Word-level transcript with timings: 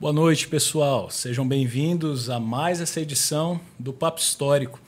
Boa 0.00 0.14
noite, 0.14 0.48
pessoal. 0.48 1.10
Sejam 1.10 1.46
bem-vindos 1.46 2.30
a 2.30 2.40
mais 2.40 2.80
essa 2.80 3.02
edição 3.02 3.60
do 3.78 3.92
Papo 3.92 4.18
Histórico. 4.18 4.80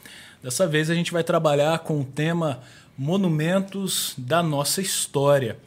Dessa 0.42 0.66
vez 0.66 0.88
a 0.88 0.94
gente 0.94 1.12
vai 1.12 1.22
trabalhar 1.22 1.80
com 1.80 2.00
o 2.00 2.04
tema 2.04 2.62
Monumentos 2.96 4.14
da 4.16 4.42
Nossa 4.42 4.80
História. 4.80 5.58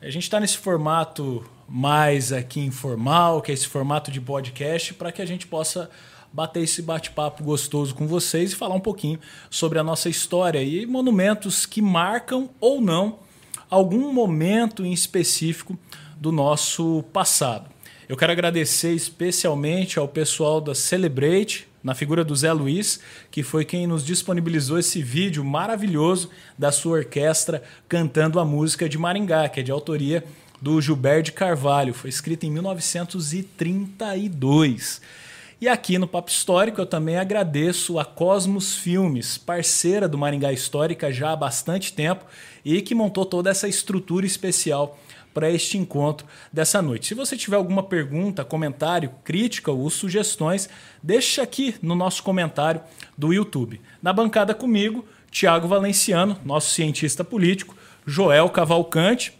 A 0.00 0.08
gente 0.10 0.22
está 0.22 0.38
nesse 0.38 0.58
formato 0.58 1.44
mais 1.68 2.32
aqui 2.32 2.60
informal, 2.60 3.42
que 3.42 3.50
é 3.50 3.54
esse 3.54 3.66
formato 3.66 4.12
de 4.12 4.20
podcast, 4.20 4.94
para 4.94 5.10
que 5.10 5.20
a 5.20 5.26
gente 5.26 5.48
possa 5.48 5.90
bater 6.32 6.62
esse 6.62 6.80
bate-papo 6.80 7.42
gostoso 7.42 7.96
com 7.96 8.06
vocês 8.06 8.52
e 8.52 8.54
falar 8.54 8.76
um 8.76 8.80
pouquinho 8.80 9.18
sobre 9.50 9.80
a 9.80 9.82
nossa 9.82 10.08
história 10.08 10.62
e 10.62 10.86
monumentos 10.86 11.66
que 11.66 11.82
marcam 11.82 12.48
ou 12.60 12.80
não 12.80 13.18
algum 13.68 14.12
momento 14.12 14.86
em 14.86 14.92
específico 14.92 15.76
do 16.16 16.30
nosso 16.30 17.02
passado. 17.12 17.73
Eu 18.06 18.18
quero 18.18 18.32
agradecer 18.32 18.92
especialmente 18.92 19.98
ao 19.98 20.06
pessoal 20.06 20.60
da 20.60 20.74
Celebrate, 20.74 21.66
na 21.82 21.94
figura 21.94 22.22
do 22.22 22.36
Zé 22.36 22.52
Luiz, 22.52 23.00
que 23.30 23.42
foi 23.42 23.64
quem 23.64 23.86
nos 23.86 24.04
disponibilizou 24.04 24.78
esse 24.78 25.02
vídeo 25.02 25.42
maravilhoso 25.42 26.28
da 26.58 26.70
sua 26.70 26.98
orquestra 26.98 27.62
cantando 27.88 28.38
a 28.38 28.44
música 28.44 28.90
de 28.90 28.98
Maringá, 28.98 29.48
que 29.48 29.60
é 29.60 29.62
de 29.62 29.72
autoria 29.72 30.22
do 30.60 30.78
Gilberto 30.82 31.32
Carvalho. 31.32 31.94
Foi 31.94 32.10
escrita 32.10 32.44
em 32.44 32.50
1932. 32.50 35.00
E 35.58 35.68
aqui 35.68 35.96
no 35.96 36.06
Papo 36.06 36.30
Histórico 36.30 36.82
eu 36.82 36.86
também 36.86 37.16
agradeço 37.16 37.98
a 37.98 38.04
Cosmos 38.04 38.76
Filmes, 38.76 39.38
parceira 39.38 40.06
do 40.06 40.18
Maringá 40.18 40.52
Histórica 40.52 41.10
já 41.10 41.32
há 41.32 41.36
bastante 41.36 41.94
tempo 41.94 42.26
e 42.62 42.82
que 42.82 42.94
montou 42.94 43.24
toda 43.24 43.48
essa 43.48 43.66
estrutura 43.66 44.26
especial 44.26 44.98
para 45.34 45.50
este 45.50 45.76
encontro 45.76 46.26
dessa 46.52 46.80
noite. 46.80 47.08
Se 47.08 47.14
você 47.14 47.36
tiver 47.36 47.56
alguma 47.56 47.82
pergunta, 47.82 48.44
comentário, 48.44 49.10
crítica 49.24 49.72
ou 49.72 49.90
sugestões, 49.90 50.68
deixa 51.02 51.42
aqui 51.42 51.74
no 51.82 51.96
nosso 51.96 52.22
comentário 52.22 52.80
do 53.18 53.32
YouTube. 53.32 53.80
Na 54.00 54.12
bancada 54.12 54.54
comigo, 54.54 55.04
Tiago 55.30 55.66
Valenciano, 55.66 56.38
nosso 56.44 56.72
cientista 56.72 57.24
político, 57.24 57.76
Joel 58.06 58.48
Cavalcante, 58.48 59.36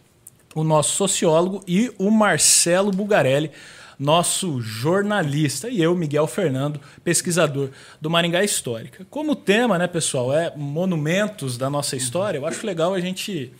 o 0.54 0.64
nosso 0.64 0.96
sociólogo 0.96 1.62
e 1.66 1.92
o 1.98 2.10
Marcelo 2.10 2.90
Bugarelli, 2.90 3.50
nosso 3.98 4.60
jornalista, 4.60 5.68
e 5.68 5.80
eu, 5.80 5.94
Miguel 5.94 6.26
Fernando, 6.26 6.80
pesquisador 7.04 7.70
do 8.00 8.10
Maringá 8.10 8.42
Histórica. 8.42 9.06
Como 9.08 9.36
tema, 9.36 9.78
né, 9.78 9.86
pessoal, 9.86 10.34
é 10.34 10.52
monumentos 10.56 11.56
da 11.56 11.70
nossa 11.70 11.94
história, 11.94 12.38
eu 12.38 12.46
acho 12.46 12.66
legal 12.66 12.92
a 12.92 13.00
gente 13.00 13.52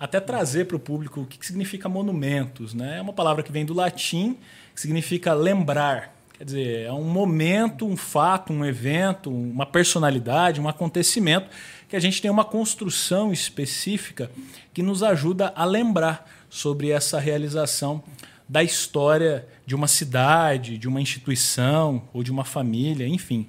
até 0.00 0.18
trazer 0.18 0.64
para 0.64 0.76
o 0.78 0.80
público 0.80 1.20
o 1.20 1.26
que 1.26 1.46
significa 1.46 1.86
monumentos. 1.86 2.72
Né? 2.72 2.96
É 2.96 3.02
uma 3.02 3.12
palavra 3.12 3.42
que 3.42 3.52
vem 3.52 3.66
do 3.66 3.74
latim, 3.74 4.38
que 4.74 4.80
significa 4.80 5.34
lembrar. 5.34 6.16
Quer 6.38 6.44
dizer, 6.44 6.86
é 6.86 6.92
um 6.92 7.04
momento, 7.04 7.86
um 7.86 7.98
fato, 7.98 8.50
um 8.50 8.64
evento, 8.64 9.30
uma 9.30 9.66
personalidade, 9.66 10.58
um 10.58 10.66
acontecimento 10.66 11.50
que 11.86 11.94
a 11.94 12.00
gente 12.00 12.22
tem 12.22 12.30
uma 12.30 12.46
construção 12.46 13.30
específica 13.30 14.30
que 14.72 14.82
nos 14.82 15.02
ajuda 15.02 15.52
a 15.54 15.66
lembrar 15.66 16.26
sobre 16.48 16.90
essa 16.90 17.20
realização 17.20 18.02
da 18.48 18.62
história 18.62 19.46
de 19.66 19.74
uma 19.74 19.86
cidade, 19.86 20.78
de 20.78 20.88
uma 20.88 21.00
instituição 21.00 22.08
ou 22.12 22.22
de 22.22 22.30
uma 22.30 22.44
família, 22.44 23.06
enfim. 23.06 23.46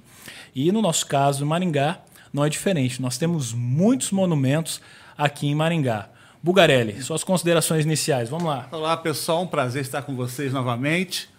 E 0.54 0.70
no 0.70 0.82
nosso 0.82 1.06
caso, 1.06 1.46
Maringá, 1.46 2.02
não 2.30 2.44
é 2.44 2.50
diferente. 2.50 3.00
Nós 3.00 3.16
temos 3.16 3.54
muitos 3.54 4.10
monumentos 4.10 4.82
aqui 5.16 5.46
em 5.46 5.54
Maringá. 5.54 6.11
Bugarelli, 6.42 7.00
suas 7.00 7.22
considerações 7.22 7.84
iniciais. 7.84 8.28
Vamos 8.28 8.46
lá. 8.46 8.66
Olá, 8.72 8.96
pessoal. 8.96 9.42
Um 9.42 9.46
prazer 9.46 9.82
estar 9.82 10.02
com 10.02 10.16
vocês 10.16 10.52
novamente. 10.52 11.30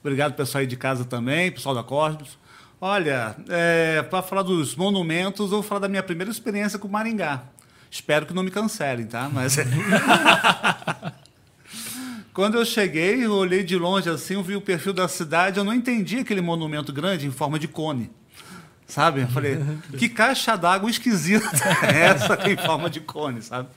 Obrigado, 0.00 0.34
pessoal 0.34 0.60
aí 0.60 0.66
de 0.66 0.76
casa 0.76 1.02
também, 1.02 1.50
pessoal 1.50 1.74
da 1.74 1.82
Cosmos. 1.82 2.38
Olha, 2.78 3.34
é, 3.48 4.02
para 4.02 4.22
falar 4.22 4.42
dos 4.42 4.76
monumentos, 4.76 5.46
eu 5.46 5.48
vou 5.48 5.62
falar 5.62 5.80
da 5.80 5.88
minha 5.88 6.02
primeira 6.02 6.30
experiência 6.30 6.78
com 6.78 6.88
Maringá. 6.88 7.44
Espero 7.90 8.26
que 8.26 8.34
não 8.34 8.42
me 8.42 8.50
cancelem, 8.50 9.06
tá? 9.06 9.30
Mas. 9.32 9.56
Quando 12.34 12.58
eu 12.58 12.64
cheguei, 12.64 13.24
eu 13.24 13.32
olhei 13.32 13.64
de 13.64 13.76
longe 13.76 14.10
assim, 14.10 14.34
eu 14.34 14.42
vi 14.42 14.56
o 14.56 14.60
perfil 14.60 14.92
da 14.92 15.08
cidade, 15.08 15.58
eu 15.58 15.64
não 15.64 15.72
entendi 15.72 16.18
aquele 16.18 16.42
monumento 16.42 16.92
grande 16.92 17.26
em 17.26 17.30
forma 17.30 17.58
de 17.58 17.66
cone. 17.66 18.10
Sabe? 18.90 19.22
Eu 19.22 19.28
falei, 19.28 19.58
que 19.96 20.08
caixa 20.08 20.56
d'água 20.56 20.90
esquisita 20.90 21.48
é 21.82 22.06
essa 22.06 22.38
em 22.50 22.56
forma 22.56 22.90
de 22.90 23.00
cone, 23.00 23.40
sabe? 23.40 23.68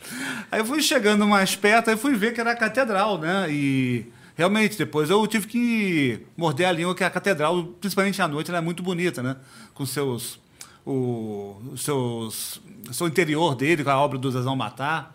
Aí 0.52 0.60
eu 0.60 0.66
fui 0.66 0.82
chegando 0.82 1.26
mais 1.28 1.56
perto, 1.56 1.90
aí 1.90 1.98
fui 1.98 2.16
ver 2.16 2.34
que 2.34 2.42
era 2.42 2.52
a 2.52 2.56
catedral, 2.56 3.20
né? 3.20 3.48
E 3.50 4.12
realmente, 4.36 4.78
depois 4.78 5.10
eu 5.10 5.26
tive 5.28 5.48
que 5.48 6.20
morder 6.36 6.68
a 6.68 6.72
língua, 6.72 6.96
que 6.96 7.04
a 7.04 7.10
catedral, 7.10 7.64
principalmente 7.80 8.22
à 8.22 8.28
noite, 8.28 8.50
ela 8.50 8.58
é 8.58 8.62
muito 8.62 8.82
bonita, 8.82 9.22
né? 9.22 9.38
Com 9.74 9.86
seus. 9.86 10.42
O, 10.86 11.62
seus, 11.78 12.60
seu 12.92 13.08
interior 13.08 13.56
dele, 13.56 13.86
com 13.86 13.90
a 13.90 13.98
obra 13.98 14.18
do 14.18 14.30
Zezão 14.30 14.54
Matar. 14.54 15.14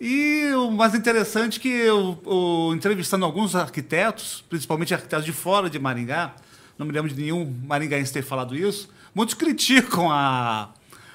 E 0.00 0.50
o 0.54 0.70
mais 0.70 0.94
interessante 0.94 1.58
é 1.58 1.62
que 1.62 1.68
eu, 1.68 2.18
eu, 2.24 2.72
entrevistando 2.74 3.24
alguns 3.26 3.54
arquitetos, 3.54 4.42
principalmente 4.48 4.94
arquitetos 4.94 5.26
de 5.26 5.32
fora 5.32 5.68
de 5.68 5.78
Maringá, 5.78 6.34
não 6.78 6.86
me 6.86 6.92
lembro 6.92 7.12
de 7.12 7.20
nenhum 7.20 7.52
maringaense 7.66 8.12
ter 8.12 8.22
falado 8.22 8.56
isso, 8.56 8.88
muitos 9.18 9.34
criticam 9.34 10.12
a, 10.12 10.70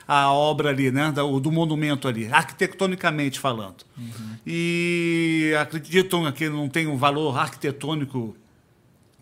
a 0.06 0.30
obra 0.30 0.72
ali, 0.72 0.92
né, 0.92 1.10
do, 1.14 1.40
do 1.40 1.50
monumento 1.50 2.06
ali, 2.06 2.28
arquitetonicamente 2.30 3.40
falando. 3.40 3.86
Uhum. 3.98 4.36
E 4.46 5.54
acreditam 5.58 6.30
que 6.34 6.50
não 6.50 6.68
tem 6.68 6.86
um 6.86 6.98
valor 6.98 7.38
arquitetônico 7.38 8.36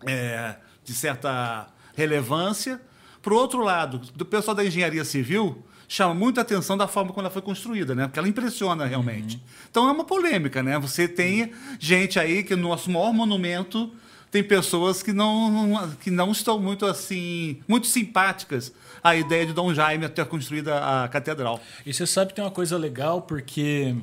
é, 0.04 0.56
de 0.84 0.92
certa 0.92 1.68
relevância. 1.94 2.80
Por 3.22 3.32
outro 3.32 3.62
lado, 3.62 3.98
do 4.16 4.26
pessoal 4.26 4.56
da 4.56 4.64
engenharia 4.64 5.04
civil 5.04 5.64
chama 5.86 6.12
muita 6.12 6.40
atenção 6.40 6.76
da 6.76 6.88
forma 6.88 7.10
como 7.10 7.20
ela 7.20 7.30
foi 7.30 7.42
construída, 7.42 7.94
né? 7.94 8.08
Porque 8.08 8.18
ela 8.18 8.28
impressiona 8.28 8.84
realmente. 8.84 9.36
Uhum. 9.36 9.42
Então 9.70 9.88
é 9.88 9.92
uma 9.92 10.04
polêmica, 10.04 10.60
né? 10.60 10.76
Você 10.80 11.06
tem 11.06 11.52
gente 11.78 12.18
aí 12.18 12.42
que 12.42 12.56
no 12.56 12.62
nosso 12.68 12.90
maior 12.90 13.12
monumento 13.12 13.92
tem 14.32 14.42
pessoas 14.42 15.02
que 15.02 15.12
não, 15.12 15.94
que 16.00 16.10
não 16.10 16.32
estão 16.32 16.58
muito 16.58 16.86
assim, 16.86 17.60
muito 17.68 17.86
simpáticas 17.86 18.72
à 19.04 19.14
ideia 19.14 19.44
de 19.44 19.52
Dom 19.52 19.74
Jaime 19.74 20.08
ter 20.08 20.24
construído 20.24 20.70
a 20.70 21.06
catedral. 21.06 21.60
E 21.84 21.92
você 21.92 22.06
sabe 22.06 22.30
que 22.30 22.36
tem 22.36 22.44
uma 22.44 22.50
coisa 22.50 22.78
legal, 22.78 23.20
porque 23.20 23.94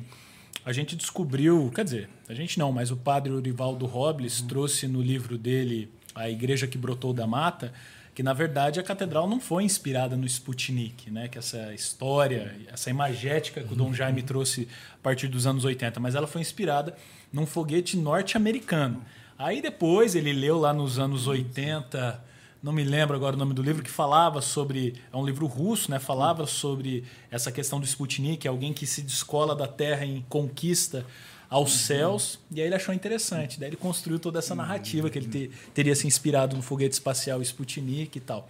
a 0.64 0.72
gente 0.72 0.94
descobriu, 0.94 1.68
quer 1.74 1.82
dizer, 1.82 2.08
a 2.28 2.34
gente 2.34 2.60
não, 2.60 2.70
mas 2.70 2.92
o 2.92 2.96
padre 2.96 3.32
Urivaldo 3.32 3.86
Robles 3.86 4.38
uhum. 4.40 4.46
trouxe 4.46 4.86
no 4.86 5.02
livro 5.02 5.36
dele 5.36 5.90
A 6.14 6.30
Igreja 6.30 6.68
que 6.68 6.78
Brotou 6.78 7.12
da 7.12 7.26
Mata, 7.26 7.72
que 8.14 8.22
na 8.22 8.32
verdade 8.32 8.78
a 8.78 8.84
catedral 8.84 9.28
não 9.28 9.40
foi 9.40 9.64
inspirada 9.64 10.16
no 10.16 10.26
Sputnik, 10.26 11.10
né? 11.10 11.26
que 11.26 11.38
essa 11.38 11.74
história, 11.74 12.56
essa 12.72 12.88
imagética 12.88 13.64
que 13.64 13.72
o 13.72 13.76
Dom 13.76 13.92
Jaime 13.92 14.22
trouxe 14.22 14.68
a 14.94 15.02
partir 15.02 15.26
dos 15.26 15.44
anos 15.44 15.64
80, 15.64 15.98
mas 15.98 16.14
ela 16.14 16.28
foi 16.28 16.40
inspirada 16.40 16.94
num 17.32 17.46
foguete 17.46 17.96
norte-americano. 17.96 19.02
Aí 19.40 19.62
depois 19.62 20.14
ele 20.14 20.34
leu 20.34 20.58
lá 20.58 20.70
nos 20.70 20.98
anos 20.98 21.26
80, 21.26 22.22
não 22.62 22.74
me 22.74 22.84
lembro 22.84 23.16
agora 23.16 23.34
o 23.34 23.38
nome 23.38 23.54
do 23.54 23.62
livro, 23.62 23.82
que 23.82 23.90
falava 23.90 24.42
sobre. 24.42 25.00
É 25.10 25.16
um 25.16 25.24
livro 25.24 25.46
russo, 25.46 25.90
né? 25.90 25.98
Falava 25.98 26.46
sobre 26.46 27.04
essa 27.30 27.50
questão 27.50 27.80
do 27.80 27.86
Sputnik, 27.86 28.46
alguém 28.46 28.74
que 28.74 28.86
se 28.86 29.00
descola 29.00 29.56
da 29.56 29.66
Terra 29.66 30.04
em 30.04 30.22
conquista 30.28 31.06
aos 31.48 31.72
uhum. 31.72 31.78
céus. 31.78 32.38
E 32.50 32.60
aí 32.60 32.66
ele 32.66 32.74
achou 32.74 32.94
interessante. 32.94 33.58
Daí 33.58 33.70
ele 33.70 33.76
construiu 33.76 34.18
toda 34.18 34.40
essa 34.40 34.54
narrativa 34.54 35.08
que 35.08 35.18
ele 35.18 35.28
te, 35.28 35.50
teria 35.72 35.96
se 35.96 36.06
inspirado 36.06 36.54
no 36.54 36.60
foguete 36.60 36.92
espacial 36.92 37.40
Sputnik 37.40 38.18
e 38.18 38.20
tal. 38.20 38.46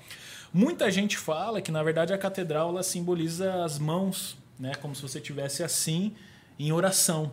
Muita 0.53 0.91
gente 0.91 1.17
fala 1.17 1.63
que, 1.63 1.71
na 1.71 1.85
verdade, 1.85 2.13
a 2.13 2.19
catedral 2.19 2.71
ela 2.71 2.83
simboliza 2.83 3.63
as 3.63 3.79
mãos, 3.79 4.37
né? 4.59 4.75
Como 4.75 4.97
se 4.97 5.03
você 5.03 5.21
tivesse 5.21 5.63
assim 5.63 6.17
em 6.59 6.73
oração. 6.73 7.31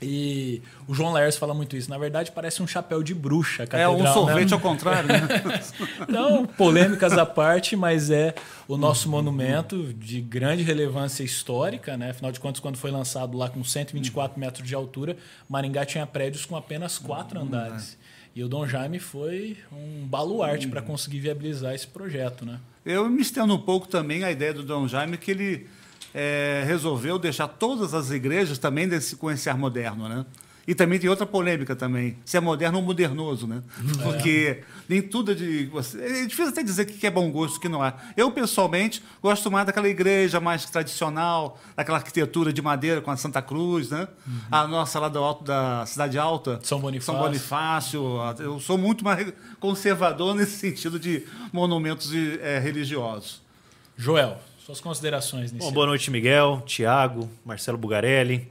E 0.00 0.62
o 0.86 0.94
João 0.94 1.12
Laércio 1.12 1.40
fala 1.40 1.52
muito 1.52 1.76
isso. 1.76 1.90
Na 1.90 1.98
verdade, 1.98 2.30
parece 2.30 2.62
um 2.62 2.66
chapéu 2.66 3.02
de 3.02 3.14
bruxa. 3.14 3.64
é 3.72 3.88
um 3.88 4.06
sorvete 4.06 4.50
né? 4.50 4.54
ao 4.54 4.60
contrário. 4.60 5.08
Né? 5.08 5.28
Não, 6.08 6.46
polêmicas 6.46 7.12
à 7.18 7.26
parte, 7.26 7.74
mas 7.74 8.10
é 8.10 8.34
o 8.68 8.76
nosso 8.76 9.08
monumento 9.08 9.92
de 9.94 10.20
grande 10.20 10.62
relevância 10.62 11.24
histórica. 11.24 11.96
Né? 11.96 12.10
Afinal 12.10 12.30
de 12.30 12.38
contas, 12.38 12.60
quando 12.60 12.76
foi 12.76 12.92
lançado 12.92 13.36
lá 13.36 13.48
com 13.48 13.64
124 13.64 14.38
metros 14.38 14.66
de 14.66 14.74
altura, 14.74 15.16
Maringá 15.48 15.84
tinha 15.84 16.06
prédios 16.06 16.44
com 16.44 16.56
apenas 16.56 16.96
quatro 16.98 17.40
andares. 17.40 17.98
E 18.36 18.44
o 18.44 18.48
Dom 18.48 18.68
Jaime 18.68 19.00
foi 19.00 19.56
um 19.72 20.06
baluarte 20.06 20.68
para 20.68 20.80
conseguir 20.80 21.18
viabilizar 21.18 21.74
esse 21.74 21.88
projeto. 21.88 22.46
Né? 22.46 22.60
Eu 22.84 23.08
me 23.08 23.20
estendo 23.20 23.52
um 23.52 23.58
pouco 23.58 23.88
também 23.88 24.22
a 24.22 24.30
ideia 24.30 24.54
do 24.54 24.62
Dom 24.62 24.86
Jaime 24.86 25.18
que 25.18 25.32
ele 25.32 25.66
é, 26.14 26.64
resolveu 26.66 27.18
deixar 27.18 27.48
todas 27.48 27.94
as 27.94 28.10
igrejas 28.10 28.58
também 28.58 28.88
desse, 28.88 29.16
com 29.16 29.30
esse 29.30 29.48
ar 29.48 29.58
moderno, 29.58 30.08
né? 30.08 30.24
E 30.68 30.74
também 30.74 30.98
tem 30.98 31.08
outra 31.08 31.24
polêmica 31.24 31.74
também, 31.74 32.18
se 32.26 32.36
é 32.36 32.40
moderno 32.40 32.76
ou 32.76 32.84
modernoso, 32.84 33.46
né? 33.46 33.62
Porque 34.02 34.62
nem 34.86 35.00
tudo 35.00 35.32
é 35.32 35.34
de... 35.34 35.70
É 35.98 36.26
difícil 36.26 36.48
até 36.48 36.62
dizer 36.62 36.84
que 36.84 37.06
é 37.06 37.10
bom 37.10 37.30
gosto, 37.30 37.58
que 37.58 37.70
não 37.70 37.82
é. 37.82 37.94
Eu, 38.14 38.30
pessoalmente, 38.30 39.02
gosto 39.22 39.50
mais 39.50 39.64
daquela 39.64 39.88
igreja 39.88 40.40
mais 40.40 40.66
tradicional, 40.66 41.58
daquela 41.74 41.96
arquitetura 41.96 42.52
de 42.52 42.60
madeira 42.60 43.00
com 43.00 43.10
a 43.10 43.16
Santa 43.16 43.40
Cruz, 43.40 43.88
né? 43.88 44.08
A 44.50 44.66
nossa 44.66 45.00
lá 45.00 45.08
do 45.08 45.18
alto 45.20 45.42
da 45.42 45.86
Cidade 45.86 46.18
Alta. 46.18 46.60
São 46.62 46.78
Bonifácio. 46.78 47.14
São 47.14 47.24
Bonifácio. 47.24 48.02
Eu 48.38 48.60
sou 48.60 48.76
muito 48.76 49.02
mais 49.02 49.32
conservador 49.58 50.34
nesse 50.36 50.58
sentido 50.58 51.00
de 51.00 51.24
monumentos 51.50 52.12
eh, 52.14 52.60
religiosos. 52.62 53.40
Joel, 53.96 54.38
suas 54.68 54.80
considerações 54.82 55.50
nisso. 55.50 55.64
Bom, 55.64 55.72
boa 55.72 55.86
noite, 55.86 56.10
Miguel, 56.10 56.62
Tiago, 56.66 57.26
Marcelo 57.42 57.78
Bugarelli. 57.78 58.46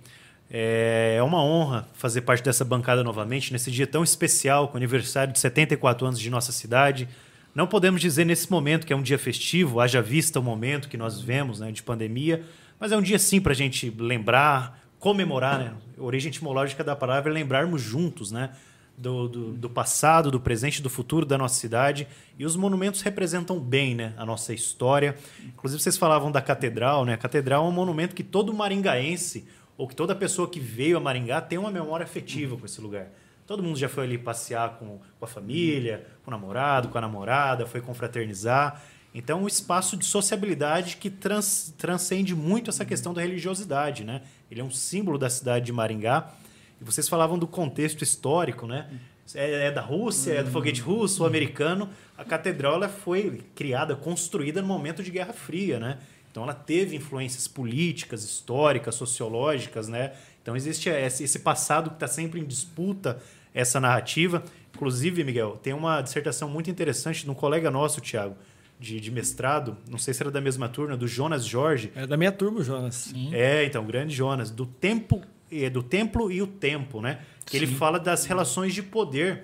É 0.49 1.19
uma 1.21 1.43
honra 1.43 1.87
fazer 1.93 2.21
parte 2.21 2.43
dessa 2.43 2.65
bancada 2.65 3.03
novamente, 3.03 3.53
nesse 3.53 3.69
dia 3.69 3.85
tão 3.85 4.03
especial, 4.03 4.67
com 4.67 4.73
o 4.73 4.77
aniversário 4.77 5.31
de 5.31 5.37
74 5.37 6.07
anos 6.07 6.19
de 6.19 6.27
nossa 6.31 6.51
cidade. 6.51 7.07
Não 7.53 7.67
podemos 7.67 8.01
dizer 8.01 8.25
nesse 8.25 8.49
momento 8.49 8.87
que 8.87 8.91
é 8.91 8.95
um 8.95 9.03
dia 9.03 9.19
festivo, 9.19 9.79
haja 9.79 10.01
vista 10.01 10.39
o 10.39 10.43
momento 10.43 10.89
que 10.89 10.97
nós 10.97 11.19
vivemos 11.19 11.59
né, 11.59 11.71
de 11.71 11.83
pandemia, 11.83 12.43
mas 12.79 12.91
é 12.91 12.97
um 12.97 13.01
dia 13.01 13.19
sim 13.19 13.39
para 13.39 13.51
a 13.51 13.55
gente 13.55 13.93
lembrar, 13.99 14.83
comemorar. 14.97 15.59
Né? 15.59 15.73
A 15.99 16.01
origem 16.01 16.29
etimológica 16.31 16.83
da 16.83 16.95
palavra 16.95 17.31
é 17.31 17.33
lembrarmos 17.33 17.79
juntos 17.79 18.31
né? 18.31 18.49
Do, 18.97 19.27
do, 19.27 19.53
do 19.53 19.69
passado, 19.69 20.31
do 20.31 20.39
presente 20.39 20.81
do 20.81 20.89
futuro 20.89 21.25
da 21.25 21.37
nossa 21.37 21.55
cidade. 21.55 22.07
E 22.37 22.45
os 22.45 22.55
monumentos 22.55 23.01
representam 23.01 23.59
bem 23.59 23.93
né, 23.93 24.13
a 24.17 24.25
nossa 24.25 24.53
história. 24.53 25.15
Inclusive, 25.45 25.81
vocês 25.81 25.97
falavam 25.97 26.31
da 26.31 26.41
catedral. 26.41 27.05
Né? 27.05 27.13
A 27.13 27.17
catedral 27.17 27.65
é 27.65 27.69
um 27.69 27.71
monumento 27.71 28.15
que 28.15 28.23
todo 28.23 28.51
maringaense, 28.53 29.47
ou 29.77 29.87
que 29.87 29.95
toda 29.95 30.15
pessoa 30.15 30.49
que 30.49 30.59
veio 30.59 30.97
a 30.97 30.99
Maringá, 30.99 31.39
tem 31.39 31.59
uma 31.59 31.69
memória 31.69 32.03
afetiva 32.03 32.57
com 32.57 32.65
esse 32.65 32.81
lugar. 32.81 33.09
Todo 33.45 33.61
mundo 33.61 33.77
já 33.77 33.87
foi 33.87 34.03
ali 34.03 34.17
passear 34.17 34.77
com, 34.79 34.99
com 35.19 35.25
a 35.25 35.27
família, 35.27 36.05
com 36.25 36.31
o 36.31 36.33
namorado, 36.33 36.89
com 36.89 36.97
a 36.97 37.01
namorada, 37.01 37.65
foi 37.65 37.79
confraternizar. 37.79 38.81
Então, 39.13 39.43
um 39.43 39.47
espaço 39.47 39.95
de 39.95 40.05
sociabilidade 40.05 40.97
que 40.97 41.09
trans, 41.09 41.73
transcende 41.77 42.35
muito 42.35 42.69
essa 42.69 42.83
questão 42.83 43.13
da 43.13 43.21
religiosidade. 43.21 44.03
Né? 44.03 44.21
Ele 44.51 44.59
é 44.59 44.63
um 44.63 44.71
símbolo 44.71 45.17
da 45.17 45.29
cidade 45.29 45.65
de 45.65 45.71
Maringá. 45.71 46.29
E 46.79 46.83
vocês 46.83 47.07
falavam 47.09 47.37
do 47.37 47.47
contexto 47.47 48.01
histórico, 48.03 48.67
né? 48.67 48.87
É, 49.35 49.67
é 49.67 49.71
da 49.71 49.81
Rússia, 49.81 50.33
é 50.33 50.43
do 50.43 50.49
foguete 50.51 50.81
russo, 50.81 51.25
americano. 51.25 51.89
A 52.17 52.23
catedral 52.23 52.75
ela 52.75 52.89
foi 52.89 53.41
criada, 53.55 53.95
construída 53.95 54.61
no 54.61 54.67
momento 54.67 55.03
de 55.03 55.11
Guerra 55.11 55.33
Fria, 55.33 55.79
né? 55.79 55.97
Então 56.31 56.43
ela 56.43 56.53
teve 56.53 56.95
influências 56.95 57.47
políticas, 57.47 58.23
históricas, 58.23 58.95
sociológicas, 58.95 59.87
né? 59.87 60.13
Então 60.41 60.55
existe 60.55 60.87
esse 60.89 61.39
passado 61.39 61.89
que 61.89 61.95
está 61.95 62.07
sempre 62.07 62.39
em 62.39 62.45
disputa 62.45 63.19
essa 63.53 63.79
narrativa. 63.79 64.43
Inclusive, 64.73 65.23
Miguel, 65.23 65.59
tem 65.61 65.73
uma 65.73 66.01
dissertação 66.01 66.47
muito 66.47 66.69
interessante 66.69 67.23
de 67.23 67.31
um 67.31 67.33
colega 67.33 67.71
nosso, 67.71 67.99
Tiago, 67.99 68.35
de, 68.79 68.99
de 68.99 69.11
mestrado, 69.11 69.75
não 69.89 69.97
sei 69.97 70.13
se 70.13 70.21
era 70.21 70.29
da 70.29 70.39
mesma 70.39 70.69
turma, 70.69 70.95
do 70.95 71.07
Jonas 71.07 71.43
Jorge, 71.43 71.91
É 71.95 72.05
da 72.05 72.15
minha 72.15 72.31
turma, 72.31 72.59
o 72.59 72.63
Jonas. 72.63 72.95
Sim. 72.95 73.33
é, 73.33 73.65
então, 73.65 73.83
o 73.83 73.87
grande 73.87 74.15
Jonas, 74.15 74.51
do 74.51 74.67
tempo, 74.67 75.23
eh, 75.51 75.69
do 75.69 75.83
templo 75.83 76.31
e 76.31 76.41
o 76.41 76.47
tempo, 76.47 77.01
né? 77.01 77.19
Que 77.45 77.57
ele 77.57 77.67
fala 77.67 77.99
das 77.99 78.25
relações 78.25 78.73
de 78.73 78.83
poder 78.83 79.43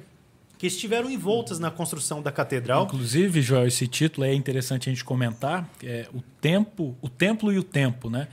que 0.58 0.68
estiveram 0.68 1.10
envoltas 1.10 1.60
na 1.60 1.70
construção 1.70 2.22
da 2.22 2.32
catedral. 2.32 2.86
Inclusive, 2.86 3.42
Joel, 3.42 3.68
esse 3.68 3.88
título 3.88 4.26
é 4.26 4.34
interessante 4.34 4.90
a 4.90 4.94
gente 4.94 5.04
comentar. 5.04 5.70
É, 5.84 6.08
o 6.14 6.22
tempo, 6.40 6.96
o 7.02 7.10
templo 7.10 7.52
e 7.52 7.58
o 7.58 7.64
tempo, 7.64 8.10
né? 8.10 8.28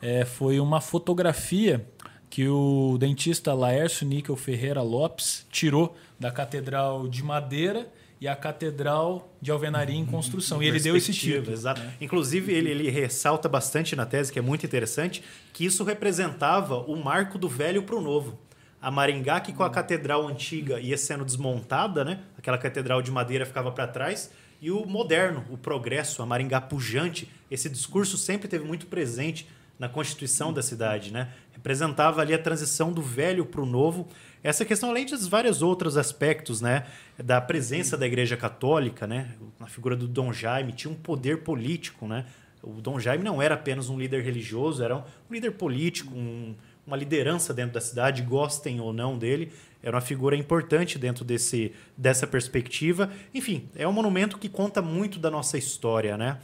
É, 0.00 0.24
foi 0.24 0.60
uma 0.60 0.80
fotografia 0.80 1.86
que 2.30 2.48
o 2.48 2.96
dentista 2.98 3.54
Laércio 3.54 4.06
Níquel 4.06 4.36
Ferreira 4.36 4.82
Lopes 4.82 5.46
tirou 5.50 5.96
da 6.18 6.30
catedral 6.30 7.06
de 7.06 7.22
madeira 7.22 7.86
e 8.24 8.28
a 8.28 8.34
catedral 8.34 9.36
de 9.38 9.50
alvenaria 9.50 9.94
em 9.94 10.06
construção. 10.06 10.62
E 10.62 10.66
ele 10.66 10.80
deu 10.80 10.96
esse 10.96 11.12
título. 11.12 11.52
Exato. 11.52 11.82
Inclusive, 12.00 12.54
ele, 12.54 12.70
ele 12.70 12.88
ressalta 12.88 13.50
bastante 13.50 13.94
na 13.94 14.06
tese, 14.06 14.32
que 14.32 14.38
é 14.38 14.42
muito 14.42 14.64
interessante, 14.64 15.22
que 15.52 15.62
isso 15.62 15.84
representava 15.84 16.78
o 16.78 16.96
marco 16.96 17.36
do 17.36 17.50
velho 17.50 17.82
para 17.82 17.94
o 17.94 18.00
novo. 18.00 18.38
A 18.80 18.90
Maringá, 18.90 19.40
que 19.40 19.52
com 19.52 19.62
a 19.62 19.68
catedral 19.68 20.26
antiga 20.26 20.80
ia 20.80 20.96
sendo 20.96 21.22
desmontada, 21.22 22.02
né? 22.02 22.20
aquela 22.38 22.56
catedral 22.56 23.02
de 23.02 23.10
madeira 23.10 23.44
ficava 23.44 23.70
para 23.70 23.86
trás, 23.86 24.30
e 24.58 24.70
o 24.70 24.86
moderno, 24.86 25.44
o 25.50 25.58
progresso, 25.58 26.22
a 26.22 26.26
Maringá 26.26 26.62
pujante, 26.62 27.30
esse 27.50 27.68
discurso 27.68 28.16
sempre 28.16 28.48
teve 28.48 28.64
muito 28.64 28.86
presente 28.86 29.46
na 29.78 29.86
constituição 29.86 30.50
da 30.50 30.62
cidade, 30.62 31.12
né? 31.12 31.28
Representava 31.52 32.22
ali 32.22 32.32
a 32.32 32.38
transição 32.38 32.90
do 32.90 33.02
velho 33.02 33.44
para 33.44 33.60
o 33.60 33.66
novo. 33.66 34.08
Essa 34.44 34.62
questão, 34.62 34.90
além 34.90 35.06
de 35.06 35.16
vários 35.26 35.62
outros 35.62 35.96
aspectos, 35.96 36.60
né? 36.60 36.84
Da 37.16 37.40
presença 37.40 37.96
da 37.96 38.06
Igreja 38.06 38.36
Católica, 38.36 39.06
né? 39.06 39.30
Na 39.58 39.66
figura 39.66 39.96
do 39.96 40.06
Dom 40.06 40.34
Jaime, 40.34 40.72
tinha 40.72 40.92
um 40.92 40.94
poder 40.94 41.38
político, 41.38 42.06
né? 42.06 42.26
O 42.62 42.80
Dom 42.82 43.00
Jaime 43.00 43.24
não 43.24 43.40
era 43.40 43.54
apenas 43.54 43.88
um 43.88 43.98
líder 43.98 44.22
religioso, 44.22 44.84
era 44.84 44.96
um 44.98 45.02
líder 45.30 45.52
político, 45.52 46.14
um- 46.14 46.54
uma 46.86 46.94
liderança 46.96 47.54
dentro 47.54 47.72
da 47.72 47.80
cidade, 47.80 48.20
gostem 48.20 48.80
ou 48.80 48.92
não 48.92 49.16
dele. 49.16 49.50
Era 49.82 49.96
uma 49.96 50.02
figura 50.02 50.36
importante 50.36 50.98
dentro 50.98 51.24
desse, 51.24 51.72
dessa 51.96 52.26
perspectiva. 52.26 53.10
Enfim, 53.32 53.66
é 53.74 53.88
um 53.88 53.92
monumento 53.92 54.36
que 54.36 54.50
conta 54.50 54.82
muito 54.82 55.18
da 55.18 55.30
nossa 55.30 55.56
história, 55.56 56.18
né? 56.18 56.38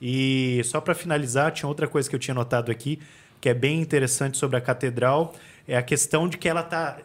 E 0.00 0.62
só 0.64 0.80
para 0.80 0.94
finalizar, 0.94 1.52
tinha 1.52 1.68
outra 1.68 1.86
coisa 1.86 2.08
que 2.08 2.16
eu 2.16 2.20
tinha 2.20 2.34
notado 2.34 2.70
aqui, 2.70 2.98
que 3.40 3.48
é 3.48 3.54
bem 3.54 3.80
interessante 3.80 4.38
sobre 4.38 4.56
a 4.56 4.60
catedral, 4.60 5.34
é 5.66 5.76
a 5.76 5.82
questão 5.82 6.28
de 6.28 6.36
que 6.36 6.48
ela 6.48 6.60
está 6.60 6.98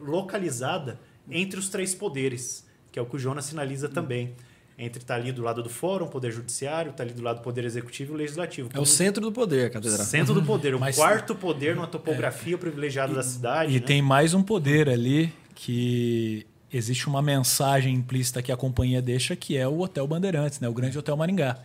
localizada 0.00 0.98
entre 1.30 1.58
os 1.58 1.68
três 1.68 1.94
poderes, 1.94 2.66
que 2.92 2.98
é 2.98 3.02
o 3.02 3.06
que 3.06 3.16
o 3.16 3.18
Jonas 3.18 3.44
sinaliza 3.46 3.88
também. 3.88 4.34
Entre 4.76 5.00
estar 5.00 5.14
ali 5.14 5.30
do 5.30 5.40
lado 5.40 5.62
do 5.62 5.70
fórum, 5.70 6.08
poder 6.08 6.32
judiciário, 6.32 6.90
está 6.90 7.04
ali 7.04 7.12
do 7.12 7.22
lado 7.22 7.36
do 7.36 7.42
poder 7.42 7.64
executivo 7.64 8.12
e 8.12 8.14
o 8.14 8.18
legislativo. 8.18 8.70
É 8.74 8.80
o 8.80 8.84
centro 8.84 9.22
do 9.22 9.30
poder, 9.30 9.66
a 9.66 9.70
catedral. 9.70 10.04
centro 10.04 10.34
do 10.34 10.42
poder, 10.42 10.74
o 10.74 10.80
Mas- 10.80 10.96
quarto 10.96 11.32
poder 11.36 11.76
numa 11.76 11.86
topografia 11.86 12.58
privilegiada 12.58 13.14
da 13.14 13.22
cidade. 13.22 13.70
E 13.70 13.78
né? 13.78 13.86
tem 13.86 14.02
mais 14.02 14.34
um 14.34 14.42
poder 14.42 14.88
ali 14.88 15.32
que 15.54 16.44
existe 16.72 17.06
uma 17.06 17.22
mensagem 17.22 17.94
implícita 17.94 18.42
que 18.42 18.50
a 18.50 18.56
companhia 18.56 19.00
deixa, 19.00 19.36
que 19.36 19.56
é 19.56 19.66
o 19.66 19.78
Hotel 19.78 20.08
Bandeirantes, 20.08 20.58
né? 20.58 20.68
o 20.68 20.74
Grande 20.74 20.98
Hotel 20.98 21.16
Maringá. 21.16 21.58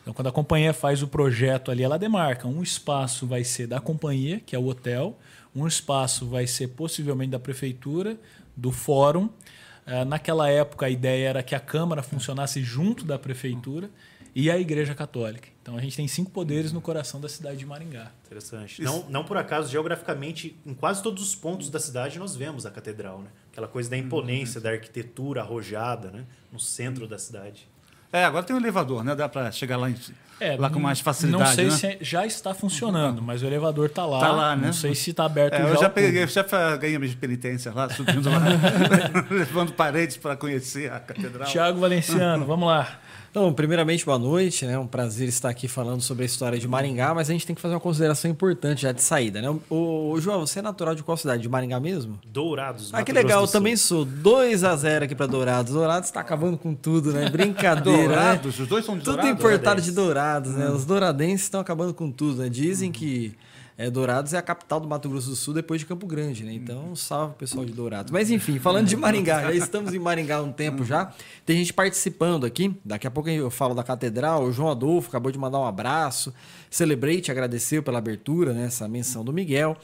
Então, 0.00 0.14
quando 0.14 0.28
a 0.28 0.32
companhia 0.32 0.72
faz 0.72 1.02
o 1.02 1.08
projeto 1.08 1.70
ali, 1.70 1.82
ela 1.82 1.98
demarca. 1.98 2.48
Um 2.48 2.62
espaço 2.62 3.26
vai 3.26 3.44
ser 3.44 3.66
da 3.66 3.80
companhia, 3.80 4.40
que 4.44 4.56
é 4.56 4.58
o 4.58 4.66
hotel. 4.66 5.18
Um 5.56 5.66
espaço 5.66 6.26
vai 6.26 6.46
ser 6.46 6.68
possivelmente 6.68 7.30
da 7.30 7.38
prefeitura, 7.38 8.20
do 8.54 8.70
fórum. 8.70 9.30
Ah, 9.86 10.04
naquela 10.04 10.50
época, 10.50 10.84
a 10.84 10.90
ideia 10.90 11.30
era 11.30 11.42
que 11.42 11.54
a 11.54 11.60
Câmara 11.60 12.02
funcionasse 12.02 12.62
junto 12.62 13.06
da 13.06 13.18
prefeitura 13.18 13.88
e 14.34 14.50
a 14.50 14.58
Igreja 14.58 14.94
Católica. 14.94 15.48
Então, 15.62 15.74
a 15.74 15.80
gente 15.80 15.96
tem 15.96 16.06
cinco 16.06 16.30
poderes 16.30 16.72
no 16.72 16.82
coração 16.82 17.18
da 17.22 17.28
cidade 17.28 17.56
de 17.56 17.64
Maringá. 17.64 18.12
Interessante. 18.26 18.82
Não, 18.82 19.06
não 19.08 19.24
por 19.24 19.38
acaso, 19.38 19.70
geograficamente, 19.70 20.54
em 20.66 20.74
quase 20.74 21.02
todos 21.02 21.22
os 21.22 21.34
pontos 21.34 21.70
da 21.70 21.80
cidade 21.80 22.18
nós 22.18 22.36
vemos 22.36 22.66
a 22.66 22.70
catedral, 22.70 23.20
né? 23.22 23.30
Aquela 23.50 23.66
coisa 23.66 23.88
da 23.88 23.96
imponência, 23.96 24.60
da 24.60 24.70
arquitetura 24.72 25.40
arrojada, 25.40 26.10
né? 26.10 26.26
No 26.52 26.60
centro 26.60 27.08
da 27.08 27.18
cidade. 27.18 27.66
É, 28.16 28.24
agora 28.24 28.42
tem 28.44 28.56
um 28.56 28.58
elevador, 28.58 29.04
né? 29.04 29.14
Dá 29.14 29.28
para 29.28 29.50
chegar 29.52 29.76
lá, 29.76 29.90
em, 29.90 29.96
É, 30.40 30.56
lá 30.56 30.70
com 30.70 30.78
mais 30.78 31.00
facilidade, 31.00 31.44
Não 31.44 31.54
sei 31.54 31.90
né? 31.90 31.96
se 31.98 32.04
já 32.04 32.24
está 32.24 32.54
funcionando, 32.54 33.20
mas 33.20 33.42
o 33.42 33.46
elevador 33.46 33.86
está 33.86 34.06
lá. 34.06 34.20
Tá 34.20 34.32
lá, 34.32 34.56
né? 34.56 34.66
Não 34.66 34.72
sei 34.72 34.94
se 34.94 35.10
está 35.10 35.26
aberto 35.26 35.54
É, 35.54 35.58
já. 35.62 35.68
eu 35.68 35.76
já 35.78 35.90
peguei, 35.90 36.26
já 36.26 36.76
ganhei 36.76 36.98
minhas 36.98 37.14
penitências 37.14 37.74
lá, 37.74 37.88
subindo 37.90 38.30
lá, 38.30 38.40
levando 39.30 39.72
paredes 39.72 40.16
para 40.16 40.34
conhecer 40.34 40.90
a 40.90 40.98
catedral. 40.98 41.46
Tiago 41.48 41.78
Valenciano, 41.78 42.46
vamos 42.46 42.68
lá. 42.68 43.00
Então, 43.38 43.52
primeiramente, 43.52 44.02
boa 44.02 44.18
noite. 44.18 44.64
É 44.64 44.78
um 44.78 44.86
prazer 44.86 45.28
estar 45.28 45.50
aqui 45.50 45.68
falando 45.68 46.00
sobre 46.00 46.22
a 46.22 46.26
história 46.26 46.58
de 46.58 46.66
Maringá, 46.66 47.12
mas 47.12 47.28
a 47.28 47.34
gente 47.34 47.46
tem 47.46 47.54
que 47.54 47.60
fazer 47.60 47.74
uma 47.74 47.80
consideração 47.80 48.30
importante 48.30 48.80
já 48.80 48.92
de 48.92 49.02
saída, 49.02 49.42
né? 49.42 49.54
O, 49.68 50.12
o 50.12 50.18
João, 50.18 50.40
você 50.46 50.60
é 50.60 50.62
natural 50.62 50.94
de 50.94 51.02
qual 51.02 51.18
cidade? 51.18 51.42
De 51.42 51.48
Maringá 51.50 51.78
mesmo? 51.78 52.18
Dourados, 52.26 52.88
Ah, 52.94 52.96
Mato 52.96 53.04
que 53.04 53.12
legal, 53.12 53.42
eu 53.42 53.46
também 53.46 53.76
sou. 53.76 54.06
2 54.06 54.64
a 54.64 54.74
0 54.74 55.04
aqui 55.04 55.14
para 55.14 55.26
Dourados. 55.26 55.74
Dourados 55.74 56.08
está 56.08 56.22
acabando 56.22 56.56
com 56.56 56.74
tudo, 56.74 57.12
né? 57.12 57.28
Brincadeira, 57.28 57.98
né? 57.98 58.06
Dourados, 58.06 58.58
os 58.58 58.68
dois 58.68 58.86
são 58.86 58.96
de 58.96 59.04
Tudo 59.04 59.16
Dourados? 59.16 59.32
importado 59.38 59.60
Douradense. 59.82 59.90
de 59.90 59.94
Dourados, 59.94 60.52
né? 60.52 60.70
Os 60.70 60.86
douradenses 60.86 61.42
estão 61.42 61.60
acabando 61.60 61.92
com 61.92 62.10
tudo, 62.10 62.40
né? 62.42 62.48
Dizem 62.48 62.90
que 62.90 63.34
é, 63.78 63.90
Dourados 63.90 64.32
é 64.32 64.38
a 64.38 64.42
capital 64.42 64.80
do 64.80 64.88
Mato 64.88 65.08
Grosso 65.08 65.28
do 65.30 65.36
Sul 65.36 65.52
depois 65.52 65.80
de 65.80 65.86
Campo 65.86 66.06
Grande, 66.06 66.44
né? 66.44 66.52
Então, 66.52 66.96
salve 66.96 67.32
o 67.34 67.36
pessoal 67.36 67.64
de 67.64 67.72
Dourados. 67.72 68.10
Mas 68.10 68.30
enfim, 68.30 68.58
falando 68.58 68.86
de 68.86 68.96
Maringá, 68.96 69.42
já 69.42 69.52
estamos 69.52 69.92
em 69.92 69.98
Maringá 69.98 70.36
há 70.38 70.42
um 70.42 70.52
tempo 70.52 70.84
já. 70.84 71.12
Tem 71.44 71.58
gente 71.58 71.72
participando 71.72 72.46
aqui. 72.46 72.74
Daqui 72.84 73.06
a 73.06 73.10
pouco 73.10 73.28
eu 73.28 73.50
falo 73.50 73.74
da 73.74 73.82
catedral. 73.82 74.44
O 74.44 74.52
João 74.52 74.70
Adolfo 74.70 75.08
acabou 75.08 75.30
de 75.30 75.38
mandar 75.38 75.58
um 75.58 75.66
abraço. 75.66 76.32
Celebrate 76.70 77.30
agradeceu 77.30 77.82
pela 77.82 77.98
abertura, 77.98 78.52
né? 78.52 78.64
Essa 78.66 78.88
menção 78.88 79.24
do 79.24 79.32
Miguel. 79.32 79.76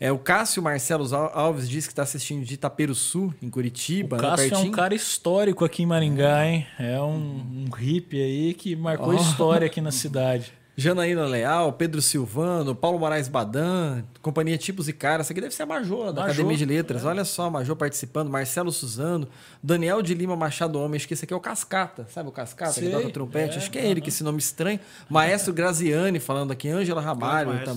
É, 0.00 0.10
o 0.10 0.18
Cássio 0.18 0.60
Marcelo 0.62 1.04
Al- 1.14 1.30
Alves 1.38 1.68
disse 1.68 1.86
que 1.86 1.92
está 1.92 2.02
assistindo 2.02 2.44
de 2.44 2.54
Itaperuçu, 2.54 3.32
em 3.40 3.48
Curitiba, 3.48 4.16
O 4.16 4.20
né? 4.22 4.28
Cássio 4.28 4.54
é 4.54 4.58
um 4.58 4.70
cara 4.70 4.94
histórico 4.94 5.64
aqui 5.64 5.82
em 5.84 5.86
Maringá, 5.86 6.44
hein? 6.46 6.66
É 6.78 7.00
um, 7.00 7.66
um 7.68 7.74
hippie 7.74 8.20
aí 8.20 8.54
que 8.54 8.74
marcou 8.74 9.10
Oh. 9.10 9.14
história 9.14 9.66
aqui 9.66 9.80
na 9.80 9.92
cidade. 9.92 10.52
Janaína 10.76 11.24
Leal, 11.26 11.72
Pedro 11.74 12.02
Silvano, 12.02 12.74
Paulo 12.74 12.98
Moraes 12.98 13.28
Badan, 13.28 14.02
Companhia 14.20 14.58
Tipos 14.58 14.88
e 14.88 14.92
Caras. 14.92 15.26
Essa 15.26 15.32
aqui 15.32 15.40
deve 15.40 15.54
ser 15.54 15.62
a 15.62 15.66
Major, 15.66 16.06
da 16.12 16.22
Major, 16.22 16.24
Academia 16.24 16.56
de 16.56 16.64
Letras. 16.64 17.04
é. 17.04 17.06
Olha 17.06 17.24
só, 17.24 17.44
a 17.46 17.50
Major 17.50 17.76
participando. 17.76 18.28
Marcelo 18.28 18.72
Suzano, 18.72 19.28
Daniel 19.62 20.02
de 20.02 20.14
Lima 20.14 20.34
Machado 20.34 20.80
Homem. 20.80 20.96
Acho 20.96 21.06
que 21.06 21.14
esse 21.14 21.24
aqui 21.24 21.32
é 21.32 21.36
o 21.36 21.40
Cascata. 21.40 22.06
Sabe 22.12 22.28
o 22.28 22.32
Cascata 22.32 22.72
Sei, 22.72 22.88
que 22.88 22.96
toca 22.96 23.10
trompete? 23.10 23.54
é, 23.54 23.58
Acho 23.58 23.70
que 23.70 23.78
é 23.78 23.86
ele, 23.86 24.00
que 24.00 24.08
esse 24.08 24.24
nome 24.24 24.38
estranho. 24.38 24.80
Maestro 25.08 25.52
Graziani 25.52 26.18
falando 26.18 26.50
aqui. 26.50 26.68
Ângela 26.68 27.00
Ramalho 27.00 27.50
maestro. 27.50 27.70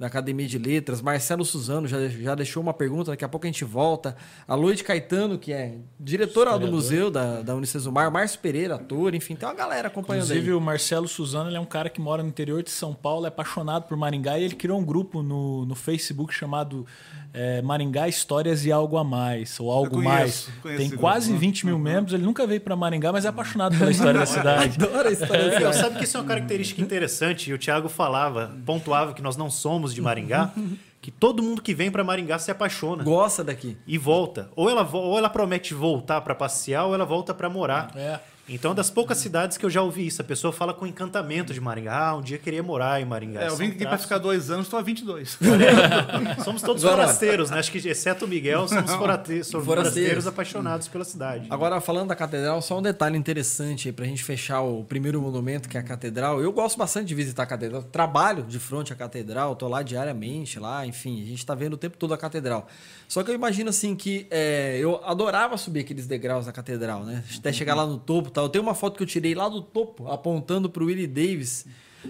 Da 0.00 0.06
Academia 0.06 0.48
de 0.48 0.58
Letras. 0.58 1.02
Marcelo 1.02 1.44
Suzano 1.44 1.86
já, 1.86 2.08
já 2.08 2.34
deixou 2.34 2.62
uma 2.62 2.72
pergunta. 2.72 3.10
Daqui 3.10 3.22
a 3.22 3.28
pouco 3.28 3.46
a 3.46 3.50
gente 3.50 3.66
volta. 3.66 4.16
A 4.48 4.54
Loide 4.54 4.82
Caetano, 4.82 5.38
que 5.38 5.52
é 5.52 5.74
diretora 6.00 6.58
do 6.58 6.68
museu 6.68 7.10
da, 7.10 7.42
da 7.42 7.54
Unicesumar. 7.54 8.10
Márcio 8.10 8.40
Pereira, 8.40 8.76
ator. 8.76 9.14
Enfim, 9.14 9.36
tem 9.36 9.46
uma 9.46 9.54
galera 9.54 9.88
acompanhando 9.88 10.24
Inclusive, 10.24 10.48
aí. 10.48 10.56
o 10.56 10.60
Marcelo 10.60 11.06
Suzano 11.06 11.50
ele 11.50 11.58
é 11.58 11.60
um 11.60 11.66
cara 11.66 11.90
que 11.90 12.00
mora 12.00 12.22
no 12.22 12.30
interior 12.30 12.62
de 12.62 12.70
São 12.70 12.94
Paulo, 12.94 13.26
é 13.26 13.28
apaixonado 13.28 13.82
por 13.82 13.94
Maringá 13.94 14.38
e 14.38 14.44
ele 14.44 14.54
criou 14.54 14.80
um 14.80 14.84
grupo 14.84 15.22
no, 15.22 15.66
no 15.66 15.74
Facebook 15.74 16.32
chamado 16.32 16.86
é, 17.32 17.62
Maringá 17.62 18.08
Histórias 18.08 18.64
e 18.64 18.72
Algo 18.72 18.96
a 18.96 19.04
Mais, 19.04 19.58
ou 19.60 19.70
Algo 19.70 19.96
conheço, 19.96 20.08
Mais. 20.08 20.50
conheço 20.62 20.90
Tem 20.90 20.98
quase 20.98 21.28
grupo. 21.28 21.40
20 21.40 21.66
mil 21.66 21.78
membros, 21.78 22.14
ele 22.14 22.24
nunca 22.24 22.46
veio 22.46 22.60
para 22.60 22.74
Maringá, 22.74 23.12
mas 23.12 23.24
é 23.24 23.28
apaixonado 23.28 23.76
pela 23.76 23.90
história 23.90 24.18
da 24.20 24.26
cidade. 24.26 24.82
Adoro 24.82 25.08
a 25.08 25.12
história 25.12 25.42
É, 25.42 25.72
sabe 25.72 25.98
que 25.98 26.04
isso 26.04 26.16
é 26.16 26.20
uma 26.20 26.26
característica 26.26 26.80
interessante. 26.80 27.50
E 27.50 27.52
o 27.52 27.58
Thiago 27.58 27.88
falava, 27.88 28.56
pontuava 28.64 29.12
que 29.12 29.22
nós 29.22 29.36
não 29.36 29.50
somos 29.50 29.89
de 29.94 30.00
Maringá, 30.02 30.52
que 31.00 31.10
todo 31.10 31.42
mundo 31.42 31.62
que 31.62 31.74
vem 31.74 31.90
para 31.90 32.04
Maringá 32.04 32.38
se 32.38 32.50
apaixona 32.50 33.02
Gosta 33.02 33.42
daqui. 33.42 33.76
e 33.86 33.96
volta. 33.98 34.50
Ou 34.54 34.68
ela, 34.68 34.88
ou 34.92 35.16
ela 35.16 35.30
promete 35.30 35.72
voltar 35.74 36.20
para 36.20 36.34
passear, 36.34 36.84
ou 36.84 36.94
ela 36.94 37.04
volta 37.06 37.32
para 37.34 37.48
morar. 37.48 37.90
É. 37.96 38.20
Então, 38.52 38.72
é 38.72 38.74
das 38.74 38.90
poucas 38.90 39.18
cidades 39.18 39.56
que 39.56 39.64
eu 39.64 39.70
já 39.70 39.80
ouvi 39.80 40.06
isso, 40.06 40.20
a 40.20 40.24
pessoa 40.24 40.52
fala 40.52 40.74
com 40.74 40.86
encantamento 40.86 41.54
de 41.54 41.60
Maringá. 41.60 42.08
Ah, 42.08 42.16
um 42.16 42.20
dia 42.20 42.36
queria 42.36 42.62
morar 42.62 43.00
em 43.00 43.04
Maringá. 43.04 43.42
É, 43.42 43.48
eu 43.48 43.56
vim 43.56 43.68
aqui 43.68 43.86
para 43.86 43.96
ficar 43.96 44.18
dois 44.18 44.50
anos, 44.50 44.66
estou 44.66 44.78
há 44.78 44.82
22. 44.82 45.38
Somos 46.44 46.62
todos 46.62 46.84
Agora- 46.84 47.02
forasteiros, 47.02 47.50
né? 47.50 47.58
Acho 47.58 47.70
que, 47.72 47.78
exceto 47.88 48.24
o 48.24 48.28
Miguel, 48.28 48.66
somos 48.68 48.90
forate- 48.94 49.44
somos 49.44 49.64
Forasteiros. 49.66 49.66
forasteiros 49.66 50.26
apaixonados 50.26 50.88
pela 50.88 51.04
cidade. 51.04 51.46
Agora, 51.50 51.80
falando 51.80 52.08
da 52.08 52.16
catedral, 52.16 52.60
só 52.62 52.78
um 52.78 52.82
detalhe 52.82 53.16
interessante 53.16 53.88
aí 53.88 53.92
pra 53.92 54.04
gente 54.04 54.22
fechar 54.24 54.60
o 54.62 54.84
primeiro 54.84 55.20
monumento, 55.20 55.68
que 55.68 55.76
é 55.76 55.80
a 55.80 55.82
catedral. 55.82 56.40
Eu 56.42 56.52
gosto 56.52 56.76
bastante 56.78 57.06
de 57.06 57.14
visitar 57.14 57.44
a 57.44 57.46
catedral. 57.46 57.82
Trabalho 57.84 58.42
de 58.42 58.58
frente 58.58 58.92
à 58.92 58.96
catedral, 58.96 59.54
tô 59.56 59.68
lá 59.68 59.82
diariamente, 59.82 60.58
lá, 60.58 60.84
enfim, 60.86 61.22
a 61.22 61.26
gente 61.26 61.44
tá 61.46 61.54
vendo 61.54 61.74
o 61.74 61.76
tempo 61.76 61.96
todo 61.96 62.12
a 62.14 62.18
catedral. 62.18 62.66
Só 63.08 63.22
que 63.22 63.30
eu 63.30 63.34
imagino 63.34 63.70
assim 63.70 63.94
que 63.94 64.26
é, 64.30 64.78
eu 64.78 65.00
adorava 65.04 65.56
subir 65.56 65.80
aqueles 65.80 66.06
degraus 66.06 66.46
da 66.46 66.52
catedral, 66.52 67.04
né? 67.04 67.22
Até 67.36 67.52
chegar 67.52 67.74
lá 67.74 67.84
no 67.86 67.98
topo 67.98 68.30
tal. 68.40 68.48
Tenho 68.48 68.62
uma 68.62 68.74
foto 68.74 68.96
que 68.96 69.02
eu 69.02 69.06
tirei 69.06 69.34
lá 69.34 69.48
do 69.48 69.60
topo, 69.60 70.08
apontando 70.08 70.70
pro 70.70 70.86
Willie 70.86 71.06
Davis. 71.06 71.66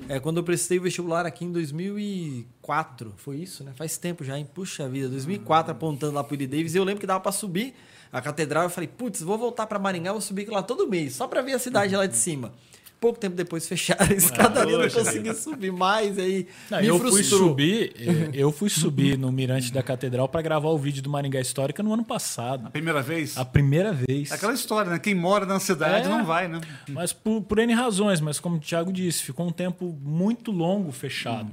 É, 0.09 0.21
quando 0.21 0.37
eu 0.37 0.45
prestei 0.45 0.79
o 0.79 0.83
vestibular 0.83 1.27
aqui 1.27 1.45
em 1.45 1.51
2004, 1.51 3.13
foi 3.17 3.39
isso, 3.39 3.65
né? 3.65 3.73
Faz 3.75 3.99
tempo 3.99 4.23
já, 4.23 4.39
hein? 4.39 4.49
Puxa 4.55 4.89
vida, 4.89 5.09
2004 5.09 5.73
apontando 5.73 6.15
lá 6.15 6.23
pro 6.23 6.35
Willie 6.35 6.47
Davis. 6.47 6.75
E 6.75 6.79
eu 6.79 6.85
lembro 6.85 7.01
que 7.01 7.07
dava 7.07 7.21
pra 7.21 7.33
subir 7.33 7.75
a 8.13 8.21
catedral. 8.21 8.65
Eu 8.65 8.71
falei, 8.71 8.89
putz, 8.89 9.21
vou 9.21 9.37
voltar 9.37 9.67
pra 9.67 9.79
Maringá, 9.79 10.13
vou 10.13 10.21
subir 10.21 10.49
lá 10.49 10.63
todo 10.63 10.89
mês, 10.89 11.15
só 11.15 11.27
pra 11.27 11.43
ver 11.43 11.55
a 11.55 11.59
cidade 11.59 11.97
lá 11.97 12.07
de 12.07 12.17
cima. 12.17 12.53
Pouco 13.01 13.19
tempo 13.19 13.35
depois 13.35 13.67
fecharam 13.67 14.05
a 14.05 14.13
escadaria, 14.13 14.77
não 14.77 14.91
consegui 14.91 15.33
subir 15.35 15.73
mais. 15.73 16.19
Aí 16.19 16.47
Não, 16.71 16.81
me 16.81 16.87
eu 16.87 16.99
fui 16.99 17.11
frustrou. 17.11 17.49
subir, 17.49 17.95
eh, 17.99 18.31
eu 18.35 18.53
fui 18.53 18.69
subir 18.69 19.17
no 19.17 19.33
Mirante 19.33 19.73
da 19.73 19.83
Catedral 19.83 20.29
para 20.29 20.43
gravar 20.43 20.69
o 20.69 20.77
vídeo 20.77 21.03
do 21.03 21.09
Maringá 21.09 21.41
Histórica 21.41 21.83
no 21.83 21.95
ano 21.95 22.05
passado. 22.05 22.67
A 22.67 22.71
primeira 22.71 23.01
vez? 23.01 23.39
A 23.39 23.45
primeira 23.45 23.91
vez. 23.91 24.31
É 24.31 24.35
Aquela 24.35 24.53
história, 24.53 24.91
né? 24.91 24.99
Quem 24.99 25.15
mora 25.15 25.47
na 25.47 25.59
cidade 25.59 26.07
É. 26.07 26.09
não 26.11 26.27
vai, 26.27 26.47
né? 26.47 26.61
Mas 26.89 27.11
por, 27.13 27.41
por 27.41 27.59
N 27.59 27.73
razões, 27.73 28.21
mas 28.21 28.39
como 28.39 28.57
o 28.57 28.61
Thiago 28.61 28.93
disse, 28.93 29.23
ficou 29.23 29.47
um 29.49 29.53
tempo 29.53 29.99
muito 30.03 30.51
longo 30.53 30.93
fechado. 30.93 31.51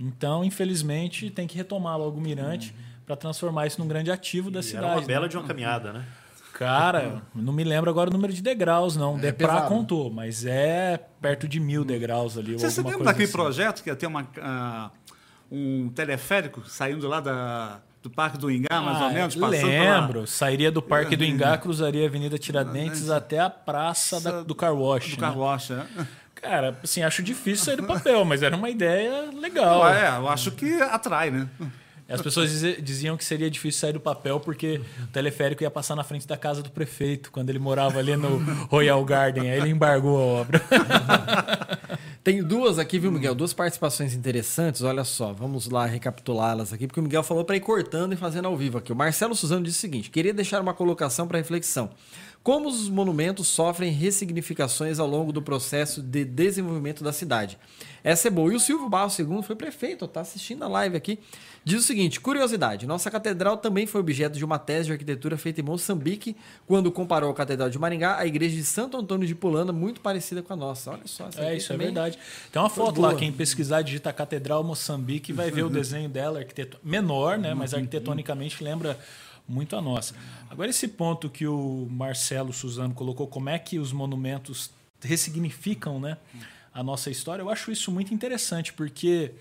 Então, 0.00 0.42
infelizmente, 0.44 1.30
tem 1.30 1.46
que 1.46 1.56
retomar 1.56 1.96
logo 1.96 2.18
o 2.18 2.20
Mirante 2.20 2.74
para 3.06 3.14
transformar 3.16 3.66
isso 3.68 3.80
num 3.80 3.86
grande 3.88 4.10
ativo 4.10 4.50
da 4.50 4.60
E 4.60 4.62
cidade. 4.64 4.84
Era 4.84 4.94
uma 4.96 5.00
né? 5.00 5.06
bela 5.06 5.28
de 5.28 5.36
uma 5.36 5.46
caminhada, 5.46 5.92
né? 5.92 6.04
Cara, 6.58 7.22
não 7.34 7.52
me 7.52 7.62
lembro 7.62 7.88
agora 7.88 8.10
o 8.10 8.12
número 8.12 8.32
de 8.32 8.42
degraus, 8.42 8.96
não. 8.96 9.14
O 9.14 9.18
Depra 9.18 9.46
pesado. 9.48 9.68
contou, 9.68 10.10
mas 10.10 10.44
é 10.44 10.98
perto 11.20 11.46
de 11.46 11.60
mil 11.60 11.84
degraus 11.84 12.36
ali. 12.36 12.54
Você 12.54 12.68
se 12.70 12.82
lembra 12.82 13.04
daquele 13.04 13.24
assim. 13.24 13.32
projeto 13.32 13.82
que 13.82 13.88
ia 13.88 13.94
ter 13.94 14.06
uma, 14.08 14.26
ah, 14.42 14.90
um 15.52 15.88
teleférico 15.90 16.62
saindo 16.68 17.06
lá 17.06 17.20
da, 17.20 17.78
do 18.02 18.10
Parque 18.10 18.36
do 18.38 18.50
Ingá, 18.50 18.80
mais 18.80 18.98
ou 19.00 19.06
Ah, 19.06 19.10
menos? 19.10 19.36
passando 19.36 19.60
pela- 19.70 20.00
Lembro. 20.00 20.26
Sairia 20.26 20.72
do 20.72 20.82
Parque 20.82 21.16
do 21.16 21.24
Ingá, 21.24 21.56
cruzaria 21.58 22.04
a 22.04 22.08
Avenida 22.08 22.36
Tiradentes 22.36 23.08
até 23.08 23.38
a 23.38 23.48
Praça 23.48 24.20
da- 24.20 24.42
do 24.42 24.54
Car 24.54 24.74
Wash. 24.74 25.14
Do 25.14 25.20
né? 25.20 25.28
Carwash, 25.28 25.70
né? 25.70 25.86
Cara, 26.34 26.76
assim, 26.84 27.02
acho 27.02 27.22
difícil 27.22 27.64
sair 27.64 27.76
do 27.76 27.84
papel, 27.84 28.24
mas 28.24 28.42
era 28.42 28.56
uma 28.56 28.68
ideia 28.70 29.30
legal. 29.32 29.82
Ah, 29.84 29.94
é, 29.96 30.08
eu 30.18 30.28
acho 30.28 30.50
que 30.52 30.72
atrai, 30.82 31.30
né? 31.30 31.48
As 32.08 32.22
pessoas 32.22 32.50
diziam 32.82 33.18
que 33.18 33.24
seria 33.24 33.50
difícil 33.50 33.80
sair 33.80 33.92
do 33.92 34.00
papel 34.00 34.40
porque 34.40 34.80
o 35.02 35.06
teleférico 35.08 35.62
ia 35.62 35.70
passar 35.70 35.94
na 35.94 36.02
frente 36.02 36.26
da 36.26 36.38
casa 36.38 36.62
do 36.62 36.70
prefeito, 36.70 37.30
quando 37.30 37.50
ele 37.50 37.58
morava 37.58 37.98
ali 37.98 38.16
no 38.16 38.38
Royal 38.70 39.04
Garden. 39.04 39.50
Aí 39.50 39.58
ele 39.58 39.68
embargou 39.68 40.16
a 40.16 40.20
obra. 40.20 40.62
Tem 42.24 42.42
duas 42.42 42.78
aqui, 42.78 42.98
viu, 42.98 43.12
Miguel? 43.12 43.34
Duas 43.34 43.52
participações 43.52 44.14
interessantes. 44.14 44.82
Olha 44.82 45.04
só, 45.04 45.32
vamos 45.32 45.68
lá 45.68 45.86
recapitulá-las 45.86 46.72
aqui, 46.72 46.86
porque 46.86 47.00
o 47.00 47.02
Miguel 47.02 47.22
falou 47.22 47.44
para 47.44 47.56
ir 47.56 47.60
cortando 47.60 48.12
e 48.12 48.16
fazendo 48.16 48.48
ao 48.48 48.56
vivo 48.56 48.78
aqui. 48.78 48.92
O 48.92 48.96
Marcelo 48.96 49.34
Suzano 49.34 49.64
disse 49.64 49.78
o 49.78 49.80
seguinte: 49.80 50.10
queria 50.10 50.32
deixar 50.34 50.60
uma 50.60 50.74
colocação 50.74 51.28
para 51.28 51.38
reflexão. 51.38 51.90
Como 52.42 52.68
os 52.68 52.88
monumentos 52.88 53.48
sofrem 53.48 53.92
ressignificações 53.92 54.98
ao 54.98 55.06
longo 55.06 55.32
do 55.32 55.42
processo 55.42 56.02
de 56.02 56.24
desenvolvimento 56.24 57.04
da 57.04 57.12
cidade? 57.12 57.58
Essa 58.02 58.28
é 58.28 58.30
boa. 58.30 58.52
E 58.52 58.56
o 58.56 58.60
Silvio 58.60 58.88
Barros 58.88 59.18
II 59.18 59.42
foi 59.42 59.56
prefeito, 59.56 60.04
está 60.04 60.20
assistindo 60.20 60.64
a 60.64 60.68
live 60.68 60.96
aqui. 60.96 61.18
Diz 61.68 61.80
o 61.80 61.86
seguinte: 61.86 62.18
curiosidade, 62.18 62.86
nossa 62.86 63.10
catedral 63.10 63.58
também 63.58 63.86
foi 63.86 64.00
objeto 64.00 64.38
de 64.38 64.44
uma 64.44 64.58
tese 64.58 64.86
de 64.86 64.92
arquitetura 64.92 65.36
feita 65.36 65.60
em 65.60 65.62
Moçambique, 65.62 66.34
quando 66.66 66.90
comparou 66.90 67.30
a 67.30 67.34
Catedral 67.34 67.68
de 67.68 67.78
Maringá 67.78 68.16
à 68.16 68.26
igreja 68.26 68.56
de 68.56 68.64
Santo 68.64 68.96
Antônio 68.96 69.26
de 69.26 69.34
Pulana, 69.34 69.70
muito 69.70 70.00
parecida 70.00 70.42
com 70.42 70.54
a 70.54 70.56
nossa. 70.56 70.92
Olha 70.92 71.02
só, 71.04 71.28
essa 71.28 71.42
É, 71.42 71.54
isso 71.54 71.70
é 71.70 71.76
verdade. 71.76 72.18
Tem 72.50 72.62
uma 72.62 72.70
foto 72.70 73.02
lá, 73.02 73.14
quem 73.14 73.30
pesquisar 73.30 73.82
digita 73.82 74.10
Catedral 74.14 74.64
Moçambique 74.64 75.30
vai 75.30 75.50
ver 75.50 75.62
o 75.62 75.68
desenho 75.68 76.08
dela, 76.08 76.38
arquiteto... 76.38 76.78
menor, 76.82 77.36
né? 77.36 77.52
Mas 77.52 77.74
arquitetonicamente 77.74 78.64
lembra 78.64 78.98
muito 79.46 79.76
a 79.76 79.82
nossa. 79.82 80.14
Agora, 80.48 80.70
esse 80.70 80.88
ponto 80.88 81.28
que 81.28 81.46
o 81.46 81.86
Marcelo 81.90 82.50
Suzano 82.50 82.94
colocou, 82.94 83.26
como 83.26 83.50
é 83.50 83.58
que 83.58 83.78
os 83.78 83.92
monumentos 83.92 84.70
ressignificam 85.02 86.00
né, 86.00 86.16
a 86.72 86.82
nossa 86.82 87.10
história, 87.10 87.42
eu 87.42 87.50
acho 87.50 87.70
isso 87.70 87.92
muito 87.92 88.14
interessante, 88.14 88.72
porque 88.72 89.32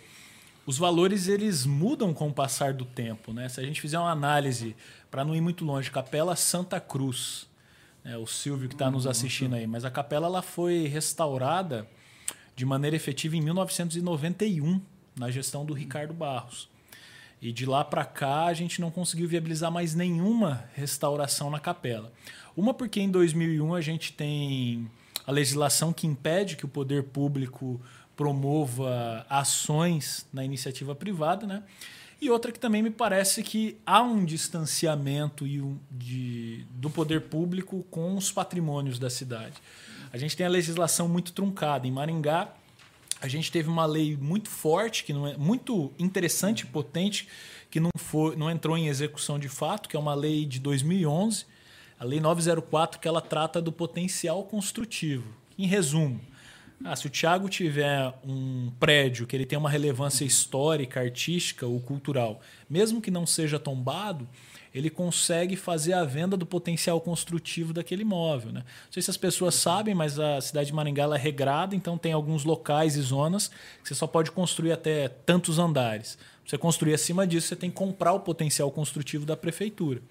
os 0.67 0.77
valores 0.77 1.29
eles 1.29 1.65
mudam 1.65 2.13
com 2.13 2.27
o 2.27 2.33
passar 2.33 2.73
do 2.73 2.83
tempo. 2.83 3.31
Né? 3.31 3.47
Se 3.47 3.57
a 3.57 3.63
gente 3.63 3.79
fizer 3.79 3.97
uma 3.97 4.11
análise, 4.11 4.75
para 5.09 5.23
não 5.23 5.33
ir 5.33 5.39
muito 5.39 5.63
longe, 5.63 5.89
Capela 5.89 6.35
Santa 6.35 6.77
Cruz, 6.77 7.47
né, 8.03 8.17
o 8.17 8.27
Silvio 8.27 8.67
que 8.67 8.75
está 8.75 8.91
nos 8.91 9.07
assistindo 9.07 9.55
aí, 9.55 9.65
mas 9.65 9.85
a 9.85 9.89
capela 9.89 10.27
ela 10.27 10.41
foi 10.41 10.85
restaurada 10.85 11.87
de 12.53 12.65
maneira 12.65 12.97
efetiva 12.97 13.37
em 13.37 13.41
1991, 13.41 14.81
na 15.15 15.31
gestão 15.31 15.65
do 15.65 15.73
Ricardo 15.73 16.13
Barros. 16.13 16.69
E 17.41 17.53
de 17.53 17.65
lá 17.65 17.85
para 17.85 18.03
cá 18.03 18.47
a 18.47 18.53
gente 18.53 18.81
não 18.81 18.91
conseguiu 18.91 19.27
viabilizar 19.27 19.71
mais 19.71 19.95
nenhuma 19.95 20.65
restauração 20.75 21.49
na 21.49 21.61
capela. 21.61 22.11
Uma 22.57 22.73
porque 22.73 22.99
em 22.99 23.09
2001 23.09 23.73
a 23.73 23.79
gente 23.79 24.11
tem 24.11 24.89
a 25.25 25.31
legislação 25.31 25.93
que 25.93 26.05
impede 26.05 26.57
que 26.57 26.65
o 26.65 26.69
poder 26.69 27.03
público 27.03 27.79
promova 28.17 29.25
ações 29.29 30.27
na 30.33 30.43
iniciativa 30.43 30.93
privada, 30.93 31.45
né? 31.45 31.63
E 32.19 32.31
outra 32.31 32.51
que 32.51 32.59
também 32.59 32.81
me 32.81 32.89
parece 32.89 33.43
que 33.43 33.77
há 33.85 34.01
um 34.01 34.25
distanciamento 34.25 35.45
e 35.45 35.61
um, 35.61 35.77
de, 35.91 36.65
do 36.71 36.89
poder 36.89 37.21
público 37.21 37.85
com 37.91 38.17
os 38.17 38.31
patrimônios 38.31 38.97
da 38.97 39.07
cidade. 39.09 39.53
A 40.11 40.17
gente 40.17 40.35
tem 40.35 40.45
a 40.45 40.49
legislação 40.49 41.07
muito 41.07 41.31
truncada. 41.31 41.85
Em 41.85 41.91
Maringá, 41.91 42.51
a 43.21 43.27
gente 43.27 43.51
teve 43.51 43.69
uma 43.69 43.85
lei 43.85 44.17
muito 44.17 44.49
forte, 44.49 45.03
que 45.03 45.13
não 45.13 45.27
é 45.27 45.37
muito 45.37 45.93
interessante 45.99 46.61
e 46.61 46.65
potente, 46.65 47.27
que 47.69 47.79
não, 47.79 47.91
foi, 47.95 48.35
não 48.35 48.49
entrou 48.49 48.75
em 48.75 48.87
execução 48.87 49.37
de 49.37 49.47
fato, 49.47 49.87
que 49.87 49.95
é 49.95 49.99
uma 49.99 50.15
lei 50.15 50.43
de 50.43 50.59
2011, 50.59 51.45
a 51.99 52.05
Lei 52.05 52.19
904, 52.19 52.99
que 52.99 53.07
ela 53.07 53.21
trata 53.21 53.61
do 53.61 53.71
potencial 53.71 54.43
construtivo. 54.43 55.33
Em 55.57 55.65
resumo, 55.65 56.21
ah, 56.83 56.95
se 56.95 57.07
o 57.07 57.09
Tiago 57.09 57.49
tiver 57.49 58.13
um 58.23 58.71
prédio 58.79 59.25
que 59.25 59.35
ele 59.35 59.45
tem 59.45 59.57
uma 59.57 59.69
relevância 59.69 60.23
histórica, 60.23 60.99
artística 60.99 61.65
ou 61.65 61.79
cultural, 61.79 62.39
mesmo 62.69 63.01
que 63.01 63.09
não 63.09 63.25
seja 63.25 63.57
tombado, 63.57 64.27
ele 64.73 64.89
consegue 64.89 65.55
fazer 65.55 65.93
a 65.93 66.03
venda 66.03 66.37
do 66.37 66.45
potencial 66.45 67.01
construtivo 67.01 67.73
daquele 67.73 68.03
imóvel. 68.03 68.51
Né? 68.51 68.59
Não 68.59 68.91
sei 68.91 69.01
se 69.01 69.09
as 69.09 69.17
pessoas 69.17 69.55
sabem, 69.55 69.95
mas 69.95 70.19
a 70.19 70.39
cidade 70.39 70.67
de 70.67 70.73
Maringá 70.73 71.05
é 71.15 71.17
regrada, 71.17 71.75
então 71.75 71.97
tem 71.97 72.13
alguns 72.13 72.43
locais 72.43 72.95
e 72.95 73.01
zonas 73.01 73.47
que 73.81 73.87
você 73.87 73.95
só 73.95 74.05
pode 74.05 74.31
construir 74.31 74.71
até 74.71 75.07
tantos 75.07 75.57
andares. 75.57 76.15
Pra 76.15 76.51
você 76.51 76.57
construir 76.59 76.93
acima 76.93 77.25
disso, 77.25 77.47
você 77.47 77.55
tem 77.55 77.71
que 77.71 77.75
comprar 77.75 78.13
o 78.13 78.19
potencial 78.19 78.69
construtivo 78.71 79.25
da 79.25 79.35
prefeitura. 79.35 80.01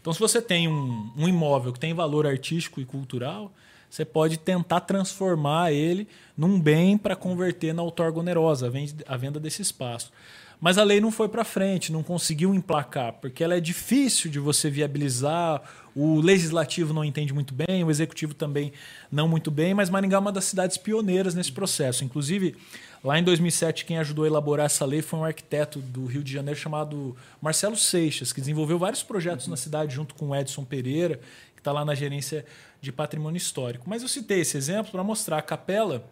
Então, 0.00 0.12
se 0.12 0.18
você 0.18 0.40
tem 0.40 0.66
um, 0.66 1.12
um 1.16 1.28
imóvel 1.28 1.72
que 1.72 1.80
tem 1.80 1.92
valor 1.92 2.26
artístico 2.26 2.80
e 2.80 2.84
cultural, 2.84 3.52
você 3.90 4.04
pode 4.04 4.38
tentar 4.38 4.80
transformar 4.80 5.72
ele 5.72 6.08
num 6.36 6.60
bem 6.60 6.98
para 6.98 7.16
converter 7.16 7.72
na 7.72 7.82
outorga 7.82 8.20
onerosa, 8.20 8.70
a 9.06 9.16
venda 9.16 9.40
desse 9.40 9.62
espaço. 9.62 10.12
Mas 10.60 10.78
a 10.78 10.84
lei 10.84 11.00
não 11.00 11.10
foi 11.10 11.28
para 11.28 11.44
frente, 11.44 11.92
não 11.92 12.02
conseguiu 12.02 12.54
emplacar, 12.54 13.12
porque 13.14 13.44
ela 13.44 13.56
é 13.56 13.60
difícil 13.60 14.30
de 14.30 14.38
você 14.38 14.70
viabilizar. 14.70 15.62
O 15.94 16.20
legislativo 16.20 16.94
não 16.94 17.04
entende 17.04 17.32
muito 17.32 17.54
bem, 17.54 17.84
o 17.84 17.90
executivo 17.90 18.34
também 18.34 18.72
não 19.12 19.28
muito 19.28 19.50
bem, 19.50 19.74
mas 19.74 19.90
Maringá 19.90 20.16
é 20.16 20.20
uma 20.20 20.32
das 20.32 20.44
cidades 20.44 20.76
pioneiras 20.76 21.34
nesse 21.34 21.52
processo. 21.52 22.04
Inclusive, 22.04 22.56
lá 23.04 23.18
em 23.18 23.22
2007, 23.22 23.84
quem 23.84 23.98
ajudou 23.98 24.24
a 24.24 24.28
elaborar 24.28 24.66
essa 24.66 24.84
lei 24.84 25.02
foi 25.02 25.18
um 25.18 25.24
arquiteto 25.24 25.78
do 25.78 26.06
Rio 26.06 26.22
de 26.22 26.32
Janeiro 26.32 26.58
chamado 26.58 27.14
Marcelo 27.40 27.76
Seixas, 27.76 28.32
que 28.32 28.40
desenvolveu 28.40 28.78
vários 28.78 29.02
projetos 29.02 29.46
uhum. 29.46 29.50
na 29.50 29.56
cidade 29.56 29.94
junto 29.94 30.14
com 30.14 30.30
o 30.30 30.36
Edson 30.36 30.64
Pereira, 30.64 31.20
que 31.54 31.60
está 31.60 31.72
lá 31.72 31.84
na 31.84 31.94
gerência 31.94 32.44
de 32.80 32.92
patrimônio 32.92 33.36
histórico. 33.36 33.88
Mas 33.88 34.02
eu 34.02 34.08
citei 34.08 34.40
esse 34.40 34.56
exemplo 34.56 34.92
para 34.92 35.02
mostrar 35.02 35.38
a 35.38 35.42
capela, 35.42 36.04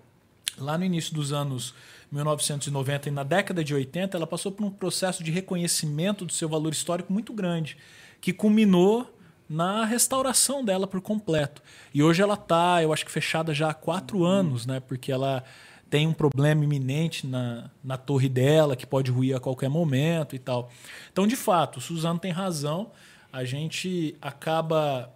lá 0.59 0.79
no 0.79 0.85
início 0.85 1.15
dos 1.15 1.33
anos 1.33 1.75
1990 2.11 3.09
e 3.09 3.13
na 3.13 3.23
década 3.23 3.65
de 3.65 3.75
80, 3.75 4.17
ela 4.17 4.27
passou 4.27 4.53
por 4.53 4.65
um 4.65 4.71
processo 4.71 5.25
de 5.25 5.31
reconhecimento 5.31 6.25
do 6.25 6.33
seu 6.33 6.49
valor 6.49 6.73
histórico 6.73 7.13
muito 7.13 7.33
grande, 7.33 7.77
que 8.21 8.33
culminou 8.33 9.11
na 9.49 9.85
restauração 9.85 10.65
dela 10.65 10.87
por 10.87 11.01
completo. 11.01 11.63
E 11.93 12.03
hoje 12.03 12.23
ela 12.23 12.35
está, 12.35 12.83
eu 12.83 12.93
acho 12.93 13.05
que 13.05 13.11
fechada 13.11 13.53
já 13.53 13.71
há 13.71 13.75
quatro 13.75 14.25
anos, 14.25 14.65
né? 14.65 14.81
Porque 14.81 15.13
ela 15.13 15.45
tem 15.91 16.07
um 16.07 16.13
problema 16.13 16.65
iminente 16.65 17.27
na, 17.27 17.71
na 17.83 17.97
torre 17.97 18.29
dela, 18.29 18.75
que 18.75 18.87
pode 18.87 19.11
ruir 19.11 19.37
a 19.37 19.41
qualquer 19.41 19.69
momento 19.69 20.35
e 20.35 20.39
tal. 20.39 20.71
Então, 21.13 21.27
de 21.27 21.37
fato, 21.37 21.77
o 21.77 21.81
Suzano 21.81 22.19
tem 22.19 22.33
razão. 22.33 22.91
A 23.33 23.45
gente 23.45 24.17
acaba 24.21 25.13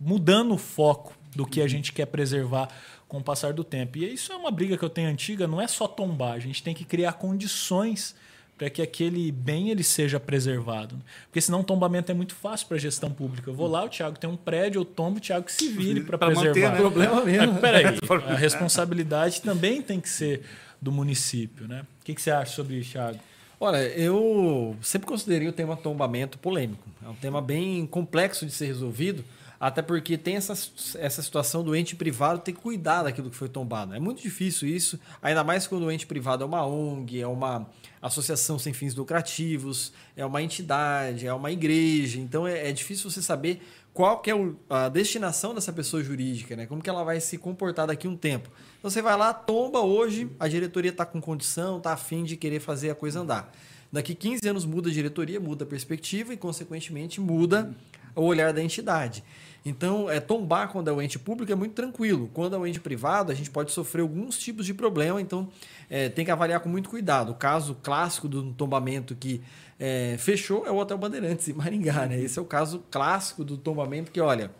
mudando 0.00 0.54
o 0.54 0.58
foco 0.58 1.12
do 1.34 1.46
que 1.46 1.60
a 1.60 1.68
gente 1.68 1.92
quer 1.92 2.06
preservar 2.06 2.68
com 3.06 3.18
o 3.18 3.22
passar 3.22 3.52
do 3.52 3.62
tempo. 3.62 3.98
E 3.98 4.12
isso 4.12 4.32
é 4.32 4.36
uma 4.36 4.50
briga 4.50 4.78
que 4.78 4.84
eu 4.84 4.90
tenho 4.90 5.08
antiga, 5.08 5.46
não 5.46 5.60
é 5.60 5.68
só 5.68 5.86
tombar, 5.86 6.32
a 6.32 6.38
gente 6.38 6.62
tem 6.62 6.74
que 6.74 6.84
criar 6.84 7.14
condições 7.14 8.14
para 8.60 8.68
que 8.68 8.82
aquele 8.82 9.32
bem 9.32 9.70
ele 9.70 9.82
seja 9.82 10.20
preservado. 10.20 10.94
Porque 11.24 11.40
senão 11.40 11.60
o 11.60 11.64
tombamento 11.64 12.12
é 12.12 12.14
muito 12.14 12.34
fácil 12.34 12.66
para 12.66 12.76
a 12.76 12.80
gestão 12.80 13.10
pública. 13.10 13.50
Eu 13.50 13.54
vou 13.54 13.66
lá, 13.66 13.82
o 13.84 13.88
Thiago 13.88 14.18
tem 14.18 14.28
um 14.28 14.36
prédio, 14.36 14.80
eu 14.80 14.84
tombo, 14.84 15.16
o 15.16 15.20
Thiago 15.20 15.46
que 15.46 15.52
se 15.52 15.68
vire 15.68 16.02
para 16.02 16.18
preservar. 16.18 16.48
Manter, 16.48 16.70
né? 16.70 16.76
problema 16.76 17.24
mesmo. 17.24 17.52
Mas, 17.52 17.60
peraí, 17.60 17.84
a 18.28 18.34
responsabilidade 18.34 19.40
também 19.40 19.80
tem 19.80 19.98
que 19.98 20.10
ser 20.10 20.42
do 20.80 20.92
município. 20.92 21.66
Né? 21.66 21.86
O 22.02 22.04
que, 22.04 22.14
que 22.14 22.20
você 22.20 22.30
acha 22.30 22.52
sobre 22.52 22.76
isso, 22.76 22.92
Thiago? 22.92 23.18
Olha, 23.58 23.78
eu 23.78 24.76
sempre 24.82 25.08
considerei 25.08 25.48
o 25.48 25.52
tema 25.52 25.74
tombamento 25.74 26.38
polêmico. 26.38 26.86
É 27.04 27.08
um 27.08 27.14
tema 27.14 27.40
bem 27.40 27.86
complexo 27.86 28.44
de 28.44 28.52
ser 28.52 28.66
resolvido, 28.66 29.24
até 29.60 29.82
porque 29.82 30.16
tem 30.16 30.36
essa, 30.36 30.54
essa 30.98 31.20
situação 31.20 31.62
do 31.62 31.76
ente 31.76 31.94
privado 31.94 32.40
ter 32.40 32.52
que 32.52 32.60
cuidar 32.60 33.02
daquilo 33.02 33.28
que 33.28 33.36
foi 33.36 33.48
tombado. 33.48 33.94
É 33.94 34.00
muito 34.00 34.22
difícil 34.22 34.66
isso, 34.66 34.98
ainda 35.20 35.44
mais 35.44 35.66
quando 35.66 35.82
o 35.84 35.92
ente 35.92 36.06
privado 36.06 36.42
é 36.42 36.46
uma 36.46 36.66
ONG, 36.66 37.20
é 37.20 37.26
uma 37.26 37.68
associação 38.00 38.58
sem 38.58 38.72
fins 38.72 38.94
lucrativos, 38.94 39.92
é 40.16 40.24
uma 40.24 40.40
entidade, 40.42 41.26
é 41.26 41.34
uma 41.34 41.52
igreja. 41.52 42.18
Então 42.18 42.46
é, 42.46 42.70
é 42.70 42.72
difícil 42.72 43.10
você 43.10 43.20
saber 43.20 43.60
qual 43.92 44.20
que 44.20 44.30
é 44.30 44.34
a 44.70 44.88
destinação 44.88 45.54
dessa 45.54 45.72
pessoa 45.72 46.02
jurídica, 46.02 46.56
né? 46.56 46.64
como 46.64 46.80
que 46.80 46.88
ela 46.88 47.04
vai 47.04 47.20
se 47.20 47.36
comportar 47.36 47.86
daqui 47.86 48.06
a 48.06 48.10
um 48.10 48.16
tempo. 48.16 48.48
Então 48.78 48.90
você 48.90 49.02
vai 49.02 49.14
lá, 49.14 49.34
tomba 49.34 49.80
hoje, 49.80 50.30
a 50.40 50.48
diretoria 50.48 50.90
está 50.90 51.04
com 51.04 51.20
condição, 51.20 51.76
está 51.76 51.92
afim 51.92 52.24
de 52.24 52.34
querer 52.34 52.60
fazer 52.60 52.88
a 52.88 52.94
coisa 52.94 53.20
andar. 53.20 53.52
Daqui 53.92 54.14
15 54.14 54.48
anos 54.48 54.64
muda 54.64 54.88
a 54.88 54.92
diretoria, 54.92 55.38
muda 55.38 55.64
a 55.64 55.66
perspectiva 55.66 56.32
e, 56.32 56.36
consequentemente, 56.36 57.20
muda 57.20 57.74
o 58.14 58.22
olhar 58.22 58.52
da 58.52 58.62
entidade. 58.62 59.24
Então, 59.64 60.10
é, 60.10 60.20
tombar 60.20 60.68
quando 60.68 60.88
é 60.88 60.92
o 60.92 61.02
ente 61.02 61.18
público 61.18 61.52
é 61.52 61.54
muito 61.54 61.74
tranquilo. 61.74 62.30
Quando 62.32 62.56
é 62.56 62.58
o 62.58 62.66
ente 62.66 62.80
privado, 62.80 63.30
a 63.30 63.34
gente 63.34 63.50
pode 63.50 63.72
sofrer 63.72 64.02
alguns 64.02 64.38
tipos 64.38 64.64
de 64.64 64.72
problema, 64.72 65.20
então 65.20 65.48
é, 65.88 66.08
tem 66.08 66.24
que 66.24 66.30
avaliar 66.30 66.60
com 66.60 66.68
muito 66.68 66.88
cuidado. 66.88 67.32
O 67.32 67.34
caso 67.34 67.76
clássico 67.82 68.26
do 68.26 68.52
tombamento 68.52 69.14
que 69.14 69.42
é, 69.78 70.16
fechou 70.18 70.66
é 70.66 70.70
o 70.70 70.76
Hotel 70.76 70.96
Bandeirantes 70.96 71.48
em 71.48 71.52
Maringá. 71.52 72.06
Né? 72.06 72.20
Esse 72.20 72.38
é 72.38 72.42
o 72.42 72.44
caso 72.44 72.82
clássico 72.90 73.44
do 73.44 73.58
tombamento 73.58 74.10
que, 74.10 74.20
olha, 74.20 74.50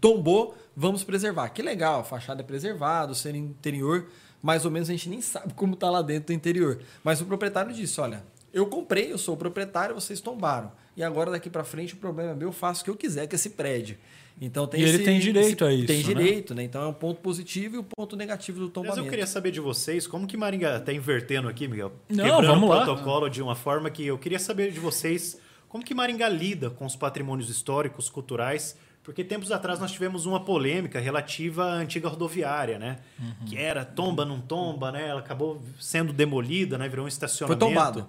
tombou, 0.00 0.56
vamos 0.76 1.02
preservar. 1.02 1.48
Que 1.48 1.62
legal, 1.62 2.00
a 2.00 2.04
fachada 2.04 2.42
é 2.42 2.44
preservada, 2.44 3.12
o 3.12 3.14
ser 3.14 3.34
interior, 3.34 4.06
mais 4.42 4.64
ou 4.64 4.70
menos 4.70 4.88
a 4.88 4.92
gente 4.92 5.08
nem 5.08 5.20
sabe 5.20 5.54
como 5.54 5.74
está 5.74 5.90
lá 5.90 6.02
dentro 6.02 6.28
do 6.28 6.32
interior. 6.32 6.80
Mas 7.02 7.20
o 7.20 7.24
proprietário 7.24 7.72
disse, 7.72 8.00
olha, 8.00 8.22
eu 8.52 8.66
comprei, 8.66 9.12
eu 9.12 9.18
sou 9.18 9.34
o 9.34 9.38
proprietário, 9.38 9.94
vocês 9.94 10.20
tombaram. 10.20 10.70
E 10.96 11.02
agora 11.02 11.30
daqui 11.30 11.48
para 11.48 11.64
frente 11.64 11.94
o 11.94 11.96
problema 11.96 12.32
é 12.32 12.34
meu, 12.34 12.48
eu 12.48 12.52
faço 12.52 12.82
o 12.82 12.84
que 12.84 12.90
eu 12.90 12.96
quiser 12.96 13.28
com 13.28 13.34
esse 13.34 13.50
prédio. 13.50 13.96
Então 14.40 14.66
tem 14.66 14.80
e 14.80 14.84
esse, 14.84 14.94
ele 14.94 15.04
tem 15.04 15.20
direito 15.20 15.64
esse, 15.64 15.72
a 15.72 15.74
isso. 15.74 15.86
Tem 15.86 15.96
né? 15.98 16.02
direito, 16.02 16.54
né? 16.54 16.62
Então 16.62 16.82
é 16.82 16.86
um 16.86 16.94
ponto 16.94 17.20
positivo 17.20 17.76
e 17.76 17.78
o 17.78 17.82
um 17.82 17.84
ponto 17.84 18.16
negativo 18.16 18.58
do 18.58 18.70
tombamento. 18.70 18.96
Mas 18.96 19.04
eu 19.04 19.10
queria 19.10 19.26
saber 19.26 19.50
de 19.50 19.60
vocês, 19.60 20.06
como 20.06 20.26
que 20.26 20.36
Maringá 20.36 20.78
está 20.78 20.92
invertendo 20.92 21.46
aqui, 21.46 21.68
Miguel? 21.68 21.92
Não, 22.08 22.24
Quebrando 22.24 22.46
vamos 22.46 22.70
o 22.70 22.72
lá. 22.72 22.84
protocolo 22.84 23.28
de 23.28 23.42
uma 23.42 23.54
forma 23.54 23.90
que 23.90 24.06
eu 24.06 24.16
queria 24.16 24.38
saber 24.38 24.72
de 24.72 24.80
vocês 24.80 25.38
como 25.68 25.84
que 25.84 25.94
Maringá 25.94 26.28
lida 26.28 26.68
com 26.68 26.84
os 26.84 26.96
patrimônios 26.96 27.48
históricos, 27.48 28.08
culturais, 28.08 28.76
porque 29.04 29.22
tempos 29.22 29.52
atrás 29.52 29.78
nós 29.78 29.92
tivemos 29.92 30.26
uma 30.26 30.40
polêmica 30.40 30.98
relativa 30.98 31.64
à 31.64 31.74
antiga 31.74 32.08
rodoviária, 32.08 32.78
né? 32.78 32.98
Uhum. 33.18 33.46
Que 33.46 33.56
era 33.56 33.84
tomba, 33.84 34.24
não 34.24 34.40
tomba, 34.40 34.90
né? 34.90 35.08
Ela 35.08 35.20
acabou 35.20 35.62
sendo 35.78 36.12
demolida, 36.12 36.76
né? 36.76 36.88
Virou 36.88 37.04
um 37.04 37.08
estacionamento. 37.08 37.64
Foi 37.64 37.68
tombado. 37.68 38.08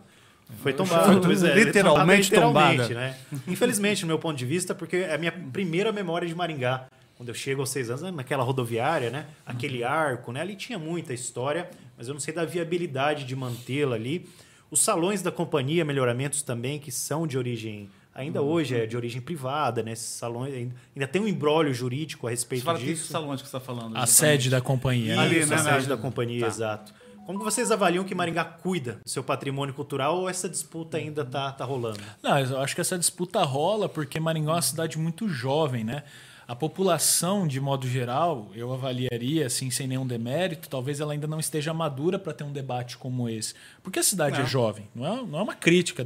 Foi 0.62 0.74
tombado, 0.74 1.22
pois 1.22 1.44
é, 1.44 1.54
literalmente, 1.56 2.24
literalmente 2.24 2.32
tombada. 2.32 2.90
Né? 2.90 3.18
Infelizmente, 3.48 4.02
no 4.02 4.08
meu 4.08 4.20
ponto 4.20 4.38
de 4.38 4.46
vista, 4.46 4.76
porque 4.76 4.98
é 4.98 5.16
a 5.16 5.18
minha 5.18 5.32
primeira 5.32 5.92
memória 5.92 6.28
de 6.28 6.36
Maringá. 6.36 6.88
Quando 7.16 7.30
eu 7.30 7.36
chego 7.36 7.62
aos 7.62 7.70
seis 7.70 7.90
anos, 7.90 8.02
né, 8.02 8.12
naquela 8.12 8.44
rodoviária, 8.44 9.12
né? 9.12 9.28
Aquele 9.46 9.84
arco, 9.84 10.32
né? 10.32 10.42
Ali 10.42 10.56
tinha 10.56 10.80
muita 10.80 11.14
história, 11.14 11.70
mas 11.96 12.08
eu 12.08 12.14
não 12.14 12.20
sei 12.20 12.34
da 12.34 12.44
viabilidade 12.46 13.26
de 13.26 13.36
mantê-la 13.36 13.96
ali. 13.96 14.28
Os 14.72 14.82
salões 14.82 15.22
da 15.22 15.32
companhia, 15.32 15.86
melhoramentos 15.86 16.42
também, 16.42 16.80
que 16.80 16.92
são 16.92 17.28
de 17.28 17.38
origem 17.38 17.90
ainda 18.14 18.42
hoje 18.42 18.76
é 18.76 18.86
de 18.86 18.96
origem 18.98 19.22
privada, 19.22 19.82
né? 19.84 19.94
Esses 19.94 20.08
salões 20.08 20.54
ainda 20.54 21.08
tem 21.08 21.22
um 21.22 21.28
embrólio 21.28 21.74
jurídico 21.74 22.28
a 22.28 22.30
respeito 22.30 22.62
você 22.62 22.66
fala 22.66 22.80
disso. 22.80 23.06
Que 23.06 23.12
salões 23.12 23.42
que 23.42 23.48
você 23.48 23.58
está 23.58 23.60
falando? 23.60 23.96
A 23.98 24.06
sede 24.06 24.50
da 24.50 24.62
companhia. 24.62 25.20
Ali, 25.20 25.40
Isso, 25.40 25.50
né? 25.50 25.56
A 25.56 25.60
sede 25.60 25.88
da 25.88 25.98
companhia, 25.98 26.42
tá. 26.42 26.48
exato. 26.48 26.94
Como 27.26 27.40
vocês 27.40 27.72
avaliam 27.72 28.04
que 28.04 28.16
Maringá 28.16 28.44
cuida 28.44 29.00
do 29.04 29.10
seu 29.10 29.24
patrimônio 29.24 29.74
cultural 29.74 30.18
ou 30.18 30.30
essa 30.30 30.50
disputa 30.50 30.98
ainda 30.98 31.22
está 31.22 31.52
tá 31.52 31.64
rolando? 31.64 32.00
Não, 32.22 32.40
eu 32.40 32.60
acho 32.60 32.74
que 32.74 32.82
essa 32.82 32.98
disputa 32.98 33.44
rola 33.44 33.88
porque 33.88 34.20
Maringá 34.20 34.52
é 34.52 34.56
uma 34.56 34.62
cidade 34.62 34.98
muito 34.98 35.30
jovem, 35.30 35.84
né? 35.84 36.04
A 36.48 36.56
população, 36.56 37.48
de 37.48 37.62
modo 37.62 37.88
geral, 37.88 38.50
eu 38.54 38.74
avaliaria, 38.74 39.46
assim, 39.46 39.70
sem 39.70 39.88
nenhum 39.88 40.06
demérito, 40.06 40.68
talvez 40.68 41.00
ela 41.00 41.14
ainda 41.14 41.28
não 41.28 41.40
esteja 41.40 41.74
madura 41.74 42.20
para 42.20 42.34
ter 42.34 42.44
um 42.44 42.52
debate 42.52 42.98
como 42.98 43.30
esse. 43.30 43.54
Porque 43.82 44.00
a 44.00 44.04
cidade 44.04 44.38
não. 44.38 44.44
é 44.44 44.48
jovem, 44.48 44.90
não 44.94 45.06
é, 45.06 45.24
não 45.24 45.40
é 45.40 45.42
uma 45.44 45.56
crítica 45.56 46.04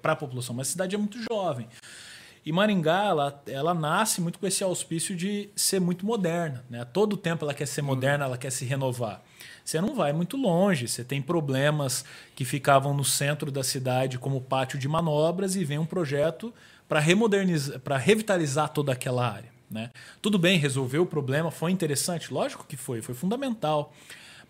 para 0.00 0.12
a 0.12 0.16
população, 0.16 0.54
mas 0.54 0.68
a 0.68 0.70
cidade 0.70 0.94
é 0.94 0.98
muito 0.98 1.18
jovem. 1.30 1.68
E 2.46 2.50
Maringá, 2.52 3.04
ela, 3.04 3.42
ela 3.46 3.74
nasce 3.74 4.20
muito 4.20 4.38
com 4.38 4.46
esse 4.46 4.64
auspício 4.64 5.14
de 5.14 5.50
ser 5.54 5.80
muito 5.80 6.06
moderna. 6.06 6.64
Né? 6.70 6.84
Todo 6.86 7.16
tempo 7.16 7.44
ela 7.44 7.52
quer 7.52 7.66
ser 7.66 7.82
moderna, 7.82 8.24
ela 8.24 8.38
quer 8.38 8.50
se 8.50 8.64
renovar 8.64 9.22
você 9.64 9.80
não 9.80 9.94
vai 9.94 10.12
muito 10.12 10.36
longe. 10.36 10.88
Você 10.88 11.04
tem 11.04 11.22
problemas 11.22 12.04
que 12.34 12.44
ficavam 12.44 12.94
no 12.94 13.04
centro 13.04 13.50
da 13.50 13.62
cidade, 13.62 14.18
como 14.18 14.40
pátio 14.40 14.78
de 14.78 14.88
manobras, 14.88 15.56
e 15.56 15.64
vem 15.64 15.78
um 15.78 15.86
projeto 15.86 16.52
para 16.88 17.00
remodernizar, 17.00 17.78
para 17.80 17.96
revitalizar 17.96 18.68
toda 18.68 18.92
aquela 18.92 19.26
área. 19.26 19.50
Né? 19.70 19.90
Tudo 20.20 20.38
bem, 20.38 20.58
resolveu 20.58 21.02
o 21.02 21.06
problema, 21.06 21.50
foi 21.50 21.70
interessante? 21.70 22.32
Lógico 22.32 22.66
que 22.68 22.76
foi, 22.76 23.00
foi 23.00 23.14
fundamental. 23.14 23.92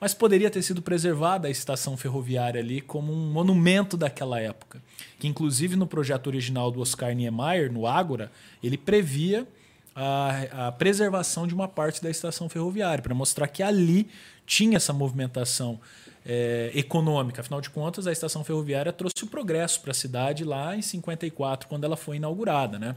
Mas 0.00 0.12
poderia 0.12 0.50
ter 0.50 0.62
sido 0.62 0.82
preservada 0.82 1.46
a 1.46 1.50
estação 1.50 1.96
ferroviária 1.96 2.60
ali 2.60 2.80
como 2.80 3.12
um 3.12 3.30
monumento 3.30 3.96
daquela 3.96 4.40
época. 4.40 4.82
Que, 5.20 5.28
inclusive, 5.28 5.76
no 5.76 5.86
projeto 5.86 6.26
original 6.26 6.72
do 6.72 6.80
Oscar 6.80 7.14
Niemeyer, 7.14 7.72
no 7.72 7.86
Ágora, 7.86 8.32
ele 8.60 8.76
previa 8.76 9.46
a, 9.94 10.66
a 10.66 10.72
preservação 10.72 11.46
de 11.46 11.54
uma 11.54 11.68
parte 11.68 12.02
da 12.02 12.10
estação 12.10 12.48
ferroviária, 12.48 13.00
para 13.00 13.14
mostrar 13.14 13.46
que 13.46 13.62
ali 13.62 14.08
tinha 14.52 14.76
essa 14.76 14.92
movimentação 14.92 15.80
é, 16.26 16.70
econômica. 16.74 17.40
Afinal 17.40 17.62
de 17.62 17.70
contas, 17.70 18.06
a 18.06 18.12
estação 18.12 18.44
ferroviária 18.44 18.92
trouxe 18.92 19.24
o 19.24 19.26
progresso 19.26 19.80
para 19.80 19.92
a 19.92 19.94
cidade 19.94 20.44
lá 20.44 20.76
em 20.76 20.82
54, 20.82 21.66
quando 21.66 21.84
ela 21.84 21.96
foi 21.96 22.16
inaugurada. 22.16 22.78
Né? 22.78 22.94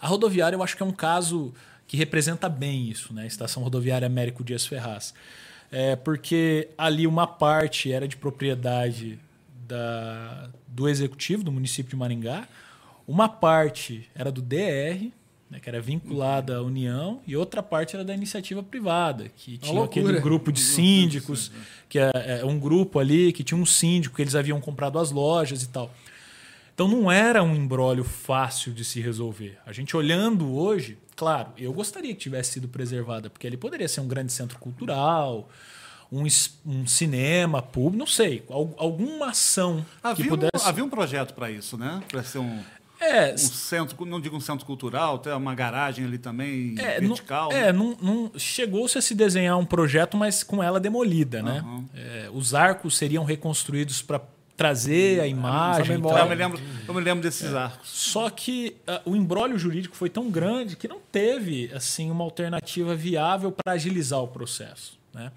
A 0.00 0.06
rodoviária, 0.06 0.56
eu 0.56 0.62
acho 0.62 0.74
que 0.74 0.82
é 0.82 0.86
um 0.86 0.92
caso 0.92 1.52
que 1.86 1.98
representa 1.98 2.48
bem 2.48 2.88
isso, 2.88 3.12
né? 3.12 3.24
a 3.24 3.26
estação 3.26 3.62
rodoviária 3.62 4.06
Américo 4.06 4.42
Dias 4.42 4.64
Ferraz. 4.64 5.12
É, 5.70 5.96
porque 5.96 6.70
ali 6.78 7.06
uma 7.06 7.26
parte 7.26 7.92
era 7.92 8.08
de 8.08 8.16
propriedade 8.16 9.18
da, 9.66 10.48
do 10.66 10.88
executivo 10.88 11.44
do 11.44 11.52
município 11.52 11.90
de 11.90 11.96
Maringá, 11.96 12.48
uma 13.06 13.28
parte 13.28 14.08
era 14.14 14.32
do 14.32 14.40
DR, 14.40 15.12
né, 15.50 15.58
que 15.60 15.68
era 15.68 15.80
vinculada 15.80 16.56
à 16.56 16.62
União, 16.62 17.20
e 17.26 17.36
outra 17.36 17.62
parte 17.62 17.94
era 17.96 18.04
da 18.04 18.14
iniciativa 18.14 18.62
privada, 18.62 19.30
que 19.36 19.58
tinha 19.58 19.82
aquele 19.84 20.20
grupo 20.20 20.52
de 20.52 20.60
síndicos, 20.60 21.50
que 21.88 21.98
é, 21.98 22.10
é, 22.14 22.44
um 22.44 22.58
grupo 22.58 22.98
ali 22.98 23.32
que 23.32 23.42
tinha 23.42 23.58
um 23.58 23.66
síndico, 23.66 24.16
que 24.16 24.22
eles 24.22 24.34
haviam 24.34 24.60
comprado 24.60 24.98
as 24.98 25.10
lojas 25.10 25.62
e 25.62 25.68
tal. 25.68 25.90
Então 26.74 26.86
não 26.86 27.10
era 27.10 27.42
um 27.42 27.56
embrólio 27.56 28.04
fácil 28.04 28.72
de 28.72 28.84
se 28.84 29.00
resolver. 29.00 29.58
A 29.66 29.72
gente 29.72 29.96
olhando 29.96 30.54
hoje, 30.54 30.96
Claro, 31.16 31.48
eu 31.58 31.72
gostaria 31.72 32.14
que 32.14 32.20
tivesse 32.20 32.52
sido 32.52 32.68
preservada, 32.68 33.28
porque 33.28 33.44
ali 33.44 33.56
poderia 33.56 33.88
ser 33.88 34.00
um 34.00 34.06
grande 34.06 34.32
centro 34.32 34.56
cultural, 34.60 35.48
um, 36.12 36.22
um 36.64 36.86
cinema 36.86 37.60
público, 37.60 37.98
não 37.98 38.06
sei, 38.06 38.44
al- 38.48 38.72
alguma 38.78 39.30
ação 39.30 39.84
Havia, 40.00 40.24
que 40.24 40.30
pudesse. 40.30 40.64
um, 40.64 40.68
havia 40.68 40.84
um 40.84 40.88
projeto 40.88 41.34
para 41.34 41.50
isso, 41.50 41.76
né? 41.76 42.00
Para 42.08 42.22
ser 42.22 42.38
um, 42.38 42.60
É, 43.00 43.32
um 43.34 43.38
centro, 43.38 44.04
não 44.06 44.20
digo 44.20 44.36
um 44.36 44.40
centro 44.40 44.66
cultural, 44.66 45.18
ter 45.18 45.32
uma 45.32 45.54
garagem 45.54 46.04
ali 46.04 46.18
também 46.18 46.74
É, 46.78 47.00
não- 47.00 47.08
vertical. 47.10 47.52
é, 47.52 47.66
né? 47.66 47.72
não, 47.72 47.96
não- 48.02 48.32
chegou-se 48.36 48.98
a 48.98 49.02
se 49.02 49.14
desenhar 49.14 49.56
um 49.56 49.64
projeto, 49.64 50.16
mas 50.16 50.42
com 50.42 50.62
ela 50.62 50.80
demolida, 50.80 51.42
né? 51.42 51.58
Aham. 51.64 51.84
É, 51.94 52.28
os 52.32 52.54
arcos 52.54 52.96
seriam 52.96 53.22
reconstruídos 53.24 54.02
para 54.02 54.20
trazer 54.56 55.20
a 55.20 55.26
imagem. 55.28 55.92
memória. 55.96 56.22
Eu 56.22 56.28
me 56.28 56.34
lembro, 56.34 56.60
eu 56.88 56.92
me 56.94 57.00
lembro 57.00 57.20
É. 57.20 57.28
desses 57.28 57.54
arcos. 57.54 57.88
Só 57.88 58.28
que 58.28 58.74
ah, 58.88 59.00
o 59.04 59.14
embrólio 59.14 59.56
jurídico 59.56 59.94
foi 59.94 60.10
tão 60.10 60.28
grande 60.28 60.74
que 60.76 60.88
não 60.88 60.98
teve 61.12 61.70
assim 61.72 62.10
uma 62.10 62.24
alternativa 62.24 62.92
viável 62.96 63.52
para 63.52 63.74
agilizar 63.74 64.18
o 64.20 64.26
processo. 64.26 64.98
Né? 65.14 65.30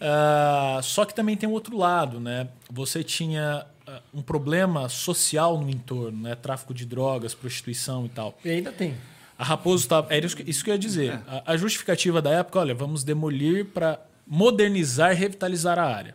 Ah, 0.00 0.80
só 0.82 1.04
que 1.04 1.14
também 1.14 1.36
tem 1.36 1.46
um 1.48 1.52
outro 1.52 1.76
lado, 1.76 2.18
né? 2.20 2.48
Você 2.70 3.02
tinha 3.04 3.66
um 4.12 4.22
problema 4.22 4.88
social 4.88 5.58
no 5.60 5.68
entorno, 5.70 6.22
né? 6.22 6.34
Tráfico 6.34 6.74
de 6.74 6.84
drogas, 6.84 7.34
prostituição 7.34 8.06
e 8.06 8.08
tal. 8.08 8.36
E 8.44 8.50
ainda 8.50 8.72
tem. 8.72 8.94
A 9.38 9.44
Raposo 9.44 9.84
estava. 9.84 10.12
Era 10.12 10.24
isso 10.24 10.36
que, 10.36 10.48
isso 10.48 10.64
que 10.64 10.70
eu 10.70 10.74
ia 10.74 10.78
dizer. 10.78 11.20
A, 11.26 11.52
a 11.52 11.56
justificativa 11.56 12.22
da 12.22 12.30
época, 12.30 12.58
olha, 12.58 12.74
vamos 12.74 13.04
demolir 13.04 13.66
para 13.66 14.00
modernizar 14.26 15.12
e 15.12 15.14
revitalizar 15.14 15.78
a 15.78 15.84
área. 15.84 16.14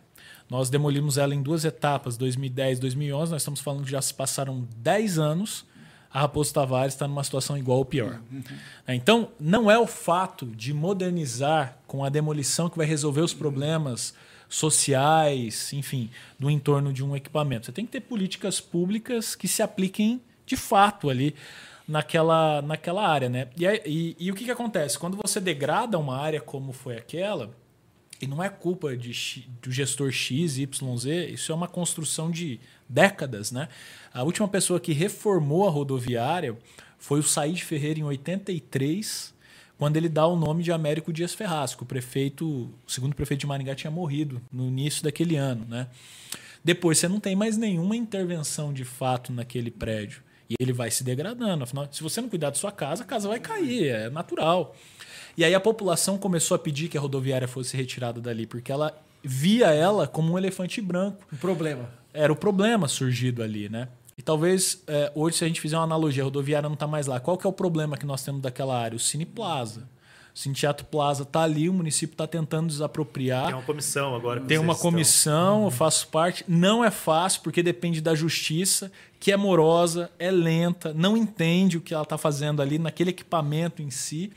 Nós 0.50 0.68
demolimos 0.68 1.16
ela 1.16 1.34
em 1.34 1.42
duas 1.42 1.64
etapas, 1.64 2.16
2010 2.16 2.78
2011. 2.78 3.32
Nós 3.32 3.42
estamos 3.42 3.60
falando 3.60 3.84
que 3.84 3.90
já 3.90 4.02
se 4.02 4.12
passaram 4.12 4.68
10 4.76 5.18
anos. 5.18 5.64
A 6.12 6.20
Raposo 6.20 6.52
Tavares 6.52 6.92
está 6.92 7.08
numa 7.08 7.24
situação 7.24 7.56
igual 7.56 7.78
ou 7.78 7.86
pior. 7.86 8.20
É, 8.86 8.94
Então, 8.94 9.30
não 9.40 9.70
é 9.70 9.78
o 9.78 9.86
fato 9.86 10.44
de 10.44 10.74
modernizar 10.74 11.78
com 11.86 12.04
a 12.04 12.10
demolição 12.10 12.68
que 12.68 12.76
vai 12.76 12.86
resolver 12.86 13.22
os 13.22 13.32
problemas 13.32 14.12
sociais, 14.52 15.72
enfim, 15.72 16.10
do 16.38 16.50
entorno 16.50 16.92
de 16.92 17.02
um 17.02 17.16
equipamento. 17.16 17.66
Você 17.66 17.72
tem 17.72 17.86
que 17.86 17.92
ter 17.92 18.00
políticas 18.00 18.60
públicas 18.60 19.34
que 19.34 19.48
se 19.48 19.62
apliquem 19.62 20.20
de 20.44 20.56
fato 20.56 21.08
ali 21.08 21.34
naquela, 21.88 22.60
naquela 22.60 23.08
área, 23.08 23.30
né? 23.30 23.48
E, 23.56 23.64
e, 23.86 24.16
e 24.18 24.30
o 24.30 24.34
que, 24.34 24.44
que 24.44 24.50
acontece? 24.50 24.98
Quando 24.98 25.16
você 25.16 25.40
degrada 25.40 25.98
uma 25.98 26.18
área 26.18 26.40
como 26.40 26.72
foi 26.72 26.98
aquela, 26.98 27.50
e 28.20 28.26
não 28.26 28.42
é 28.42 28.48
culpa 28.50 28.94
de, 28.94 29.48
do 29.62 29.72
gestor 29.72 30.12
X, 30.12 30.58
Y, 30.58 30.96
Z, 30.98 31.26
isso 31.30 31.50
é 31.50 31.54
uma 31.54 31.66
construção 31.66 32.30
de 32.30 32.60
décadas, 32.86 33.50
né? 33.50 33.68
A 34.12 34.22
última 34.22 34.46
pessoa 34.46 34.78
que 34.78 34.92
reformou 34.92 35.66
a 35.66 35.70
rodoviária 35.70 36.56
foi 36.98 37.20
o 37.20 37.22
Said 37.22 37.64
Ferreira 37.64 38.00
em 38.00 38.04
83, 38.04 39.34
quando 39.82 39.96
ele 39.96 40.08
dá 40.08 40.24
o 40.28 40.36
nome 40.36 40.62
de 40.62 40.70
Américo 40.70 41.12
Dias 41.12 41.34
Ferraz, 41.34 41.74
que 41.74 41.82
o 41.82 41.84
prefeito, 41.84 42.46
o 42.46 42.72
segundo 42.86 43.16
prefeito 43.16 43.40
de 43.40 43.48
Maringá 43.48 43.74
tinha 43.74 43.90
morrido 43.90 44.40
no 44.52 44.68
início 44.68 45.02
daquele 45.02 45.34
ano, 45.34 45.66
né? 45.68 45.88
Depois 46.62 46.98
você 46.98 47.08
não 47.08 47.18
tem 47.18 47.34
mais 47.34 47.56
nenhuma 47.56 47.96
intervenção 47.96 48.72
de 48.72 48.84
fato 48.84 49.32
naquele 49.32 49.72
prédio. 49.72 50.22
E 50.48 50.54
ele 50.60 50.72
vai 50.72 50.88
se 50.88 51.02
degradando. 51.02 51.64
Afinal, 51.64 51.88
se 51.90 52.00
você 52.00 52.20
não 52.20 52.28
cuidar 52.28 52.50
da 52.50 52.54
sua 52.54 52.70
casa, 52.70 53.02
a 53.02 53.04
casa 53.04 53.28
vai 53.28 53.40
cair, 53.40 53.88
é 53.88 54.08
natural. 54.08 54.76
E 55.36 55.44
aí 55.44 55.52
a 55.52 55.58
população 55.58 56.16
começou 56.16 56.54
a 56.54 56.60
pedir 56.60 56.88
que 56.88 56.96
a 56.96 57.00
rodoviária 57.00 57.48
fosse 57.48 57.76
retirada 57.76 58.20
dali, 58.20 58.46
porque 58.46 58.70
ela 58.70 58.96
via 59.20 59.72
ela 59.72 60.06
como 60.06 60.34
um 60.34 60.38
elefante 60.38 60.80
branco. 60.80 61.26
Um 61.32 61.38
problema. 61.38 61.90
Era 62.14 62.32
o 62.32 62.36
problema 62.36 62.86
surgido 62.86 63.42
ali, 63.42 63.68
né? 63.68 63.88
E 64.22 64.24
talvez 64.24 64.80
é, 64.86 65.10
hoje, 65.16 65.38
se 65.38 65.44
a 65.44 65.48
gente 65.48 65.60
fizer 65.60 65.76
uma 65.76 65.82
analogia, 65.82 66.22
a 66.22 66.26
rodoviária 66.26 66.68
não 66.68 66.74
está 66.74 66.86
mais 66.86 67.08
lá. 67.08 67.18
Qual 67.18 67.36
que 67.36 67.44
é 67.44 67.50
o 67.50 67.52
problema 67.52 67.96
que 67.96 68.06
nós 68.06 68.22
temos 68.22 68.40
daquela 68.40 68.78
área? 68.80 68.94
O 68.94 69.00
Cine 69.00 69.26
Plaza. 69.26 69.80
O 70.32 70.38
Cine 70.38 70.54
Teatro 70.54 70.86
Plaza 70.86 71.24
está 71.24 71.42
ali, 71.42 71.68
o 71.68 71.72
município 71.72 72.14
está 72.14 72.24
tentando 72.24 72.68
desapropriar. 72.68 73.46
Tem 73.46 73.54
uma 73.56 73.62
comissão 73.64 74.14
agora. 74.14 74.40
Tem 74.42 74.58
uma 74.58 74.74
estão- 74.74 74.90
comissão, 74.92 75.64
eu 75.64 75.72
faço 75.72 76.06
parte. 76.06 76.44
Não 76.46 76.84
é 76.84 76.90
fácil, 76.92 77.40
porque 77.42 77.64
depende 77.64 78.00
da 78.00 78.14
justiça, 78.14 78.92
que 79.18 79.32
é 79.32 79.36
morosa, 79.36 80.08
é 80.20 80.30
lenta, 80.30 80.94
não 80.94 81.16
entende 81.16 81.76
o 81.76 81.80
que 81.80 81.92
ela 81.92 82.04
está 82.04 82.16
fazendo 82.16 82.62
ali 82.62 82.78
naquele 82.78 83.10
equipamento 83.10 83.82
em 83.82 83.90
si. 83.90 84.30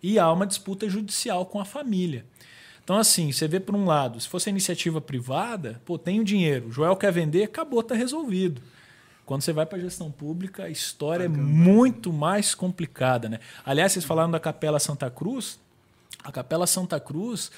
E 0.00 0.16
há 0.16 0.30
uma 0.30 0.46
disputa 0.46 0.88
judicial 0.88 1.44
com 1.44 1.58
a 1.58 1.64
família. 1.64 2.24
Então, 2.84 2.96
assim, 2.96 3.32
você 3.32 3.48
vê 3.48 3.58
por 3.58 3.74
um 3.74 3.84
lado, 3.84 4.20
se 4.20 4.28
fosse 4.28 4.48
a 4.48 4.52
iniciativa 4.52 5.00
privada, 5.00 5.82
pô, 5.84 5.98
tem 5.98 6.20
o 6.20 6.24
dinheiro, 6.24 6.68
o 6.68 6.72
Joel 6.72 6.94
quer 6.94 7.10
vender, 7.12 7.42
acabou, 7.42 7.80
está 7.80 7.96
resolvido. 7.96 8.62
Quando 9.28 9.42
você 9.42 9.52
vai 9.52 9.66
para 9.66 9.76
a 9.76 9.80
gestão 9.82 10.10
pública, 10.10 10.64
a 10.64 10.70
história 10.70 11.24
é 11.24 11.28
muito 11.28 12.10
mais 12.10 12.54
complicada. 12.54 13.28
Né? 13.28 13.40
Aliás, 13.62 13.92
vocês 13.92 14.02
falaram 14.06 14.30
da 14.30 14.40
Capela 14.40 14.78
Santa 14.78 15.10
Cruz. 15.10 15.60
A 16.24 16.32
Capela 16.32 16.66
Santa 16.66 16.98
Cruz, 16.98 17.50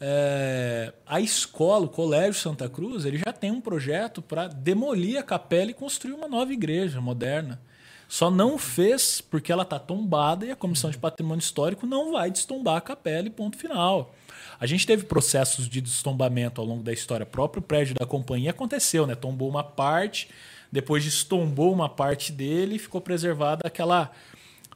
é, 0.00 0.90
a 1.06 1.20
escola, 1.20 1.84
o 1.84 1.88
Colégio 1.90 2.32
Santa 2.32 2.66
Cruz, 2.66 3.04
ele 3.04 3.18
já 3.18 3.30
tem 3.30 3.50
um 3.50 3.60
projeto 3.60 4.22
para 4.22 4.48
demolir 4.48 5.18
a 5.18 5.22
capela 5.22 5.70
e 5.70 5.74
construir 5.74 6.14
uma 6.14 6.28
nova 6.28 6.50
igreja 6.50 6.98
moderna. 6.98 7.60
Só 8.08 8.30
não 8.30 8.56
fez 8.56 9.20
porque 9.20 9.52
ela 9.52 9.64
está 9.64 9.78
tombada 9.78 10.46
e 10.46 10.50
a 10.50 10.56
Comissão 10.56 10.90
de 10.90 10.96
Patrimônio 10.96 11.42
Histórico 11.42 11.86
não 11.86 12.12
vai 12.12 12.30
destombar 12.30 12.78
a 12.78 12.80
capela 12.80 13.26
e 13.26 13.30
ponto 13.30 13.58
final. 13.58 14.14
A 14.58 14.64
gente 14.64 14.86
teve 14.86 15.04
processos 15.04 15.68
de 15.68 15.82
destombamento 15.82 16.58
ao 16.58 16.66
longo 16.66 16.82
da 16.82 16.92
história. 16.92 17.24
O 17.24 17.26
próprio 17.26 17.60
prédio 17.60 17.94
da 17.94 18.06
companhia 18.06 18.50
aconteceu, 18.50 19.06
né? 19.06 19.14
Tombou 19.14 19.46
uma 19.46 19.62
parte, 19.62 20.30
depois 20.70 21.04
destombou 21.04 21.72
uma 21.72 21.88
parte 21.88 22.32
dele 22.32 22.76
e 22.76 22.78
ficou 22.78 23.00
preservada 23.00 23.66
aquela, 23.66 24.10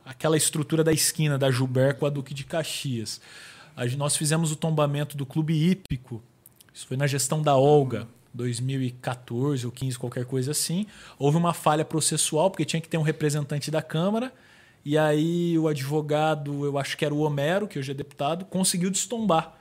aquela 0.05 0.37
estrutura 0.37 0.83
da 0.83 0.93
esquina 0.93 1.39
da 1.39 1.51
Gilber 1.51 1.97
com 1.97 2.07
a 2.07 2.11
Duque 2.11 2.33
de 2.33 2.45
Caxias. 2.45 3.21
Nós 3.97 4.17
fizemos 4.17 4.53
o 4.53 4.57
tombamento 4.57 5.17
do 5.17 5.27
Clube 5.27 5.55
Hípico. 5.55 6.23
Isso 6.73 6.87
foi 6.87 6.97
na 6.97 7.07
gestão 7.07 7.43
da 7.43 7.57
Olga, 7.57 8.07
2014 8.35 9.67
ou 9.67 9.73
15, 9.73 9.99
qualquer 9.99 10.25
coisa 10.25 10.53
assim. 10.53 10.87
Houve 11.19 11.37
uma 11.37 11.53
falha 11.53 11.85
processual, 11.85 12.51
porque 12.51 12.65
tinha 12.65 12.81
que 12.81 12.89
ter 12.89 12.99
um 12.99 13.03
representante 13.03 13.71
da 13.71 13.83
Câmara. 13.83 14.33
E 14.85 14.99
aí 14.99 15.59
o 15.59 15.69
advogado, 15.69 16.65
eu 16.65 16.79
acho 16.79 16.97
que 16.97 17.05
era 17.05 17.15
o 17.15 17.21
Homero, 17.21 17.69
que 17.69 17.79
hoje 17.79 17.93
é 17.93 17.95
deputado, 17.95 18.45
conseguiu 18.47 18.91
destombar 18.91 19.55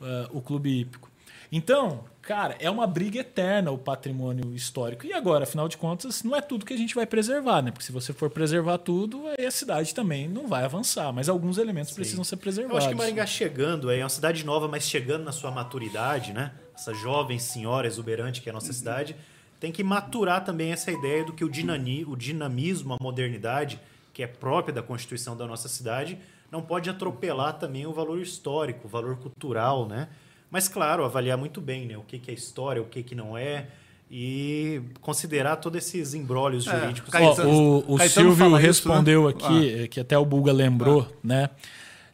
eh, 0.00 0.28
o 0.32 0.40
Clube 0.40 0.80
Hípico. 0.80 1.10
Então, 1.50 2.04
cara, 2.20 2.56
é 2.58 2.70
uma 2.70 2.86
briga 2.86 3.20
eterna 3.20 3.70
o 3.70 3.78
patrimônio 3.78 4.54
histórico. 4.54 5.06
E 5.06 5.12
agora, 5.12 5.44
afinal 5.44 5.68
de 5.68 5.76
contas, 5.76 6.22
não 6.22 6.34
é 6.34 6.40
tudo 6.40 6.64
que 6.66 6.74
a 6.74 6.76
gente 6.76 6.94
vai 6.94 7.06
preservar, 7.06 7.62
né? 7.62 7.70
Porque 7.70 7.84
se 7.84 7.92
você 7.92 8.12
for 8.12 8.28
preservar 8.28 8.78
tudo, 8.78 9.26
aí 9.38 9.46
a 9.46 9.50
cidade 9.50 9.94
também 9.94 10.28
não 10.28 10.46
vai 10.46 10.64
avançar. 10.64 11.12
Mas 11.12 11.28
alguns 11.28 11.58
elementos 11.58 11.92
precisam 11.92 12.24
ser 12.24 12.34
Eu 12.34 12.38
preservados. 12.38 12.78
acho 12.78 12.88
que 12.88 12.94
Maringá 12.94 13.26
chegando, 13.26 13.90
é 13.90 14.02
uma 14.02 14.08
cidade 14.08 14.44
nova, 14.44 14.66
mas 14.68 14.88
chegando 14.88 15.24
na 15.24 15.32
sua 15.32 15.50
maturidade, 15.50 16.32
né? 16.32 16.52
Essa 16.74 16.92
jovem 16.92 17.38
senhora 17.38 17.86
exuberante 17.86 18.42
que 18.42 18.48
é 18.48 18.50
a 18.50 18.54
nossa 18.54 18.72
cidade, 18.72 19.16
tem 19.58 19.72
que 19.72 19.82
maturar 19.82 20.44
também 20.44 20.72
essa 20.72 20.90
ideia 20.90 21.24
do 21.24 21.32
que 21.32 21.44
o, 21.44 21.48
dinani, 21.48 22.04
o 22.04 22.14
dinamismo, 22.14 22.94
a 22.94 22.96
modernidade, 23.00 23.80
que 24.12 24.22
é 24.22 24.26
própria 24.26 24.74
da 24.74 24.82
constituição 24.82 25.36
da 25.36 25.46
nossa 25.46 25.68
cidade, 25.68 26.18
não 26.50 26.60
pode 26.60 26.90
atropelar 26.90 27.58
também 27.58 27.86
o 27.86 27.92
valor 27.92 28.20
histórico, 28.20 28.86
o 28.86 28.88
valor 28.88 29.16
cultural, 29.16 29.86
né? 29.86 30.08
Mas, 30.56 30.68
claro, 30.68 31.04
avaliar 31.04 31.36
muito 31.36 31.60
bem 31.60 31.84
né? 31.84 31.98
o 31.98 32.00
que, 32.00 32.18
que 32.18 32.30
é 32.30 32.34
história, 32.34 32.80
o 32.80 32.86
que, 32.86 33.02
que 33.02 33.14
não 33.14 33.36
é, 33.36 33.66
e 34.10 34.80
considerar 35.02 35.56
todos 35.56 35.76
esses 35.76 36.14
embrólios 36.14 36.66
É, 36.66 36.80
jurídicos. 36.80 37.10
Caetano- 37.10 37.50
o, 37.50 37.92
o 37.92 37.98
Silvio 37.98 38.34
fala 38.34 38.56
isso, 38.56 38.62
né? 38.62 38.66
respondeu 38.66 39.28
aqui, 39.28 39.68
eh, 39.82 39.86
que 39.86 40.00
até 40.00 40.16
o 40.16 40.24
Buga 40.24 40.52
lembrou, 40.54 41.06
né? 41.22 41.50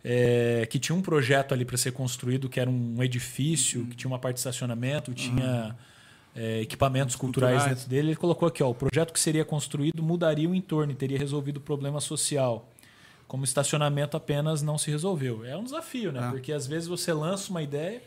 é, 0.04 0.66
que 0.68 0.80
tinha 0.80 0.96
um 0.96 1.00
projeto 1.00 1.54
ali 1.54 1.64
para 1.64 1.76
ser 1.76 1.92
construído, 1.92 2.48
que 2.48 2.58
era 2.58 2.68
um 2.68 3.00
edifício, 3.00 3.86
que 3.86 3.94
tinha 3.94 4.10
uma 4.10 4.18
parte 4.18 4.34
de 4.34 4.40
estacionamento, 4.40 5.14
tinha 5.14 5.76
é, 6.34 6.62
equipamentos 6.62 7.14
culturais, 7.14 7.52
Culturais. 7.58 7.76
dentro 7.78 7.88
dele. 7.88 8.08
Ele 8.08 8.16
colocou 8.16 8.48
aqui, 8.48 8.60
ó, 8.60 8.70
o 8.70 8.74
projeto 8.74 9.12
que 9.12 9.20
seria 9.20 9.44
construído 9.44 10.02
mudaria 10.02 10.48
o 10.48 10.54
entorno 10.56 10.90
e 10.90 10.96
teria 10.96 11.16
resolvido 11.16 11.58
o 11.58 11.60
problema 11.60 12.00
social. 12.00 12.68
Como 13.28 13.44
estacionamento 13.44 14.16
apenas 14.16 14.62
não 14.62 14.76
se 14.76 14.90
resolveu. 14.90 15.44
É 15.44 15.56
um 15.56 15.62
desafio, 15.62 16.10
né? 16.10 16.26
É. 16.26 16.30
Porque 16.30 16.52
às 16.52 16.66
vezes 16.66 16.88
você 16.88 17.12
lança 17.12 17.50
uma 17.52 17.62
ideia. 17.62 18.02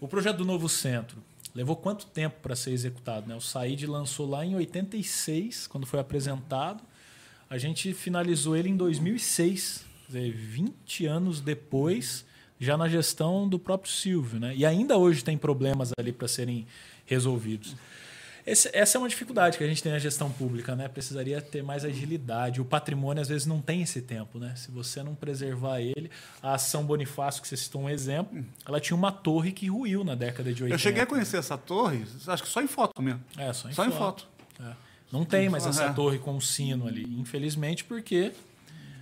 O 0.00 0.08
projeto 0.08 0.38
do 0.38 0.44
novo 0.44 0.68
centro 0.68 1.22
levou 1.54 1.76
quanto 1.76 2.06
tempo 2.06 2.36
para 2.42 2.56
ser 2.56 2.72
executado? 2.72 3.28
Né? 3.28 3.34
O 3.34 3.40
Said 3.40 3.86
lançou 3.86 4.28
lá 4.28 4.44
em 4.44 4.54
86, 4.56 5.66
quando 5.66 5.86
foi 5.86 6.00
apresentado. 6.00 6.82
A 7.48 7.58
gente 7.58 7.92
finalizou 7.92 8.56
ele 8.56 8.68
em 8.68 8.76
2006, 8.76 9.84
quer 10.06 10.18
dizer, 10.18 10.32
20 10.32 11.06
anos 11.06 11.40
depois, 11.40 12.24
já 12.58 12.76
na 12.76 12.88
gestão 12.88 13.48
do 13.48 13.58
próprio 13.58 13.92
Silvio. 13.92 14.40
Né? 14.40 14.54
E 14.56 14.66
ainda 14.66 14.96
hoje 14.96 15.22
tem 15.22 15.38
problemas 15.38 15.90
ali 15.98 16.12
para 16.12 16.26
serem 16.26 16.66
resolvidos. 17.06 17.76
Esse- 18.46 18.68
essa 18.74 18.96
é 18.96 19.00
uma 19.00 19.08
dificuldade 19.08 19.56
que 19.56 19.64
a 19.64 19.66
gente 19.66 19.82
tem 19.82 19.90
na 19.90 19.98
gestão 19.98 20.30
pública, 20.30 20.76
né? 20.76 20.86
Precisaria 20.86 21.40
ter 21.40 21.62
mais 21.62 21.82
agilidade. 21.84 22.60
O 22.60 22.64
patrimônio, 22.64 23.22
às 23.22 23.28
vezes, 23.28 23.46
não 23.46 23.60
tem 23.60 23.80
esse 23.80 24.02
tempo, 24.02 24.38
né? 24.38 24.52
Se 24.54 24.70
você 24.70 25.02
não 25.02 25.14
preservar 25.14 25.80
ele, 25.80 26.10
a 26.42 26.52
ação 26.54 26.84
Bonifácio, 26.84 27.40
que 27.40 27.48
você 27.48 27.56
citou 27.56 27.80
um 27.82 27.88
exemplo, 27.88 28.44
ela 28.66 28.78
tinha 28.78 28.94
uma 28.96 29.10
torre 29.10 29.50
que 29.50 29.68
ruiu 29.68 30.04
na 30.04 30.14
década 30.14 30.52
de 30.52 30.62
80. 30.62 30.74
Eu 30.74 30.78
cheguei 30.78 31.02
a 31.02 31.06
conhecer 31.06 31.38
essa 31.38 31.56
torre, 31.56 32.04
acho 32.26 32.42
que 32.42 32.48
só 32.48 32.60
em 32.60 32.66
foto 32.68 33.00
mesmo. 33.00 33.22
É, 33.38 33.50
só 33.54 33.68
em 33.68 33.72
Só 33.72 33.84
em 33.86 33.90
foto. 33.90 34.28
foto. 34.58 34.62
É. 34.70 34.72
Não 35.10 35.24
tem 35.24 35.48
mais 35.48 35.64
essa 35.64 35.84
É. 35.84 35.92
torre 35.94 36.18
com 36.18 36.36
o 36.36 36.40
sino 36.42 36.86
ali, 36.86 37.04
infelizmente, 37.18 37.82
porque 37.84 38.32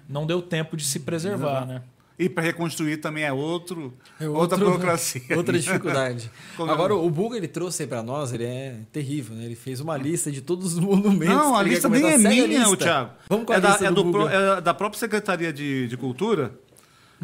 não 0.08 0.24
deu 0.26 0.40
tempo 0.40 0.76
de 0.76 0.84
se 0.84 1.00
preservar, 1.00 1.66
né? 1.66 1.82
E 2.18 2.28
para 2.28 2.42
reconstruir 2.44 2.98
também 2.98 3.24
é 3.24 3.32
outro, 3.32 3.92
É 4.20 4.28
outra 4.28 4.56
outro- 4.56 4.58
burocracia. 4.70 5.22
Outra 5.36 5.58
dificuldade. 5.58 6.30
Agora, 6.58 6.94
o 6.94 7.10
Buga 7.10 7.36
ele 7.36 7.48
trouxe 7.48 7.82
aí 7.82 7.88
pra 7.88 8.02
nós, 8.02 8.32
ele 8.32 8.44
é 8.44 8.76
terrível, 8.92 9.34
né? 9.34 9.44
Ele 9.46 9.56
fez 9.56 9.80
uma 9.80 9.96
lista 9.96 10.30
de 10.30 10.40
todos 10.40 10.74
os 10.74 10.78
monumentos. 10.80 11.34
Não, 11.34 11.56
a 11.56 11.62
lista 11.62 11.88
nem 11.88 12.04
é 12.06 12.18
minha, 12.18 12.68
o. 12.68 12.76
Thiago. 12.76 13.10
Vamos 13.28 13.46
com 13.46 13.52
a 13.52 13.56
é 13.56 13.60
da, 13.60 13.68
lista 13.70 13.86
é 13.86 13.90
do, 13.90 14.04
pro- 14.10 14.28
é 14.28 14.60
da 14.60 14.74
própria 14.74 15.00
Secretaria 15.00 15.52
de, 15.52 15.88
de 15.88 15.96
Cultura. 15.96 16.52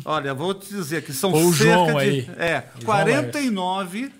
Olha, 0.05 0.33
vou 0.33 0.55
te 0.55 0.69
dizer 0.69 1.03
que 1.05 1.13
são 1.13 1.33
Ou 1.33 1.53
cerca 1.53 1.65
João 1.75 1.87
de 1.87 1.99
aí. 1.99 2.31
É, 2.39 2.65
João 2.81 2.85
49. 2.87 4.13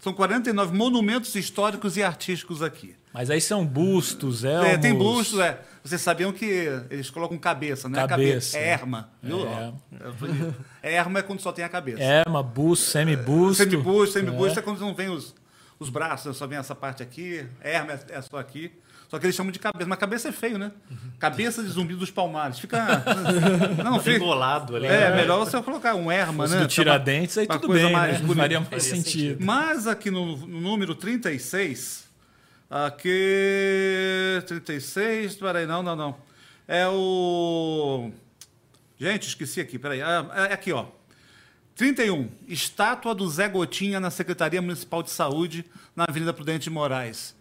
São 0.00 0.12
49 0.12 0.76
monumentos 0.76 1.34
históricos 1.34 1.96
e 1.96 2.02
artísticos 2.02 2.62
aqui. 2.62 2.94
Mas 3.14 3.30
aí 3.30 3.40
são 3.40 3.64
bustos, 3.64 4.44
É, 4.44 4.52
elmos... 4.54 4.78
tem 4.78 4.92
bustos, 4.92 5.38
é. 5.38 5.60
Vocês 5.84 6.00
sabiam 6.00 6.32
que 6.32 6.68
eles 6.90 7.10
colocam 7.10 7.38
cabeça, 7.38 7.88
não 7.88 8.00
é 8.00 8.08
Cabeça. 8.08 8.56
cabeça. 8.56 8.58
É 8.58 8.68
erma. 8.70 9.08
Viu? 9.22 9.46
É. 9.46 9.72
É. 10.00 10.10
bonito. 10.10 10.54
Erma 10.82 11.18
é 11.20 11.22
quando 11.22 11.40
só 11.40 11.52
tem 11.52 11.64
a 11.64 11.68
cabeça. 11.68 12.02
Erma, 12.02 12.42
busto, 12.42 12.86
semibusto. 12.86 13.62
Semibusto, 13.62 14.14
semibusto 14.14 14.58
é. 14.58 14.62
quando 14.62 14.80
não 14.80 14.92
vem 14.94 15.10
os, 15.10 15.32
os 15.78 15.90
braços, 15.90 16.26
né? 16.26 16.32
só 16.32 16.46
vem 16.46 16.58
essa 16.58 16.74
parte 16.74 17.04
aqui. 17.04 17.46
Erma 17.60 17.92
é, 17.92 18.18
é 18.18 18.20
só 18.22 18.38
aqui. 18.38 18.72
Só 19.08 19.18
que 19.20 19.26
eles 19.26 19.36
chamam 19.36 19.52
de 19.52 19.60
cabeça. 19.60 19.88
Mas 19.88 19.98
cabeça 19.98 20.28
é 20.30 20.32
feio, 20.32 20.58
né? 20.58 20.72
Cabeça 21.20 21.62
de 21.62 21.68
zumbi 21.68 21.94
dos 21.94 22.10
palmares. 22.10 22.58
Fica. 22.58 23.04
Não, 23.84 24.00
fica. 24.00 24.16
Embolado 24.16 24.74
ali. 24.74 24.86
É, 24.86 25.14
melhor 25.14 25.38
você 25.38 25.62
colocar 25.62 25.94
um 25.94 26.10
erma, 26.10 26.44
Fosse 26.44 26.56
né? 26.56 26.62
do 26.62 26.66
Tiradentes, 26.66 27.38
aí 27.38 27.46
Uma 27.46 27.54
tudo 27.58 27.68
coisa 27.68 27.84
bem, 27.84 27.92
mais 27.92 28.20
né? 28.20 28.34
Faria 28.34 28.60
mais 28.60 28.82
sentido. 28.82 29.44
Mas 29.44 29.86
aqui 29.86 30.10
no, 30.10 30.36
no 30.38 30.60
número 30.60 30.94
36, 30.96 32.03
aqui. 32.70 34.42
36, 34.46 35.36
peraí, 35.36 35.66
não, 35.66 35.82
não, 35.82 35.96
não. 35.96 36.16
É 36.66 36.86
o. 36.88 38.10
Gente, 38.98 39.28
esqueci 39.28 39.60
aqui, 39.60 39.78
peraí. 39.78 40.00
Ah, 40.02 40.26
É 40.50 40.54
aqui, 40.54 40.72
ó. 40.72 40.86
31. 41.76 42.28
Estátua 42.46 43.14
do 43.14 43.28
Zé 43.28 43.48
Gotinha 43.48 43.98
na 43.98 44.10
Secretaria 44.10 44.62
Municipal 44.62 45.02
de 45.02 45.10
Saúde, 45.10 45.64
na 45.94 46.04
Avenida 46.08 46.32
Prudente 46.32 46.64
de 46.64 46.70
Moraes. 46.70 47.34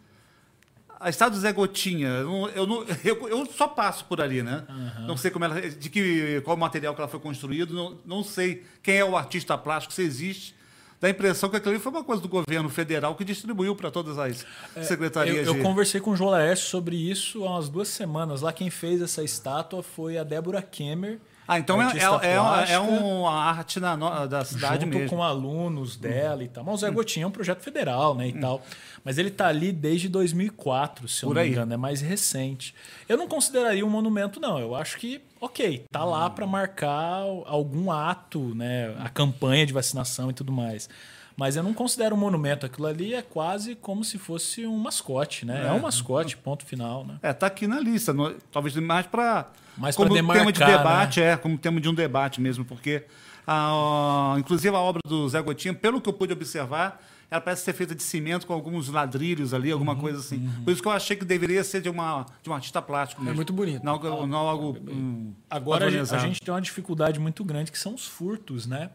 A 0.99 1.09
estátua 1.09 1.35
do 1.35 1.41
Zé 1.41 1.51
Gotinha, 1.53 2.07
eu, 2.07 2.65
não- 2.67 2.83
eu, 2.83 2.87
eu- 3.05 3.29
eu 3.29 3.45
só 3.45 3.67
passo 3.67 4.05
por 4.05 4.19
ali, 4.21 4.41
né? 4.41 4.63
Não 5.05 5.15
sei 5.17 5.29
como 5.29 5.45
ela, 5.45 5.61
de 5.61 5.89
que, 5.89 6.41
qual 6.41 6.57
material 6.57 6.95
que 6.95 7.01
ela 7.01 7.07
foi 7.09 7.19
construído, 7.19 7.73
não, 7.73 7.97
não 8.05 8.23
sei 8.23 8.63
quem 8.81 8.95
é 8.97 9.05
o 9.05 9.15
artista 9.15 9.57
plástico, 9.57 9.93
se 9.93 10.01
existe. 10.01 10.55
Dá 11.03 11.07
a 11.07 11.11
impressão 11.11 11.49
que 11.49 11.57
aquilo 11.57 11.73
ali 11.73 11.83
foi 11.83 11.91
uma 11.91 12.01
coisa 12.01 12.21
do 12.21 12.29
governo 12.29 12.69
federal 12.69 13.13
que 13.13 13.25
distribuiu 13.25 13.75
para 13.75 13.91
todas 13.91 14.17
as 14.17 14.45
Eu, 14.73 14.83
secretarias 14.85 15.45
eu 15.45 15.55
de... 15.55 15.59
conversei 15.59 15.99
com 15.99 16.11
o 16.11 16.15
João 16.15 16.29
Laércio 16.29 16.69
sobre 16.69 16.95
isso 16.95 17.43
há 17.43 17.49
umas 17.49 17.67
duas 17.67 17.89
semanas. 17.89 18.39
Lá 18.39 18.53
quem 18.53 18.69
fez 18.69 19.01
essa 19.01 19.21
estátua 19.21 19.83
foi 19.83 20.17
a 20.17 20.23
Débora 20.23 20.61
Kemmer. 20.61 21.19
Ah, 21.47 21.59
então 21.59 21.81
é, 21.81 21.85
é, 21.97 22.01
é, 22.03 22.39
uma- 22.39 22.63
é 22.63 22.79
uma 22.79 23.33
arte 23.33 23.79
na, 23.79 24.25
da 24.25 24.45
cidade 24.45 24.85
junto 24.85 24.97
mesmo. 24.97 25.09
com 25.17 25.21
alunos 25.23 25.97
dela 25.97 26.41
e 26.43 26.47
tal. 26.47 26.63
Mas 26.63 26.75
o 26.75 26.77
Zé 26.77 26.89
Gotinha 26.89 27.25
é 27.25 27.27
um 27.27 27.31
projeto 27.31 27.61
federal, 27.61 28.15
né, 28.15 28.29
e 28.29 28.33
tal. 28.39 28.61
Mas 29.03 29.17
ele 29.17 29.29
tá 29.29 29.47
ali 29.47 29.73
desde 29.73 30.07
2004, 30.07 31.07
se 31.09 31.23
eu 31.23 31.29
Por 31.29 31.35
não 31.35 31.41
aí. 31.41 31.49
me 31.49 31.53
engano, 31.55 31.73
é 31.73 31.77
mais 31.77 31.99
recente. 32.01 32.73
Eu 33.09 33.17
não 33.17 33.27
consideraria 33.27 33.85
um 33.85 33.89
monumento, 33.89 34.39
não. 34.39 34.57
Eu 34.59 34.73
acho 34.73 34.97
que, 34.97 35.21
ok, 35.41 35.83
tá 35.91 36.05
lá 36.05 36.29
para 36.29 36.47
marcar 36.47 37.23
algum 37.45 37.91
ato, 37.91 38.55
né, 38.55 38.95
a 38.99 39.09
campanha 39.09 39.65
de 39.65 39.73
vacinação 39.73 40.29
e 40.29 40.33
tudo 40.33 40.51
mais. 40.53 40.89
Mas 41.35 41.55
eu 41.55 41.63
não 41.63 41.73
considero 41.73 42.15
um 42.15 42.19
monumento. 42.19 42.65
Aquilo 42.65 42.85
ali 42.87 43.13
é 43.13 43.21
quase 43.21 43.73
como 43.75 44.03
se 44.03 44.17
fosse 44.17 44.65
um 44.67 44.77
mascote, 44.77 45.45
né? 45.45 45.67
É, 45.67 45.71
um 45.71 45.79
mascote, 45.81 46.37
ponto 46.37 46.63
final, 46.65 47.03
né? 47.05 47.17
É, 47.23 47.33
tá 47.33 47.47
aqui 47.47 47.65
na 47.67 47.79
lista. 47.79 48.13
no- 48.13 48.33
talvez 48.51 48.75
mais 48.75 49.07
para 49.07 49.47
Mais 49.77 49.95
como 49.95 50.09
pra 50.13 50.21
tema 50.33 50.51
de 50.51 50.59
demarcar, 50.59 50.77
debate, 50.77 51.21
é, 51.21 51.35
como 51.35 51.57
tema 51.57 51.81
de 51.81 51.89
um 51.89 51.93
debate 51.93 52.39
mesmo, 52.39 52.63
porque 52.63 53.05
a, 53.47 54.35
inclusive 54.37 54.75
a 54.75 54.79
obra 54.79 55.01
do 55.05 55.27
Zé 55.27 55.41
Gotinha, 55.41 55.73
pelo 55.73 55.99
que 55.99 56.07
eu 56.07 56.13
pude 56.13 56.31
observar, 56.33 57.01
ela 57.31 57.41
parece 57.41 57.63
ser 57.63 57.73
feita 57.73 57.95
de 57.95 58.03
cimento 58.03 58.45
com 58.45 58.53
alguns 58.53 58.87
ladrilhos 58.89 59.55
ali, 59.55 59.69
Uhum, 59.69 59.73
alguma 59.73 59.95
coisa 59.95 60.19
assim. 60.19 60.47
Por 60.63 60.69
isso 60.71 60.83
que 60.83 60.87
eu 60.87 60.91
achei 60.91 61.15
que 61.17 61.25
deveria 61.25 61.63
ser 61.63 61.81
de, 61.81 61.89
uma, 61.89 62.27
de 62.43 62.49
um 62.49 62.53
artista 62.53 62.79
plástico 62.79 63.23
mesmo. 63.23 63.35
muito 63.37 63.51
bonito. 63.51 63.83
Não, 63.83 63.93
algo- 63.93 64.27
não 64.27 64.37
algo 64.47 64.77
hum, 64.87 65.33
Agora 65.49 65.87
a 65.87 65.89
gente, 65.89 66.13
a 66.13 66.19
gente 66.19 66.39
tem 66.41 66.53
uma 66.53 66.61
dificuldade 66.61 67.19
muito 67.19 67.43
grande 67.43 67.71
que 67.71 67.79
são 67.79 67.95
os 67.95 68.05
furtos, 68.05 68.67
né? 68.67 68.91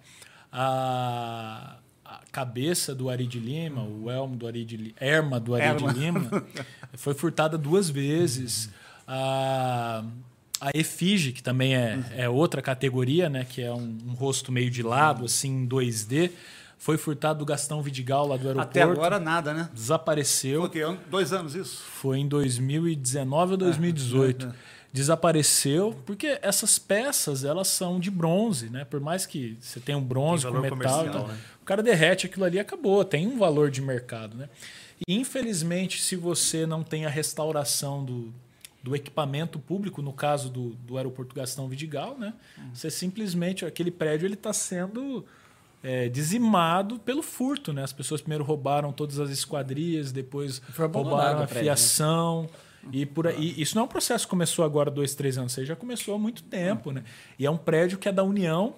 A, 0.52 1.78
a 2.08 2.20
cabeça 2.32 2.94
do 2.94 3.10
Ari 3.10 3.26
de 3.26 3.38
Lima, 3.38 3.82
o 3.82 4.10
elmo 4.10 4.34
do 4.34 4.46
Ari 4.46 4.64
de 4.64 4.76
Li- 4.78 4.94
Erma 4.98 5.38
do 5.38 5.54
Ari 5.54 5.64
Erma. 5.64 5.92
de 5.92 5.98
Lima, 6.00 6.44
foi 6.96 7.12
furtada 7.12 7.58
duas 7.58 7.90
vezes. 7.90 8.70
A, 9.06 10.02
a 10.60 10.70
efígie, 10.74 11.32
que 11.32 11.42
também 11.42 11.76
é, 11.76 11.98
é 12.16 12.28
outra 12.28 12.62
categoria, 12.62 13.28
né? 13.28 13.46
Que 13.48 13.62
é 13.62 13.72
um, 13.72 13.96
um 14.06 14.12
rosto 14.14 14.50
meio 14.50 14.70
de 14.70 14.82
lado, 14.82 15.26
assim, 15.26 15.64
em 15.64 15.68
2D, 15.68 16.30
foi 16.78 16.96
furtado 16.96 17.40
do 17.40 17.44
Gastão 17.44 17.82
Vidigal 17.82 18.26
lá 18.26 18.36
do 18.36 18.46
aeroporto. 18.48 18.70
Até 18.70 18.82
agora 18.82 19.18
nada, 19.18 19.52
né? 19.52 19.68
Desapareceu. 19.74 20.60
Foi 20.60 20.68
o 20.68 20.94
quê? 20.94 20.98
Dois 21.10 21.32
anos 21.32 21.54
isso? 21.54 21.82
Foi 21.82 22.18
em 22.18 22.26
2019 22.28 23.52
ou 23.52 23.56
2018. 23.58 24.54
Desapareceu, 24.90 25.94
porque 26.06 26.38
essas 26.40 26.78
peças 26.78 27.44
elas 27.44 27.68
são 27.68 28.00
de 28.00 28.10
bronze, 28.10 28.70
né? 28.70 28.86
Por 28.86 29.00
mais 29.00 29.26
que 29.26 29.58
você 29.60 29.78
tenha 29.80 29.98
um 29.98 30.02
bronze 30.02 30.44
Tem 30.44 30.52
com 30.54 30.76
metal, 30.76 31.06
então, 31.06 31.28
né? 31.28 31.36
O 31.68 31.72
cara 31.76 31.82
derrete 31.82 32.24
aquilo 32.24 32.46
ali 32.46 32.56
e 32.56 32.60
acabou, 32.60 33.04
tem 33.04 33.26
um 33.26 33.38
valor 33.38 33.70
de 33.70 33.82
mercado, 33.82 34.34
né? 34.34 34.48
E 35.06 35.14
infelizmente, 35.14 36.00
se 36.00 36.16
você 36.16 36.64
não 36.64 36.82
tem 36.82 37.04
a 37.04 37.10
restauração 37.10 38.02
do, 38.02 38.32
do 38.82 38.96
equipamento 38.96 39.58
público, 39.58 40.00
no 40.00 40.14
caso 40.14 40.48
do, 40.48 40.70
do 40.70 40.96
aeroporto 40.96 41.34
Gastão 41.34 41.68
Vidigal, 41.68 42.16
né? 42.18 42.32
Você 42.72 42.90
simplesmente 42.90 43.66
aquele 43.66 43.90
prédio 43.90 44.26
ele 44.26 44.32
está 44.32 44.50
sendo 44.50 45.26
é, 45.82 46.08
dizimado 46.08 46.98
pelo 47.00 47.22
furto, 47.22 47.70
né? 47.70 47.84
As 47.84 47.92
pessoas 47.92 48.22
primeiro 48.22 48.44
roubaram 48.44 48.90
todas 48.90 49.20
as 49.20 49.28
esquadrias, 49.28 50.10
depois 50.10 50.62
roubaram 50.74 51.42
a 51.42 51.46
prédio, 51.46 51.54
né? 51.54 51.62
fiação. 51.64 52.48
E 52.90 53.04
por 53.04 53.26
aí, 53.26 53.60
isso 53.60 53.74
não 53.74 53.82
é 53.82 53.84
um 53.84 53.88
processo 53.88 54.24
que 54.24 54.30
começou 54.30 54.64
agora, 54.64 54.90
dois, 54.90 55.14
três 55.14 55.36
anos, 55.36 55.52
isso 55.52 55.66
já 55.66 55.76
começou 55.76 56.14
há 56.14 56.18
muito 56.18 56.42
tempo. 56.44 56.92
Né? 56.92 57.04
E 57.38 57.44
é 57.44 57.50
um 57.50 57.58
prédio 57.58 57.98
que 57.98 58.08
é 58.08 58.12
da 58.12 58.24
União, 58.24 58.74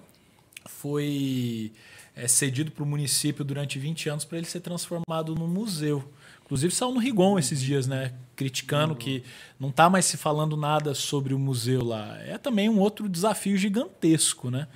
foi 0.67 1.73
é, 2.21 2.29
cedido 2.29 2.71
para 2.71 2.85
o 2.85 2.87
município 2.87 3.45
durante 3.45 3.79
20 3.79 4.11
anos 4.11 4.25
para 4.25 4.39
ele 4.39 4.47
ser 4.47 4.61
transformado 4.61 5.35
num 5.35 5.49
museu. 5.49 6.05
Inclusive 6.45 6.75
saiu 6.75 6.93
no 6.93 7.01
Rigon 7.01 7.39
esses 7.39 7.61
dias, 7.61 7.87
né? 7.87 8.13
Criticando 8.37 8.95
que 8.95 9.23
não 9.59 9.71
está 9.71 9.89
mais 9.89 10.05
se 10.05 10.17
falando 10.17 10.57
nada 10.57 10.95
sobre 10.95 11.33
o 11.33 11.39
museu 11.39 11.83
lá. 11.83 12.19
É 12.23 12.37
também 12.37 12.69
um 12.69 12.79
outro 12.79 13.09
desafio 13.09 13.57
gigantesco, 13.57 14.51
né? 14.51 14.67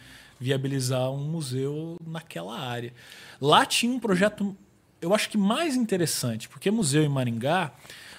Viabilizar 0.40 1.10
um 1.10 1.24
museu 1.24 1.96
naquela 2.06 2.58
área. 2.58 2.92
Lá 3.40 3.66
tinha 3.66 3.92
um 3.92 3.98
projeto, 3.98 4.56
eu 5.02 5.12
acho 5.14 5.28
que 5.28 5.36
mais 5.36 5.74
interessante, 5.76 6.48
porque 6.48 6.70
museu 6.70 7.02
em 7.02 7.08
Maringá, 7.08 7.72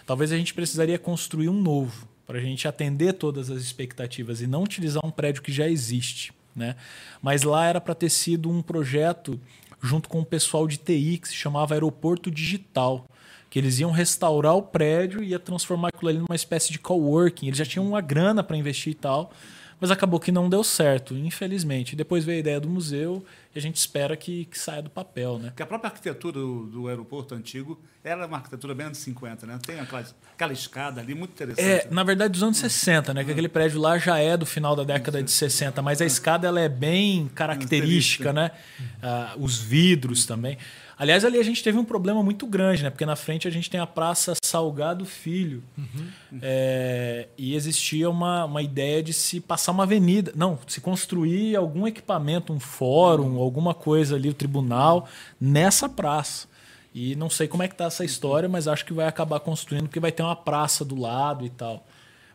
talvez 0.06 0.32
a 0.32 0.38
gente 0.38 0.54
precisaria 0.54 1.00
construir 1.00 1.50
um 1.50 1.62
novo 1.62 2.08
para 2.28 2.38
a 2.38 2.42
gente 2.42 2.68
atender 2.68 3.14
todas 3.14 3.50
as 3.50 3.62
expectativas 3.62 4.42
e 4.42 4.48
não 4.48 4.64
utilizar 4.64 5.06
um 5.06 5.12
prédio 5.12 5.42
que 5.42 5.52
já 5.52 5.68
existe. 5.68 6.34
Né? 6.56 6.76
Mas 7.22 7.44
lá 7.44 7.66
era 7.66 7.82
para 7.82 7.94
ter 7.94 8.10
sido 8.10 8.50
um 8.50 8.62
projeto 8.62 9.40
junto 9.82 10.08
com 10.10 10.22
o 10.22 10.26
pessoal 10.26 10.68
de 10.68 10.78
TI 10.78 11.18
que 11.18 11.28
se 11.28 11.36
chamava 11.36 11.74
Aeroporto 11.74 12.32
Digital, 12.32 13.06
que 13.50 13.60
eles 13.60 13.80
iam 13.80 13.92
restaurar 13.92 14.56
o 14.56 14.62
prédio 14.62 15.22
e 15.22 15.30
ia 15.30 15.40
transformar 15.40 15.90
aquilo 15.90 16.10
ali 16.10 16.20
numa 16.20 16.36
espécie 16.36 16.72
de 16.72 16.80
coworking. 16.80 17.48
Eles 17.48 17.58
já 17.58 17.66
tinham 17.66 17.88
uma 17.88 18.02
grana 18.02 18.44
para 18.44 18.58
investir 18.58 18.94
e 18.94 18.96
tal, 18.96 19.32
mas 19.80 19.92
acabou 19.92 20.20
que 20.20 20.32
não 20.32 20.50
deu 20.50 20.64
certo, 20.64 21.16
infelizmente. 21.16 21.96
Depois 21.96 22.24
veio 22.24 22.38
a 22.38 22.40
ideia 22.40 22.60
do 22.60 22.70
museu 22.70 23.24
e 23.54 23.60
a 23.60 23.62
gente 23.62 23.76
espera 23.76 24.16
que, 24.16 24.46
que 24.46 24.58
saia 24.58 24.82
do 24.82 24.90
papel, 24.90 25.38
né? 25.40 25.50
Porque 25.50 25.64
a 25.64 25.66
própria 25.66 25.90
arquitetura 25.90 26.40
do, 26.40 26.66
do 26.66 26.88
aeroporto 26.88 27.36
antigo 27.36 27.80
era 28.04 28.26
uma 28.26 28.38
arquitetura 28.38 28.74
bem 28.74 28.88
anos 28.88 29.00
50, 29.00 29.46
né? 29.46 29.60
Tem 29.66 29.80
aquela, 29.80 30.06
aquela 30.34 30.54
escada 30.54 31.02
ali 31.02 31.14
muito 31.14 31.32
interessante. 31.32 31.88
É, 31.88 31.88
na 31.92 32.04
verdade, 32.04 32.32
dos 32.32 32.44
anos 32.44 32.58
60, 32.58 33.14
né? 33.14 33.24
Que 33.24 33.32
aquele 33.32 33.50
prédio 33.50 33.80
lá 33.80 33.98
já 33.98 34.18
é 34.18 34.38
do 34.38 34.46
final 34.46 34.76
da 34.76 34.84
década 34.84 35.22
de 35.22 35.32
60, 35.32 35.82
mas 35.82 36.02
a 36.02 36.06
escada 36.06 36.48
ela 36.48 36.60
é 36.60 36.70
bem 36.70 37.28
característica, 37.34 38.32
né? 38.32 38.52
Ah, 39.02 39.36
os 39.38 39.60
vidros 39.60 40.26
também. 40.26 40.58
Aliás, 40.98 41.26
ali 41.26 41.38
a 41.38 41.44
gente 41.44 41.62
teve 41.62 41.78
um 41.78 41.84
problema 41.84 42.24
muito 42.24 42.48
grande, 42.48 42.84
né? 42.84 42.90
Porque 42.90 43.06
na 43.06 43.18
frente 43.18 43.48
a 43.48 43.52
gente 43.52 43.70
tem 43.70 43.80
a 43.80 43.88
Praça 43.88 44.34
Salgado 44.44 45.06
Filho. 45.06 45.62
É, 46.42 47.28
e 47.38 47.54
existia 47.54 48.10
uma, 48.10 48.46
uma 48.46 48.62
ideia 48.62 49.04
de 49.04 49.12
se 49.12 49.42
passar 49.42 49.74
uma 49.74 49.84
avenida. 49.84 50.32
Não, 50.36 50.58
se 50.68 50.80
construir 50.80 51.56
algum 51.56 51.86
equipamento, 51.86 52.54
um 52.54 52.60
fórum, 52.60 53.38
alguma 53.40 53.74
coisa 53.74 54.16
ali, 54.16 54.30
o 54.30 54.34
tribunal, 54.34 55.08
nessa 55.40 55.90
praça. 55.90 56.48
E 56.94 57.14
não 57.18 57.30
sei 57.30 57.46
como 57.46 57.62
é 57.62 57.68
que 57.68 57.76
tá 57.76 57.86
essa 57.86 58.06
história, 58.06 58.48
mas 58.48 58.66
acho 58.66 58.86
que 58.86 58.94
vai 58.94 59.06
acabar 59.06 59.42
construindo, 59.42 59.84
porque 59.84 60.00
vai 60.00 60.14
ter 60.14 60.24
uma 60.24 60.36
praça 60.36 60.86
do 60.86 60.98
lado 60.98 61.46
e 61.46 61.50
tal. 61.50 61.86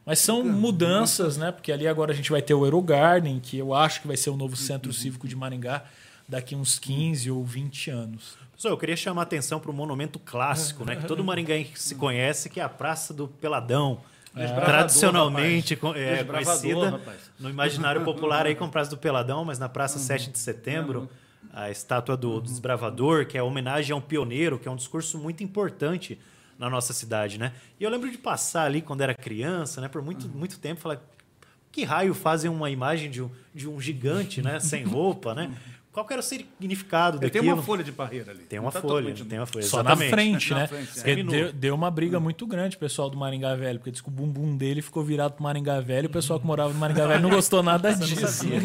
Mas 0.05 0.19
são 0.19 0.45
mudanças, 0.45 1.39
né? 1.39 1.51
Porque 1.51 1.73
ali 1.73 1.89
agora 1.89 2.13
a 2.13 2.15
gente 2.15 2.31
vai 2.31 2.43
ter 2.43 2.53
o 2.53 2.67
Eurogarden, 2.67 3.41
que 3.41 3.57
eu 3.57 3.73
acho 3.73 4.03
que 4.03 4.07
vai 4.07 4.19
ser 4.19 4.29
o 4.29 4.37
novo 4.37 4.55
centro 4.57 4.93
cívico 4.93 5.27
de 5.27 5.35
Maringá 5.35 5.85
daqui 6.31 6.55
uns 6.55 6.79
15 6.79 7.31
ou 7.31 7.45
20 7.45 7.91
anos. 7.91 8.39
Pessoal, 8.55 8.73
eu 8.75 8.79
queria 8.79 8.97
chamar 8.97 9.23
a 9.23 9.25
atenção 9.25 9.59
para 9.59 9.71
um 9.71 9.75
monumento 9.75 10.19
clássico, 10.19 10.85
né? 10.85 10.95
Que 10.95 11.07
todo 11.07 11.25
maringaense 11.25 11.73
se 11.77 11.95
conhece, 11.97 12.49
que 12.49 12.61
é 12.61 12.63
a 12.63 12.69
Praça 12.69 13.13
do 13.13 13.27
Peladão, 13.27 14.01
Desbravador, 14.33 14.65
tradicionalmente 14.65 15.75
é, 15.75 16.23
conhecida 16.23 16.91
rapaz. 16.91 17.19
no 17.41 17.51
imaginário 17.51 18.05
popular 18.05 18.47
aí 18.47 18.55
como 18.55 18.71
Praça 18.71 18.91
do 18.91 18.97
Peladão, 18.97 19.45
mas 19.45 19.59
na 19.59 19.69
Praça 19.69 19.99
7 19.99 20.31
de 20.31 20.39
Setembro, 20.39 21.11
a 21.53 21.69
estátua 21.69 22.17
do, 22.17 22.41
do 22.41 22.43
desbravador, 22.43 23.27
que 23.27 23.37
é 23.37 23.43
homenagem 23.43 23.93
a 23.93 23.97
um 23.97 24.01
pioneiro, 24.01 24.57
que 24.57 24.69
é 24.69 24.71
um 24.71 24.77
discurso 24.77 25.19
muito 25.19 25.43
importante 25.43 26.17
na 26.57 26.71
nossa 26.71 26.93
cidade, 26.93 27.39
né? 27.39 27.53
E 27.81 27.83
eu 27.83 27.91
lembro 27.91 28.09
de 28.09 28.19
passar 28.19 28.67
ali 28.67 28.83
quando 28.83 29.01
era 29.01 29.15
criança, 29.15 29.81
né, 29.81 29.89
por 29.89 30.01
muito, 30.01 30.29
muito 30.29 30.61
tempo, 30.61 30.81
falar 30.81 31.01
que 31.73 31.83
raio 31.83 32.15
fazem 32.15 32.51
uma 32.51 32.71
imagem 32.71 33.11
de 33.11 33.23
um, 33.23 33.31
de 33.55 33.69
um 33.69 33.81
gigante, 33.81 34.43
né, 34.43 34.61
sem 34.61 34.85
roupa, 34.85 35.35
né? 35.35 35.51
Qual 35.93 36.07
que 36.07 36.13
era 36.13 36.21
o 36.21 36.23
significado 36.23 37.17
Ele 37.17 37.29
tem 37.31 37.41
daquilo? 37.41 37.57
uma 37.57 37.63
folha 37.65 37.83
de 37.83 37.91
parreira 37.91 38.31
ali. 38.31 38.45
Tem 38.45 38.61
uma 38.61 38.71
tá 38.71 38.81
folha, 38.81 38.95
totalmente 39.13 39.25
tem 39.25 39.39
uma 39.41 39.47
folha. 39.47 39.65
Só 39.65 39.79
na 39.83 39.91
exatamente. 39.91 40.11
frente, 40.11 40.51
Na 40.51 40.59
né? 40.61 40.67
frente, 40.69 40.83
é. 40.83 40.87
Porque 40.95 41.01
Seminu. 41.01 41.31
deu, 41.33 41.53
deu 41.53 41.75
uma 41.75 41.91
briga 41.91 42.21
muito 42.21 42.47
grande, 42.47 42.77
o 42.77 42.79
pessoal 42.79 43.11
do 43.11 43.17
Maringá 43.17 43.57
Velho, 43.57 43.79
porque 43.81 43.91
disse 43.91 44.03
que 44.03 44.09
o 44.09 44.13
bumbum 44.13 44.57
dele 44.57 44.83
ficou 44.83 45.03
virado 45.03 45.33
pro 45.35 45.43
Maringá 45.43 45.81
Velho 45.81 46.05
e 46.05 46.07
o 46.07 46.11
pessoal 46.11 46.39
que 46.39 46.47
morava 46.47 46.73
no 46.73 46.79
Maringá 46.79 47.07
Velho 47.09 47.23
não 47.23 47.31
gostou 47.31 47.61
nada 47.63 47.93
disso. 47.97 48.49
né? 48.49 48.61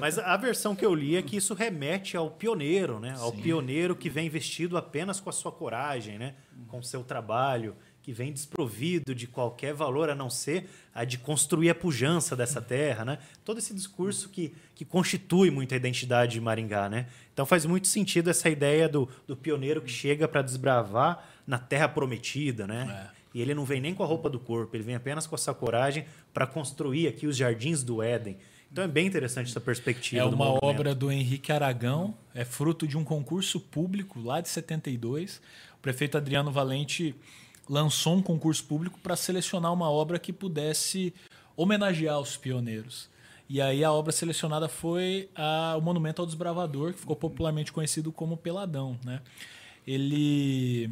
Mas 0.00 0.18
a 0.20 0.36
versão 0.36 0.76
que 0.76 0.86
eu 0.86 0.94
li 0.94 1.16
é 1.16 1.22
que 1.22 1.36
isso 1.36 1.52
remete 1.52 2.16
ao 2.16 2.30
pioneiro, 2.30 3.00
né? 3.00 3.14
Ao 3.18 3.32
pioneiro 3.32 3.96
que 3.96 4.08
vem 4.08 4.28
vestido 4.28 4.76
apenas 4.76 5.18
com 5.20 5.28
a 5.28 5.32
sua 5.32 5.50
coragem, 5.50 6.16
né? 6.16 6.34
Com 6.68 6.78
o 6.78 6.82
seu 6.84 7.02
trabalho, 7.02 7.74
que 8.06 8.12
vem 8.12 8.32
desprovido 8.32 9.12
de 9.12 9.26
qualquer 9.26 9.74
valor 9.74 10.08
a 10.08 10.14
não 10.14 10.30
ser 10.30 10.70
a 10.94 11.04
de 11.04 11.18
construir 11.18 11.70
a 11.70 11.74
pujança 11.74 12.36
dessa 12.36 12.62
terra, 12.62 13.04
né? 13.04 13.18
Todo 13.44 13.58
esse 13.58 13.74
discurso 13.74 14.28
que, 14.28 14.54
que 14.76 14.84
constitui 14.84 15.50
muito 15.50 15.74
a 15.74 15.76
identidade 15.76 16.34
de 16.34 16.40
Maringá, 16.40 16.88
né? 16.88 17.08
Então 17.34 17.44
faz 17.44 17.66
muito 17.66 17.88
sentido 17.88 18.30
essa 18.30 18.48
ideia 18.48 18.88
do, 18.88 19.08
do 19.26 19.36
pioneiro 19.36 19.82
que 19.82 19.90
chega 19.90 20.28
para 20.28 20.40
desbravar 20.40 21.28
na 21.44 21.58
terra 21.58 21.88
prometida, 21.88 22.64
né? 22.64 23.10
E 23.34 23.42
ele 23.42 23.54
não 23.54 23.64
vem 23.64 23.80
nem 23.80 23.92
com 23.92 24.04
a 24.04 24.06
roupa 24.06 24.30
do 24.30 24.38
corpo, 24.38 24.76
ele 24.76 24.84
vem 24.84 24.94
apenas 24.94 25.26
com 25.26 25.34
essa 25.34 25.52
coragem 25.52 26.06
para 26.32 26.46
construir 26.46 27.08
aqui 27.08 27.26
os 27.26 27.36
jardins 27.36 27.82
do 27.82 28.00
Éden. 28.00 28.36
Então 28.70 28.84
é 28.84 28.88
bem 28.88 29.08
interessante 29.08 29.50
essa 29.50 29.60
perspectiva. 29.60 30.22
É 30.22 30.28
do 30.28 30.36
uma 30.36 30.44
movimento. 30.44 30.64
obra 30.64 30.94
do 30.94 31.10
Henrique 31.10 31.50
Aragão, 31.50 32.16
é 32.32 32.44
fruto 32.44 32.86
de 32.86 32.96
um 32.96 33.02
concurso 33.02 33.58
público 33.58 34.20
lá 34.20 34.40
de 34.40 34.48
72. 34.48 35.40
O 35.74 35.82
prefeito 35.82 36.16
Adriano 36.16 36.52
Valente 36.52 37.12
lançou 37.68 38.14
um 38.16 38.22
concurso 38.22 38.64
público 38.64 38.98
para 39.00 39.16
selecionar 39.16 39.72
uma 39.72 39.90
obra 39.90 40.18
que 40.18 40.32
pudesse 40.32 41.12
homenagear 41.56 42.20
os 42.20 42.36
pioneiros. 42.36 43.08
E 43.48 43.60
aí 43.60 43.84
a 43.84 43.92
obra 43.92 44.12
selecionada 44.12 44.68
foi 44.68 45.28
a- 45.34 45.74
o 45.78 45.80
Monumento 45.80 46.20
ao 46.20 46.26
Desbravador, 46.26 46.92
que 46.92 46.98
ficou 47.00 47.14
popularmente 47.16 47.72
conhecido 47.72 48.10
como 48.10 48.36
Peladão. 48.36 48.98
Né? 49.04 49.20
Ele, 49.86 50.90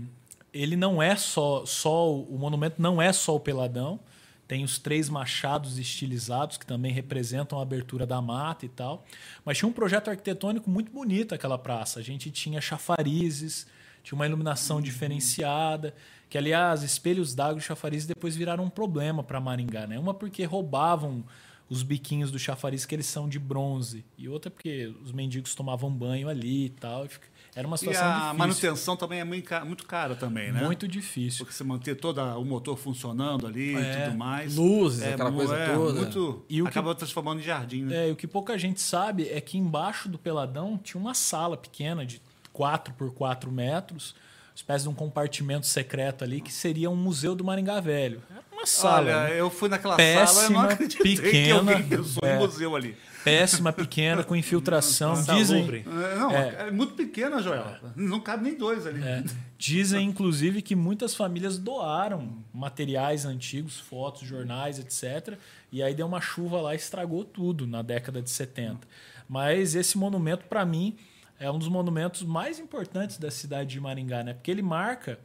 ele 0.52 0.76
não 0.76 1.02
é 1.02 1.16
só, 1.16 1.66
só 1.66 2.12
o 2.14 2.38
monumento 2.38 2.80
não 2.80 3.02
é 3.02 3.12
só 3.12 3.34
o 3.34 3.40
Peladão, 3.40 3.98
tem 4.46 4.62
os 4.62 4.78
três 4.78 5.08
machados 5.08 5.78
estilizados 5.78 6.56
que 6.56 6.66
também 6.66 6.92
representam 6.92 7.58
a 7.58 7.62
abertura 7.62 8.06
da 8.06 8.20
mata 8.20 8.64
e 8.64 8.68
tal. 8.68 9.04
Mas 9.44 9.58
tinha 9.58 9.68
um 9.68 9.72
projeto 9.72 10.08
arquitetônico 10.08 10.70
muito 10.70 10.92
bonito 10.92 11.34
aquela 11.34 11.58
praça. 11.58 11.98
A 11.98 12.02
gente 12.02 12.30
tinha 12.30 12.60
chafarizes, 12.60 13.66
tinha 14.02 14.14
uma 14.16 14.26
iluminação 14.26 14.80
diferenciada, 14.80 15.94
que 16.34 16.38
aliás, 16.38 16.82
espelhos 16.82 17.32
d'água 17.32 17.58
e 17.60 17.62
chafarizes 17.62 18.08
depois 18.08 18.34
viraram 18.34 18.64
um 18.64 18.68
problema 18.68 19.22
para 19.22 19.40
Maringá, 19.40 19.86
né? 19.86 19.96
Uma 20.00 20.12
porque 20.12 20.42
roubavam 20.42 21.22
os 21.70 21.84
biquinhos 21.84 22.28
do 22.32 22.40
chafariz 22.40 22.84
que 22.84 22.92
eles 22.92 23.06
são 23.06 23.28
de 23.28 23.38
bronze, 23.38 24.04
e 24.18 24.28
outra 24.28 24.50
porque 24.50 24.92
os 25.04 25.12
mendigos 25.12 25.54
tomavam 25.54 25.88
banho 25.92 26.28
ali 26.28 26.64
e 26.64 26.68
tal. 26.70 27.04
e 27.06 27.08
fica- 27.08 27.28
Era 27.54 27.68
uma 27.68 27.76
E 27.76 27.78
situação 27.78 28.04
a 28.08 28.14
difícil. 28.18 28.34
manutenção 28.38 28.96
também 28.96 29.20
é 29.20 29.24
muito 29.24 29.48
ca- 29.48 29.64
muito 29.64 29.86
cara 29.86 30.16
também, 30.16 30.50
né? 30.50 30.64
Muito 30.64 30.88
difícil. 30.88 31.44
Porque 31.44 31.56
você 31.56 31.62
manter 31.62 31.94
todo 31.94 32.18
o 32.20 32.44
motor 32.44 32.76
funcionando 32.76 33.46
ali 33.46 33.76
É. 33.76 33.78
e 33.78 34.04
tudo 34.06 34.18
mais. 34.18 34.56
Luzes, 34.56 35.02
é, 35.02 35.14
aquela 35.14 35.30
coisa 35.30 35.54
é, 35.56 35.72
toda. 35.72 36.00
Muito, 36.00 36.44
E 36.50 36.60
o 36.60 36.64
que- 36.64 36.68
acaba 36.70 36.96
transformando 36.96 37.38
em 37.40 37.44
jardim, 37.44 37.82
né? 37.84 38.06
É, 38.06 38.08
e 38.08 38.10
o 38.10 38.16
que 38.16 38.26
pouca 38.26 38.58
gente 38.58 38.80
sabe 38.80 39.28
é 39.28 39.40
que 39.40 39.56
embaixo 39.56 40.08
do 40.08 40.18
Peladão 40.18 40.76
tinha 40.82 41.00
uma 41.00 41.14
sala 41.14 41.56
pequena 41.56 42.04
de 42.04 42.20
4 42.52 42.92
por 42.94 43.14
4 43.14 43.52
metros, 43.52 44.16
espécie 44.54 44.84
de 44.84 44.88
um 44.88 44.94
compartimento 44.94 45.66
secreto 45.66 46.22
ali, 46.24 46.40
que 46.40 46.52
seria 46.52 46.90
um 46.90 46.96
museu 46.96 47.34
do 47.34 47.42
Maringá 47.44 47.80
Velho. 47.80 48.22
Era 48.30 48.44
uma 48.52 48.66
sala. 48.66 48.98
Olha, 48.98 49.24
né? 49.24 49.40
eu 49.40 49.50
fui 49.50 49.68
naquela 49.68 49.96
sala 49.96 50.46
e 50.46 50.52
não 50.52 50.66
Péssima, 50.66 50.76
que 50.76 51.16
pequena, 51.16 51.58
alguém 51.58 51.82
pensou 51.82 52.22
é. 52.28 52.34
em 52.34 52.38
museu 52.38 52.76
ali. 52.76 52.96
Péssima, 53.24 53.72
pequena, 53.72 54.22
com 54.22 54.36
infiltração. 54.36 55.14
Dizem. 55.14 55.84
É, 55.86 56.14
Não, 56.18 56.30
É. 56.30 56.66
é, 56.68 56.70
muito 56.70 56.92
pequena, 56.92 57.40
Joel. 57.40 57.64
Não 57.96 58.20
cabe 58.20 58.44
nem 58.44 58.54
dois 58.54 58.86
ali. 58.86 59.02
é, 59.02 59.24
dizem, 59.56 60.06
inclusive, 60.06 60.60
que 60.60 60.76
muitas 60.76 61.14
famílias 61.14 61.56
doaram 61.56 62.44
materiais 62.52 63.24
antigos, 63.24 63.80
fotos, 63.80 64.28
jornais, 64.28 64.78
etc. 64.78 65.38
E 65.72 65.82
aí 65.82 65.94
deu 65.94 66.06
uma 66.06 66.20
chuva 66.20 66.60
lá 66.60 66.74
e 66.74 66.76
estragou 66.76 67.24
tudo 67.24 67.66
na 67.66 67.80
década 67.80 68.20
de 68.20 68.28
70. 68.28 68.86
Mas 69.26 69.74
esse 69.74 69.96
monumento, 69.96 70.44
para 70.44 70.66
mim, 70.66 70.94
é 71.38 71.50
um 71.50 71.58
dos 71.58 71.68
monumentos 71.68 72.22
mais 72.22 72.58
importantes 72.58 73.18
da 73.18 73.30
cidade 73.30 73.70
de 73.70 73.80
Maringá, 73.80 74.22
né? 74.22 74.34
Porque 74.34 74.50
ele 74.50 74.62
marca 74.62 75.18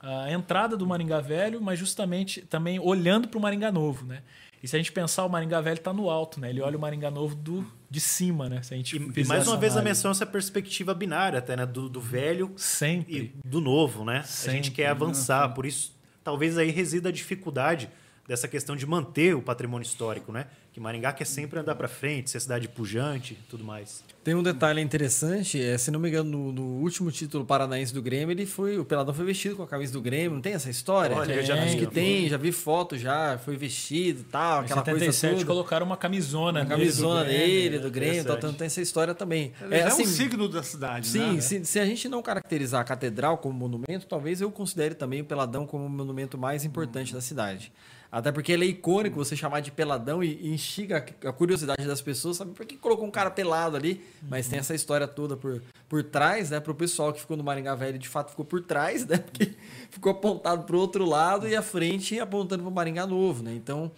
a 0.00 0.30
entrada 0.30 0.76
do 0.76 0.86
Maringá 0.86 1.20
Velho, 1.20 1.60
mas 1.60 1.78
justamente 1.78 2.42
também 2.42 2.78
olhando 2.78 3.28
para 3.28 3.38
o 3.38 3.40
Maringá 3.40 3.72
Novo, 3.72 4.04
né? 4.04 4.22
E 4.62 4.68
se 4.68 4.74
a 4.74 4.78
gente 4.78 4.90
pensar, 4.92 5.24
o 5.24 5.28
Maringá 5.28 5.60
Velho 5.60 5.76
está 5.76 5.92
no 5.92 6.10
alto, 6.10 6.40
né? 6.40 6.50
Ele 6.50 6.60
olha 6.60 6.76
o 6.76 6.80
Maringá 6.80 7.10
Novo 7.10 7.34
do, 7.34 7.64
de 7.90 8.00
cima, 8.00 8.48
né? 8.48 8.62
Se 8.62 8.74
a 8.74 8.76
gente 8.76 8.96
E, 8.96 9.24
mais 9.24 9.46
uma 9.46 9.56
vez 9.56 9.72
a 9.72 9.80
análise. 9.80 9.84
menção 9.84 10.10
a 10.10 10.12
essa 10.12 10.26
perspectiva 10.26 10.94
binária 10.94 11.38
até, 11.38 11.56
né? 11.56 11.64
Do, 11.66 11.88
do 11.88 12.00
velho 12.00 12.52
Sempre. 12.56 13.34
e 13.44 13.48
do 13.48 13.60
novo, 13.60 14.04
né? 14.04 14.18
A 14.18 14.22
Sempre, 14.24 14.56
gente 14.56 14.70
quer 14.72 14.88
avançar, 14.88 15.48
por 15.54 15.66
isso 15.66 15.94
talvez 16.24 16.58
aí 16.58 16.70
resida 16.70 17.08
a 17.10 17.12
dificuldade 17.12 17.88
dessa 18.26 18.48
questão 18.48 18.74
de 18.74 18.84
manter 18.84 19.36
o 19.36 19.42
patrimônio 19.42 19.84
histórico, 19.86 20.32
né? 20.32 20.46
Que 20.76 20.80
Maringá 20.80 21.10
quer 21.10 21.24
sempre 21.24 21.58
andar 21.58 21.74
para 21.74 21.88
frente, 21.88 22.28
ser 22.28 22.38
cidade 22.38 22.68
pujante, 22.68 23.32
e 23.32 23.48
tudo 23.48 23.64
mais. 23.64 24.04
Tem 24.22 24.34
um 24.34 24.42
detalhe 24.42 24.78
interessante, 24.82 25.58
é, 25.58 25.78
se 25.78 25.90
não 25.90 25.98
me 25.98 26.10
engano, 26.10 26.28
no, 26.28 26.52
no 26.52 26.62
último 26.82 27.10
título 27.10 27.46
paranaense 27.46 27.94
do 27.94 28.02
Grêmio, 28.02 28.30
ele 28.30 28.44
foi, 28.44 28.78
o 28.78 28.84
Peladão 28.84 29.14
foi 29.14 29.24
vestido 29.24 29.56
com 29.56 29.62
a 29.62 29.66
camisa 29.66 29.94
do 29.94 30.02
Grêmio, 30.02 30.32
não 30.32 30.42
tem 30.42 30.52
essa 30.52 30.68
história? 30.68 31.16
Olha, 31.16 31.32
eu 31.32 31.42
já 31.42 31.54
Acho 31.54 31.78
vi, 31.78 31.78
que 31.78 31.86
tem, 31.86 32.28
já 32.28 32.36
vi 32.36 32.52
foto 32.52 32.98
já, 32.98 33.38
foi 33.38 33.56
vestido 33.56 34.20
e 34.20 34.24
tal, 34.24 34.60
aquela 34.60 34.84
77 34.84 35.20
coisa 35.20 35.34
toda. 35.36 35.46
colocaram 35.46 35.86
uma 35.86 35.96
camisona 35.96 36.60
A 36.60 36.64
nele 36.64 36.76
camisona 36.76 37.20
do 37.20 37.24
Grêmio. 37.30 37.46
dele, 37.46 37.78
do 37.78 37.90
Grêmio, 37.90 38.12
interessante. 38.20 38.38
então 38.38 38.52
tem 38.52 38.66
essa 38.66 38.82
história 38.82 39.14
também. 39.14 39.54
Ele 39.62 39.76
é, 39.76 39.86
um 39.86 40.04
signo 40.04 40.46
da 40.46 40.62
cidade, 40.62 41.06
Sim, 41.08 41.36
né? 41.36 41.40
se, 41.40 41.64
se 41.64 41.78
a 41.80 41.86
gente 41.86 42.06
não 42.06 42.20
caracterizar 42.20 42.82
a 42.82 42.84
catedral 42.84 43.38
como 43.38 43.54
monumento, 43.58 44.04
talvez 44.06 44.42
eu 44.42 44.50
considere 44.50 44.94
também 44.94 45.22
o 45.22 45.24
Peladão 45.24 45.66
como 45.66 45.86
o 45.86 45.88
monumento 45.88 46.36
mais 46.36 46.66
importante 46.66 47.14
da 47.14 47.22
cidade. 47.22 47.72
Até 48.10 48.30
porque 48.30 48.52
ele 48.52 48.64
é 48.64 48.68
icônico, 48.68 49.16
você 49.16 49.36
chamar 49.36 49.60
de 49.60 49.70
peladão 49.70 50.22
e, 50.22 50.48
instiga 50.48 51.04
a 51.24 51.32
curiosidade 51.32 51.86
das 51.86 52.00
pessoas, 52.00 52.36
sabe 52.36 52.52
por 52.52 52.64
que 52.64 52.76
colocou 52.76 53.06
um 53.06 53.10
cara 53.10 53.30
pelado 53.30 53.76
ali? 53.76 54.04
Mas 54.28 54.48
tem 54.48 54.58
essa 54.58 54.74
história 54.74 55.06
toda 55.08 55.36
por, 55.36 55.62
por 55.88 56.02
trás, 56.04 56.50
né? 56.50 56.60
Pro 56.60 56.74
pessoal 56.74 57.12
que 57.12 57.20
ficou 57.20 57.36
no 57.36 57.44
Maringá 57.44 57.74
Velho, 57.74 57.98
de 57.98 58.08
fato 58.08 58.30
ficou 58.30 58.44
por 58.44 58.62
trás, 58.62 59.06
né? 59.06 59.18
Porque 59.18 59.54
ficou 59.90 60.12
apontado 60.12 60.64
pro 60.64 60.78
outro 60.78 61.04
lado 61.04 61.48
e 61.48 61.56
a 61.56 61.62
frente 61.62 62.18
apontando 62.18 62.62
pro 62.62 62.72
Maringá 62.72 63.06
Novo, 63.06 63.42
né? 63.42 63.54
Então, 63.54 63.90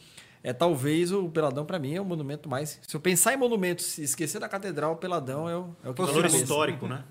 é 0.42 0.52
talvez 0.52 1.12
o 1.12 1.28
Peladão 1.28 1.64
para 1.64 1.78
mim 1.78 1.94
é 1.94 2.00
o 2.00 2.04
monumento 2.04 2.48
mais. 2.48 2.80
Se 2.86 2.96
eu 2.96 3.00
pensar 3.00 3.34
em 3.34 3.36
monumentos 3.36 3.98
e 3.98 4.02
esquecer 4.02 4.40
da 4.40 4.48
catedral, 4.48 4.92
o 4.92 4.96
Peladão 4.96 5.48
é 5.48 5.56
o, 5.56 5.76
é 5.84 5.90
o 5.90 5.94
que 5.94 6.02
Valor 6.02 6.26
histórico, 6.26 6.86
né? 6.86 7.04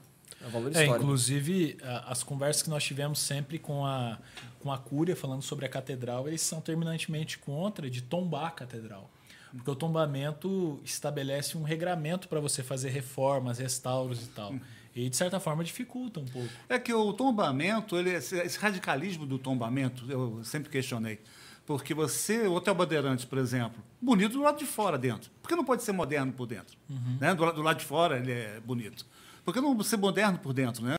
É 0.44 0.48
o 0.48 0.50
valor 0.50 0.68
É, 0.68 0.70
histórico. 0.82 0.96
inclusive, 0.98 1.78
a- 1.84 2.12
as 2.12 2.24
conversas 2.24 2.62
que 2.64 2.70
nós 2.70 2.84
tivemos 2.84 3.20
sempre 3.20 3.58
com 3.58 3.86
a, 3.86 4.18
com 4.60 4.72
a 4.72 4.78
Cúria, 4.78 5.16
falando 5.16 5.42
sobre 5.42 5.66
a 5.66 5.70
catedral, 5.70 6.28
eles 6.28 6.42
são 6.42 6.62
terminantemente 6.62 7.38
contra 7.40 7.90
de 7.90 8.02
tombar 8.02 8.48
a 8.48 8.52
catedral. 8.52 9.10
Porque 9.52 9.72
o 9.72 9.76
tombamento 9.76 10.80
estabelece 10.84 11.58
um 11.58 11.64
regramento 11.64 12.28
para 12.28 12.40
você 12.40 12.62
fazer 12.62 12.90
reformas, 12.90 13.58
restauros 13.60 14.24
e 14.24 14.28
tal. 14.28 14.54
E, 14.96 15.10
de 15.10 15.16
certa 15.16 15.40
forma, 15.40 15.64
dificulta 15.64 16.20
um 16.20 16.26
pouco. 16.26 16.50
É 16.68 16.78
que 16.80 16.94
o 16.94 17.14
tombamento, 17.14 17.96
ele, 17.98 18.12
esse 18.12 18.58
radicalismo 18.60 19.26
do 19.26 19.38
tombamento, 19.40 20.06
eu 20.12 20.44
sempre 20.44 20.70
questionei. 20.70 21.20
Porque 21.66 21.94
você, 21.94 22.48
o 22.48 22.54
Hotel 22.54 22.74
Bandeirantes, 22.74 23.26
por 23.26 23.38
exemplo, 23.38 23.84
bonito 24.02 24.34
do 24.34 24.42
lado 24.42 24.58
de 24.58 24.66
fora 24.66 24.98
dentro. 24.98 25.30
Por 25.42 25.50
que 25.50 25.56
não 25.56 25.66
pode 25.66 25.84
ser 25.84 25.92
moderno 25.92 26.32
por 26.34 26.48
dentro? 26.48 26.78
Né? 27.20 27.34
Do, 27.36 27.52
do 27.52 27.62
lado 27.62 27.78
de 27.80 27.86
fora 27.86 28.18
ele 28.18 28.32
é 28.32 28.60
bonito. 28.60 29.06
Por 29.48 29.54
que 29.54 29.62
não 29.62 29.82
ser 29.82 29.96
moderno 29.96 30.38
por 30.38 30.52
dentro? 30.52 30.84
Né? 30.84 30.94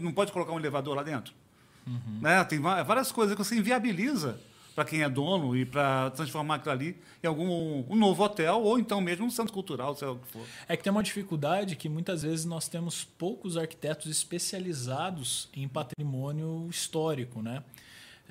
Não, 0.00 0.10
pode 0.10 0.32
colocar 0.32 0.52
um 0.52 0.58
elevador 0.58 0.96
lá 0.96 1.02
dentro? 1.02 1.34
Né? 2.18 2.42
Tem 2.44 2.58
va- 2.58 2.82
várias 2.82 3.12
coisas 3.12 3.36
que 3.36 3.44
você 3.44 3.56
inviabiliza 3.58 4.40
para 4.74 4.86
quem 4.86 5.02
é 5.02 5.08
dono 5.10 5.54
e 5.54 5.66
para 5.66 6.08
transformar 6.12 6.54
aquilo 6.54 6.72
ali 6.72 6.96
em 7.22 7.26
algum 7.26 7.84
um 7.90 7.96
novo 7.96 8.22
hotel 8.24 8.62
ou 8.62 8.78
então 8.78 9.02
mesmo 9.02 9.26
um 9.26 9.30
centro 9.30 9.52
cultural, 9.52 9.94
sei 9.94 10.08
lá 10.08 10.14
o 10.14 10.18
que 10.18 10.28
for. 10.28 10.46
É 10.66 10.78
que 10.78 10.82
tem 10.82 10.90
uma 10.90 11.02
dificuldade 11.02 11.76
que 11.76 11.90
muitas 11.90 12.22
vezes 12.22 12.46
nós 12.46 12.68
temos 12.68 13.04
poucos 13.04 13.58
arquitetos 13.58 14.10
especializados 14.10 15.50
em 15.52 15.68
patrimônio 15.68 16.68
histórico, 16.70 17.42
né? 17.42 17.62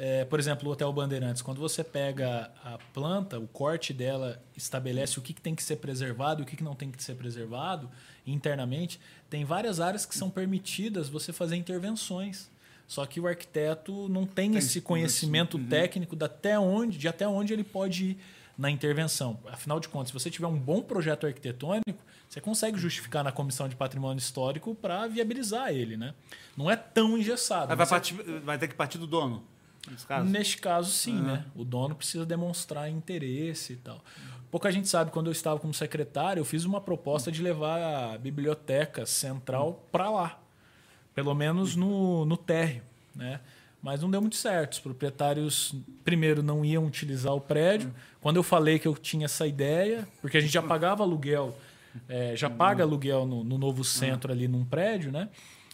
É, 0.02 0.24
por 0.24 0.40
exemplo, 0.40 0.70
o 0.70 0.72
Hotel 0.72 0.92
Bandeirantes, 0.94 1.42
quando 1.42 1.60
você 1.60 1.84
pega 1.84 2.50
a 2.64 2.78
planta, 2.94 3.38
o 3.38 3.46
corte 3.50 3.92
dela 3.94 4.42
estabelece 4.56 5.20
o 5.20 5.22
que, 5.22 5.34
que 5.34 5.42
tem 5.42 5.54
que 5.54 5.62
ser 5.62 5.76
preservado 5.76 6.42
e 6.42 6.44
o 6.44 6.46
que, 6.46 6.56
que 6.56 6.64
não 6.64 6.74
tem 6.74 6.90
que 6.90 7.04
ser 7.04 7.16
preservado 7.16 7.90
internamente, 8.26 8.98
tem 9.30 9.44
várias 9.44 9.80
áreas 9.82 10.06
que 10.06 10.16
são 10.16 10.30
permitidas 10.30 11.10
você 11.10 11.34
fazer 11.34 11.58
intervenções. 11.58 12.50
Só 12.88 13.06
que 13.06 13.20
o 13.20 13.28
arquiteto 13.28 14.08
não 14.08 14.26
tem, 14.26 14.56
esse 14.56 14.80
conhecimento 14.82 15.58
Uhum. 15.58 15.68
técnico 15.68 16.16
de 16.16 16.24
até 16.26 16.58
onde, 16.58 16.98
de 16.98 17.08
até 17.08 17.28
onde 17.28 17.52
ele 17.52 17.64
pode 17.64 18.06
ir 18.12 18.18
na 18.58 18.70
intervenção. 18.72 19.38
Afinal 19.48 19.80
de 19.82 19.90
contas, 19.90 20.08
se 20.10 20.14
você 20.14 20.30
tiver 20.32 20.48
um 20.48 20.58
bom 20.58 20.82
projeto 20.82 21.28
arquitetônico, 21.28 22.00
você 22.28 22.40
consegue 22.40 22.78
justificar 22.80 23.24
na 23.24 23.32
comissão 23.32 23.68
de 23.68 23.76
patrimônio 23.76 24.18
histórico 24.20 24.74
para 24.76 25.08
viabilizar 25.08 25.72
ele, 25.74 25.98
né? 25.98 26.14
Não 26.56 26.70
é 26.72 26.76
tão 26.76 27.18
engessado. 27.18 27.68
Vai, 27.76 27.86
Você- 27.86 27.90
partir- 27.90 28.40
vai 28.44 28.58
ter 28.58 28.68
que 28.68 28.76
partir 28.76 28.98
do 28.98 29.06
dono, 29.08 29.44
nesse 29.88 30.06
caso. 30.06 30.30
Neste 30.30 30.58
caso, 30.58 30.92
sim, 30.92 31.22
né? 31.22 31.46
O 31.56 31.64
dono 31.64 31.96
precisa 31.96 32.26
demonstrar 32.26 32.90
interesse 32.90 33.74
e 33.74 33.78
tal. 33.78 34.04
Pouca 34.52 34.72
gente 34.72 34.88
sabe, 34.88 35.12
quando 35.12 35.28
eu 35.28 35.32
estava 35.32 35.60
como 35.60 35.74
secretário, 35.74 36.42
eu 36.42 36.46
fiz 36.46 36.66
uma 36.66 36.82
proposta 36.82 37.32
de 37.32 37.42
levar 37.42 38.14
a 38.14 38.18
biblioteca 38.18 39.06
central 39.06 39.86
para 39.92 40.10
lá. 40.10 40.40
Pelo 41.14 41.36
menos 41.36 41.76
no, 41.76 42.26
no 42.26 42.36
térreo, 42.36 42.82
né? 43.16 43.40
Mas 43.82 44.02
não 44.02 44.10
deu 44.10 44.20
muito 44.20 44.36
certo. 44.36 44.74
Os 44.74 44.80
proprietários, 44.80 45.74
primeiro, 46.04 46.44
não 46.44 46.66
iam 46.66 46.86
utilizar 46.86 47.34
o 47.34 47.40
prédio. 47.40 47.94
Quando 48.20 48.36
eu 48.38 48.44
falei 48.44 48.78
que 48.80 48.88
eu 48.88 48.96
tinha 48.96 49.26
essa 49.26 49.48
ideia, 49.48 50.08
porque 50.22 50.38
a 50.38 50.42
gente 50.42 50.52
já 50.52 50.62
pagava 50.62 51.04
aluguel, 51.04 51.56
eh, 52.10 52.36
já 52.36 52.50
paga 52.50 52.84
aluguel 52.84 53.26
no, 53.26 53.44
no 53.44 53.58
novo 53.58 53.84
centro 53.84 54.32
ali 54.32 54.48
num 54.48 54.66
prédio, 54.66 55.12
né? 55.12 55.30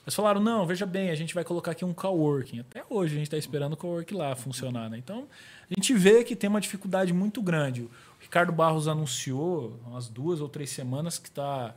Eles 0.06 0.14
falaram, 0.14 0.40
não, 0.40 0.68
veja 0.68 0.86
bem, 0.86 1.10
a 1.10 1.16
gente 1.16 1.34
vai 1.34 1.44
colocar 1.44 1.72
aqui 1.72 1.84
um 1.84 1.94
coworking. 1.94 2.60
Até 2.60 2.84
hoje 2.88 3.16
a 3.16 3.18
gente 3.18 3.28
está 3.28 3.38
esperando 3.38 3.74
o 3.74 3.78
coworking 3.78 4.14
lá 4.14 4.36
funcionar. 4.36 4.88
Né? 4.88 5.00
Então, 5.00 5.28
a 5.70 5.74
gente 5.74 5.94
vê 5.96 6.24
que 6.24 6.36
tem 6.36 6.48
uma 6.48 6.62
dificuldade 6.62 7.12
muito 7.12 7.42
grande. 7.42 7.82
O 7.82 7.90
Ricardo 8.20 8.52
Barros 8.52 8.88
anunciou, 8.88 9.80
umas 9.88 10.08
duas 10.08 10.42
ou 10.42 10.48
três 10.48 10.70
semanas, 10.70 11.18
que 11.18 11.28
está 11.28 11.74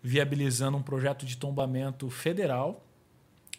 viabilizando 0.00 0.76
um 0.76 0.82
projeto 0.82 1.26
de 1.26 1.36
tombamento 1.36 2.08
federal 2.08 2.84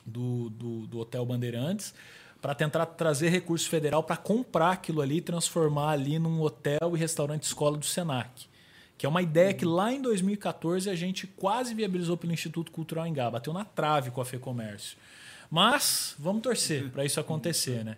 do, 0.06 0.50
do, 0.52 0.88
do 0.88 1.00
Hotel 1.00 1.26
Bandeirantes 1.26 1.94
para 2.42 2.56
tentar 2.56 2.86
trazer 2.86 3.30
recurso 3.30 3.70
federal 3.70 4.04
para 4.04 4.18
comprar 4.18 4.72
aquilo 4.72 5.02
ali 5.02 5.18
e 5.18 5.22
transformar 5.22 5.92
ali 5.92 6.20
num 6.20 6.42
hotel 6.42 6.92
e 6.94 6.98
restaurante 6.98 7.44
escola 7.44 7.78
do 7.78 7.86
Senac. 7.86 8.48
Que 9.04 9.06
é 9.06 9.10
uma 9.10 9.22
ideia 9.22 9.54
que 9.54 9.66
lá 9.66 9.92
em 9.92 10.02
2014 10.02 10.90
a 10.90 10.96
gente 10.96 11.28
quase 11.28 11.74
viabilizou 11.74 12.16
pelo 12.16 12.32
Instituto 12.32 12.72
Cultural 12.72 13.06
Engá, 13.06 13.30
bateu 13.30 13.52
na 13.52 13.66
trave 13.66 14.12
com 14.12 14.22
a 14.22 14.26
FEComércio. 14.26 14.98
Mas 15.52 16.16
vamos 16.18 16.42
torcer 16.42 16.90
para 16.90 17.04
isso 17.04 17.20
acontecer, 17.20 17.84
né? 17.84 17.98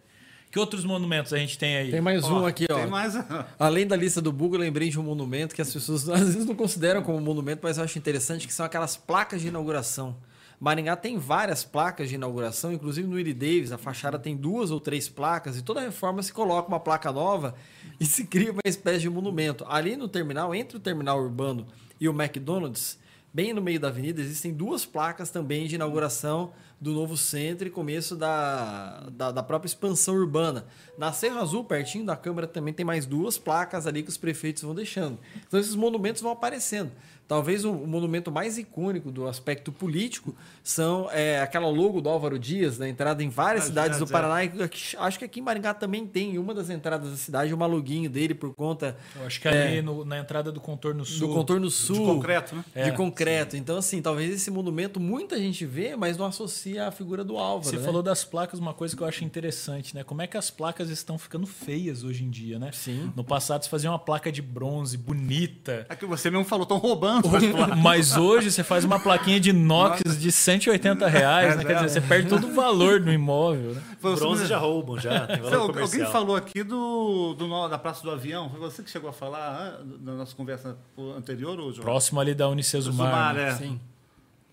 Que 0.49 0.57
outros 0.57 0.83
monumentos 0.83 1.31
a 1.31 1.37
gente 1.37 1.59
tem 1.59 1.77
aí? 1.77 1.91
Tem 1.91 2.01
mais 2.01 2.23
um 2.23 2.43
aqui, 2.43 2.65
ó. 2.71 2.73
Tem 2.73 2.87
mais. 2.87 3.13
Além 3.59 3.85
da 3.85 3.95
lista 3.95 4.19
do 4.19 4.31
Google, 4.31 4.55
eu 4.55 4.61
lembrei 4.61 4.89
de 4.89 4.99
um 4.99 5.03
monumento 5.03 5.53
que 5.53 5.61
as 5.61 5.71
pessoas 5.71 6.09
às 6.09 6.21
vezes 6.21 6.45
não 6.47 6.55
consideram 6.55 7.03
como 7.03 7.21
monumento, 7.21 7.59
mas 7.61 7.77
eu 7.77 7.83
acho 7.83 7.99
interessante, 7.99 8.47
que 8.47 8.53
são 8.53 8.65
aquelas 8.65 8.97
placas 8.97 9.41
de 9.41 9.49
inauguração. 9.49 10.15
Maringá 10.59 10.95
tem 10.95 11.19
várias 11.19 11.63
placas 11.63 12.09
de 12.09 12.15
inauguração, 12.15 12.73
inclusive 12.73 13.07
no 13.07 13.19
Iri 13.19 13.35
Davis, 13.35 13.71
a 13.71 13.77
fachada 13.77 14.17
tem 14.17 14.35
duas 14.35 14.71
ou 14.71 14.79
três 14.79 15.07
placas, 15.07 15.55
e 15.55 15.61
toda 15.61 15.81
reforma 15.81 16.23
se 16.23 16.33
coloca 16.33 16.67
uma 16.67 16.79
placa 16.79 17.11
nova 17.11 17.53
e 17.99 18.05
se 18.05 18.25
cria 18.25 18.51
uma 18.51 18.61
espécie 18.65 19.01
de 19.01 19.09
monumento. 19.09 19.65
Ali 19.67 19.95
no 19.95 20.07
terminal, 20.07 20.53
entre 20.53 20.77
o 20.77 20.79
terminal 20.79 21.19
urbano 21.19 21.67
e 21.99 22.07
o 22.09 22.11
McDonald's, 22.11 22.99
bem 23.33 23.53
no 23.53 23.61
meio 23.61 23.79
da 23.79 23.89
avenida, 23.89 24.21
existem 24.21 24.53
duas 24.53 24.85
placas 24.85 25.29
também 25.29 25.67
de 25.67 25.75
inauguração 25.75 26.53
do 26.79 26.91
novo 26.91 27.15
centro 27.15 27.67
e 27.67 27.71
começo 27.71 28.15
da, 28.15 29.09
da, 29.11 29.31
da 29.31 29.43
própria 29.43 29.67
expansão 29.67 30.15
urbana. 30.15 30.65
Na 30.97 31.11
Serra 31.11 31.41
Azul, 31.41 31.63
pertinho 31.63 32.05
da 32.05 32.15
Câmara, 32.15 32.47
também 32.47 32.73
tem 32.73 32.85
mais 32.85 33.05
duas 33.05 33.37
placas 33.37 33.87
ali 33.87 34.03
que 34.03 34.09
os 34.09 34.17
prefeitos 34.17 34.63
vão 34.63 34.75
deixando. 34.75 35.17
Então 35.47 35.59
esses 35.59 35.75
monumentos 35.75 36.21
vão 36.21 36.31
aparecendo. 36.31 36.91
Talvez 37.27 37.65
o, 37.65 37.71
o 37.71 37.87
monumento 37.87 38.31
mais 38.31 38.57
icônico 38.57 39.11
do 39.11 39.27
aspecto 39.27 39.71
político 39.71 40.35
são 40.63 41.09
é, 41.11 41.41
aquela 41.41 41.67
logo 41.69 41.99
do 42.01 42.07
Álvaro 42.09 42.37
Dias, 42.37 42.77
na 42.77 42.87
entrada 42.87 43.23
em 43.23 43.29
várias 43.29 43.63
Ah, 43.63 43.67
cidades 43.67 43.97
já, 43.99 44.05
do. 44.05 44.11
Paraná. 44.11 44.43
E 44.43 44.61
aqui- 44.63 44.95
acho 44.97 45.17
que 45.19 45.25
aqui 45.25 45.39
em 45.39 45.43
Maringá 45.43 45.73
também 45.73 46.05
tem, 46.05 46.35
em 46.35 46.37
uma 46.37 46.53
das 46.53 46.69
entradas 46.69 47.09
da 47.09 47.17
cidade, 47.17 47.53
uma 47.53 47.65
loguinho 47.65 48.09
dele 48.09 48.35
por 48.35 48.53
conta 48.53 48.95
Eu 49.15 49.25
acho 49.25 49.41
que 49.41 49.47
ali 49.47 49.81
no- 49.81 50.05
na 50.05 50.19
entrada 50.19 50.51
do 50.51 50.59
contorno 50.61 51.03
sul. 51.03 51.27
do 51.27 51.33
contorno 51.33 51.69
sul. 51.69 52.05
concreto, 52.05 52.55
né? 52.55 52.63
De 52.75 52.79
É, 52.81 52.91
concreto. 52.91 53.57
Então, 53.57 53.77
assim, 53.77 54.01
talvez 54.01 54.31
esse 54.33 54.51
monumento 54.51 54.99
muita 54.99 55.37
gente 55.37 55.65
vê, 55.65 55.95
mas 55.95 56.17
não 56.17 56.25
associa 56.27 56.87
a 56.87 56.91
figura 56.91 57.23
do 57.23 57.37
Álvaro. 57.37 57.69
Você 57.69 57.77
né? 57.77 57.83
falou 57.83 58.03
das 58.03 58.23
placas, 58.23 58.59
uma 58.59 58.73
coisa 58.73 58.95
que 58.95 59.01
eu 59.01 59.07
acho 59.07 59.23
interessante, 59.23 59.95
né? 59.95 60.03
Como 60.03 60.21
é 60.21 60.27
que 60.27 60.37
as 60.37 60.49
placas 60.51 60.89
estão 60.89 61.17
ficando 61.17 61.47
feias 61.47 62.03
hoje 62.03 62.23
em 62.23 62.29
dia, 62.29 62.59
né? 62.59 62.69
Sim. 62.71 63.11
No 63.15 63.23
passado 63.23 63.63
se 63.63 63.69
fazia 63.69 63.89
uma 63.89 63.97
placa 63.99 64.31
de 64.31 64.41
bronze 64.41 64.97
bonita. 64.97 65.85
É 65.89 65.95
que 65.95 66.05
você 66.05 66.29
mesmo 66.29 66.45
falou, 66.45 66.63
estão 66.63 66.77
roubando 66.77 67.14
placas. 67.21 67.77
Mas 67.81 68.17
hoje 68.17 68.51
você 68.51 68.63
faz 68.63 68.83
uma 68.83 68.99
plaquinha 68.99 69.39
de 69.39 69.49
inox 69.51 70.01
de 70.19 70.31
180 70.31 71.07
reais, 71.07 71.55
né? 71.55 71.63
É, 71.63 71.65
Quer 71.65 71.73
dizer, 71.75 71.89
você 71.89 72.01
perde 72.01 72.29
todo 72.29 72.47
o 72.47 72.53
valor 72.53 72.99
do 72.99 73.11
imóvel, 73.11 73.73
né? 73.73 73.81
Foi 73.99 74.11
você 74.11 74.19
Bronze 74.19 74.41
mesmo. 74.41 74.47
já 74.47 74.57
roubam, 74.57 74.99
já. 74.99 75.27
Tem 75.27 75.41
Você- 75.41 75.55
alguém 75.55 76.05
falou 76.11 76.35
aqui 76.35 76.63
do, 76.63 77.33
do 77.33 77.67
da 77.67 77.77
Praça 77.77 78.03
do 78.03 78.11
Avião. 78.11 78.49
Foi 78.49 78.59
você 78.59 78.83
que 78.83 78.89
chegou 78.89 79.09
a 79.09 79.13
falar 79.13 79.79
ah, 79.79 79.83
na 80.01 80.13
nossa 80.13 80.35
conversa 80.35 80.77
anterior, 81.17 81.59
ou 81.59 81.71
João? 81.71 81.83
Próximo 81.83 82.19
ali 82.19 82.33
da 82.33 82.47
Unicesumar. 82.47 83.07
Zumar, 83.07 83.33
né? 83.33 83.49
é. 83.49 83.55
Sim. 83.55 83.79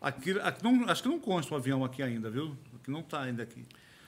Aqui, 0.00 0.38
aqui 0.40 0.64
não, 0.64 0.88
acho 0.88 1.02
que 1.02 1.08
não 1.08 1.20
consta 1.20 1.54
um 1.54 1.56
avião 1.56 1.84
aqui 1.84 2.02
ainda, 2.02 2.28
viu? 2.28 2.56
Que 2.82 2.90
não 2.90 3.00
está 3.00 3.20
ainda 3.20 3.42
aqui. 3.42 3.64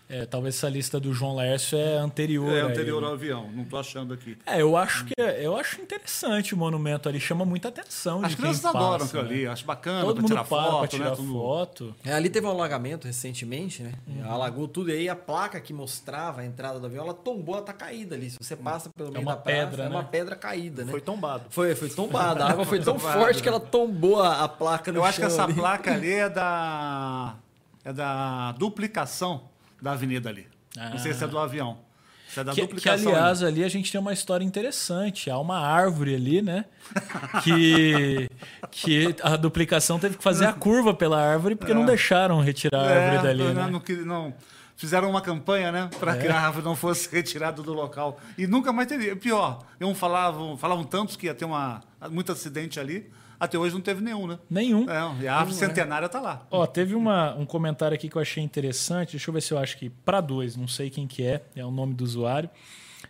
É, 0.09 0.27
talvez 0.27 0.57
essa 0.57 0.69
lista 0.69 1.01
do 1.01 1.15
João 1.15 1.35
Laércio 1.35 1.79
é 1.79 1.97
anterior. 1.97 2.53
É 2.53 2.61
anterior 2.61 3.03
ao 3.03 3.15
avião, 3.15 3.51
não 3.51 3.63
estou 3.63 3.79
achando 3.79 4.13
aqui. 4.13 4.37
É, 4.45 4.61
eu 4.61 4.77
acho 4.77 5.07
que 5.07 5.15
eu 5.19 5.57
acho 5.57 5.81
interessante 5.81 6.55
o 6.55 6.59
monumento 6.59 7.09
ali, 7.09 7.19
chama 7.19 7.45
muita 7.45 7.69
atenção. 7.69 8.23
As 8.23 8.31
de 8.31 8.37
quem 8.37 8.45
crianças 8.45 8.65
adoram 8.67 8.99
passa, 8.99 9.05
aquilo 9.05 9.23
né? 9.23 9.29
ali, 9.29 9.47
acho 9.47 9.65
bacana 9.65 10.03
Todo 10.03 10.15
para 10.15 10.23
mundo 10.23 10.31
tirar 10.31 10.45
para 10.45 10.63
foto, 10.63 10.79
pra 10.79 10.89
tirar 10.89 11.11
né? 11.11 11.17
foto. 11.17 11.95
É, 12.05 12.13
ali 12.13 12.29
teve 12.29 12.47
um 12.47 12.51
alagamento 12.51 13.07
recentemente, 13.07 13.83
né? 13.83 13.93
Uhum. 14.07 14.31
Alagou 14.31 14.69
tudo 14.69 14.91
e 14.91 14.93
aí 14.93 15.09
a 15.09 15.17
placa 15.17 15.59
que 15.59 15.73
mostrava 15.73 16.43
a 16.43 16.45
entrada 16.45 16.79
do 16.79 16.87
avião, 16.87 17.05
ela 17.05 17.15
tombou, 17.15 17.57
ela 17.57 17.65
tá 17.65 17.73
caída 17.73 18.15
ali. 18.15 18.29
Se 18.29 18.37
você 18.39 18.57
passa 18.57 18.91
pelo 18.95 19.11
meio 19.11 19.23
uma 19.23 19.35
da 19.35 19.41
praça, 19.41 19.67
pedra, 19.67 19.85
é 19.85 19.89
uma 19.89 20.03
né? 20.03 20.09
pedra 20.11 20.37
caída, 20.37 20.85
né? 20.85 20.91
Foi 20.91 21.01
tombado. 21.01 21.45
Foi, 21.49 21.75
foi 21.75 21.89
tombada. 21.89 22.45
A 22.45 22.51
água 22.51 22.67
foi 22.67 22.81
tão 22.81 22.99
forte 22.99 23.43
que 23.43 23.49
né? 23.49 23.57
ela 23.57 23.61
tombou 23.61 24.23
a, 24.23 24.45
a 24.45 24.49
placa 24.49 24.93
no 24.93 24.99
Eu 24.99 25.05
acho 25.05 25.19
que 25.19 25.25
essa 25.25 25.45
ali. 25.45 25.55
placa 25.55 25.95
ali 25.95 26.13
é 26.13 26.29
da, 26.31 27.37
é 27.83 27.93
da 27.93 28.53
duplicação 28.53 29.54
da 29.81 29.93
avenida 29.93 30.29
ali. 30.29 30.47
Não 30.77 30.99
sei 30.99 31.13
se 31.15 31.23
é 31.23 31.27
do 31.27 31.39
avião. 31.39 31.79
Se 32.29 32.41
é 32.41 32.45
da 32.45 32.53
Que, 32.53 32.63
que, 32.63 32.67
duplicação. 32.67 33.13
aliás, 33.13 33.43
ali 33.45 33.63
a 33.63 33.69
gente 33.69 33.93
tem 33.93 34.01
uma 34.01 34.13
história 34.13 34.45
interessante. 34.45 35.31
Há 35.31 35.39
uma 35.39 35.59
árvore 35.59 36.15
ali, 36.17 36.43
né? 36.43 36.65
Que, 37.43 38.29
que 38.71 39.15
a 39.23 39.37
duplicação 39.37 39.99
teve 39.99 40.17
que 40.17 40.23
fazer 40.25 40.47
a 40.47 40.53
curva 40.53 40.93
pela 40.95 41.21
árvore 41.21 41.55
porque 41.55 41.75
não 41.75 41.85
deixaram 41.87 42.41
retirar 42.41 42.81
a 42.83 42.91
É, 42.91 43.09
árvore 43.11 43.23
dali. 43.29 43.45
não, 43.45 43.55
né? 43.55 43.71
não, 43.71 44.05
não- 44.05 44.35
fizeram 44.77 45.09
uma 45.09 45.21
campanha, 45.21 45.71
né, 45.71 45.89
para 46.01 46.17
que 46.17 46.27
a 46.27 46.37
árvore 46.41 46.65
não 46.65 46.75
fosse 46.75 47.09
retirada 47.15 47.63
do 47.63 47.73
local 47.73 48.19
e 48.37 48.45
nunca 48.47 48.73
mais 48.73 48.89
teria. 48.89 49.15
Pior, 49.15 49.65
um 49.81 49.95
falavam, 49.95 50.57
falavam 50.57 50.83
tantos 50.83 51.15
que 51.15 51.27
ia 51.27 51.35
ter 51.35 51.45
uma 51.45 51.81
muito 52.11 52.33
acidente 52.33 52.81
ali. 52.81 53.09
Até 53.45 53.59
hoje 53.59 53.75
não 53.75 53.81
teve 53.81 54.01
nenhum, 54.03 54.27
né? 54.27 54.39
Nenhum. 54.51 54.89
É, 54.91 55.23
e 55.23 55.29
a 55.29 55.37
árvore 55.37 55.57
centenária 55.57 56.07
está 56.07 56.21
lá. 56.21 56.47
Ó, 56.51 56.67
teve 56.67 56.95
uma, 56.95 57.35
um 57.35 57.47
comentário 57.47 57.95
aqui 57.95 58.09
que 58.09 58.17
eu 58.17 58.23
achei 58.23 58.43
interessante. 58.43 59.13
Deixa 59.13 59.31
eu 59.31 59.35
ver 59.35 59.41
se 59.43 59.53
eu 59.53 59.59
acho 59.59 59.77
que 59.79 59.89
para 59.91 60.21
dois, 60.21 60.57
não 60.57 60.67
sei 60.69 60.91
quem 60.91 61.07
que 61.07 61.23
é, 61.23 61.43
é 61.55 61.65
o 61.65 61.71
nome 61.71 61.95
do 61.95 62.03
usuário. 62.05 62.51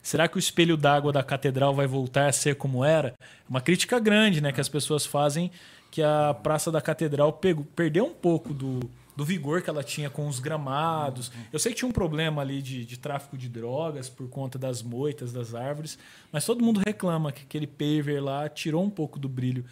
Será 0.02 0.28
que 0.28 0.36
o 0.36 0.38
espelho 0.38 0.76
d'água 0.76 1.12
da 1.12 1.22
catedral 1.22 1.72
vai 1.74 1.86
voltar 1.86 2.26
a 2.28 2.32
ser 2.32 2.56
como 2.56 2.84
era? 2.84 3.14
Uma 3.48 3.60
crítica 3.60 3.98
grande, 3.98 4.40
né, 4.40 4.52
que 4.52 4.60
as 4.60 4.68
pessoas 4.68 5.06
fazem 5.06 5.50
que 5.90 6.02
a 6.02 6.34
Praça 6.34 6.70
da 6.72 6.80
Catedral 6.80 7.32
pegou- 7.32 7.64
perdeu 7.76 8.04
um 8.04 8.12
pouco 8.12 8.52
do, 8.52 8.80
do 9.16 9.24
vigor 9.24 9.62
que 9.62 9.70
ela 9.70 9.82
tinha 9.84 10.10
com 10.10 10.26
os 10.26 10.40
gramados. 10.40 11.30
Eu 11.52 11.58
sei 11.60 11.70
que 11.72 11.78
tinha 11.78 11.88
um 11.88 11.92
problema 11.92 12.42
ali 12.42 12.60
de, 12.60 12.84
de 12.84 12.98
tráfico 12.98 13.38
de 13.38 13.48
drogas 13.48 14.08
por 14.10 14.28
conta 14.28 14.58
das 14.58 14.82
moitas, 14.82 15.32
das 15.32 15.54
árvores, 15.54 15.96
mas 16.32 16.44
todo 16.44 16.64
mundo 16.64 16.82
reclama 16.84 17.30
que 17.30 17.42
aquele 17.44 17.66
paver 17.68 18.20
lá 18.20 18.48
tirou 18.48 18.82
um 18.82 18.90
pouco 18.90 19.18
do 19.20 19.28
brilho 19.28 19.64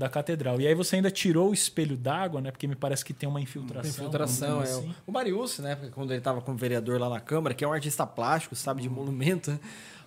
da 0.00 0.08
catedral. 0.08 0.58
E 0.58 0.66
aí 0.66 0.74
você 0.74 0.96
ainda 0.96 1.10
tirou 1.10 1.50
o 1.50 1.52
espelho 1.52 1.94
d'água, 1.94 2.40
né? 2.40 2.50
Porque 2.50 2.66
me 2.66 2.74
parece 2.74 3.04
que 3.04 3.12
tem 3.12 3.28
uma 3.28 3.38
infiltração. 3.38 3.90
Infiltração, 3.90 4.48
alguma 4.48 4.66
é. 4.66 4.72
assim. 4.72 4.94
O 5.06 5.12
Mariucci, 5.12 5.60
né? 5.60 5.76
porque 5.76 5.90
Quando 5.90 6.10
ele 6.10 6.18
estava 6.18 6.40
como 6.40 6.56
vereador 6.56 6.98
lá 6.98 7.10
na 7.10 7.20
Câmara, 7.20 7.54
que 7.54 7.62
é 7.62 7.68
um 7.68 7.72
artista 7.72 8.06
plástico, 8.06 8.56
sabe, 8.56 8.80
de 8.80 8.88
monumento, 8.88 9.60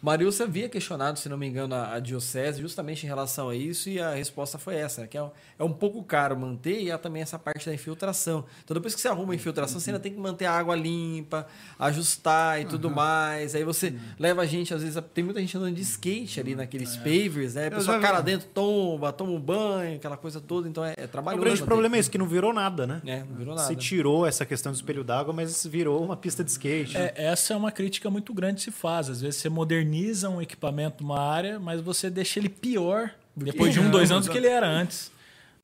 né? 0.04 0.12
Mariucci 0.12 0.44
havia 0.44 0.68
questionado, 0.70 1.18
se 1.18 1.30
não 1.30 1.38
me 1.38 1.48
engano, 1.48 1.74
a, 1.76 1.94
a 1.96 2.00
diocese 2.00 2.62
justamente 2.62 3.04
em 3.06 3.08
relação 3.08 3.50
a 3.50 3.56
isso, 3.56 3.90
e 3.90 4.00
a 4.00 4.14
resposta 4.14 4.58
foi 4.58 4.76
essa, 4.76 5.02
né? 5.02 5.08
que 5.08 5.18
é 5.18 5.24
um, 5.24 5.32
é 5.60 5.64
um 5.64 5.72
pouco 5.74 6.04
caro 6.04 6.38
manter 6.38 6.82
e 6.82 6.92
há 6.92 6.98
também 6.98 7.22
essa 7.22 7.40
parte 7.40 7.66
da 7.66 7.74
infiltração. 7.74 8.46
Então, 8.64 8.76
depois 8.76 8.94
que 8.94 9.02
você 9.02 9.08
arruma 9.08 9.34
a 9.34 9.36
infiltração, 9.36 9.80
você 9.80 9.90
ainda 9.92 10.00
tem 10.00 10.14
que 10.14 10.20
manter 10.20 10.46
a 10.46 10.52
água 10.52 10.76
limpa, 10.76 11.48
ajustar 11.80 12.62
e 12.62 12.66
tudo 12.66 12.90
mais. 12.90 13.56
Aí 13.56 13.64
você 13.64 13.94
leva 14.20 14.42
a 14.42 14.46
gente, 14.46 14.74
às 14.74 14.82
vezes, 14.82 14.98
a- 14.98 15.02
tem 15.02 15.24
muita 15.24 15.40
gente 15.40 15.56
andando 15.58 15.76
de 15.76 15.82
skate 15.82 16.40
ali 16.40 16.56
naqueles 16.56 16.96
pavers, 16.98 17.54
né? 17.56 17.68
A 17.68 17.72
pessoa 17.72 17.94
já 17.96 18.00
vi. 18.00 18.06
cara 18.06 18.22
dentro 18.22 18.48
tomba, 18.54 19.12
toma 19.14 19.32
um 19.32 19.40
banho, 19.40 19.96
aquela 19.96 20.18
coisa 20.18 20.40
toda, 20.42 20.68
então 20.68 20.84
é, 20.84 20.94
é 20.98 21.06
O 21.06 21.08
trabalhoso. 21.08 21.42
grande 21.44 21.60
manter. 21.62 21.68
problema 21.68 21.96
é 21.96 22.00
isso, 22.00 22.12
que 22.12 22.18
não 22.18 22.28
virou 22.28 22.54
nada, 22.54 22.86
né? 22.86 23.02
É, 23.06 23.20
não 23.24 23.36
virou 23.36 23.56
nada. 23.56 23.68
Se 23.68 23.76
tirou 23.76 24.26
essa 24.26 24.46
questão 24.46 24.72
do 24.72 24.76
espelho 24.76 25.04
d'água, 25.04 25.34
mas 25.34 25.66
virou 25.66 26.04
uma 26.04 26.16
pista 26.18 26.44
de 26.44 26.52
skate. 26.52 26.98
É, 26.98 27.14
essa 27.16 27.54
é 27.54 27.58
uma 27.58 27.72
crítica 27.72 28.10
muito 28.10 28.34
grande 28.34 28.56
que 28.56 28.62
se 28.64 28.72
faz. 28.72 29.10
Às 29.10 29.22
vezes 29.22 29.40
você 29.40 29.50
moderniza 29.50 29.93
um 30.30 30.42
equipamento 30.42 31.04
numa 31.04 31.20
área, 31.20 31.60
mas 31.60 31.82
você 31.82 32.10
deixa 32.10 32.40
ele 32.40 32.50
pior 32.50 33.12
depois 33.36 33.74
de 33.74 33.80
um, 33.80 33.90
dois 33.90 34.12
anos 34.12 34.26
do 34.26 34.32
que 34.32 34.38
ele 34.38 34.48
era 34.48 34.68
antes. 34.68 35.12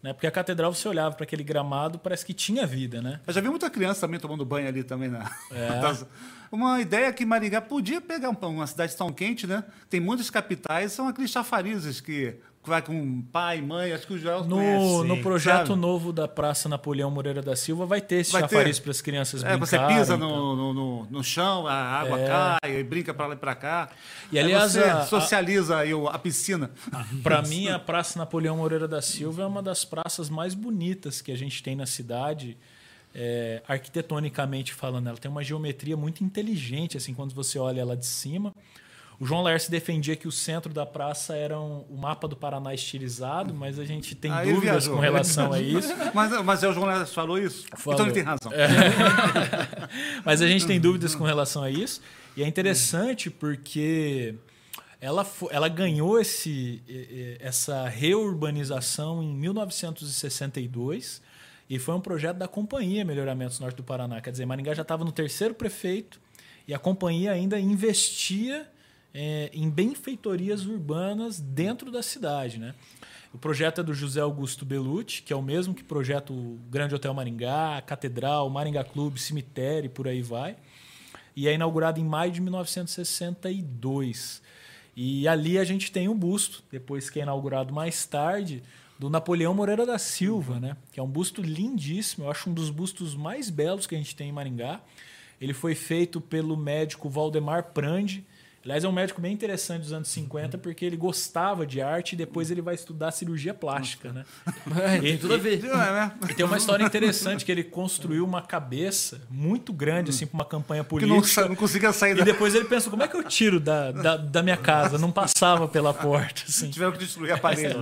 Né? 0.01 0.13
Porque 0.13 0.25
a 0.27 0.31
catedral, 0.31 0.73
você 0.73 0.87
olhava 0.87 1.13
para 1.15 1.23
aquele 1.25 1.43
gramado, 1.43 1.99
parece 1.99 2.25
que 2.25 2.33
tinha 2.33 2.65
vida, 2.65 3.01
né? 3.01 3.19
Eu 3.27 3.33
já 3.33 3.41
vi 3.41 3.49
muita 3.49 3.69
criança 3.69 3.99
também 4.01 4.17
tomando 4.19 4.45
banho 4.45 4.67
ali 4.67 4.81
também, 4.83 5.09
né? 5.09 5.23
É. 5.51 6.19
Uma 6.51 6.79
ideia 6.81 7.11
que 7.13 7.25
Maringá 7.25 7.61
podia 7.61 7.99
pegar 8.01 8.29
um- 8.29 8.47
uma 8.47 8.65
cidade 8.65 8.95
tão 8.95 9.11
quente, 9.11 9.45
né? 9.45 9.63
Tem 9.89 9.99
muitas 9.99 10.29
capitais, 10.29 10.93
são 10.93 11.07
aqueles 11.07 11.29
chafarizes 11.29 11.99
que 12.01 12.35
vai 12.69 12.81
com 12.81 13.21
pai, 13.23 13.61
mãe, 13.61 13.91
acho 13.91 14.07
que 14.07 14.13
o 14.13 14.17
Joel 14.17 14.45
No, 14.45 14.55
conhece. 14.55 15.07
no 15.07 15.17
projeto 15.21 15.67
sabe? 15.67 15.79
novo 15.79 16.13
da 16.13 16.27
Praça 16.27 16.69
Napoleão 16.69 17.11
Moreira 17.11 17.41
da 17.41 17.55
Silva 17.55 17.85
vai 17.85 17.99
ter 17.99 18.17
esse 18.17 18.31
Vai 18.31 18.43
ter. 18.43 18.49
chafariz 18.55 18.79
para 18.79 18.91
as 18.91 19.01
crianças 19.01 19.43
É, 19.43 19.57
você 19.57 19.77
brincarem. 19.77 19.97
pisa 19.97 20.15
e 20.15 20.19
tal. 20.19 20.29
no, 20.29 20.73
no, 20.73 21.05
no, 21.09 21.23
chão, 21.23 21.67
a 21.67 21.73
água 21.73 22.19
É. 22.19 22.27
cai, 22.61 22.79
e 22.79 22.83
brinca 22.83 23.13
para 23.13 23.27
lá 23.27 23.33
e 23.33 23.37
para 23.37 23.55
cá. 23.55 23.89
E, 24.31 24.37
Aí 24.39 24.45
aliás, 24.45 24.71
você 24.71 24.79
a- 24.83 24.99
a- 24.99 25.05
socializa 25.05 25.77
aí 25.77 25.93
o- 25.93 26.07
a 26.07 26.17
piscina. 26.17 26.71
Para 27.23 27.41
mim, 27.41 27.67
a 27.67 27.77
Praça 27.79 28.17
Napoleão 28.17 28.55
Moreira 28.55 28.87
da 28.87 29.01
Silva 29.01 29.41
é 29.43 29.45
uma 29.45 29.61
das 29.61 29.83
praças 29.83 30.29
mais 30.29 30.53
bonitas 30.53 31.21
que 31.21 31.31
a 31.31 31.37
gente 31.37 31.61
tem 31.63 31.75
na 31.75 31.85
cidade, 31.85 32.55
é, 33.15 33.61
arquitetonicamente 33.67 34.73
falando. 34.73 35.07
Ela 35.07 35.17
tem 35.17 35.29
uma 35.31 35.43
geometria 35.43 35.97
muito 35.97 36.23
inteligente, 36.23 36.95
assim, 36.95 37.13
quando 37.13 37.33
você 37.33 37.57
olha 37.57 37.81
ela 37.81 37.97
de 37.97 38.05
cima. 38.05 38.53
O 39.19 39.25
João 39.25 39.41
Laércio 39.41 39.69
defendia 39.69 40.15
que 40.15 40.27
o 40.29 40.31
centro 40.31 40.73
da 40.73 40.85
praça 40.85 41.35
era 41.35 41.59
um- 41.59 41.81
o 41.89 41.97
mapa 41.97 42.25
do 42.25 42.37
Paraná 42.37 42.73
estilizado, 42.73 43.53
mas 43.53 43.77
a 43.77 43.83
gente 43.83 44.15
tem 44.15 44.31
Aí 44.31 44.45
dúvidas 44.47 44.85
viajou. 44.85 44.95
com 44.95 45.01
relação 45.01 45.51
a 45.51 45.59
isso. 45.61 45.93
Mas, 46.13 46.41
mas 46.45 46.63
é 46.63 46.69
o 46.69 46.73
João 46.73 46.87
Neves 46.87 47.13
falou 47.13 47.37
isso? 47.37 47.65
Falou. 47.75 47.95
Então 47.99 48.05
ele 48.05 48.13
tem 48.13 48.23
razão. 48.23 48.49
Mas 50.23 50.41
a 50.41 50.47
gente 50.47 50.65
tem 50.65 50.79
dúvidas 50.79 51.15
com 51.15 51.23
relação 51.25 51.63
a 51.63 51.69
isso. 51.69 52.01
E 52.37 52.43
é 52.43 52.47
interessante 52.47 53.29
porque 53.29 54.35
ela, 55.01 55.27
ela 55.51 55.67
ganhou 55.67 56.17
esse, 56.19 56.81
essa 57.41 57.89
reurbanização 57.89 59.21
em 59.23 59.33
1962 59.35 61.21
e 61.69 61.77
foi 61.77 61.93
um 61.95 62.01
projeto 62.01 62.37
da 62.37 62.47
Companhia 62.47 63.03
Melhoramentos 63.05 63.59
Norte 63.59 63.75
do 63.75 63.83
Paraná. 63.83 64.21
Quer 64.21 64.31
dizer, 64.31 64.45
Maringá 64.45 64.73
já 64.73 64.81
estava 64.83 65.03
no 65.03 65.11
terceiro 65.11 65.53
prefeito 65.53 66.19
e 66.67 66.73
a 66.73 66.79
companhia 66.79 67.31
ainda 67.31 67.59
investia 67.59 68.67
eh, 69.13 69.49
em 69.53 69.69
benfeitorias 69.69 70.65
urbanas 70.65 71.39
dentro 71.39 71.91
da 71.91 72.01
cidade. 72.01 72.59
Né? 72.59 72.73
O 73.33 73.37
projeto 73.37 73.81
é 73.81 73.83
do 73.83 73.93
José 73.93 74.21
Augusto 74.21 74.65
Belucci, 74.65 75.21
que 75.21 75.31
é 75.31 75.35
o 75.35 75.41
mesmo 75.41 75.73
que 75.73 75.83
projeta 75.83 76.31
o 76.33 76.57
Grande 76.69 76.95
Hotel 76.95 77.13
Maringá, 77.13 77.77
a 77.77 77.81
Catedral, 77.81 78.47
o 78.47 78.49
Maringá 78.49 78.83
Clube, 78.83 79.19
cemitério 79.19 79.87
e 79.87 79.89
por 79.89 80.07
aí 80.07 80.21
vai. 80.21 80.55
E 81.35 81.47
é 81.47 81.53
inaugurado 81.53 81.99
em 81.99 82.03
maio 82.03 82.31
de 82.31 82.41
1962. 82.41 84.41
E 84.95 85.27
ali 85.27 85.59
a 85.59 85.63
gente 85.63 85.91
tem 85.91 86.09
um 86.09 86.17
busto, 86.17 86.63
depois 86.71 87.07
que 87.09 87.19
é 87.19 87.23
inaugurado 87.23 87.73
mais 87.73 88.05
tarde, 88.05 88.61
do 88.97 89.09
Napoleão 89.09 89.53
Moreira 89.53 89.85
da 89.85 89.97
Silva, 89.97 90.59
né? 90.59 90.75
que 90.91 90.99
é 90.99 91.03
um 91.03 91.07
busto 91.07 91.41
lindíssimo, 91.41 92.25
eu 92.25 92.31
acho 92.31 92.49
um 92.49 92.53
dos 92.53 92.69
bustos 92.69 93.15
mais 93.15 93.49
belos 93.49 93.87
que 93.87 93.95
a 93.95 93.97
gente 93.97 94.13
tem 94.13 94.27
em 94.29 94.33
Maringá. 94.33 94.81
Ele 95.39 95.53
foi 95.53 95.73
feito 95.73 96.19
pelo 96.19 96.57
médico 96.57 97.09
Valdemar 97.09 97.71
Prandi. 97.71 98.25
Aliás, 98.63 98.83
é 98.83 98.87
um 98.87 98.91
médico 98.91 99.21
bem 99.21 99.31
interessante 99.33 99.83
dos 99.83 99.93
anos 99.93 100.09
50, 100.09 100.57
porque 100.57 100.83
ele 100.83 100.97
gostava 100.97 101.65
de 101.65 101.81
arte 101.81 102.13
e 102.13 102.15
depois 102.17 102.51
ele 102.51 102.61
vai 102.61 102.75
estudar 102.75 103.11
cirurgia 103.11 103.53
plástica. 103.53 104.11
Né? 104.11 104.25
tem 104.99 105.17
tudo 105.17 105.33
a 105.35 105.37
ver. 105.37 105.63
É, 105.63 105.67
né? 105.69 106.11
E 106.29 106.33
tem 106.33 106.45
uma 106.45 106.57
história 106.57 106.83
interessante 106.83 107.45
que 107.45 107.51
ele 107.51 107.63
construiu 107.63 108.25
uma 108.25 108.41
cabeça 108.41 109.21
muito 109.29 109.71
grande 109.71 110.09
assim 110.09 110.25
para 110.25 110.35
uma 110.35 110.45
campanha 110.45 110.83
Que 110.83 110.93
não, 111.05 111.15
política. 111.15 111.27
sa- 111.43 111.47
não 111.47 111.55
conseguia 111.55 111.93
sair 111.93 112.11
E 112.11 112.15
da... 112.15 112.23
depois 112.25 112.53
ele 112.53 112.65
pensou, 112.65 112.91
como 112.91 113.01
é 113.03 113.07
que 113.07 113.15
eu 113.15 113.23
tiro 113.23 113.59
da, 113.59 113.91
da, 113.91 114.17
da 114.17 114.43
minha 114.43 114.57
casa? 114.57 114.97
Não 114.97 115.11
passava 115.11 115.67
pela 115.67 115.93
porta. 115.93 116.43
Assim. 116.47 116.69
Tiveram 116.69 116.91
que 116.91 116.97
destruir 116.99 117.31
a 117.31 117.37
parede. 117.37 117.75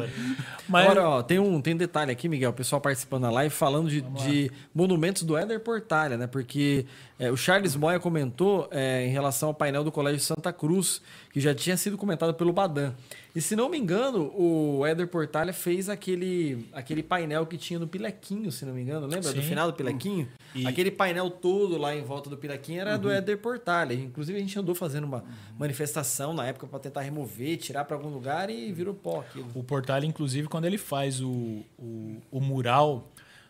Mas 0.67 0.86
Agora, 0.86 1.09
ó, 1.09 1.23
tem 1.23 1.39
um, 1.39 1.59
tem 1.61 1.73
um 1.73 1.78
detalhe 1.78 2.11
aqui, 2.11 2.28
Miguel, 2.30 2.51
o 2.51 2.53
pessoal 2.53 2.80
participando 2.82 3.23
da 3.23 3.32
live, 3.32 3.53
falando 3.53 3.89
de, 3.89 4.01
de 4.01 4.51
monumentos 4.75 5.23
do 5.23 5.36
Éder 5.38 5.59
Portalha, 5.59 6.17
né? 6.17 6.28
Porque 6.28 6.86
é, 7.20 7.32
o 7.32 7.38
Charles 7.38 7.76
Moya 7.76 7.99
comentou 7.99 8.68
é, 8.72 9.05
em 9.05 9.09
relação 9.09 9.49
ao 9.49 9.53
painel 9.55 9.84
do 9.84 9.91
Colégio 9.91 10.20
Santa 10.20 10.53
Cruz, 10.53 11.01
que 11.32 11.39
já 11.39 11.53
tinha 11.53 11.76
sido 11.78 11.97
comentado 11.97 12.34
pelo 12.34 12.53
Badan. 12.53 12.93
E 13.36 13.41
se 13.41 13.55
não 13.55 13.70
me 13.70 13.78
engano, 13.78 14.32
o 14.36 14.84
Éder 14.86 15.07
Portalha 15.07 15.53
fez 15.53 15.89
aquele, 15.89 16.68
aquele 16.74 17.03
painel 17.03 17.45
que 17.45 17.55
tinha 17.57 17.80
no 17.80 17.88
Pilequinho, 17.88 18.51
se 18.51 18.65
não 18.65 18.74
me 18.74 18.82
engano, 18.82 19.05
lembra? 19.05 19.32
Do 19.32 19.41
Sim. 19.41 19.47
final 19.47 19.72
do 19.72 19.76
Pilequinho? 19.78 20.28
E- 20.55 20.65
Aquele 20.65 20.89
painel 20.89 21.30
todo 21.30 21.78
lá 21.78 21.95
em 21.95 22.01
volta 22.03 22.30
do 22.30 22.38
Pilequinho 22.38 22.82
era 22.82 22.97
do 22.97 23.09
Éder 23.11 23.38
Portalha. 23.38 23.93
Inclusive, 23.93 24.38
a 24.38 24.41
gente 24.41 24.57
andou 24.57 24.74
fazendo 24.74 25.03
uma 25.03 25.24
manifestação 25.57 26.34
na 26.34 26.45
época 26.47 26.65
para 26.68 26.80
tentar 26.80 27.01
remover, 27.01 27.57
tirar 27.57 27.86
para 27.86 27.95
algum 27.95 28.09
lugar 28.09 28.49
e 28.49 28.72
virou 28.72 28.93
pó 28.93 29.20
aquilo. 29.20 29.47
o 29.53 29.63
Portal, 29.63 30.03
inclusive, 30.03 30.47
quando 30.47 30.65
ele 30.65 30.78
faz 30.78 31.22
o, 31.22 31.61
o, 31.78 32.18
o 32.32 32.39
mural 32.39 33.07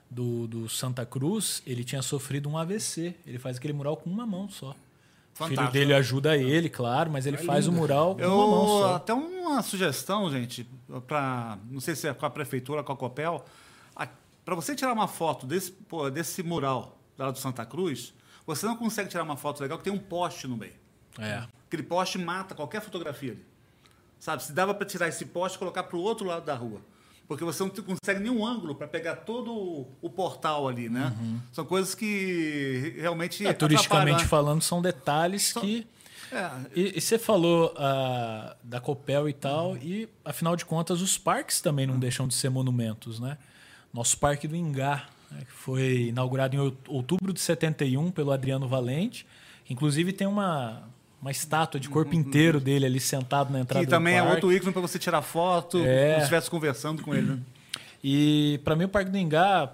do, 0.10 0.47
do 0.47 0.70
Santa 0.70 1.05
Cruz, 1.05 1.62
ele 1.66 1.84
tinha 1.84 2.01
sofrido 2.01 2.49
um 2.49 2.58
AVC. 2.58 3.16
Ele 3.26 3.38
faz 3.38 3.58
aquele 3.58 3.74
mural 3.74 3.97
com 3.97 4.10
uma 4.10 4.26
mão 4.26 4.49
só. 4.49 4.70
O 4.70 4.74
filho 4.74 5.49
Fantástico. 5.49 5.72
dele 5.74 5.93
ajuda 5.93 6.36
ele, 6.36 6.70
claro, 6.70 7.12
mas 7.12 7.26
ele 7.28 7.38
faz 7.38 7.68
o 7.68 7.72
mural 7.72 8.16
com 8.16 8.24
uma 8.24 8.47
mão 8.47 8.62
Eu 8.64 8.68
só. 8.68 8.95
até 8.95 9.14
uma 9.14 9.62
sugestão, 9.62 10.32
gente, 10.32 10.68
para 11.05 11.60
não 11.70 11.80
sei 11.80 11.95
se 11.95 12.08
é 12.08 12.14
com 12.14 12.26
a 12.26 12.30
prefeitura, 12.30 12.84
com 12.84 12.91
a 12.91 12.97
Copel, 12.97 13.45
para 14.47 14.55
você 14.55 14.74
tirar 14.74 14.93
uma 14.93 15.10
foto 15.10 15.45
desse 15.45 15.72
pô, 15.74 16.10
desse 16.10 16.41
mural 16.41 16.97
lá 17.18 17.30
do 17.30 17.38
Santa 17.38 17.66
Cruz, 17.66 18.14
você 18.45 18.66
não 18.66 18.78
consegue 18.78 19.10
tirar 19.10 19.24
uma 19.24 19.36
foto 19.36 19.62
legal 19.62 19.78
que 19.78 19.84
tem 19.84 19.91
um 19.91 19.99
poste 19.99 20.47
no 20.47 20.55
meio. 20.55 20.74
É. 21.20 21.43
Aquele 21.68 21.84
poste 21.84 22.18
mata 22.18 22.55
qualquer 22.55 22.82
fotografia 22.82 23.34
ali. 23.34 23.45
Sabe? 24.18 24.41
Se 24.41 24.53
dava 24.53 24.74
para 24.74 24.88
tirar 24.88 25.10
esse 25.10 25.26
poste 25.26 25.58
e 25.58 25.60
colocar 25.60 25.84
para 25.84 25.97
o 25.97 25.99
outro 25.99 26.26
lado 26.26 26.45
da 26.45 26.55
rua. 26.55 26.80
Porque 27.28 27.43
você 27.43 27.61
não 27.61 27.69
consegue 27.69 28.21
nenhum 28.21 28.45
ângulo 28.45 28.73
para 28.73 28.88
pegar 28.88 29.17
todo 29.17 29.51
o, 30.01 30.09
portal 30.09 30.67
ali, 30.67 30.88
né? 30.88 31.13
São 31.51 31.65
coisas 31.65 31.93
que 31.93 32.95
realmente. 32.97 33.45
É, 33.45 33.53
turisticamente 33.53 34.21
né? 34.23 34.28
falando, 34.28 34.61
são 34.61 34.82
detalhes 34.82 35.51
que 35.53 35.86
É, 36.32 36.49
E, 36.73 36.97
e 36.97 37.01
você 37.01 37.17
falou 37.19 37.73
ah, 37.78 38.55
da 38.63 38.80
Copel 38.80 39.28
e 39.28 39.34
tal, 39.34 39.75
e 39.78 40.07
afinal 40.23 40.55
de 40.55 40.65
contas 40.65 41.01
os 41.01 41.17
parques 41.17 41.59
também 41.59 41.86
não 41.86 41.99
deixam 41.99 42.28
de 42.28 42.34
ser 42.34 42.49
monumentos, 42.49 43.19
né? 43.19 43.38
Nosso 43.93 44.17
Parque 44.17 44.47
do 44.47 44.55
Ingá, 44.55 45.05
né, 45.32 45.41
que 45.41 45.51
foi 45.51 46.07
inaugurado 46.07 46.55
em 46.55 46.59
out- 46.59 46.78
outubro 46.88 47.34
de 47.34 47.39
71 47.41 48.11
pelo 48.11 48.32
Adriano 48.32 48.67
Valente, 48.67 49.25
inclusive 49.69 50.13
tem 50.13 50.28
uma, 50.28 50.84
uma 51.22 51.32
estátua 51.32 51.80
de 51.80 51.89
corpo 51.89 52.13
inteiro 52.15 52.59
dele 52.59 52.86
ali 52.86 52.99
sentado 52.99 53.51
na 53.51 53.59
entrada 53.61 53.84
que 53.86 53.89
também 53.89 54.13
do 54.13 54.18
é 54.18 54.22
parque. 54.22 54.36
outro 54.36 54.53
ícone 54.53 54.72
para 54.72 54.82
você 54.82 54.99
tirar 54.99 55.22
foto, 55.22 55.80
É. 55.80 56.03
como 56.05 56.15
se 56.15 56.20
estivesse 56.24 56.49
conversando 56.49 57.01
com 57.01 57.13
ele. 57.15 57.28
Né? 57.34 57.39
E 58.03 58.59
para 58.63 58.76
mim 58.76 58.84
o 58.86 58.89
Parque 58.89 59.09
do 59.09 59.18
Ingá, 59.18 59.72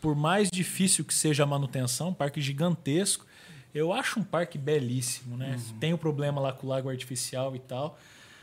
por 0.00 0.14
mais 0.16 0.48
difícil 0.50 1.04
que 1.04 1.12
seja 1.12 1.42
a 1.42 1.46
manutenção, 1.46 2.08
um 2.08 2.14
parque 2.14 2.40
gigantesco, 2.40 3.26
eu 3.74 3.92
acho 3.92 4.18
um 4.18 4.24
parque 4.24 4.56
belíssimo, 4.56 5.36
né? 5.36 5.56
Uhum. 5.56 5.78
Tem 5.78 5.92
o 5.92 5.98
problema 5.98 6.40
lá 6.40 6.52
com 6.52 6.66
o 6.66 6.70
lago 6.70 6.88
artificial 6.88 7.54
e 7.54 7.58
tal, 7.58 7.98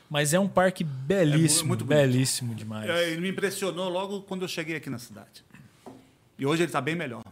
mas 0.07 0.33
é 0.33 0.39
um 0.39 0.47
parque 0.47 0.83
belíssimo, 0.83 1.69
muito 1.69 1.83
bonito. 1.83 1.99
belíssimo 1.99 2.53
demais. 2.53 2.87
É, 2.87 3.09
Ele 3.09 3.21
me 3.21 3.29
impressionou 3.29 3.89
logo 3.89 4.21
quando 4.21 4.43
eu 4.43 4.47
cheguei 4.47 4.75
aqui 4.75 4.89
na 4.89 4.99
cidade. 4.99 5.43
E 6.37 6.45
hoje 6.45 6.61
ele 6.61 6.69
está 6.69 6.79
bem 6.79 6.95
melhor. 6.95 7.23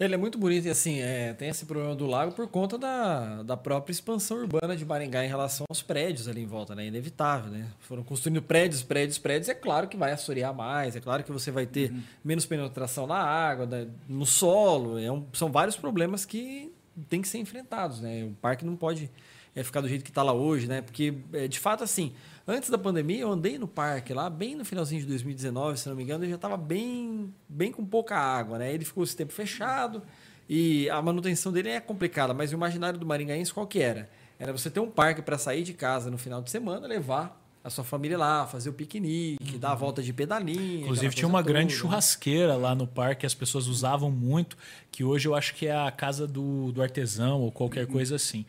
Ele 0.00 0.14
é 0.14 0.16
muito 0.16 0.38
bonito 0.38 0.66
e 0.66 0.70
assim, 0.70 1.00
é, 1.00 1.32
tem 1.34 1.48
esse 1.48 1.66
problema 1.66 1.92
do 1.92 2.06
lago 2.06 2.30
por 2.30 2.46
conta 2.46 2.78
da, 2.78 3.42
da 3.42 3.56
própria 3.56 3.90
expansão 3.90 4.36
urbana 4.38 4.76
de 4.76 4.84
Maringá 4.84 5.24
em 5.24 5.28
relação 5.28 5.66
aos 5.68 5.82
prédios 5.82 6.28
ali 6.28 6.40
em 6.42 6.46
volta, 6.46 6.72
né? 6.72 6.86
Inevitável, 6.86 7.50
né? 7.50 7.66
Foram 7.80 8.04
construindo 8.04 8.40
prédios, 8.40 8.80
prédios, 8.80 9.18
prédios. 9.18 9.48
É 9.48 9.54
claro 9.54 9.88
que 9.88 9.96
vai 9.96 10.12
assorear 10.12 10.54
mais, 10.54 10.94
é 10.94 11.00
claro 11.00 11.24
que 11.24 11.32
você 11.32 11.50
vai 11.50 11.66
ter 11.66 11.92
menos 12.24 12.46
penetração 12.46 13.08
na 13.08 13.16
água, 13.16 13.66
da- 13.66 13.86
no 14.08 14.24
solo. 14.24 15.00
É 15.00 15.10
um- 15.10 15.26
são 15.32 15.50
vários 15.50 15.74
problemas 15.76 16.24
que 16.24 16.72
têm 17.08 17.20
que 17.20 17.26
ser 17.26 17.38
enfrentados, 17.38 18.00
né? 18.00 18.22
O 18.24 18.34
parque 18.40 18.64
não 18.64 18.76
pode 18.76 19.10
é, 19.56 19.64
ficar 19.64 19.80
do 19.80 19.88
jeito 19.88 20.04
que 20.04 20.10
está 20.10 20.22
lá 20.22 20.32
hoje, 20.32 20.68
né? 20.68 20.80
Porque, 20.80 21.12
é, 21.32 21.48
de 21.48 21.58
fato, 21.58 21.82
assim, 21.82 22.12
antes 22.48 22.70
da 22.70 22.78
pandemia, 22.78 23.20
eu 23.20 23.30
andei 23.30 23.58
no 23.58 23.68
parque 23.68 24.12
lá, 24.14 24.28
bem 24.30 24.56
no 24.56 24.64
finalzinho 24.64 25.00
de 25.02 25.06
2019, 25.06 25.78
se 25.78 25.88
não 25.88 25.94
me 25.94 26.02
engano, 26.02 26.24
ele 26.24 26.30
já 26.30 26.36
estava 26.36 26.56
bem, 26.56 27.32
bem 27.48 27.70
com 27.70 27.84
pouca 27.84 28.16
água, 28.16 28.58
né? 28.58 28.72
Ele 28.72 28.84
ficou 28.84 29.04
esse 29.04 29.14
tempo 29.16 29.32
fechado 29.32 30.02
e 30.48 30.88
a 30.90 31.00
manutenção 31.02 31.52
dele 31.52 31.68
é 31.68 31.80
complicada, 31.80 32.32
mas 32.32 32.50
o 32.50 32.54
imaginário 32.54 32.98
do 32.98 33.04
maringaense 33.06 33.52
qual 33.52 33.66
que 33.66 33.80
era? 33.80 34.08
Era 34.38 34.52
você 34.52 34.70
ter 34.70 34.80
um 34.80 34.90
parque 34.90 35.20
para 35.20 35.36
sair 35.36 35.62
de 35.62 35.74
casa 35.74 36.10
no 36.10 36.16
final 36.18 36.40
de 36.40 36.50
semana, 36.50 36.86
levar 36.86 37.38
a 37.62 37.68
sua 37.70 37.84
família 37.84 38.16
lá, 38.16 38.46
fazer 38.46 38.70
o 38.70 38.72
piquenique, 38.72 39.58
dar 39.58 39.72
a 39.72 39.74
volta 39.74 40.00
de 40.02 40.12
pedalinho. 40.12 40.82
Inclusive 40.82 41.14
tinha 41.14 41.28
uma 41.28 41.42
grande 41.42 41.66
toda, 41.66 41.74
né? 41.74 41.80
churrasqueira 41.80 42.56
lá 42.56 42.74
no 42.74 42.86
parque, 42.86 43.26
as 43.26 43.34
pessoas 43.34 43.66
usavam 43.66 44.10
muito, 44.10 44.56
que 44.90 45.02
hoje 45.04 45.28
eu 45.28 45.34
acho 45.34 45.54
que 45.54 45.66
é 45.66 45.76
a 45.76 45.90
casa 45.90 46.26
do, 46.26 46.72
do 46.72 46.80
artesão 46.80 47.40
ou 47.42 47.52
qualquer 47.52 47.84
Uhum. 47.84 47.92
coisa 47.92 48.14
assim. 48.16 48.46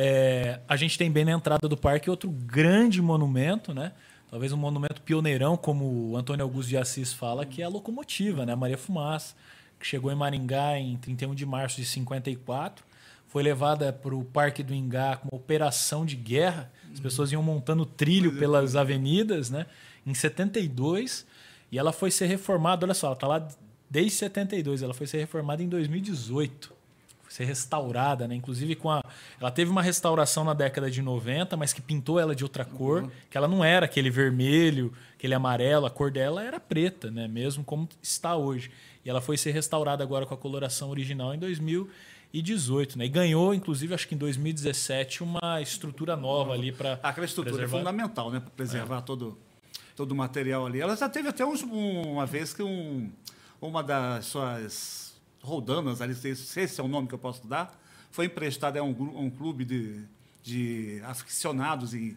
É, 0.00 0.60
a 0.68 0.76
gente 0.76 0.96
tem 0.96 1.10
bem 1.10 1.24
na 1.24 1.32
entrada 1.32 1.66
do 1.66 1.76
parque 1.76 2.08
outro 2.08 2.30
grande 2.30 3.02
monumento, 3.02 3.74
né? 3.74 3.90
Talvez 4.30 4.52
um 4.52 4.56
monumento 4.56 5.02
pioneirão, 5.02 5.56
como 5.56 6.10
o 6.10 6.16
Antônio 6.16 6.44
Augusto 6.44 6.68
de 6.68 6.76
Assis 6.76 7.12
fala, 7.12 7.44
que 7.44 7.62
é 7.62 7.64
a 7.64 7.68
locomotiva, 7.68 8.46
né? 8.46 8.52
A 8.52 8.56
Maria 8.56 8.78
Fumaça, 8.78 9.34
que 9.76 9.84
chegou 9.84 10.12
em 10.12 10.14
Maringá 10.14 10.78
em 10.78 10.96
31 10.98 11.34
de 11.34 11.44
março 11.44 11.78
de 11.78 11.84
54. 11.84 12.84
Foi 13.26 13.42
levada 13.42 13.92
para 13.92 14.14
o 14.14 14.22
Parque 14.22 14.62
do 14.62 14.72
Ingá 14.72 15.16
com 15.16 15.30
uma 15.32 15.36
operação 15.36 16.06
de 16.06 16.14
guerra. 16.14 16.70
As 16.92 17.00
pessoas 17.00 17.32
iam 17.32 17.42
montando 17.42 17.84
trilho 17.84 18.38
pelas 18.38 18.76
avenidas, 18.76 19.50
né? 19.50 19.66
Em 20.06 20.14
72. 20.14 21.26
E 21.72 21.78
ela 21.78 21.90
foi 21.90 22.12
ser 22.12 22.26
reformada, 22.26 22.86
olha 22.86 22.94
só, 22.94 23.08
ela 23.08 23.14
está 23.14 23.26
lá 23.26 23.48
desde 23.90 24.12
72, 24.12 24.80
ela 24.80 24.94
foi 24.94 25.08
ser 25.08 25.18
reformada 25.18 25.60
em 25.60 25.68
2018. 25.68 26.77
Ser 27.28 27.44
restaurada, 27.44 28.26
né? 28.26 28.34
Inclusive 28.34 28.74
com 28.74 28.90
a. 28.90 29.02
Ela 29.40 29.50
teve 29.50 29.70
uma 29.70 29.82
restauração 29.82 30.44
na 30.44 30.54
década 30.54 30.90
de 30.90 31.02
90, 31.02 31.56
mas 31.56 31.72
que 31.74 31.82
pintou 31.82 32.18
ela 32.18 32.34
de 32.34 32.42
outra 32.42 32.64
cor, 32.64 33.10
que 33.30 33.36
ela 33.36 33.46
não 33.46 33.62
era 33.62 33.84
aquele 33.84 34.08
vermelho, 34.10 34.92
aquele 35.14 35.34
amarelo, 35.34 35.84
a 35.84 35.90
cor 35.90 36.10
dela 36.10 36.42
era 36.42 36.58
preta, 36.58 37.10
né? 37.10 37.28
Mesmo 37.28 37.62
como 37.62 37.86
está 38.02 38.34
hoje. 38.34 38.70
E 39.04 39.10
ela 39.10 39.20
foi 39.20 39.36
ser 39.36 39.50
restaurada 39.52 40.02
agora 40.02 40.24
com 40.24 40.32
a 40.34 40.36
coloração 40.38 40.88
original 40.90 41.34
em 41.34 41.38
2018, 41.38 42.98
né? 42.98 43.04
E 43.04 43.08
ganhou, 43.08 43.54
inclusive, 43.54 43.94
acho 43.94 44.08
que 44.08 44.14
em 44.14 44.18
2017, 44.18 45.22
uma 45.22 45.60
estrutura 45.60 46.16
nova 46.16 46.52
ali 46.54 46.72
para. 46.72 46.98
Aquela 47.02 47.26
estrutura 47.26 47.56
preservar. 47.56 47.76
é 47.76 47.80
fundamental, 47.80 48.30
né? 48.30 48.40
Para 48.40 48.50
preservar 48.50 49.02
todo, 49.02 49.38
todo 49.96 50.12
o 50.12 50.14
material 50.14 50.66
ali. 50.66 50.80
Ela 50.80 50.96
já 50.96 51.08
teve 51.08 51.28
até 51.28 51.44
uns- 51.44 51.62
um- 51.62 52.12
uma 52.14 52.26
vez 52.26 52.52
que 52.54 52.62
um, 52.62 53.10
uma 53.60 53.82
das 53.82 54.26
suas 54.26 55.07
roldanas, 55.42 55.98
se 56.16 56.36
se 56.36 56.60
esse 56.60 56.80
é 56.80 56.84
o 56.84 56.88
nome 56.88 57.08
que 57.08 57.14
eu 57.14 57.18
posso 57.18 57.46
dar, 57.46 57.78
foi 58.10 58.26
emprestada 58.26 58.80
a 58.80 58.82
um, 58.82 58.90
um 58.90 59.30
clube 59.30 59.64
de, 59.64 60.00
de 60.42 61.00
aficionados 61.04 61.94
em, 61.94 62.16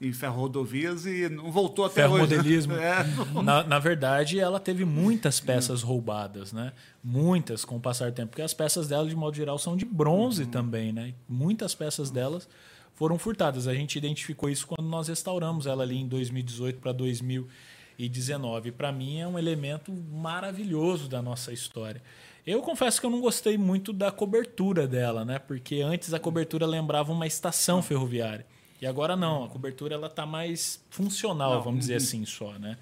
em 0.00 0.12
ferrovias 0.12 1.06
e 1.06 1.28
não 1.28 1.50
voltou 1.50 1.84
até 1.84 2.06
hoje. 2.08 2.22
né? 2.22 2.28
Ferromodelismo. 2.28 2.74
É. 2.76 3.42
Na, 3.42 3.62
na 3.64 3.78
verdade, 3.78 4.38
ela 4.38 4.58
teve 4.60 4.84
muitas 4.84 5.40
peças 5.40 5.82
roubadas, 5.82 6.52
né? 6.52 6.72
Muitas 7.02 7.64
com 7.64 7.76
o 7.76 7.80
passar 7.80 8.10
do 8.10 8.14
tempo, 8.14 8.30
porque 8.30 8.42
as 8.42 8.54
peças 8.54 8.88
dela, 8.88 9.08
de 9.08 9.16
modo 9.16 9.36
geral, 9.36 9.58
são 9.58 9.76
de 9.76 9.84
bronze 9.84 10.46
também, 10.46 10.92
né? 10.92 11.14
Muitas 11.28 11.74
peças 11.74 12.10
delas 12.10 12.48
foram 12.94 13.18
furtadas. 13.18 13.68
A 13.68 13.74
gente 13.74 13.96
identificou 13.96 14.48
isso 14.48 14.66
quando 14.66 14.88
nós 14.88 15.08
restauramos 15.08 15.66
ela 15.66 15.82
ali 15.82 15.96
em 15.96 16.08
2018 16.08 16.80
para 16.80 16.92
2019. 16.92 18.72
Para 18.72 18.90
mim 18.90 19.20
é 19.20 19.28
um 19.28 19.38
elemento 19.38 19.92
maravilhoso 19.92 21.08
da 21.08 21.20
nossa 21.22 21.52
história. 21.52 22.02
Eu 22.46 22.62
confesso 22.62 23.00
que 23.00 23.06
eu 23.06 23.10
não 23.10 23.20
gostei 23.20 23.58
muito 23.58 23.92
da 23.92 24.12
cobertura 24.12 24.86
dela, 24.86 25.24
né? 25.24 25.38
Porque 25.38 25.80
antes 25.80 26.14
a 26.14 26.20
cobertura 26.20 26.64
lembrava 26.64 27.12
uma 27.12 27.26
estação 27.26 27.82
ferroviária. 27.82 28.46
E 28.80 28.86
agora 28.86 29.16
não, 29.16 29.44
a 29.44 29.48
cobertura 29.48 29.94
ela 29.94 30.08
tá 30.08 30.24
mais 30.24 30.84
funcional, 30.88 31.62
vamos 31.62 31.80
dizer 31.80 31.96
assim 31.96 32.24
só, 32.24 32.52
né? 32.52 32.78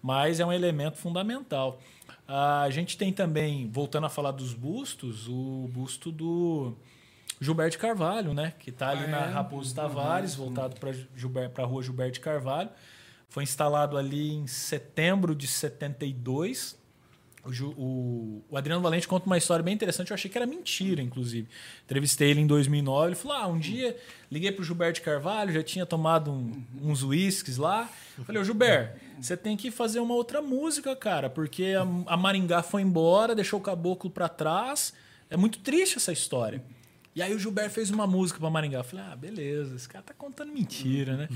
Mas 0.00 0.40
é 0.40 0.46
um 0.46 0.52
elemento 0.52 0.96
fundamental. 0.96 1.78
A 2.26 2.70
gente 2.70 2.96
tem 2.96 3.12
também, 3.12 3.68
voltando 3.70 4.06
a 4.06 4.08
falar 4.08 4.30
dos 4.30 4.54
bustos, 4.54 5.28
o 5.28 5.68
busto 5.70 6.10
do 6.10 6.74
Gilberto 7.40 7.78
Carvalho, 7.78 8.32
né? 8.32 8.54
Que 8.58 8.70
está 8.70 8.88
ali 8.90 9.06
na 9.08 9.26
Raposo 9.26 9.74
Tavares, 9.74 10.34
voltado 10.34 10.76
para 10.76 11.64
a 11.64 11.66
rua 11.66 11.82
Gilberto 11.82 12.20
Carvalho. 12.20 12.70
Foi 13.28 13.42
instalado 13.42 13.98
ali 13.98 14.32
em 14.32 14.46
setembro 14.46 15.34
de 15.34 15.46
72. 15.46 16.80
O, 17.44 17.50
o- 17.76 18.44
o 18.50 18.56
Adriano 18.56 18.80
Valente 18.80 19.08
conta 19.08 19.26
uma 19.26 19.36
história 19.36 19.62
bem 19.64 19.74
interessante. 19.74 20.10
Eu 20.10 20.14
achei 20.14 20.30
que 20.30 20.38
era 20.38 20.46
mentira, 20.46 21.02
inclusive. 21.02 21.48
Entrevistei 21.84 22.30
ele 22.30 22.40
em 22.40 22.46
2009. 22.46 23.08
Ele 23.08 23.14
falou: 23.16 23.36
Ah, 23.36 23.46
um 23.48 23.58
dia 23.58 23.96
liguei 24.30 24.52
pro 24.52 24.62
Gilberto 24.64 25.02
Carvalho, 25.02 25.52
já 25.52 25.62
tinha 25.62 25.84
tomado 25.84 26.30
um- 26.30 26.62
uns 26.80 27.02
uísques 27.02 27.56
lá. 27.56 27.90
Falei: 28.24 28.40
Ô 28.40 28.44
Gilberto, 28.44 29.00
você 29.20 29.36
tem 29.36 29.56
que 29.56 29.70
fazer 29.72 29.98
uma 29.98 30.14
outra 30.14 30.40
música, 30.40 30.94
cara, 30.94 31.28
porque 31.28 31.74
a, 31.76 31.82
a 32.12 32.16
Maringá 32.16 32.62
foi 32.62 32.82
embora, 32.82 33.34
deixou 33.34 33.58
o 33.58 33.62
caboclo 33.62 34.08
pra 34.08 34.28
trás. 34.28 34.92
É 35.28 35.36
muito 35.36 35.58
triste 35.58 35.96
essa 35.96 36.12
história. 36.12 36.62
E 37.14 37.20
aí 37.22 37.34
o 37.34 37.38
Gilberto 37.40 37.70
fez 37.74 37.90
uma 37.90 38.06
música 38.06 38.38
pra 38.38 38.48
Maringá. 38.50 38.78
Eu 38.78 38.84
falei, 38.84 39.04
ah, 39.10 39.16
beleza, 39.16 39.74
esse 39.74 39.88
cara 39.88 40.04
tá 40.04 40.14
contando 40.14 40.52
mentira, 40.52 41.16
né? 41.16 41.28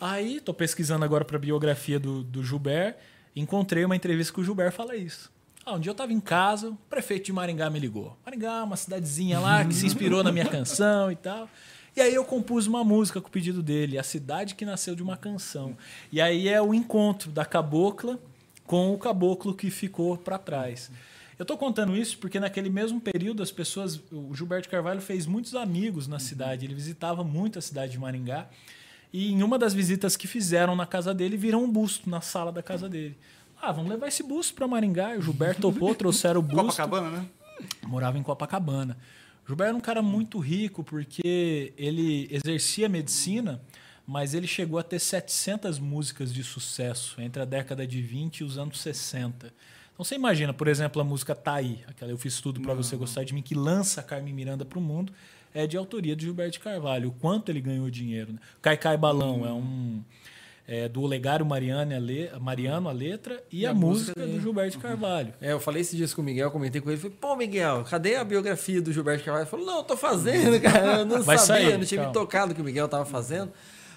Aí, 0.00 0.40
tô 0.40 0.54
pesquisando 0.54 1.04
agora 1.04 1.24
pra 1.24 1.38
biografia 1.38 1.98
do, 1.98 2.22
do 2.22 2.44
Gilberto, 2.44 2.98
encontrei 3.34 3.84
uma 3.84 3.96
entrevista 3.96 4.32
que 4.32 4.40
o 4.40 4.44
Gilberto 4.44 4.76
fala 4.76 4.94
isso. 4.96 5.31
Ah, 5.64 5.74
um 5.74 5.78
dia 5.78 5.90
eu 5.90 5.94
tava 5.94 6.12
em 6.12 6.18
casa, 6.18 6.70
o 6.70 6.76
prefeito 6.90 7.26
de 7.26 7.32
Maringá 7.32 7.70
me 7.70 7.78
ligou. 7.78 8.16
Maringá, 8.24 8.64
uma 8.64 8.76
cidadezinha 8.76 9.38
lá 9.38 9.64
que 9.64 9.72
se 9.72 9.86
inspirou 9.86 10.24
na 10.24 10.32
minha 10.32 10.46
canção 10.46 11.10
e 11.12 11.14
tal. 11.14 11.48
E 11.94 12.00
aí 12.00 12.12
eu 12.12 12.24
compus 12.24 12.66
uma 12.66 12.82
música 12.82 13.20
com 13.20 13.28
o 13.28 13.30
pedido 13.30 13.62
dele, 13.62 13.96
A 13.96 14.02
Cidade 14.02 14.56
que 14.56 14.64
Nasceu 14.64 14.96
de 14.96 15.02
uma 15.02 15.16
Canção. 15.16 15.76
E 16.10 16.20
aí 16.20 16.48
é 16.48 16.60
o 16.60 16.74
encontro 16.74 17.30
da 17.30 17.44
cabocla 17.44 18.18
com 18.66 18.92
o 18.92 18.98
caboclo 18.98 19.54
que 19.54 19.70
ficou 19.70 20.16
para 20.16 20.36
trás. 20.36 20.90
Eu 21.38 21.44
estou 21.44 21.56
contando 21.56 21.96
isso 21.96 22.18
porque 22.18 22.40
naquele 22.40 22.70
mesmo 22.70 23.00
período 23.00 23.42
as 23.42 23.52
pessoas, 23.52 24.00
o 24.10 24.34
Gilberto 24.34 24.68
Carvalho 24.68 25.00
fez 25.00 25.26
muitos 25.26 25.54
amigos 25.54 26.08
na 26.08 26.18
cidade, 26.18 26.64
ele 26.64 26.74
visitava 26.74 27.22
muito 27.22 27.58
a 27.58 27.62
cidade 27.62 27.92
de 27.92 27.98
Maringá. 27.98 28.48
E 29.12 29.30
em 29.30 29.42
uma 29.42 29.58
das 29.58 29.74
visitas 29.74 30.16
que 30.16 30.26
fizeram 30.26 30.74
na 30.74 30.86
casa 30.86 31.12
dele, 31.12 31.36
viram 31.36 31.62
um 31.62 31.70
busto 31.70 32.08
na 32.08 32.20
sala 32.20 32.50
da 32.50 32.62
casa 32.62 32.88
dele. 32.88 33.16
Ah, 33.64 33.70
vamos 33.70 33.88
levar 33.92 34.08
esse 34.08 34.24
busto 34.24 34.54
para 34.54 34.66
Maringá. 34.66 35.16
O 35.16 35.22
Gilberto 35.22 35.60
topou, 35.60 35.94
trouxeram 35.94 36.40
o 36.40 36.42
busto 36.42 36.56
Copacabana, 36.56 37.10
né? 37.10 37.26
morava 37.86 38.18
em 38.18 38.22
Copacabana. 38.24 38.98
O 39.44 39.46
Gilberto 39.46 39.68
era 39.68 39.76
um 39.76 39.80
cara 39.80 40.02
muito 40.02 40.40
rico 40.40 40.82
porque 40.82 41.72
ele 41.76 42.26
exercia 42.28 42.88
medicina, 42.88 43.62
mas 44.04 44.34
ele 44.34 44.48
chegou 44.48 44.80
a 44.80 44.82
ter 44.82 44.98
700 44.98 45.78
músicas 45.78 46.34
de 46.34 46.42
sucesso 46.42 47.20
entre 47.20 47.40
a 47.40 47.44
década 47.44 47.86
de 47.86 48.02
20 48.02 48.38
e 48.38 48.44
os 48.44 48.58
anos 48.58 48.80
60. 48.80 49.46
Então 49.46 50.04
você 50.04 50.16
imagina, 50.16 50.52
por 50.52 50.66
exemplo, 50.66 51.00
a 51.00 51.04
música 51.04 51.32
Tá 51.32 51.54
Aí, 51.54 51.84
aquela 51.86 52.10
Eu 52.10 52.18
Fiz 52.18 52.40
Tudo 52.40 52.60
para 52.60 52.74
Você 52.74 52.96
Gostar 52.96 53.22
de 53.22 53.32
Mim, 53.32 53.42
que 53.42 53.54
lança 53.54 54.00
a 54.00 54.04
Carmen 54.04 54.34
Miranda 54.34 54.64
para 54.64 54.80
o 54.80 54.82
mundo, 54.82 55.12
é 55.54 55.68
de 55.68 55.76
autoria 55.76 56.16
de 56.16 56.24
Gilberto 56.24 56.58
Carvalho. 56.58 57.10
O 57.10 57.12
quanto 57.12 57.48
ele 57.50 57.60
ganhou 57.60 57.88
dinheiro. 57.88 58.32
Né? 58.32 58.38
Cai 58.60 58.76
Cai 58.76 58.96
Balão 58.96 59.46
é 59.46 59.52
um. 59.52 60.02
É, 60.66 60.88
do 60.88 61.02
Olegário 61.02 61.44
Mariano 61.44 61.94
a, 61.94 61.98
le, 61.98 62.30
Mariano, 62.40 62.88
a 62.88 62.92
letra, 62.92 63.42
e, 63.50 63.66
a, 63.66 63.74
música, 63.74 64.18
dele. 64.18 64.34
do 64.34 64.40
Gilberto 64.40 64.78
Carvalho. 64.78 65.34
É, 65.40 65.52
eu 65.52 65.58
falei 65.58 65.82
esses 65.82 65.96
dias 65.96 66.14
com 66.14 66.22
o 66.22 66.24
Miguel, 66.24 66.50
comentei 66.52 66.80
com 66.80 66.88
ele, 66.88 67.00
falei, 67.00 67.16
pô, 67.20 67.34
Miguel, 67.34 67.84
cadê 67.88 68.14
a 68.14 68.22
biografia 68.22 68.80
do 68.80 68.92
Gilberto 68.92 69.24
Carvalho? 69.24 69.42
Ele 69.42 69.50
falou, 69.50 69.66
não, 69.66 69.78
eu 69.78 69.82
tô 69.82 69.96
fazendo, 69.96 70.60
cara, 70.62 71.00
eu 71.00 71.04
não 71.04 71.20
Vai 71.22 71.36
sabia, 71.36 71.64
sair, 71.66 71.78
não 71.78 71.84
tinha 71.84 72.06
me 72.06 72.12
tocado 72.12 72.54
que 72.54 72.60
o 72.60 72.64
Miguel 72.64 72.88
tava 72.88 73.04
fazendo. 73.04 73.50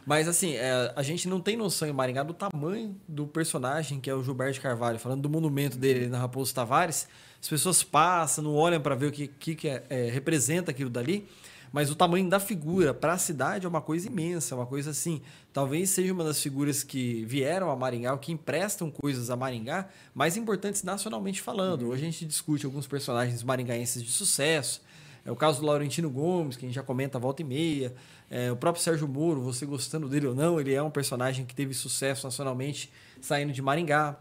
Mas 0.05 0.27
assim, 0.27 0.53
é, 0.55 0.91
a 0.95 1.01
gente 1.01 1.27
não 1.27 1.39
tem 1.39 1.57
noção 1.57 1.87
em 1.87 1.91
Maringá 1.93 2.21
do 2.23 2.33
tamanho 2.33 2.95
do 3.07 3.25
personagem 3.25 3.99
que 3.99 4.09
é 4.09 4.13
o 4.13 4.23
Gilberto 4.23 4.61
Carvalho. 4.61 4.99
Falando 4.99 5.21
do 5.21 5.29
monumento 5.29 5.77
dele 5.77 6.07
na 6.07 6.19
Raposo 6.19 6.53
Tavares, 6.53 7.07
as 7.41 7.47
pessoas 7.49 7.81
passam, 7.81 8.43
não 8.43 8.55
olham 8.55 8.79
para 8.79 8.93
ver 8.93 9.07
o 9.07 9.11
que, 9.11 9.27
que, 9.27 9.55
que 9.55 9.67
é- 9.67 9.83
é, 9.89 10.09
representa 10.09 10.69
aquilo 10.71 10.89
dali. 10.91 11.27
Mas 11.75 11.91
o 11.91 11.95
tamanho 11.95 12.29
da 12.29 12.39
figura 12.39 12.93
para 12.93 13.11
a 13.11 13.17
cidade 13.17 13.65
é 13.65 13.67
uma 13.67 13.81
coisa 13.81 14.07
imensa, 14.07 14.55
é 14.55 14.57
uma 14.57 14.65
coisa 14.65 14.91
assim. 14.91 15.21
Talvez 15.51 15.89
seja 15.89 16.13
uma 16.13 16.23
das 16.23 16.41
figuras 16.41 16.83
que 16.83 17.25
vieram 17.25 17.69
a 17.69 17.75
Maringá, 17.75 18.13
ou 18.13 18.17
que 18.17 18.31
emprestam 18.31 18.89
coisas 18.89 19.29
a 19.29 19.35
Maringá, 19.35 19.89
mais 20.13 20.37
importantes 20.37 20.83
nacionalmente 20.83 21.41
falando. 21.41 21.89
Hoje 21.89 22.03
a 22.03 22.05
gente 22.05 22.25
discute 22.25 22.65
alguns 22.65 22.87
personagens 22.87 23.43
maringaenses 23.43 24.01
de 24.01 24.09
sucesso. 24.09 24.81
É 25.25 25.29
o 25.29 25.35
caso 25.35 25.59
do 25.59 25.65
Laurentino 25.65 26.09
Gomes, 26.09 26.55
que 26.55 26.63
a 26.63 26.67
gente 26.69 26.75
já 26.75 26.81
comenta 26.81 27.19
volta 27.19 27.41
e 27.41 27.45
meia. 27.45 27.93
É, 28.31 28.49
o 28.49 28.55
próprio 28.55 28.81
Sérgio 28.81 29.05
Moro, 29.05 29.41
você 29.41 29.65
gostando 29.65 30.07
dele 30.07 30.27
ou 30.27 30.33
não, 30.33 30.57
ele 30.61 30.73
é 30.73 30.81
um 30.81 30.89
personagem 30.89 31.45
que 31.45 31.53
teve 31.53 31.73
sucesso 31.73 32.25
nacionalmente 32.25 32.89
saindo 33.19 33.51
de 33.51 33.61
Maringá 33.61 34.17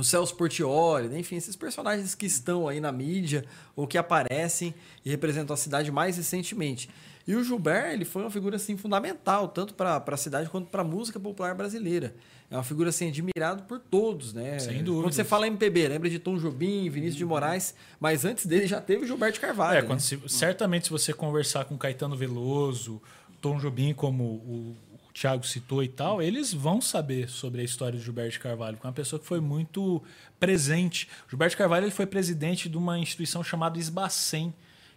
o 0.00 0.04
Celso 0.04 0.34
Portioli, 0.34 1.08
né? 1.08 1.18
enfim, 1.20 1.36
esses 1.36 1.54
personagens 1.56 2.14
que 2.14 2.26
estão 2.26 2.66
aí 2.68 2.80
na 2.80 2.90
mídia 2.92 3.44
ou 3.76 3.86
que 3.86 3.96
aparecem 3.98 4.74
e 5.04 5.10
representam 5.10 5.54
a 5.54 5.56
cidade 5.56 5.90
mais 5.92 6.16
recentemente. 6.16 6.88
E 7.26 7.34
o 7.34 7.42
Gilberto, 7.42 7.88
ele 7.94 8.04
foi 8.04 8.22
uma 8.22 8.30
figura 8.30 8.56
assim 8.56 8.76
fundamental, 8.76 9.48
tanto 9.48 9.72
para 9.72 10.02
a 10.06 10.16
cidade 10.16 10.48
quanto 10.50 10.66
para 10.68 10.82
a 10.82 10.84
música 10.84 11.18
popular 11.18 11.54
brasileira. 11.54 12.14
É 12.50 12.56
uma 12.56 12.62
figura 12.62 12.90
assim 12.90 13.08
admirado 13.08 13.62
por 13.62 13.78
todos, 13.80 14.34
né? 14.34 14.58
Sem 14.58 14.74
Quando 14.76 14.84
dúvidas. 14.84 15.14
você 15.14 15.24
fala 15.24 15.46
MPB, 15.46 15.88
lembra 15.88 16.10
de 16.10 16.18
Tom 16.18 16.36
Jobim, 16.36 16.88
Vinícius 16.90 17.16
de 17.16 17.24
Moraes, 17.24 17.74
mas 17.98 18.26
antes 18.26 18.44
dele 18.44 18.66
já 18.66 18.78
teve 18.80 19.04
o 19.04 19.06
Gilberto 19.06 19.40
Carvalho. 19.40 19.78
É, 19.78 19.80
né? 19.80 19.86
quando 19.86 20.00
se- 20.00 20.20
certamente 20.28 20.84
se 20.84 20.90
você 20.90 21.14
conversar 21.14 21.64
com 21.64 21.78
Caetano 21.78 22.14
Veloso, 22.14 23.00
Tom 23.40 23.56
Jobim, 23.58 23.94
como 23.94 24.22
o 24.24 24.76
Thiago 25.14 25.46
citou 25.46 25.80
e 25.80 25.86
tal, 25.88 26.20
eles 26.20 26.52
vão 26.52 26.80
saber 26.80 27.28
sobre 27.28 27.60
a 27.60 27.64
história 27.64 27.96
do 27.96 28.04
Gilberto 28.04 28.40
Carvalho, 28.40 28.76
que 28.76 28.84
é 28.84 28.88
uma 28.88 28.92
pessoa 28.92 29.20
que 29.20 29.26
foi 29.26 29.38
muito 29.40 30.02
presente. 30.40 31.08
Gilberto 31.30 31.56
Carvalho 31.56 31.84
ele 31.84 31.92
foi 31.92 32.04
presidente 32.04 32.68
de 32.68 32.76
uma 32.76 32.98
instituição 32.98 33.42
chamada 33.44 33.78
Esbacem, 33.78 34.52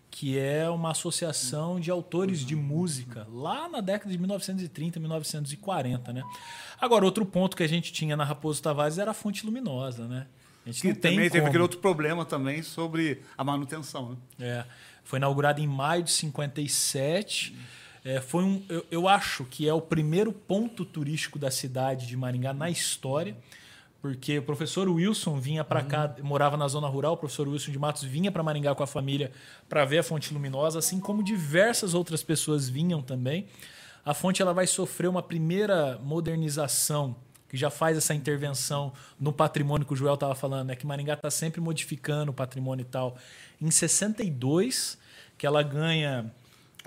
que 0.10 0.40
é 0.40 0.68
uma 0.70 0.92
associação 0.92 1.80
de 1.80 1.92
autores 1.92 2.40
de 2.40 2.56
música, 2.56 3.28
lá 3.32 3.70
na 3.70 3.80
década 3.80 4.12
de 4.12 4.18
1930, 4.18 5.00
1940, 5.00 6.12
né? 6.14 6.24
Agora, 6.82 7.06
outro 7.06 7.24
ponto 7.26 7.56
que 7.56 7.62
a 7.62 7.68
gente 7.68 7.94
tinha 7.94 8.16
na 8.18 8.24
Raposo 8.24 8.62
Tavares 8.62 8.98
era 8.98 9.12
a 9.12 9.14
fonte 9.14 9.46
luminosa, 9.46 10.08
né? 10.08 10.26
A 10.66 10.72
gente 10.72 10.82
Que 10.82 10.94
também 10.96 11.20
teve 11.30 11.40
como. 11.40 11.48
aquele 11.48 11.62
outro 11.62 11.80
problema 11.80 12.26
também 12.26 12.64
sobre 12.64 13.22
a 13.38 13.44
manutenção. 13.44 14.18
Né? 14.40 14.48
É, 14.48 14.66
foi 15.04 15.20
inaugurado 15.20 15.62
em 15.62 15.68
maio 15.68 16.04
de 16.04 16.12
57. 16.12 17.56
É, 18.08 18.22
foi 18.22 18.42
um, 18.42 18.64
eu, 18.70 18.86
eu 18.90 19.08
acho 19.10 19.44
que 19.44 19.68
é 19.68 19.74
o 19.74 19.82
primeiro 19.82 20.32
ponto 20.32 20.86
turístico 20.86 21.38
da 21.38 21.52
cidade 21.52 22.08
de 22.08 22.16
Maringá 22.16 22.54
na 22.54 22.70
história, 22.70 23.36
porque 24.02 24.38
o 24.40 24.44
professor 24.44 24.88
Wilson 24.88 25.42
vinha 25.42 25.62
para 25.62 25.84
cá, 25.84 26.16
morava 26.24 26.56
na 26.56 26.70
zona 26.70 26.88
rural, 26.88 27.16
o 27.16 27.18
professor 27.18 27.50
Wilson 27.50 27.70
de 27.70 27.78
Matos 27.78 28.04
vinha 28.04 28.32
para 28.32 28.42
Maringá 28.42 28.74
com 28.74 28.82
a 28.82 28.88
família 28.88 29.30
para 29.68 29.84
ver 29.84 29.98
a 29.98 30.04
fonte 30.04 30.34
luminosa, 30.34 30.80
assim 30.80 31.02
como 31.02 31.22
diversas 31.22 31.94
outras 31.94 32.24
pessoas 32.24 32.70
vinham 32.70 33.02
também. 33.02 33.46
A 34.06 34.14
fonte 34.14 34.42
ela 34.42 34.54
vai 34.54 34.68
sofrer 34.68 35.10
uma 35.10 35.22
primeira 35.22 36.00
modernização 36.02 37.14
que 37.50 37.58
já 37.58 37.70
faz 37.70 37.98
essa 37.98 38.14
intervenção 38.14 38.94
no 39.20 39.34
patrimônio 39.34 39.86
que 39.86 39.92
o 39.92 39.98
Joel 39.98 40.14
estava 40.14 40.34
falando, 40.34 40.70
né? 40.70 40.78
que 40.78 40.88
Maringá 40.88 41.16
está 41.16 41.30
sempre 41.30 41.60
modificando 41.60 42.32
o 42.32 42.34
patrimônio 42.34 42.84
e 42.84 42.86
tal. 42.86 43.18
Em 43.62 43.70
62, 43.70 44.98
que 45.38 45.46
ela 45.46 45.62
ganha 45.62 46.32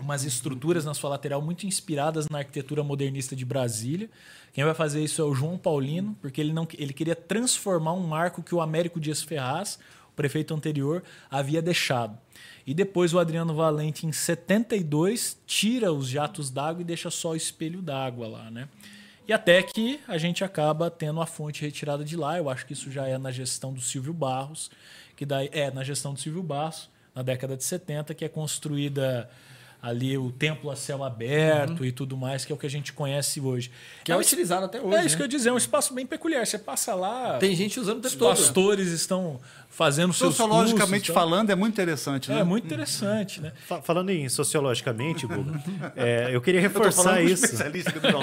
umas 0.03 0.24
estruturas 0.24 0.84
na 0.84 0.94
sua 0.94 1.11
lateral 1.11 1.40
muito 1.42 1.66
inspiradas 1.66 2.28
na 2.28 2.38
arquitetura 2.38 2.82
modernista 2.82 3.34
de 3.34 3.44
Brasília. 3.44 4.11
Quem 4.53 4.64
vai 4.64 4.74
fazer 4.74 5.03
isso 5.03 5.20
é 5.22 5.24
o 5.24 5.34
João 5.34 5.57
Paulino, 5.57 6.16
porque 6.20 6.40
ele, 6.40 6.53
não, 6.53 6.66
ele 6.76 6.92
queria 6.92 7.14
transformar 7.14 7.92
um 7.92 8.07
marco 8.07 8.42
que 8.42 8.55
o 8.55 8.61
Américo 8.61 8.98
Dias 8.98 9.22
Ferraz, 9.22 9.78
o 10.09 10.12
prefeito 10.16 10.55
anterior, 10.55 11.03
havia 11.30 11.62
deixado. 11.62 12.18
E 12.66 12.74
depois 12.74 13.14
o 13.14 13.18
Adriano 13.18 13.55
Valente, 13.55 14.07
em 14.07 14.12
72, 14.12 15.38
tira 15.46 15.92
os 15.92 16.09
jatos 16.09 16.51
d'água 16.51 16.82
e 16.82 16.84
deixa 16.84 17.11
só 17.11 17.30
o 17.30 17.36
espelho 17.36 17.80
d'água 17.80 18.28
lá, 18.28 18.51
né? 18.51 18.68
E 19.26 19.32
até 19.32 19.62
que 19.62 20.01
a 20.09 20.18
gente 20.18 20.42
acaba 20.42 20.90
tendo 20.90 21.20
a 21.20 21.26
fonte 21.26 21.62
retirada 21.62 22.05
de 22.05 22.16
lá. 22.16 22.36
Eu 22.36 22.51
acho 22.51 22.66
que 22.66 22.72
isso 22.72 22.90
já 22.90 23.07
é 23.07 23.16
na 23.16 23.30
gestão 23.30 23.72
do 23.72 23.80
Silvio 23.80 24.12
Barros, 24.12 24.70
que 25.16 25.24
daí 25.24 25.48
é 25.53 25.70
na 25.70 25.84
gestão 25.84 26.12
do 26.12 26.18
Silvio 26.18 26.42
Barros, 26.42 26.90
na 27.14 27.22
década 27.22 27.57
de 27.57 27.62
70, 27.62 28.12
que 28.14 28.24
é 28.24 28.28
construída 28.28 29.30
ali 29.83 30.16
o 30.18 30.31
templo 30.31 30.70
a 30.70 30.76
céu 30.76 31.03
aberto 31.03 31.81
uhum. 31.81 31.87
e 31.87 31.93
tudo 31.93 32.16
mais, 32.16 32.45
que 32.45 32.53
é 32.53 32.55
o 32.55 32.59
que 32.59 32.66
a 32.66 32.70
gente 32.70 32.93
conhece 32.93 33.41
hoje. 33.41 33.70
Que 34.05 34.12
é, 34.12 34.14
é 34.14 34.18
utilizado 34.18 34.66
até 34.66 34.81
hoje. 34.81 34.97
É 34.97 35.01
isso 35.01 35.11
né? 35.11 35.16
que 35.16 35.22
eu 35.22 35.24
ia 35.24 35.28
dizer, 35.28 35.49
é 35.49 35.53
um 35.53 35.57
espaço 35.57 35.95
bem 35.95 36.07
peculiar. 36.07 36.47
Você 36.47 36.59
passa 36.59 36.95
lá. 36.95 37.39
Tem 37.39 37.55
gente 37.57 37.81
usando 37.81 37.99
o 37.99 38.03
tempo 38.03 38.16
todo. 38.16 38.33
Os 38.33 38.41
pastores 38.41 38.89
estão 38.89 39.41
fazendo 39.68 40.12
seus 40.12 40.37
Sociologicamente 40.37 41.07
cursos, 41.07 41.14
falando, 41.14 41.51
é 41.51 41.55
muito 41.55 41.72
interessante, 41.72 42.31
né? 42.31 42.41
É 42.41 42.45
muito 42.45 42.66
interessante, 42.66 43.41
né? 43.41 43.53
Falando 43.83 44.11
em 44.11 44.28
sociologicamente, 44.28 45.26
Buga, 45.26 45.62
é, 45.97 46.28
eu 46.33 46.41
queria 46.43 46.61
reforçar 46.61 47.22
eu 47.22 47.28
isso. 47.28 47.47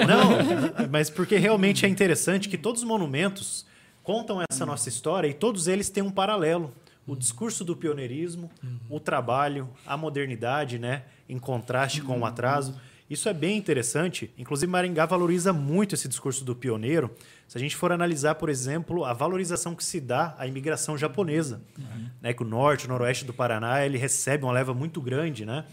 Não, 0.06 0.88
mas 0.90 1.10
porque 1.10 1.36
realmente 1.36 1.84
é 1.84 1.88
interessante 1.88 2.48
que 2.48 2.56
todos 2.56 2.82
os 2.82 2.88
monumentos 2.88 3.66
contam 4.02 4.40
essa 4.48 4.64
nossa 4.64 4.88
história 4.88 5.26
e 5.26 5.34
todos 5.34 5.66
eles 5.66 5.90
têm 5.90 6.02
um 6.02 6.10
paralelo 6.10 6.72
o 7.08 7.16
discurso 7.16 7.64
do 7.64 7.74
pioneirismo, 7.74 8.50
uhum. 8.62 8.78
o 8.90 9.00
trabalho, 9.00 9.68
a 9.86 9.96
modernidade, 9.96 10.78
né, 10.78 11.04
em 11.28 11.38
contraste 11.38 12.02
com 12.02 12.20
o 12.20 12.26
atraso. 12.26 12.78
Isso 13.08 13.26
é 13.26 13.32
bem 13.32 13.56
interessante. 13.56 14.30
Inclusive, 14.36 14.70
Maringá 14.70 15.06
valoriza 15.06 15.50
muito 15.50 15.94
esse 15.94 16.06
discurso 16.06 16.44
do 16.44 16.54
pioneiro. 16.54 17.10
Se 17.48 17.56
a 17.56 17.60
gente 17.60 17.74
for 17.74 17.90
analisar, 17.90 18.34
por 18.34 18.50
exemplo, 18.50 19.06
a 19.06 19.14
valorização 19.14 19.74
que 19.74 19.82
se 19.82 19.98
dá 19.98 20.34
à 20.38 20.46
imigração 20.46 20.98
japonesa, 20.98 21.62
uhum. 21.78 22.10
né, 22.20 22.34
que 22.34 22.42
o 22.42 22.46
norte, 22.46 22.84
o 22.84 22.88
noroeste 22.88 23.24
do 23.24 23.32
Paraná, 23.32 23.84
ele 23.84 23.96
recebe 23.96 24.44
uma 24.44 24.52
leva 24.52 24.74
muito 24.74 25.00
grande, 25.00 25.46
né? 25.46 25.64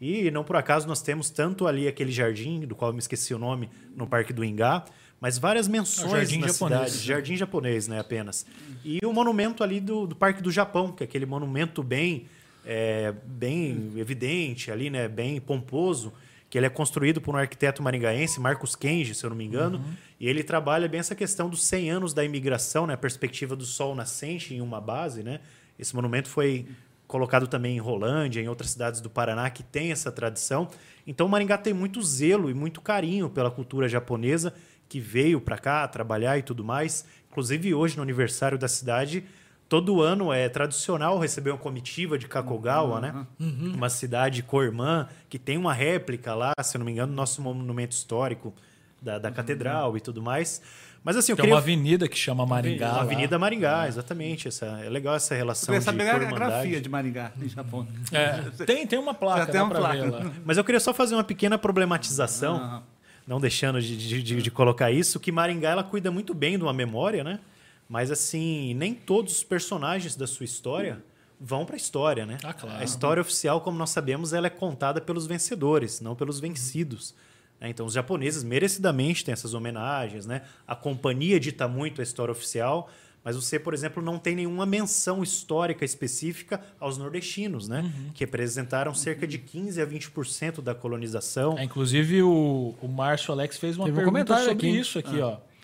E 0.00 0.30
não 0.30 0.44
por 0.44 0.56
acaso 0.56 0.86
nós 0.86 1.00
temos 1.02 1.30
tanto 1.30 1.66
ali 1.66 1.88
aquele 1.88 2.12
jardim, 2.12 2.60
do 2.60 2.74
qual 2.74 2.90
eu 2.90 2.92
me 2.92 2.98
esqueci 2.98 3.32
o 3.32 3.38
nome, 3.38 3.70
no 3.96 4.06
Parque 4.06 4.32
do 4.32 4.44
Ingá, 4.44 4.84
mas 5.20 5.38
várias 5.38 5.68
menções 5.68 6.10
jardim 6.10 6.38
na 6.38 6.48
japonês. 6.48 6.90
cidade. 6.90 7.06
Jardim 7.06 7.36
japonês, 7.36 7.88
né, 7.88 8.00
apenas. 8.00 8.46
E 8.84 9.00
o 9.04 9.12
monumento 9.12 9.62
ali 9.62 9.80
do, 9.80 10.06
do 10.06 10.14
Parque 10.14 10.42
do 10.42 10.50
Japão, 10.50 10.92
que 10.92 11.02
é 11.02 11.06
aquele 11.06 11.26
monumento 11.26 11.82
bem, 11.82 12.26
é, 12.64 13.14
bem 13.24 13.92
evidente 13.96 14.70
ali, 14.70 14.90
né, 14.90 15.08
bem 15.08 15.40
pomposo, 15.40 16.12
que 16.50 16.58
ele 16.58 16.66
é 16.66 16.70
construído 16.70 17.20
por 17.20 17.34
um 17.34 17.38
arquiteto 17.38 17.82
maringaense, 17.82 18.38
Marcos 18.38 18.76
Kenji, 18.76 19.14
se 19.14 19.24
eu 19.24 19.30
não 19.30 19.36
me 19.36 19.44
engano, 19.44 19.78
uhum. 19.78 19.94
e 20.20 20.28
ele 20.28 20.44
trabalha 20.44 20.88
bem 20.88 21.00
essa 21.00 21.14
questão 21.14 21.48
dos 21.48 21.64
100 21.64 21.90
anos 21.90 22.14
da 22.14 22.24
imigração, 22.24 22.86
né, 22.86 22.94
a 22.94 22.96
perspectiva 22.96 23.56
do 23.56 23.64
sol 23.64 23.94
nascente 23.94 24.54
em 24.54 24.60
uma 24.60 24.80
base, 24.80 25.22
né? 25.22 25.40
Esse 25.76 25.96
monumento 25.96 26.28
foi 26.28 26.66
colocado 27.06 27.46
também 27.46 27.76
em 27.76 27.80
Rolândia, 27.80 28.40
em 28.40 28.48
outras 28.48 28.70
cidades 28.70 29.00
do 29.00 29.10
Paraná 29.10 29.48
que 29.50 29.62
tem 29.62 29.92
essa 29.92 30.10
tradição. 30.10 30.68
Então, 31.06 31.28
Maringá 31.28 31.58
tem 31.58 31.72
muito 31.74 32.02
zelo 32.02 32.50
e 32.50 32.54
muito 32.54 32.80
carinho 32.80 33.28
pela 33.28 33.50
cultura 33.50 33.88
japonesa 33.88 34.54
que 34.88 35.00
veio 35.00 35.40
para 35.40 35.58
cá 35.58 35.86
trabalhar 35.88 36.38
e 36.38 36.42
tudo 36.42 36.64
mais. 36.64 37.04
Inclusive, 37.30 37.74
hoje, 37.74 37.96
no 37.96 38.02
aniversário 38.02 38.56
da 38.56 38.68
cidade, 38.68 39.24
todo 39.68 40.00
ano 40.00 40.32
é 40.32 40.48
tradicional 40.48 41.18
receber 41.18 41.50
uma 41.50 41.58
comitiva 41.58 42.18
de 42.18 42.28
Kakogawa, 42.28 43.00
né? 43.00 43.12
uhum. 43.12 43.18
né? 43.18 43.26
Uhum. 43.40 43.74
Uma 43.74 43.88
cidade 43.88 44.42
co-irmã 44.42 45.08
que 45.28 45.38
tem 45.38 45.58
uma 45.58 45.72
réplica 45.72 46.34
lá, 46.34 46.52
se 46.62 46.78
não 46.78 46.84
me 46.84 46.92
engano, 46.92 47.12
nosso 47.12 47.42
monumento 47.42 47.94
histórico 47.94 48.54
da, 49.02 49.18
da 49.18 49.28
uhum. 49.28 49.34
catedral 49.34 49.96
e 49.96 50.00
tudo 50.00 50.22
mais. 50.22 50.62
Mas 51.04 51.18
assim, 51.18 51.32
eu 51.32 51.36
tem 51.36 51.42
queria... 51.42 51.54
uma 51.54 51.60
avenida 51.60 52.08
que 52.08 52.16
chama 52.16 52.46
Maringá. 52.46 52.92
Uma 52.92 53.02
Avenida 53.02 53.38
Maringá, 53.38 53.86
exatamente. 53.86 54.48
Essa, 54.48 54.80
é 54.82 54.88
legal 54.88 55.14
essa 55.14 55.34
relação. 55.34 55.74
Eu 55.74 55.80
queria 55.80 55.92
saber 55.92 56.08
a 56.08 56.30
grafia 56.30 56.80
de 56.80 56.88
Maringá 56.88 57.30
em 57.42 57.48
Japão. 57.48 57.86
É, 58.10 58.38
tem, 58.64 58.86
tem 58.86 58.98
uma 58.98 59.12
placa, 59.12 59.52
tem 59.52 59.60
uma 59.60 59.74
placa. 59.74 60.32
Mas 60.46 60.56
eu 60.56 60.64
queria 60.64 60.80
só 60.80 60.94
fazer 60.94 61.14
uma 61.14 61.24
pequena 61.24 61.58
problematização. 61.58 62.82
Não 63.26 63.40
deixando 63.40 63.80
de, 63.80 63.96
de, 63.96 64.22
de, 64.22 64.42
de, 64.42 64.50
colocar 64.50 64.90
isso, 64.90 65.18
que 65.18 65.32
Maringá 65.32 65.70
ela 65.70 65.82
cuida 65.84 66.10
muito 66.10 66.34
bem 66.34 66.58
de 66.58 66.64
uma 66.64 66.72
memória, 66.72 67.24
né? 67.24 67.40
Mas 67.88 68.10
assim, 68.10 68.74
nem 68.74 68.94
todos 68.94 69.36
os 69.36 69.44
personagens 69.44 70.14
da 70.14 70.26
sua 70.26 70.44
história 70.44 71.02
vão 71.40 71.64
para 71.64 71.74
a 71.74 71.76
história, 71.76 72.26
né? 72.26 72.38
Ah, 72.42 72.52
claro. 72.52 72.78
A 72.78 72.84
história 72.84 73.20
oficial, 73.20 73.60
como 73.60 73.78
nós 73.78 73.90
sabemos, 73.90 74.32
ela 74.32 74.46
é 74.46 74.50
contada 74.50 75.00
pelos 75.00 75.26
vencedores, 75.26 76.00
não 76.00 76.14
pelos 76.14 76.38
vencidos. 76.40 77.14
Né? 77.60 77.68
Então, 77.68 77.86
os 77.86 77.94
japoneses 77.94 78.42
merecidamente 78.42 79.24
têm 79.24 79.32
essas 79.32 79.54
homenagens, 79.54 80.26
né? 80.26 80.42
A 80.66 80.76
companhia 80.76 81.40
dita 81.40 81.66
muito 81.66 82.00
a 82.00 82.04
história 82.04 82.32
oficial, 82.32 82.90
mas 83.24 83.36
você, 83.36 83.58
por 83.58 83.72
exemplo, 83.72 84.02
não 84.02 84.18
tem 84.18 84.36
nenhuma 84.36 84.66
menção 84.66 85.22
histórica 85.22 85.84
específica 85.84 86.60
aos 86.78 86.98
nordestinos, 86.98 87.66
né? 87.68 87.80
Uhum. 87.80 88.10
Que 88.12 88.24
representaram 88.24 88.94
cerca 88.94 89.26
de 89.26 89.38
15 89.38 89.80
a 89.80 89.86
20% 89.86 90.60
da 90.60 90.74
colonização. 90.74 91.56
É, 91.58 91.64
inclusive, 91.64 92.22
o, 92.22 92.74
o 92.82 92.88
Márcio 92.88 93.32
Alex 93.32 93.56
fez 93.56 93.78
uma 93.78 93.86
Teve 93.86 93.96
pergunta 93.96 94.34
um 94.34 94.38
sobre 94.38 94.52
aqui. 94.52 94.78
isso 94.78 94.98
aqui, 94.98 95.20
ah. 95.20 95.26
ó. 95.26 95.54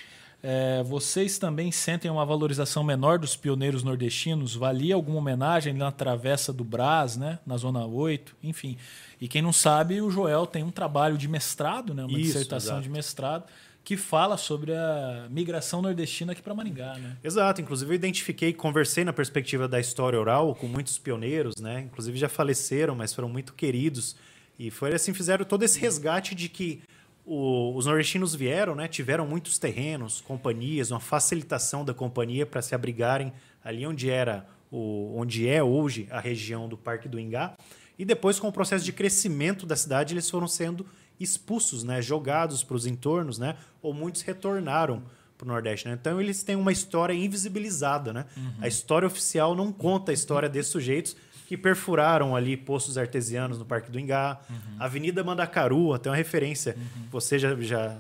É, 0.43 0.83
vocês 0.85 1.39
também 1.39 1.71
sentem 1.71 2.11
uma 2.11 2.25
valorização 2.25 2.83
menor 2.83 3.19
dos 3.19 3.37
pioneiros 3.37 3.83
nordestinos? 3.83 4.55
Valia 4.55 4.95
alguma 4.95 5.19
homenagem 5.19 5.75
na 5.75 5.93
Travessa 5.93 6.51
do 6.51 6.65
Brás, 6.65 7.17
né? 7.17 7.39
na 7.45 7.59
Zona 7.59 7.85
8? 7.85 8.37
Enfim. 8.43 8.79
E 9.21 9.29
quem 9.29 9.43
não 9.43 9.53
sabe, 9.53 10.01
o 10.01 10.11
Joel 10.11 10.47
tem 10.47 10.63
um 10.63 10.71
trabalho 10.71 11.19
de 11.19 11.29
mestrado, 11.29 11.93
né? 11.93 12.05
uma 12.05 12.13
Isso, 12.13 12.33
dissertação 12.33 12.77
exato. 12.77 12.83
de 12.83 12.89
mestrado, 12.89 13.45
que 13.83 13.97
fala 13.97 14.37
sobre 14.37 14.73
a 14.73 15.27
migração 15.31 15.83
nordestina 15.83 16.33
aqui 16.33 16.43
para 16.43 16.55
Maringá, 16.55 16.99
né? 16.99 17.17
Exato. 17.25 17.61
Inclusive 17.61 17.91
eu 17.91 17.95
identifiquei, 17.95 18.53
conversei 18.53 19.05
na 19.05 19.13
perspectiva 19.13 19.67
da 19.67 19.81
história 19.81 20.19
oral 20.19 20.55
com 20.55 20.67
muitos 20.67 20.99
pioneiros, 20.99 21.57
né? 21.57 21.81
Inclusive 21.81 22.19
já 22.19 22.29
faleceram, 22.29 22.95
mas 22.95 23.15
foram 23.15 23.29
muito 23.29 23.55
queridos. 23.55 24.17
E 24.59 24.71
foi 24.71 24.95
assim 24.95 25.15
fizeram 25.15 25.45
todo 25.45 25.63
esse 25.63 25.81
resgate 25.81 26.35
de 26.35 26.49
que 26.49 26.83
o, 27.25 27.75
os 27.75 27.87
nordestinos 27.87 28.35
vieram, 28.35 28.75
né? 28.75 28.87
Tiveram 28.87 29.27
muitos 29.27 29.59
terrenos, 29.59 30.21
companhias, 30.21 30.91
uma 30.91 31.01
facilitação 31.01 31.85
da 31.85 31.95
companhia 31.95 32.45
para 32.45 32.61
se 32.61 32.75
abrigarem 32.75 33.33
ali 33.65 33.87
onde 33.87 34.11
era 34.11 34.47
o, 34.71 35.15
onde 35.17 35.49
é 35.49 35.63
hoje 35.63 36.07
a 36.11 36.21
região 36.21 36.69
do 36.69 36.77
Parque 36.77 37.09
do 37.09 37.19
Ingá. 37.19 37.57
E 37.99 38.05
depois, 38.05 38.41
com 38.41 38.49
o 38.49 38.53
processo 38.53 38.85
de 38.85 38.93
crescimento 38.93 39.67
da 39.67 39.77
cidade, 39.77 40.15
eles 40.15 40.29
foram 40.29 40.49
sendo 40.49 40.87
expulsos, 41.21 41.85
né, 41.85 42.01
jogados 42.01 42.65
para 42.65 42.75
os 42.75 42.87
entornos, 42.87 43.39
né, 43.39 43.57
ou 43.83 43.93
muitos 43.95 44.23
retornaram 44.23 45.03
para 45.37 45.45
o 45.45 45.49
Nordeste. 45.49 45.89
Né? 45.89 45.97
Então 46.01 46.21
eles 46.21 46.43
têm 46.43 46.57
uma 46.57 46.73
história 46.73 47.15
invisibilizada. 47.15 48.13
Né? 48.13 48.27
Uhum. 48.37 48.53
A 48.61 48.69
história 48.69 49.07
oficial 49.07 49.55
não 49.55 49.73
conta 49.73 50.13
a 50.13 50.15
história 50.15 50.49
desses 50.49 50.71
sujeitos 50.71 51.17
que 51.49 51.57
perfuraram 51.57 52.37
ali 52.37 52.57
poços 52.57 52.97
artesianos 52.97 53.59
no 53.59 53.65
Parque 53.65 53.91
do 53.91 53.99
Ingá, 53.99 54.39
uhum. 54.49 54.57
Avenida 54.79 55.25
Mandacaru, 55.25 55.93
até 55.93 56.09
uma 56.09 56.15
referência. 56.15 56.77
Uhum. 56.77 57.07
Você 57.11 57.41
já, 57.41 57.57
já 57.57 57.97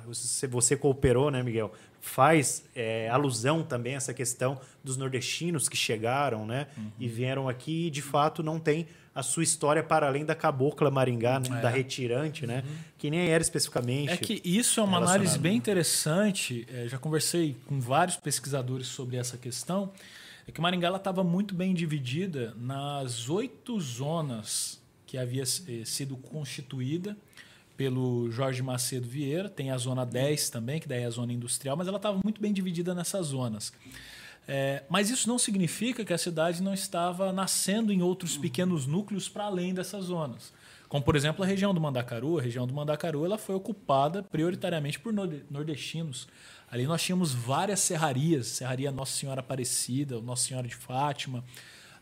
você 0.49 0.77
cooperou, 0.77 1.33
né, 1.33 1.43
Miguel? 1.43 1.73
Faz 2.01 2.63
é, 2.77 3.09
alusão 3.09 3.65
também 3.65 3.95
a 3.95 3.97
essa 3.97 4.15
questão 4.15 4.61
dos 4.85 4.97
nordestinos 4.97 5.69
que 5.69 5.77
chegaram, 5.77 6.47
né, 6.47 6.69
uhum. 6.79 6.93
e 7.01 7.09
vieram 7.09 7.49
aqui 7.49 7.89
e 7.89 7.91
de 7.91 8.01
fato 8.01 8.41
não 8.41 8.61
tem 8.61 8.87
a 9.15 9.23
sua 9.23 9.43
história 9.43 9.83
para 9.83 10.07
além 10.07 10.25
da 10.25 10.35
cabocla 10.35 10.91
Maringá, 10.91 11.41
né? 11.41 11.59
é. 11.59 11.61
da 11.61 11.69
retirante, 11.69 12.47
né? 12.47 12.63
Uhum. 12.67 12.77
Que 12.99 13.11
nem 13.11 13.29
era 13.29 13.43
especificamente. 13.43 14.13
É 14.13 14.17
que 14.17 14.41
isso 14.45 14.81
é 14.81 14.83
uma 14.83 14.99
análise 14.99 15.39
bem 15.39 15.57
interessante. 15.57 16.67
É, 16.73 16.87
já 16.89 16.99
conversei 16.99 17.57
com 17.67 17.81
vários 17.81 18.17
pesquisadores 18.17 18.87
sobre 18.87 19.17
essa 19.17 19.37
questão. 19.37 19.93
É 20.47 20.53
que 20.53 20.61
Maringá 20.61 20.95
estava 20.97 21.23
muito 21.25 21.55
bem 21.55 21.75
dividida 21.75 22.55
nas 22.57 23.29
oito 23.29 23.79
zonas 23.81 24.81
que 25.07 25.19
havia 25.19 25.43
eh, 25.43 25.85
sido 25.85 26.17
constituída 26.17 27.17
pelo 27.77 28.31
Jorge 28.31 28.63
Macedo 28.63 29.09
Vieira. 29.09 29.49
Tem 29.49 29.71
a 29.71 29.77
zona 29.77 30.07
10 30.07 30.51
também, 30.51 30.79
que 30.79 30.87
daí 30.87 31.03
é 31.03 31.07
a 31.07 31.11
zona 31.11 31.33
industrial, 31.33 31.77
mas 31.77 31.89
ela 31.89 31.97
estava 31.97 32.21
muito 32.23 32.41
bem 32.41 32.53
dividida 32.53 32.95
nessas 32.95 33.27
zonas. 33.27 33.73
É, 34.53 34.83
mas 34.89 35.11
isso 35.11 35.29
não 35.29 35.39
significa 35.39 36.05
que 36.05 36.13
a 36.13 36.19
cidade 36.19 36.61
não 36.61 36.75
estava 36.75 37.33
nascendo 37.33 37.93
em 37.93 38.03
outros 38.03 38.37
pequenos 38.37 38.85
núcleos 38.85 39.29
para 39.29 39.45
além 39.45 39.73
dessas 39.73 40.07
zonas. 40.07 40.53
Como, 40.89 41.05
por 41.05 41.15
exemplo, 41.15 41.45
a 41.45 41.47
região 41.47 41.73
do 41.73 41.81
Mandacaru. 41.81 42.37
A 42.37 42.43
região 42.43 42.67
do 42.67 42.75
Mandacaru 42.75 43.25
ela 43.25 43.39
foi 43.39 43.55
ocupada 43.55 44.25
prioritariamente 44.25 44.99
por 44.99 45.13
nordestinos. 45.13 46.27
Ali 46.69 46.85
nós 46.85 47.01
tínhamos 47.01 47.33
várias 47.33 47.79
serrarias, 47.79 48.49
Serraria 48.49 48.91
Nossa 48.91 49.13
Senhora 49.13 49.39
Aparecida, 49.39 50.21
Nossa 50.21 50.49
Senhora 50.49 50.67
de 50.67 50.75
Fátima, 50.75 51.45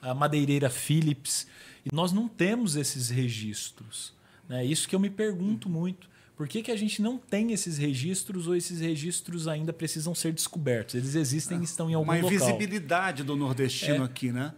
a 0.01 0.15
Madeireira 0.15 0.71
Philips, 0.71 1.47
e 1.85 1.95
nós 1.95 2.13
não 2.13 2.27
temos 2.29 2.77
esses 2.77 3.11
registros. 3.11 4.15
Né? 4.49 4.65
Isso 4.65 4.89
que 4.89 4.97
eu 4.97 5.01
me 5.01 5.11
pergunto 5.11 5.69
muito 5.69 6.09
Por 6.39 6.47
que, 6.47 6.63
que 6.63 6.71
a 6.71 6.77
gente 6.77 7.03
não 7.03 7.19
tem 7.19 7.53
esses 7.53 7.77
registros 7.79 8.47
ou 8.47 8.55
esses 8.55 8.79
registros 8.79 9.49
ainda 9.49 9.73
precisam 9.73 10.15
ser 10.15 10.33
descobertos? 10.33 10.95
Eles 10.95 11.17
existem 11.17 11.61
e 11.61 11.65
estão 11.65 11.91
em 11.91 11.95
algum 11.95 12.13
Uma 12.13 12.15
local. 12.15 12.33
invisibilidade 12.33 13.25
do 13.25 13.35
nordestino 13.35 14.05
É. 14.05 14.07
aqui, 14.07 14.31
né? 14.31 14.55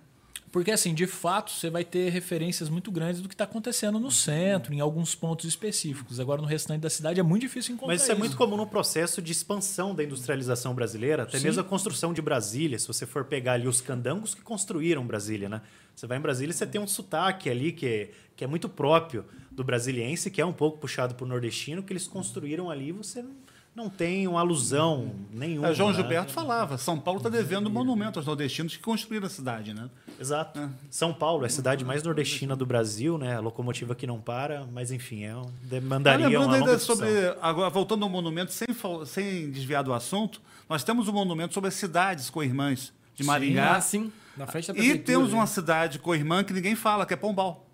Porque, 0.53 0.71
assim, 0.73 0.93
de 0.93 1.07
fato, 1.07 1.53
você 1.53 1.71
vai 1.71 1.83
ter 1.85 2.11
referências 2.11 2.69
muito 2.69 2.91
grandes 2.91 3.23
do 3.23 3.29
que 3.29 3.35
está 3.35 3.45
acontecendo 3.45 3.99
no 3.99 4.11
centro, 4.11 4.75
em 4.75 4.81
alguns 4.81 5.15
pontos 5.15 5.47
específicos. 5.47 6.21
Agora, 6.21 6.43
no 6.43 6.47
restante 6.49 6.83
da 6.83 6.91
cidade, 6.91 7.19
é 7.19 7.23
muito 7.23 7.43
difícil 7.43 7.73
encontrar 7.73 7.95
Mas 7.95 8.03
isso 8.03 8.13
é 8.13 8.15
muito 8.15 8.37
comum 8.37 8.57
no 8.59 8.67
processo 8.67 9.23
de 9.23 9.33
expansão 9.33 9.95
da 9.95 10.05
industrialização 10.05 10.75
brasileira, 10.75 11.23
até 11.23 11.39
Sim. 11.39 11.45
mesmo 11.45 11.61
a 11.63 11.65
construção 11.65 12.13
de 12.13 12.21
Brasília. 12.21 12.79
Se 12.79 12.87
você 12.87 13.07
for 13.07 13.25
pegar 13.25 13.53
ali 13.55 13.69
os 13.69 13.81
candangos 13.81 14.35
que 14.35 14.43
construíram 14.43 15.07
Brasília, 15.07 15.49
né? 15.49 15.63
Você 15.97 16.07
vai 16.07 16.19
em 16.19 16.21
Brasília, 16.21 16.53
você 16.53 16.67
tem 16.67 16.81
um 16.81 16.87
sotaque 16.87 17.49
ali 17.49 17.73
que 17.73 17.87
é, 17.87 18.11
que 18.37 18.43
é 18.45 18.47
muito 18.47 18.69
próprio 18.69 19.25
do 19.51 19.65
brasiliense, 19.65 20.31
que 20.31 20.41
é 20.41 20.47
um 20.47 20.53
pouco 20.53 20.79
puxado 20.79 21.15
pro 21.15 21.27
nordestino, 21.27 21.83
que 21.83 21.93
eles 21.93 22.07
construíram 22.07 22.71
ali, 22.71 22.93
você 22.93 23.23
não- 23.23 23.31
não 23.75 23.89
tem 23.89 24.27
uma 24.27 24.41
alusão 24.41 25.13
nenhuma. 25.33 25.69
É, 25.69 25.75
João 25.75 25.91
né? 25.91 25.97
Gilberto 25.97 26.33
falava, 26.33 26.77
São 26.77 26.99
Paulo 26.99 27.19
está 27.19 27.29
devendo 27.29 27.69
um 27.69 27.71
monumento 27.73 28.19
aos 28.19 28.27
nordestinos 28.27 28.77
que 28.77 28.83
construíram 28.83 29.27
a 29.27 29.31
cidade, 29.31 29.73
né? 29.73 29.89
Exato. 30.21 30.69
São 30.91 31.13
Paulo 31.15 31.45
é 31.45 31.47
a 31.47 31.51
cidade 31.51 31.85
mais 31.85 32.03
nordestina 32.03 32.57
do 32.57 32.67
Brasil, 32.67 33.17
né? 33.17 33.37
A 33.37 33.41
locomotiva 33.41 33.95
que 33.95 34.07
não 34.07 34.21
para, 34.21 34.67
mas 34.73 34.91
enfim, 34.91 35.23
é 35.25 35.37
um, 35.37 35.43
Ah, 35.43 35.51
demandaria 35.63 36.27
lembrando 36.29 36.49
uma 36.49 36.59
longa 36.59 36.79
sobre. 36.79 37.09
Agora, 37.41 37.71
voltando 37.71 38.03
ao 38.03 38.09
monumento, 38.11 38.53
sem, 38.53 38.67
sem 39.07 39.51
desviar 39.51 39.83
do 39.85 39.93
assunto, 39.93 40.41
nós 40.69 40.83
temos 40.85 41.07
um 41.09 41.13
monumento 41.13 41.55
sobre 41.55 41.69
as 41.69 41.75
cidades 41.75 42.29
co-irmãs 42.29 42.93
de 43.15 43.23
Maringá. 43.25 43.77
Ah, 43.77 43.81
sim. 43.81 44.13
Na 44.37 44.47
frente 44.47 44.73
da 44.73 44.79
E 44.79 44.99
temos 44.99 45.31
né? 45.31 45.37
uma 45.37 45.47
cidade 45.47 45.99
co-irmã 45.99 46.43
que 46.43 46.53
ninguém 46.53 46.75
fala, 46.75 47.07
que 47.07 47.15
é 47.15 47.17
Pombal. 47.17 47.67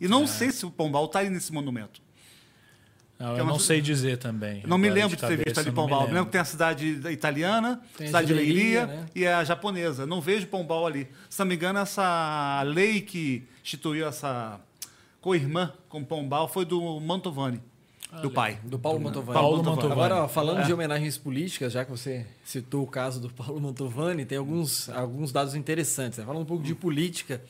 E 0.00 0.08
não 0.08 0.26
sei 0.26 0.50
se 0.52 0.66
o 0.66 0.70
Pombal 0.70 1.04
está 1.06 1.20
aí 1.20 1.30
nesse 1.30 1.52
monumento. 1.52 2.02
Não, 3.18 3.36
é 3.36 3.40
eu 3.40 3.44
não 3.44 3.58
sei 3.60 3.80
dizer 3.80 4.18
também. 4.18 4.62
Não 4.66 4.76
me 4.76 4.90
lembro 4.90 5.16
de 5.16 5.24
ter 5.24 5.36
visto 5.44 5.58
ali 5.60 5.70
Pombal. 5.70 6.00
Me 6.00 6.06
lembro 6.06 6.14
lembro. 6.14 6.26
que 6.26 6.32
tem 6.32 6.40
a 6.40 6.44
cidade 6.44 7.00
italiana, 7.10 7.80
Tem 7.96 8.06
a 8.06 8.08
cidade 8.08 8.26
de 8.26 8.32
de 8.34 8.38
Leiria, 8.38 8.84
Leiria 8.86 8.86
né? 9.02 9.06
e 9.14 9.26
a 9.26 9.44
japonesa. 9.44 10.04
Não 10.04 10.20
vejo 10.20 10.46
Pombal 10.48 10.86
ali. 10.86 11.08
Se 11.30 11.38
não 11.38 11.46
me 11.46 11.54
engano, 11.54 11.78
essa 11.78 12.62
lei 12.66 13.00
que 13.00 13.44
instituiu 13.62 14.06
essa 14.08 14.60
co-irmã 15.20 15.72
com 15.88 16.04
Pombal 16.04 16.48
foi 16.48 16.64
do 16.64 17.00
Mantovani, 17.00 17.62
do 18.20 18.30
pai. 18.30 18.58
Do 18.64 18.78
Paulo 18.78 19.00
Mantovani. 19.00 19.32
Paulo 19.38 19.62
Mantovani. 19.64 19.92
Agora, 19.92 20.24
ó, 20.24 20.28
falando 20.28 20.60
É. 20.60 20.64
de 20.64 20.72
homenagens 20.72 21.16
políticas, 21.16 21.72
já 21.72 21.84
que 21.84 21.90
você 21.92 22.26
citou 22.44 22.82
o 22.82 22.86
caso 22.86 23.20
do 23.20 23.30
Paulo 23.32 23.60
Mantovani, 23.60 24.24
tem 24.26 24.38
alguns, 24.38 24.88
alguns 24.90 25.32
dados 25.32 25.54
interessantes. 25.54 26.18
Né? 26.18 26.24
Falando 26.24 26.42
um 26.42 26.46
pouco 26.46 26.62
de 26.64 26.74
política 26.74 27.40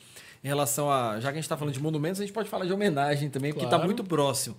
em 0.45 0.47
relação 0.47 0.91
a. 0.91 1.19
Já 1.19 1.29
que 1.29 1.29
a 1.29 1.33
gente 1.33 1.45
está 1.45 1.57
falando 1.57 1.73
de 1.73 1.81
monumentos, 1.81 2.21
a 2.21 2.23
gente 2.23 2.31
pode 2.31 2.47
falar 2.47 2.65
de 2.65 2.71
homenagem 2.71 3.31
também, 3.31 3.51
porque 3.51 3.65
está 3.65 3.79
muito 3.79 4.03
próximo. 4.03 4.55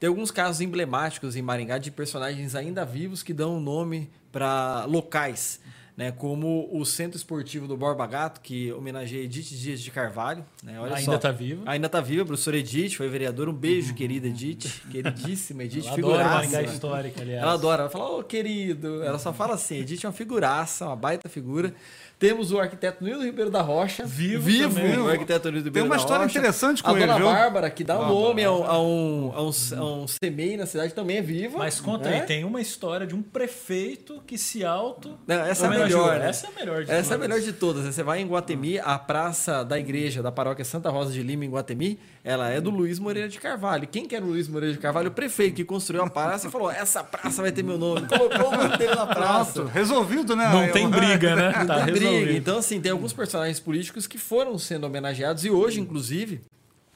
Tem 0.00 0.08
alguns 0.08 0.32
casos 0.32 0.60
emblemáticos 0.60 1.36
em 1.36 1.42
Maringá 1.42 1.78
de 1.78 1.92
personagens 1.92 2.56
ainda 2.56 2.84
vivos 2.84 3.22
que 3.22 3.32
dão 3.32 3.60
nome 3.60 4.10
para 4.32 4.84
locais. 4.86 5.60
Né, 5.96 6.12
como 6.12 6.68
o 6.70 6.84
Centro 6.84 7.16
Esportivo 7.16 7.66
do 7.66 7.76
Borba 7.76 8.06
Gato, 8.06 8.40
que 8.40 8.72
homenageia 8.72 9.24
Edith 9.24 9.48
Dias 9.48 9.80
de 9.80 9.90
Carvalho. 9.90 10.46
Né? 10.62 10.78
Olha 10.78 10.94
Ainda 10.94 11.10
só. 11.10 11.18
tá 11.18 11.32
viva. 11.32 11.64
Ainda 11.66 11.88
tá 11.88 12.00
viva, 12.00 12.22
a 12.22 12.24
professora 12.24 12.56
Edith, 12.56 12.94
foi 12.94 13.08
vereadora. 13.08 13.50
Um 13.50 13.52
beijo, 13.52 13.92
querida 13.94 14.28
Edith. 14.28 14.80
Queridíssima 14.92 15.64
Edith, 15.64 15.86
Ela 15.86 15.94
adora 15.94 15.96
figuraça. 15.96 16.34
Maringá 16.36 16.62
histórica, 16.62 17.20
aliás. 17.20 17.42
Ela 17.42 17.52
adora, 17.52 17.82
ela 17.82 17.90
fala, 17.90 18.10
ô 18.16 18.22
querido. 18.22 19.02
Ela 19.02 19.18
só 19.18 19.32
fala 19.32 19.54
assim: 19.54 19.78
Edith 19.78 20.04
é 20.04 20.06
uma 20.06 20.12
figuraça, 20.12 20.86
uma 20.86 20.94
baita 20.94 21.28
figura. 21.28 21.74
Temos 22.18 22.50
o 22.50 22.58
arquiteto 22.58 23.04
Nildo 23.04 23.24
Ribeiro 23.24 23.48
da 23.50 23.62
Rocha. 23.62 24.04
Vivo 24.04 24.42
Vivo 24.42 24.74
também. 24.74 24.98
o 24.98 25.08
arquiteto 25.08 25.48
Nildo 25.50 25.62
Tem 25.64 25.68
Ribeiro 25.70 25.86
uma 25.86 25.94
da 25.96 26.00
história 26.02 26.24
Rocha. 26.24 26.36
interessante 26.38 26.82
com 26.82 26.90
a 26.90 26.92
ele, 26.94 27.00
dona 27.06 27.14
viu? 27.16 27.26
Bárbara, 27.26 27.70
que 27.70 27.84
dá 27.84 27.94
Ah, 27.94 28.08
nome 28.08 28.42
a 28.42 28.50
um, 28.52 28.64
a 28.64 28.78
um, 28.82 29.32
a 29.36 29.42
um, 29.42 29.50
a 29.76 29.84
um 29.84 30.06
CMEI 30.20 30.56
na 30.56 30.66
cidade, 30.66 30.92
também 30.94 31.18
é 31.18 31.22
viva. 31.22 31.58
Mas 31.58 31.80
conta 31.80 32.08
né? 32.10 32.20
aí, 32.20 32.26
tem 32.26 32.44
uma 32.44 32.60
história 32.60 33.06
de 33.06 33.14
um 33.14 33.22
prefeito 33.22 34.20
que 34.26 34.36
se 34.36 34.64
auto. 34.64 35.16
Não, 35.26 35.36
essa 35.46 35.64
é 35.64 35.66
a 35.66 35.70
homenageou. 35.70 36.02
melhor, 36.06 36.18
né? 36.18 36.28
Essa 36.28 36.46
é 36.46 36.50
a 36.50 36.52
melhor 36.58 36.84
de 36.84 36.90
Essa 36.90 36.94
é 36.94 36.98
a 36.98 37.02
todas. 37.02 37.20
melhor 37.20 37.40
de 37.40 37.52
todas. 37.52 37.84
né? 37.84 37.92
Você 37.92 38.02
vai 38.02 38.20
em 38.20 38.26
Guatemi, 38.26 38.78
a 38.80 38.98
praça 38.98 39.64
da 39.64 39.78
igreja 39.78 40.22
da 40.22 40.32
paróquia 40.32 40.64
Santa 40.64 40.90
Rosa 40.90 41.12
de 41.12 41.22
Lima, 41.22 41.44
em 41.44 41.50
Guatemi, 41.50 42.00
ela 42.24 42.50
é 42.50 42.60
do 42.60 42.70
Luiz 42.70 42.98
Moreira 42.98 43.28
de 43.28 43.38
Carvalho. 43.38 43.86
Quem 43.86 44.06
que 44.06 44.16
era 44.16 44.24
o 44.24 44.28
Luiz 44.28 44.48
Moreira 44.48 44.74
de 44.74 44.80
Carvalho? 44.80 45.08
O 45.08 45.12
prefeito 45.12 45.54
que 45.54 45.64
construiu 45.64 46.02
a 46.02 46.10
praça 46.10 46.48
e 46.48 46.50
falou: 46.50 46.68
essa 46.70 47.04
praça 47.04 47.42
vai 47.42 47.52
ter 47.52 47.62
meu 47.62 47.78
nome. 47.78 48.06
Colocou 48.08 48.48
o 48.48 48.56
nome 48.56 48.76
dele 48.76 48.94
na 48.96 49.06
praça. 49.06 49.52
Pronto, 49.52 49.68
resolvido, 49.72 50.34
né? 50.34 50.48
Não 50.52 50.68
tem 50.72 50.88
briga, 50.90 51.36
né? 51.36 51.52
Não 51.58 51.66
Tá 51.66 51.84
tem 51.84 51.94
briga. 51.94 52.07
Resolvido. 52.10 52.36
Então, 52.36 52.58
assim, 52.58 52.80
tem 52.80 52.92
alguns 52.92 53.12
personagens 53.12 53.60
políticos 53.60 54.06
que 54.06 54.18
foram 54.18 54.58
sendo 54.58 54.84
homenageados 54.86 55.44
e 55.44 55.50
hoje, 55.50 55.80
inclusive, 55.80 56.40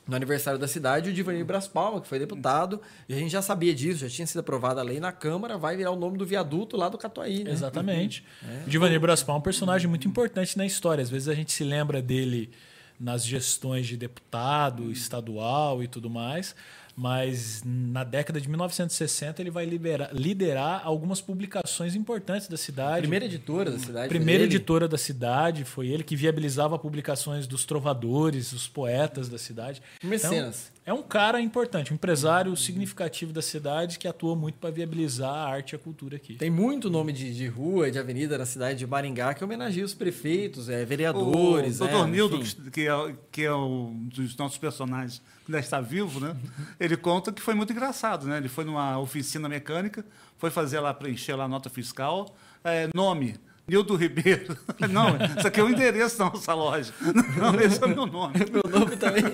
no 0.06 0.16
aniversário 0.16 0.58
da 0.58 0.66
cidade, 0.66 1.10
o 1.10 1.12
Divanir 1.12 1.44
Bras 1.44 1.68
Palma, 1.68 2.00
que 2.00 2.08
foi 2.08 2.18
deputado, 2.18 2.80
e 3.08 3.14
a 3.14 3.18
gente 3.18 3.30
já 3.30 3.40
sabia 3.40 3.72
disso, 3.74 4.00
já 4.00 4.08
tinha 4.08 4.26
sido 4.26 4.40
aprovada 4.40 4.80
a 4.80 4.84
lei 4.84 4.98
na 4.98 5.12
Câmara, 5.12 5.56
vai 5.56 5.76
virar 5.76 5.92
o 5.92 5.96
nome 5.96 6.18
do 6.18 6.26
viaduto 6.26 6.76
lá 6.76 6.88
do 6.88 6.98
Catuaí, 6.98 7.44
né? 7.44 7.52
Exatamente. 7.52 8.24
O 8.66 8.70
Divanir 8.70 9.00
Braspal 9.00 9.36
é 9.36 9.38
um 9.38 9.42
personagem 9.42 9.88
muito 9.88 10.08
importante 10.08 10.58
na 10.58 10.66
história. 10.66 11.02
Às 11.02 11.10
vezes 11.10 11.28
a 11.28 11.34
gente 11.34 11.52
se 11.52 11.62
lembra 11.62 12.02
dele 12.02 12.50
nas 12.98 13.24
gestões 13.24 13.86
de 13.86 13.96
deputado 13.96 14.90
estadual 14.92 15.82
e 15.82 15.88
tudo 15.88 16.08
mais, 16.08 16.54
mas 16.96 17.62
na 17.64 18.04
década 18.04 18.40
de 18.40 18.48
1960 18.48 19.40
ele 19.42 19.50
vai 19.50 19.64
libera- 19.64 20.10
liderar 20.12 20.82
algumas 20.84 21.20
publicações 21.20 21.94
importantes 21.94 22.48
da 22.48 22.56
cidade. 22.56 23.02
Primeira 23.02 23.24
editora 23.24 23.70
da 23.70 23.78
cidade. 23.78 24.08
Primeira 24.08 24.44
editora 24.44 24.88
da 24.88 24.98
cidade, 24.98 25.64
foi 25.64 25.88
ele 25.88 26.02
que 26.02 26.14
viabilizava 26.16 26.78
publicações 26.78 27.46
dos 27.46 27.64
trovadores, 27.64 28.52
dos 28.52 28.68
poetas 28.68 29.28
da 29.28 29.38
cidade. 29.38 29.82
Mecenas. 30.02 30.70
Então, 30.72 30.81
é 30.84 30.92
um 30.92 31.02
cara 31.02 31.40
importante, 31.40 31.92
um 31.92 31.94
empresário 31.94 32.56
significativo 32.56 33.32
da 33.32 33.40
cidade 33.40 33.98
que 33.98 34.08
atua 34.08 34.34
muito 34.34 34.58
para 34.58 34.70
viabilizar 34.70 35.32
a 35.32 35.48
arte 35.48 35.72
e 35.72 35.76
a 35.76 35.78
cultura 35.78 36.16
aqui. 36.16 36.34
Tem 36.34 36.50
muito 36.50 36.90
nome 36.90 37.12
de, 37.12 37.32
de 37.32 37.46
rua 37.46 37.88
e 37.88 37.90
de 37.92 38.00
avenida 38.00 38.36
na 38.36 38.44
cidade 38.44 38.80
de 38.80 38.86
Maringá 38.86 39.32
que 39.32 39.44
homenageia 39.44 39.84
os 39.84 39.94
prefeitos, 39.94 40.68
é, 40.68 40.84
vereadores. 40.84 41.80
O 41.80 41.86
Dr. 41.86 41.94
é, 41.94 42.06
Nildo, 42.06 42.40
que 42.72 42.88
é, 42.88 43.14
que 43.30 43.44
é 43.44 43.54
um 43.54 44.08
dos 44.12 44.36
nossos 44.36 44.58
personagens 44.58 45.22
que 45.44 45.52
ainda 45.52 45.60
está 45.60 45.80
vivo, 45.80 46.18
né? 46.18 46.36
Ele 46.80 46.96
conta 46.96 47.30
que 47.30 47.40
foi 47.40 47.54
muito 47.54 47.72
engraçado, 47.72 48.26
né? 48.26 48.38
Ele 48.38 48.48
foi 48.48 48.64
numa 48.64 48.98
oficina 48.98 49.48
mecânica, 49.48 50.04
foi 50.36 50.50
fazer 50.50 50.80
lá, 50.80 50.92
preencher 50.92 51.36
lá 51.36 51.44
a 51.44 51.48
nota 51.48 51.70
fiscal, 51.70 52.34
é, 52.64 52.88
nome. 52.92 53.36
Nildo 53.66 53.94
Ribeiro. 53.96 54.56
Não, 54.90 55.16
isso 55.38 55.46
aqui 55.46 55.60
é 55.60 55.62
o 55.62 55.70
endereço 55.70 56.18
da 56.18 56.24
nossa 56.26 56.52
loja. 56.54 56.92
Não, 57.38 57.54
esse 57.60 57.82
é 57.82 57.86
o 57.86 57.88
meu 57.88 58.06
nome. 58.06 58.34
Meu 58.50 58.80
nome 58.80 58.96
também. 58.96 59.24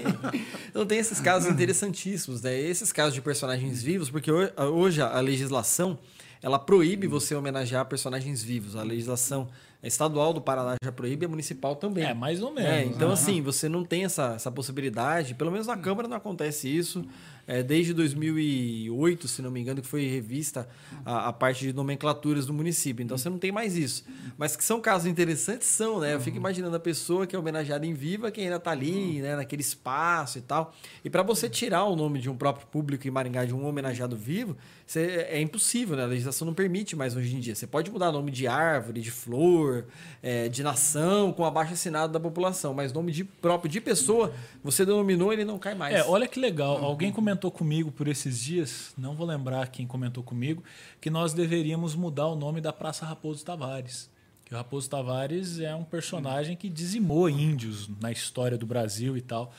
Então 0.69 0.85
tem 0.87 0.99
esses 0.99 1.19
casos 1.21 1.51
interessantíssimos, 1.51 2.43
né? 2.43 2.59
Esses 2.61 2.93
casos 2.93 3.15
de 3.15 3.21
personagens 3.23 3.83
vivos, 3.83 4.11
porque 4.11 4.31
ho- 4.31 4.51
hoje 4.75 5.01
a 5.01 5.19
legislação 5.21 5.99
ela 6.43 6.59
proíbe 6.59 7.07
você 7.07 7.35
homenagear 7.35 7.85
personagens 7.87 8.43
vivos. 8.43 8.77
A 8.77 8.83
legislação 8.83 9.49
estadual 9.83 10.33
do 10.33 10.41
Paraná 10.41 10.75
já 10.85 10.93
proíbe, 10.93 11.25
a 11.27 11.29
municipal 11.29 11.75
também. 11.75 12.05
É, 12.05 12.13
mais 12.15 12.43
ou 12.43 12.53
menos. 12.53 12.71
É, 12.71 12.85
então, 12.85 13.09
né? 13.09 13.15
assim, 13.15 13.41
você 13.43 13.69
não 13.69 13.85
tem 13.85 14.05
essa, 14.05 14.35
essa 14.37 14.51
possibilidade, 14.51 15.35
pelo 15.35 15.51
menos 15.51 15.67
na 15.67 15.77
Câmara 15.77 16.07
não 16.07 16.17
acontece 16.17 16.69
isso. 16.69 17.05
É, 17.49 17.63
desde 17.63 17.95
2008, 17.95 19.27
se 19.27 19.41
não 19.43 19.51
me 19.51 19.61
engano, 19.61 19.81
que 19.81 19.89
foi 19.89 20.07
revista 20.07 20.69
a, 21.05 21.29
a 21.29 21.33
parte 21.33 21.67
de 21.67 21.73
nomenclaturas 21.73 22.45
do 22.47 22.53
município. 22.53 23.03
Então, 23.03 23.17
você 23.17 23.29
não 23.31 23.39
tem 23.39 23.51
mais 23.51 23.77
isso. 23.77 24.05
Mas 24.37 24.55
que 24.55 24.63
são 24.63 24.81
casos 24.81 25.07
interessantes, 25.07 25.67
são, 25.67 25.99
né? 26.01 26.15
Eu 26.15 26.21
fico 26.21 26.37
imaginando 26.37 26.77
a 26.77 26.81
pessoa 26.81 27.27
que 27.27 27.35
é 27.35 27.39
homenageada 27.39 27.87
em 27.87 27.95
viva, 27.95 28.31
que 28.31 28.41
ainda 28.41 28.57
está 28.57 28.71
ali, 28.71 29.21
né, 29.21 29.35
naquele 29.37 29.63
espaço 29.63 30.39
e 30.39 30.43
tal. 30.43 30.75
E 31.05 31.09
para 31.11 31.23
você 31.23 31.49
tirar 31.49 31.85
o 31.85 31.97
nome 31.97 32.21
de 32.21 32.29
um 32.29 32.37
próprio 32.37 32.67
público 32.67 33.09
em 33.09 33.11
Maringá, 33.11 33.45
de 33.45 33.55
um 33.55 33.67
homenageado 33.67 34.15
vivo, 34.17 34.57
você- 34.87 35.27
é 35.31 35.41
impossível, 35.41 35.97
né? 35.97 36.05
A 36.05 36.07
legislação 36.07 36.47
não 36.47 36.55
permite 36.55 36.95
mais 36.95 37.17
hoje 37.17 37.35
em 37.35 37.41
dia. 37.41 37.55
Você 37.55 37.67
pode 37.67 37.91
mudar 37.91 38.13
nome 38.13 38.31
de 38.31 38.47
árvore, 38.47 39.01
de 39.01 39.11
flor, 39.11 39.87
é, 40.23 40.49
de 40.49 40.63
nação, 40.63 41.33
com 41.33 41.45
abaixo 41.45 41.73
assinado 41.73 42.13
da 42.13 42.21
população, 42.21 42.75
mas 42.75 42.93
nome 42.93 43.11
de 43.11 43.25
próprio 43.25 43.71
de 43.71 43.81
pessoa, 43.81 44.33
você 44.63 44.85
denominou, 44.85 45.33
ele 45.33 45.45
não 45.45 45.59
cai 45.59 45.75
mais. 45.75 45.95
É, 45.95 46.05
olha 46.05 46.27
que 46.29 46.39
legal. 46.39 46.77
Alguém 46.85 47.11
comentou 47.11 47.38
comigo 47.51 47.93
por 47.93 48.09
esses 48.09 48.41
dias, 48.41 48.93
não 48.99 49.15
vou 49.15 49.27
lembrar 49.27 49.69
quem 49.69 49.87
comentou 49.87 50.23
comigo, 50.25 50.65
que 51.01 51.09
nós 51.09 51.33
deveríamos 51.33 51.95
mudar 51.95 52.27
o 52.27 52.35
nome 52.35 52.61
da 52.61 52.73
Praça 52.73 53.07
Raposo 53.07 53.45
Tavares. 53.45 54.11
Que 54.45 54.55
o 54.55 54.57
Raposo 54.57 54.91
Tavares 54.91 55.61
é 55.61 55.75
um 55.75 55.85
personagem 55.85 56.57
que 56.57 56.69
dizimou 56.69 57.29
índios 57.29 57.89
na 58.01 58.11
história 58.11 58.59
do 58.59 58.67
Brasil 58.67 59.17
e 59.17 59.21
tal. 59.21 59.53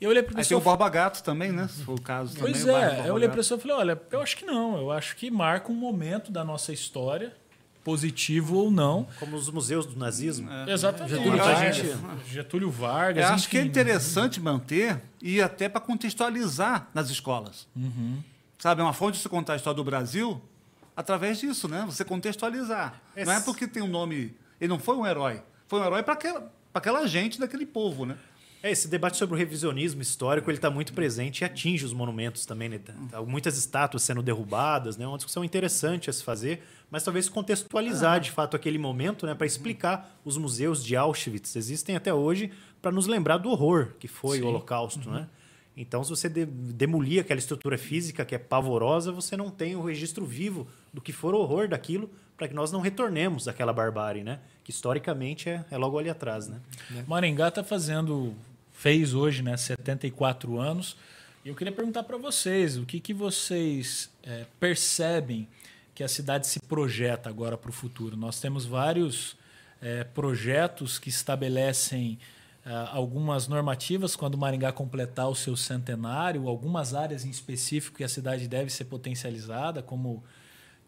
E 0.00 0.04
eu 0.04 0.10
olhei 0.10 0.22
para 0.22 0.38
Aí 0.38 0.44
tem 0.44 0.56
o 0.56 0.60
Borba 0.60 0.88
Gato 0.88 1.22
também, 1.22 1.52
né? 1.52 1.68
Se 1.68 1.84
for 1.84 1.98
o 1.98 2.00
caso 2.00 2.34
também. 2.34 2.52
Pois 2.52 2.64
o 2.64 2.72
bairro 2.72 3.02
é, 3.02 3.08
eu 3.08 3.14
olhei 3.14 3.28
para 3.28 3.36
pessoa 3.36 3.58
e 3.58 3.60
falei, 3.60 3.76
olha, 3.76 4.00
eu 4.10 4.20
acho 4.20 4.36
que 4.36 4.44
não, 4.44 4.78
eu 4.78 4.90
acho 4.90 5.14
que 5.14 5.30
marca 5.30 5.70
um 5.70 5.74
momento 5.74 6.32
da 6.32 6.42
nossa 6.42 6.72
história, 6.72 7.36
positivo 7.90 8.56
ou 8.56 8.70
não. 8.70 9.06
Como 9.18 9.36
os 9.36 9.50
museus 9.50 9.84
do 9.84 9.98
nazismo. 9.98 10.48
Exatamente. 10.68 11.10
Getúlio 11.16 11.38
Vargas. 11.42 11.76
gente- 11.76 11.98
Getúlio 12.30 12.70
Vargas. 12.70 13.24
Eu 13.28 13.34
acho 13.34 13.48
que 13.48 13.56
é 13.58 13.60
enfim. 13.60 13.68
interessante 13.70 14.40
manter 14.40 15.02
e 15.20 15.40
até 15.42 15.68
para 15.68 15.80
contextualizar 15.80 16.88
nas 16.94 17.10
escolas. 17.10 17.66
Sabe, 18.58 18.80
é 18.80 18.84
uma 18.84 18.92
forma 18.92 19.12
de 19.12 19.18
se 19.18 19.28
contar 19.28 19.54
a 19.54 19.56
história 19.56 19.76
do 19.76 19.82
Brasil 19.84 20.40
através 20.96 21.38
disso, 21.40 21.66
né? 21.66 21.82
Você 21.86 22.04
contextualizar. 22.04 23.00
Não 23.24 23.32
é 23.32 23.36
Esse- 23.36 23.44
porque 23.44 23.66
tem 23.66 23.82
um 23.82 23.88
nome. 23.88 24.34
Ele 24.60 24.68
não 24.68 24.78
foi 24.78 24.96
um 24.96 25.06
herói. 25.06 25.42
Foi 25.66 25.80
um 25.80 25.84
herói 25.84 26.02
para 26.02 26.12
aquela, 26.14 26.40
pra 26.40 26.50
aquela 26.74 27.06
gente 27.06 27.40
daquele 27.40 27.64
povo, 27.66 28.04
né? 28.06 28.16
É, 28.62 28.70
esse 28.70 28.88
debate 28.88 29.16
sobre 29.16 29.34
o 29.34 29.38
revisionismo 29.38 30.02
histórico 30.02 30.50
ele 30.50 30.58
está 30.58 30.70
muito 30.70 30.92
presente 30.92 31.40
e 31.40 31.44
atinge 31.44 31.84
os 31.84 31.94
monumentos 31.94 32.44
também. 32.44 32.68
Né? 32.68 32.78
Tá- 33.10 33.22
Muitas 33.22 33.56
estátuas 33.56 34.02
sendo 34.02 34.22
derrubadas, 34.22 34.96
né? 34.96 35.06
uma 35.06 35.16
discussão 35.16 35.42
interessante 35.42 36.10
a 36.10 36.12
se 36.12 36.22
fazer, 36.22 36.62
mas 36.90 37.02
talvez 37.02 37.28
contextualizar 37.28 38.20
de 38.20 38.30
fato 38.30 38.56
aquele 38.56 38.76
momento 38.78 39.24
né? 39.24 39.34
para 39.34 39.46
explicar 39.46 40.20
os 40.24 40.36
museus 40.36 40.84
de 40.84 40.94
Auschwitz. 40.94 41.56
Existem 41.56 41.96
até 41.96 42.12
hoje 42.12 42.50
para 42.82 42.92
nos 42.92 43.06
lembrar 43.06 43.38
do 43.38 43.50
horror 43.50 43.94
que 43.98 44.08
foi 44.08 44.42
o 44.42 44.46
Holocausto. 44.46 45.08
Né? 45.10 45.26
Então, 45.76 46.04
se 46.04 46.10
você 46.10 46.28
de 46.28 46.44
demolir 46.44 47.20
aquela 47.20 47.38
estrutura 47.38 47.78
física 47.78 48.24
que 48.24 48.34
é 48.34 48.38
pavorosa, 48.38 49.10
você 49.10 49.36
não 49.36 49.48
tem 49.50 49.76
o 49.76 49.82
registro 49.82 50.26
vivo 50.26 50.66
do 50.92 51.00
que 51.00 51.12
for 51.12 51.34
o 51.34 51.38
horror 51.38 51.68
daquilo 51.68 52.10
para 52.36 52.48
que 52.48 52.54
nós 52.54 52.72
não 52.72 52.80
retornemos 52.80 53.48
àquela 53.48 53.72
barbárie, 53.72 54.24
né? 54.24 54.40
que 54.64 54.70
historicamente 54.70 55.48
é, 55.48 55.64
é 55.70 55.76
logo 55.76 55.98
ali 55.98 56.10
atrás. 56.10 56.48
Né? 56.48 56.58
Maringá 57.06 57.48
está 57.48 57.62
fazendo, 57.62 58.34
fez 58.80 59.12
hoje, 59.12 59.42
né, 59.42 59.54
74 59.58 60.58
anos. 60.58 60.96
E 61.44 61.50
eu 61.50 61.54
queria 61.54 61.72
perguntar 61.72 62.02
para 62.02 62.16
vocês, 62.16 62.78
o 62.78 62.86
que, 62.86 62.98
que 62.98 63.12
vocês 63.12 64.08
é, 64.22 64.46
percebem 64.58 65.46
que 65.94 66.02
a 66.02 66.08
cidade 66.08 66.46
se 66.46 66.58
projeta 66.60 67.28
agora 67.28 67.58
para 67.58 67.68
o 67.68 67.72
futuro? 67.74 68.16
Nós 68.16 68.40
temos 68.40 68.64
vários 68.64 69.36
é, 69.82 70.02
projetos 70.02 70.98
que 70.98 71.10
estabelecem 71.10 72.18
ah, 72.64 72.90
algumas 72.92 73.48
normativas 73.48 74.16
quando 74.16 74.38
Maringá 74.38 74.72
completar 74.72 75.28
o 75.28 75.34
seu 75.34 75.56
centenário, 75.56 76.48
algumas 76.48 76.94
áreas 76.94 77.24
em 77.24 77.30
específico 77.30 77.98
que 77.98 78.04
a 78.04 78.08
cidade 78.08 78.48
deve 78.48 78.70
ser 78.70 78.84
potencializada, 78.84 79.82
como 79.82 80.24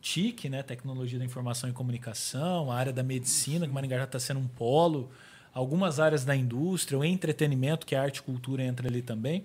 TIC, 0.01 0.49
né, 0.49 0.63
Tecnologia 0.63 1.19
da 1.19 1.25
Informação 1.25 1.69
e 1.69 1.73
Comunicação, 1.73 2.71
a 2.71 2.77
área 2.77 2.93
da 2.93 3.03
medicina, 3.03 3.67
que 3.67 3.73
Maringá 3.73 3.99
já 3.99 4.05
está 4.05 4.19
sendo 4.19 4.41
um 4.41 4.49
polo, 4.49 5.11
algumas 5.53 6.01
áreas 6.01 6.25
da 6.25 6.35
indústria, 6.35 6.99
o 6.99 7.05
entretenimento, 7.05 7.87
que 7.87 7.95
a 7.95 8.03
arte 8.03 8.19
e 8.19 8.23
cultura 8.23 8.63
entra 8.63 8.89
ali 8.89 9.03
também. 9.03 9.45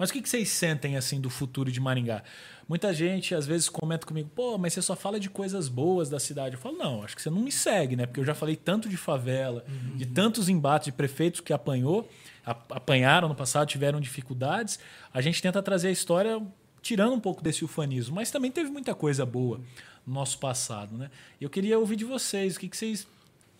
Mas 0.00 0.08
o 0.08 0.12
que 0.14 0.26
vocês 0.26 0.48
sentem 0.48 0.96
assim 0.96 1.20
do 1.20 1.28
futuro 1.28 1.70
de 1.70 1.78
Maringá? 1.78 2.22
Muita 2.66 2.94
gente 2.94 3.34
às 3.34 3.46
vezes 3.46 3.68
comenta 3.68 4.06
comigo, 4.06 4.30
pô, 4.34 4.56
mas 4.56 4.72
você 4.72 4.80
só 4.80 4.96
fala 4.96 5.20
de 5.20 5.28
coisas 5.28 5.68
boas 5.68 6.08
da 6.08 6.18
cidade. 6.18 6.54
Eu 6.54 6.60
falo, 6.60 6.78
não, 6.78 7.02
acho 7.02 7.14
que 7.14 7.20
você 7.20 7.28
não 7.28 7.40
me 7.40 7.52
segue, 7.52 7.96
né? 7.96 8.06
Porque 8.06 8.18
eu 8.18 8.24
já 8.24 8.34
falei 8.34 8.56
tanto 8.56 8.88
de 8.88 8.96
favela, 8.96 9.62
de 9.96 10.06
tantos 10.06 10.48
embates 10.48 10.86
de 10.86 10.92
prefeitos 10.92 11.40
que 11.40 11.52
apanhou, 11.52 12.08
apanharam 12.46 13.28
no 13.28 13.34
passado, 13.34 13.68
tiveram 13.68 14.00
dificuldades. 14.00 14.78
A 15.12 15.20
gente 15.20 15.42
tenta 15.42 15.62
trazer 15.62 15.88
a 15.88 15.92
história 15.92 16.40
tirando 16.80 17.12
um 17.12 17.20
pouco 17.20 17.42
desse 17.42 17.62
ufanismo, 17.62 18.14
mas 18.14 18.30
também 18.30 18.50
teve 18.50 18.70
muita 18.70 18.94
coisa 18.94 19.26
boa 19.26 19.60
no 20.06 20.14
nosso 20.14 20.38
passado, 20.38 20.96
né? 20.96 21.10
E 21.38 21.44
eu 21.44 21.50
queria 21.50 21.78
ouvir 21.78 21.96
de 21.96 22.06
vocês, 22.06 22.56
o 22.56 22.60
que 22.60 22.68
que 22.70 22.76
vocês 22.76 23.06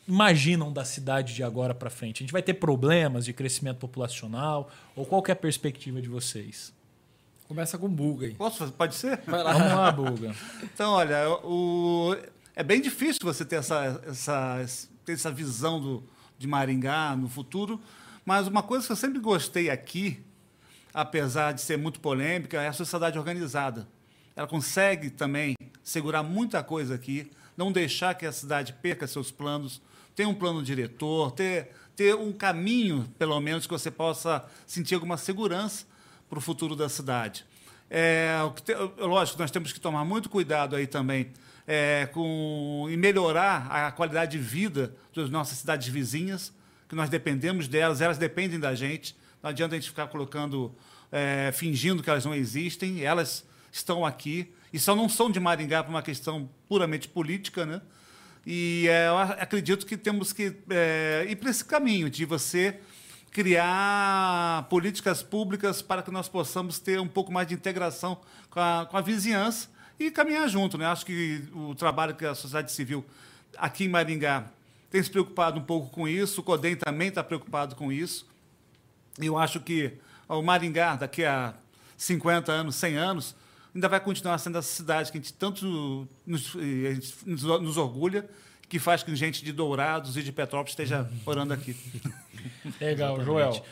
imaginam 0.07 0.73
da 0.73 0.85
cidade 0.85 1.35
de 1.35 1.43
agora 1.43 1.75
para 1.75 1.91
frente? 1.91 2.19
A 2.19 2.23
gente 2.25 2.33
vai 2.33 2.43
ter 2.43 2.55
problemas 2.55 3.25
de 3.25 3.33
crescimento 3.33 3.79
populacional 3.79 4.71
ou 4.97 5.05
qual 5.05 5.23
que 5.23 5.31
é 5.31 5.35
a 5.35 5.37
perspectiva 5.37 6.01
de 6.01 6.09
vocês? 6.09 6.73
Começa 7.51 7.77
com 7.77 7.89
buga 7.89 8.27
aí. 8.27 8.35
Posso 8.35 8.59
fazer? 8.59 8.73
Pode 8.73 8.95
ser? 8.95 9.21
Vai 9.27 9.43
lá. 9.43 9.53
Vamos 9.53 9.73
lá, 9.73 9.91
Buga. 9.91 10.37
Então, 10.63 10.93
olha, 10.93 11.29
o, 11.45 12.17
é 12.55 12.63
bem 12.63 12.81
difícil 12.81 13.19
você 13.25 13.45
ter 13.45 13.57
essa, 13.57 14.01
essa, 14.07 14.65
ter 15.05 15.15
essa 15.15 15.33
visão 15.33 15.81
do, 15.81 16.05
de 16.39 16.47
Maringá 16.47 17.17
no 17.17 17.29
futuro, 17.29 17.81
mas 18.25 18.47
uma 18.47 18.63
coisa 18.63 18.87
que 18.87 18.93
eu 18.93 18.97
sempre 18.97 19.19
gostei 19.19 19.69
aqui, 19.69 20.23
apesar 20.95 21.51
de 21.53 21.61
ser 21.61 21.77
muito 21.77 21.99
polêmica, 21.99 22.63
é 22.63 22.69
a 22.69 22.73
sociedade 22.73 23.19
organizada. 23.19 23.89
Ela 24.37 24.47
consegue 24.47 25.11
também 25.11 25.57
segurar 25.83 26.23
muita 26.23 26.63
coisa 26.63 26.95
aqui, 26.95 27.33
não 27.57 27.73
deixar 27.73 28.15
que 28.15 28.27
a 28.27 28.33
cidade 28.33 28.75
perca 28.75 29.09
seus 29.09 29.33
planos, 29.33 29.83
ter 30.21 30.27
um 30.27 30.35
plano 30.35 30.63
diretor, 30.63 31.31
ter, 31.31 31.71
ter 31.97 32.15
um 32.15 32.31
caminho, 32.31 33.11
pelo 33.19 33.41
menos, 33.41 33.67
que 33.67 33.73
você 33.73 33.91
possa 33.91 34.45
sentir 34.67 34.95
alguma 34.95 35.17
segurança 35.17 35.87
para 36.29 36.39
o 36.39 36.43
futuro 36.43 36.77
da 36.77 36.91
cidade. 36.91 37.47
É, 37.89 38.37
lógico, 38.99 39.39
nós 39.39 39.51
temos 39.51 39.73
que 39.73 39.81
tomar 39.81 40.05
muito 40.05 40.29
cuidado 40.29 40.77
aí 40.77 40.87
também 40.87 41.33
é, 41.67 42.07
com, 42.13 42.87
e 42.91 42.99
melhorar 42.99 43.67
a 43.71 43.91
qualidade 43.91 44.33
de 44.33 44.39
vida 44.39 44.95
das 45.17 45.31
nossas 45.31 45.57
cidades 45.57 45.89
vizinhas, 45.89 46.53
que 46.87 46.95
nós 46.95 47.09
dependemos 47.09 47.67
delas, 47.67 48.03
elas 48.03 48.19
dependem 48.19 48.61
da 48.61 48.75
gente. 48.75 49.17
Não 49.43 49.49
adianta 49.49 49.75
a 49.75 49.79
gente 49.79 49.89
ficar 49.89 50.09
colocando, 50.09 50.75
é, 51.11 51.51
fingindo 51.51 52.03
que 52.03 52.11
elas 52.11 52.27
não 52.27 52.35
existem, 52.35 53.03
elas 53.03 53.43
estão 53.73 54.05
aqui 54.05 54.53
e 54.71 54.79
só 54.79 54.95
não 54.95 55.09
são 55.09 55.31
de 55.31 55.41
Maringá 55.41 55.83
por 55.83 55.89
uma 55.89 56.03
questão 56.03 56.47
puramente 56.69 57.09
política, 57.09 57.65
né? 57.65 57.81
E 58.47 58.87
é, 58.89 59.09
eu 59.09 59.19
acredito 59.19 59.85
que 59.87 59.97
temos 59.97 60.33
que 60.33 60.57
é, 60.71 61.27
ir 61.29 61.37
para 61.37 61.51
esse 61.51 61.65
caminho 61.65 62.09
de 62.09 62.25
você 62.25 62.81
criar 63.31 64.67
políticas 64.69 65.23
públicas 65.23 65.81
para 65.81 66.03
que 66.03 66.11
nós 66.11 66.29
possamos 66.29 66.79
ter 66.79 66.99
um 67.01 67.07
pouco 67.07 67.33
mais 67.33 67.47
de 67.47 67.55
integração 67.55 68.21
com 68.51 68.61
a, 68.61 68.87
com 68.91 68.97
a 68.97 69.01
vizinhança 69.01 69.69
e 69.99 70.11
caminhar 70.11 70.49
junto. 70.49 70.77
Né? 70.77 70.87
Acho 70.87 71.07
que 71.07 71.45
o 71.55 71.75
trabalho 71.75 72.15
que 72.15 72.25
a 72.25 72.35
sociedade 72.35 72.73
civil 72.73 73.05
aqui 73.57 73.85
em 73.85 73.89
Maringá 73.89 74.47
tem 74.91 75.03
se 75.03 75.11
preocupado 75.11 75.61
um 75.61 75.63
pouco 75.63 75.91
com 75.91 76.09
isso, 76.09 76.41
o 76.41 76.45
CODEM 76.45 76.77
também 76.77 77.09
está 77.09 77.23
preocupado 77.23 77.77
com 77.77 77.93
isso. 77.93 78.27
Eu 79.21 79.39
acho 79.39 79.61
que 79.61 79.93
o 80.29 80.43
Maringá, 80.43 80.97
daqui 80.97 81.25
a 81.25 81.55
50 81.97 82.51
anos, 82.51 82.75
100 82.77 82.97
anos, 82.97 83.37
ainda 83.75 83.89
vai 83.89 84.01
continuar 84.01 84.39
sendo 84.39 84.59
essa 84.59 84.73
cidade 84.73 85.11
que 85.11 85.19
a 85.19 85.21
gente 85.21 85.33
tanto 85.33 86.09
nos, 86.27 86.55
eh, 86.57 86.99
nos, 87.25 87.43
nos 87.43 87.77
orgulha, 87.77 88.29
que 88.69 88.79
faz 88.79 89.03
com 89.03 89.11
que 89.11 89.17
gente 89.17 89.45
de 89.45 89.53
Dourados 89.53 90.17
e 90.17 90.23
de 90.23 90.31
Petrópolis 90.31 90.73
esteja 90.73 91.11
morando 91.27 91.53
aqui. 91.53 91.77
Legal, 92.81 93.23
Joel. 93.25 93.63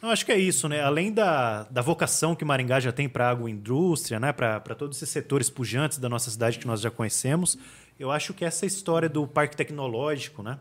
Eu 0.00 0.10
acho 0.10 0.24
que 0.24 0.30
é 0.30 0.38
isso, 0.38 0.68
né? 0.68 0.80
Além 0.80 1.12
da, 1.12 1.64
da 1.64 1.82
vocação 1.82 2.34
que 2.34 2.44
Maringá 2.44 2.78
já 2.78 2.92
tem 2.92 3.08
para 3.08 3.26
a 3.26 3.30
agroindústria, 3.30 4.20
né? 4.20 4.32
para 4.32 4.60
todos 4.76 4.96
esses 4.96 5.08
setores 5.08 5.50
pujantes 5.50 5.98
da 5.98 6.08
nossa 6.08 6.30
cidade 6.30 6.58
que 6.58 6.66
nós 6.68 6.80
já 6.80 6.90
conhecemos, 6.90 7.58
eu 7.98 8.10
acho 8.12 8.32
que 8.32 8.44
essa 8.44 8.64
história 8.64 9.08
do 9.08 9.26
parque 9.26 9.56
tecnológico, 9.56 10.40
né? 10.40 10.58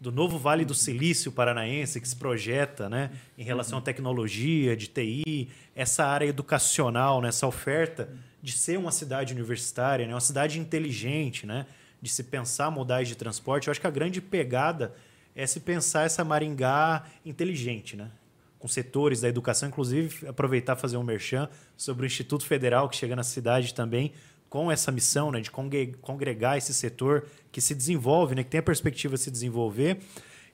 do 0.00 0.12
novo 0.12 0.38
Vale 0.38 0.64
do 0.64 0.74
Silício 0.74 1.32
paranaense 1.32 2.00
que 2.00 2.08
se 2.08 2.14
projeta 2.14 2.88
né? 2.88 3.10
em 3.36 3.42
relação 3.42 3.78
à 3.78 3.82
tecnologia, 3.82 4.76
de 4.76 4.86
TI, 4.86 5.48
essa 5.74 6.04
área 6.04 6.26
educacional, 6.26 7.20
né? 7.20 7.28
essa 7.28 7.46
oferta 7.46 8.08
de 8.46 8.52
ser 8.52 8.78
uma 8.78 8.92
cidade 8.92 9.34
universitária, 9.34 10.06
né? 10.06 10.14
uma 10.14 10.20
cidade 10.20 10.60
inteligente, 10.60 11.44
né? 11.44 11.66
de 12.00 12.08
se 12.08 12.22
pensar 12.22 12.70
modais 12.70 13.08
de 13.08 13.16
transporte. 13.16 13.66
Eu 13.66 13.72
acho 13.72 13.80
que 13.80 13.88
a 13.88 13.90
grande 13.90 14.20
pegada 14.20 14.94
é 15.34 15.44
se 15.48 15.58
pensar 15.58 16.06
essa 16.06 16.22
Maringá 16.22 17.06
inteligente, 17.24 17.96
né? 17.96 18.08
com 18.56 18.68
setores 18.68 19.22
da 19.22 19.28
educação, 19.28 19.68
inclusive 19.68 20.28
aproveitar 20.28 20.76
fazer 20.76 20.96
um 20.96 21.02
merchan 21.02 21.48
sobre 21.76 22.04
o 22.04 22.06
Instituto 22.06 22.46
Federal 22.46 22.88
que 22.88 22.94
chega 22.94 23.16
na 23.16 23.24
cidade 23.24 23.74
também 23.74 24.12
com 24.48 24.70
essa 24.70 24.92
missão 24.92 25.32
né, 25.32 25.40
de 25.40 25.50
congre- 25.50 25.96
congregar 26.00 26.56
esse 26.56 26.72
setor 26.72 27.26
que 27.50 27.60
se 27.60 27.74
desenvolve, 27.74 28.36
né, 28.36 28.44
que 28.44 28.50
tem 28.50 28.60
a 28.60 28.62
perspectiva 28.62 29.16
de 29.16 29.22
se 29.22 29.30
desenvolver. 29.32 29.98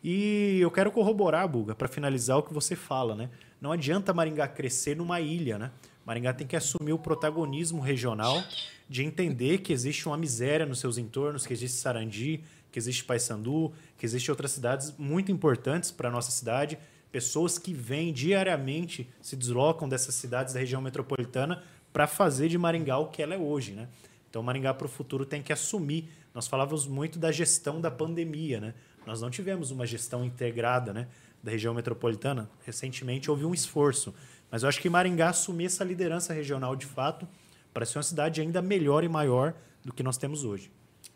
E 0.02 0.56
eu 0.62 0.70
quero 0.70 0.90
corroborar, 0.90 1.46
Buga, 1.46 1.74
para 1.74 1.88
finalizar 1.88 2.38
o 2.38 2.42
que 2.42 2.54
você 2.54 2.74
fala. 2.74 3.14
Né? 3.14 3.28
Não 3.60 3.70
adianta 3.70 4.14
Maringá 4.14 4.48
crescer 4.48 4.96
numa 4.96 5.20
ilha. 5.20 5.58
Né? 5.58 5.70
Maringá 6.04 6.32
tem 6.32 6.46
que 6.46 6.56
assumir 6.56 6.92
o 6.92 6.98
protagonismo 6.98 7.80
regional 7.80 8.42
de 8.88 9.04
entender 9.04 9.58
que 9.58 9.72
existe 9.72 10.06
uma 10.06 10.16
miséria 10.16 10.66
nos 10.66 10.80
seus 10.80 10.98
entornos, 10.98 11.46
que 11.46 11.52
existe 11.52 11.78
Sarandi, 11.78 12.42
que 12.70 12.78
existe 12.78 13.04
Paysandu, 13.04 13.72
que 13.96 14.04
existe 14.04 14.30
outras 14.30 14.50
cidades 14.50 14.94
muito 14.98 15.30
importantes 15.30 15.90
para 15.90 16.08
a 16.08 16.12
nossa 16.12 16.30
cidade, 16.30 16.78
pessoas 17.10 17.58
que 17.58 17.72
vêm 17.72 18.12
diariamente, 18.12 19.08
se 19.20 19.36
deslocam 19.36 19.88
dessas 19.88 20.14
cidades 20.14 20.54
da 20.54 20.60
região 20.60 20.80
metropolitana 20.80 21.62
para 21.92 22.06
fazer 22.06 22.48
de 22.48 22.56
Maringá 22.56 22.98
o 22.98 23.08
que 23.08 23.22
ela 23.22 23.34
é 23.34 23.38
hoje, 23.38 23.72
né? 23.72 23.88
Então, 24.28 24.42
Maringá 24.42 24.72
para 24.72 24.86
o 24.86 24.88
futuro 24.88 25.26
tem 25.26 25.42
que 25.42 25.52
assumir. 25.52 26.08
Nós 26.34 26.48
falávamos 26.48 26.86
muito 26.86 27.18
da 27.18 27.30
gestão 27.30 27.82
da 27.82 27.90
pandemia, 27.90 28.58
né? 28.58 28.74
Nós 29.06 29.20
não 29.20 29.28
tivemos 29.28 29.70
uma 29.70 29.86
gestão 29.86 30.24
integrada, 30.24 30.92
né, 30.92 31.08
da 31.42 31.50
região 31.50 31.74
metropolitana. 31.74 32.48
Recentemente 32.64 33.30
houve 33.30 33.44
um 33.44 33.52
esforço, 33.52 34.14
mas 34.52 34.62
eu 34.62 34.68
acho 34.68 34.82
que 34.82 34.90
Maringá 34.90 35.30
assumir 35.30 35.64
essa 35.64 35.82
liderança 35.82 36.34
regional 36.34 36.76
de 36.76 36.84
fato 36.84 37.26
para 37.72 37.86
ser 37.86 37.96
uma 37.96 38.02
cidade 38.02 38.42
ainda 38.42 38.60
melhor 38.60 39.02
e 39.02 39.08
maior 39.08 39.54
do 39.82 39.94
que 39.94 40.02
nós 40.02 40.18
temos 40.18 40.44
hoje. 40.44 40.70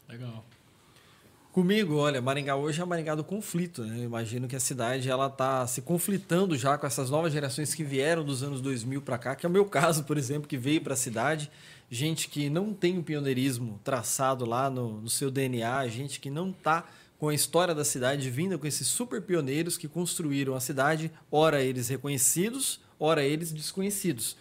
Legal. 0.08 0.42
Comigo, 1.52 1.96
olha, 1.96 2.20
Maringá 2.20 2.56
hoje 2.56 2.80
é 2.80 2.84
Maringá 2.84 3.14
do 3.14 3.22
conflito. 3.22 3.82
Né? 3.84 3.98
Eu 3.98 4.04
imagino 4.04 4.48
que 4.48 4.56
a 4.56 4.60
cidade 4.60 5.10
ela 5.10 5.26
está 5.26 5.66
se 5.66 5.82
conflitando 5.82 6.56
já 6.56 6.78
com 6.78 6.86
essas 6.86 7.10
novas 7.10 7.32
gerações 7.32 7.74
que 7.74 7.84
vieram 7.84 8.24
dos 8.24 8.42
anos 8.42 8.62
2000 8.62 9.02
para 9.02 9.18
cá, 9.18 9.36
que 9.36 9.44
é 9.44 9.48
o 9.48 9.52
meu 9.52 9.64
caso, 9.68 10.04
por 10.04 10.16
exemplo, 10.16 10.48
que 10.48 10.56
veio 10.56 10.80
para 10.80 10.94
a 10.94 10.96
cidade. 10.96 11.50
Gente 11.90 12.28
que 12.28 12.48
não 12.48 12.72
tem 12.72 12.98
o 12.98 13.02
pioneirismo 13.02 13.78
traçado 13.84 14.46
lá 14.46 14.70
no, 14.70 15.02
no 15.02 15.10
seu 15.10 15.30
DNA, 15.30 15.86
gente 15.88 16.20
que 16.20 16.30
não 16.30 16.50
está 16.50 16.86
com 17.18 17.28
a 17.28 17.34
história 17.34 17.74
da 17.74 17.84
cidade 17.84 18.28
vinda 18.30 18.58
com 18.58 18.66
esses 18.66 18.86
super 18.86 19.22
pioneiros 19.22 19.78
que 19.78 19.88
construíram 19.88 20.54
a 20.54 20.60
cidade, 20.60 21.10
ora 21.30 21.62
eles 21.62 21.88
reconhecidos, 21.88 22.80
ora 22.98 23.24
eles 23.24 23.52
desconhecidos. 23.52 24.36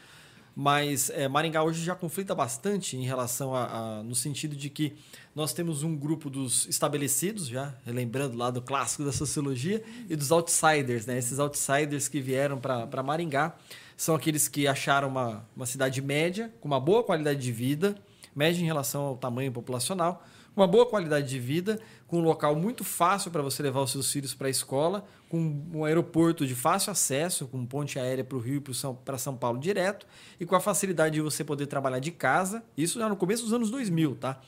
Mas 0.55 1.09
é, 1.09 1.27
Maringá 1.27 1.63
hoje 1.63 1.83
já 1.83 1.93
conflita 1.93 2.33
bastante 2.33 2.95
em 2.95 3.03
relação 3.03 3.53
a, 3.53 3.65
a, 3.99 4.03
no 4.03 4.15
sentido 4.15 4.55
de 4.55 4.69
que 4.69 4.95
nós 5.35 5.51
temos 5.51 5.83
um 5.83 5.93
grupo 5.93 6.29
dos 6.29 6.65
estabelecidos, 6.67 7.47
já 7.47 7.75
lembrando 7.85 8.37
lá 8.37 8.49
do 8.49 8.61
clássico 8.61 9.03
da 9.03 9.11
sociologia, 9.11 9.83
e 10.09 10.15
dos 10.15 10.31
outsiders, 10.31 11.05
né? 11.05 11.17
Esses 11.17 11.39
outsiders 11.39 12.07
que 12.07 12.21
vieram 12.21 12.57
para 12.57 13.03
Maringá 13.03 13.53
são 13.97 14.15
aqueles 14.15 14.47
que 14.47 14.65
acharam 14.65 15.09
uma, 15.09 15.45
uma 15.53 15.65
cidade 15.65 16.01
média, 16.01 16.53
com 16.61 16.69
uma 16.69 16.79
boa 16.79 17.03
qualidade 17.03 17.41
de 17.41 17.51
vida, 17.51 17.97
média 18.33 18.61
em 18.61 18.65
relação 18.65 19.01
ao 19.01 19.17
tamanho 19.17 19.51
populacional, 19.51 20.25
uma 20.55 20.65
boa 20.65 20.85
qualidade 20.85 21.27
de 21.27 21.39
vida, 21.39 21.79
com 22.07 22.19
um 22.19 22.23
local 22.23 22.55
muito 22.55 22.83
fácil 22.83 23.29
para 23.29 23.41
você 23.41 23.61
levar 23.61 23.81
os 23.81 23.91
seus 23.91 24.11
filhos 24.11 24.33
para 24.33 24.47
a 24.47 24.49
escola, 24.49 25.05
com 25.27 25.63
um 25.73 25.83
aeroporto 25.83 26.45
de 26.47 26.55
fácil 26.55 26.91
acesso, 26.91 27.47
com 27.47 27.65
ponte 27.65 27.99
aérea 27.99 28.23
para 28.23 28.37
o 28.37 28.39
Rio 28.39 28.63
e 28.65 28.95
para 29.03 29.17
São 29.17 29.35
Paulo 29.35 29.59
direto, 29.59 30.07
e 30.39 30.45
com 30.45 30.55
a 30.55 30.59
facilidade 30.59 31.15
de 31.15 31.21
você 31.21 31.43
poder 31.43 31.67
trabalhar 31.67 31.99
de 31.99 32.11
casa, 32.11 32.63
isso 32.77 32.99
já 32.99 33.09
no 33.09 33.15
começo 33.15 33.43
dos 33.43 33.53
anos 33.53 33.69
2000, 33.69 34.15
tá? 34.15 34.39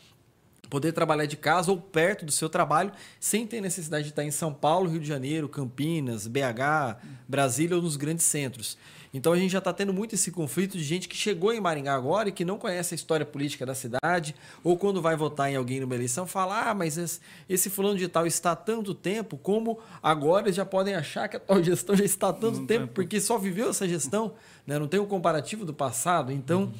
Poder 0.69 0.91
trabalhar 0.91 1.25
de 1.25 1.37
casa 1.37 1.71
ou 1.71 1.79
perto 1.79 2.25
do 2.25 2.31
seu 2.31 2.49
trabalho, 2.49 2.91
sem 3.19 3.47
ter 3.47 3.61
necessidade 3.61 4.03
de 4.03 4.09
estar 4.09 4.23
em 4.23 4.31
São 4.31 4.53
Paulo, 4.53 4.89
Rio 4.89 4.99
de 4.99 5.07
Janeiro, 5.07 5.47
Campinas, 5.47 6.27
BH, 6.27 6.97
Brasília 7.27 7.75
ou 7.75 7.81
nos 7.81 7.95
grandes 7.95 8.25
centros. 8.25 8.77
Então 9.13 9.33
a 9.33 9.37
gente 9.37 9.51
já 9.51 9.59
está 9.59 9.71
tendo 9.71 9.93
muito 9.93 10.15
esse 10.15 10.31
conflito 10.31 10.77
de 10.77 10.83
gente 10.83 11.07
que 11.07 11.15
chegou 11.15 11.53
em 11.53 11.59
Maringá 11.59 11.95
agora 11.95 12.29
e 12.29 12.31
que 12.31 12.43
não 12.43 12.57
conhece 12.57 12.93
a 12.93 12.95
história 12.95 13.25
política 13.25 13.65
da 13.65 13.73
cidade, 13.73 14.35
ou 14.63 14.77
quando 14.77 15.01
vai 15.01 15.15
votar 15.15 15.51
em 15.51 15.55
alguém 15.55 15.79
numa 15.79 15.95
eleição, 15.95 16.27
fala: 16.27 16.69
ah, 16.69 16.73
mas 16.73 16.97
esse, 16.97 17.19
esse 17.49 17.69
fulano 17.69 17.97
de 17.97 18.07
tal 18.07 18.27
está 18.27 18.51
há 18.51 18.55
tanto 18.55 18.93
tempo, 18.93 19.37
como 19.37 19.79
agora 20.01 20.45
eles 20.45 20.55
já 20.55 20.65
podem 20.65 20.95
achar 20.95 21.27
que 21.27 21.37
a 21.37 21.39
tal 21.39 21.61
gestão 21.63 21.95
já 21.95 22.05
está 22.05 22.29
há 22.29 22.33
tanto 22.33 22.59
não 22.59 22.65
tempo, 22.65 22.87
porque 22.93 23.19
só 23.19 23.37
viveu 23.37 23.69
essa 23.69 23.87
gestão, 23.87 24.33
né? 24.65 24.77
não 24.77 24.87
tem 24.87 24.99
um 24.99 25.05
comparativo 25.05 25.65
do 25.65 25.73
passado. 25.73 26.31
Então. 26.31 26.63
Uhum 26.63 26.73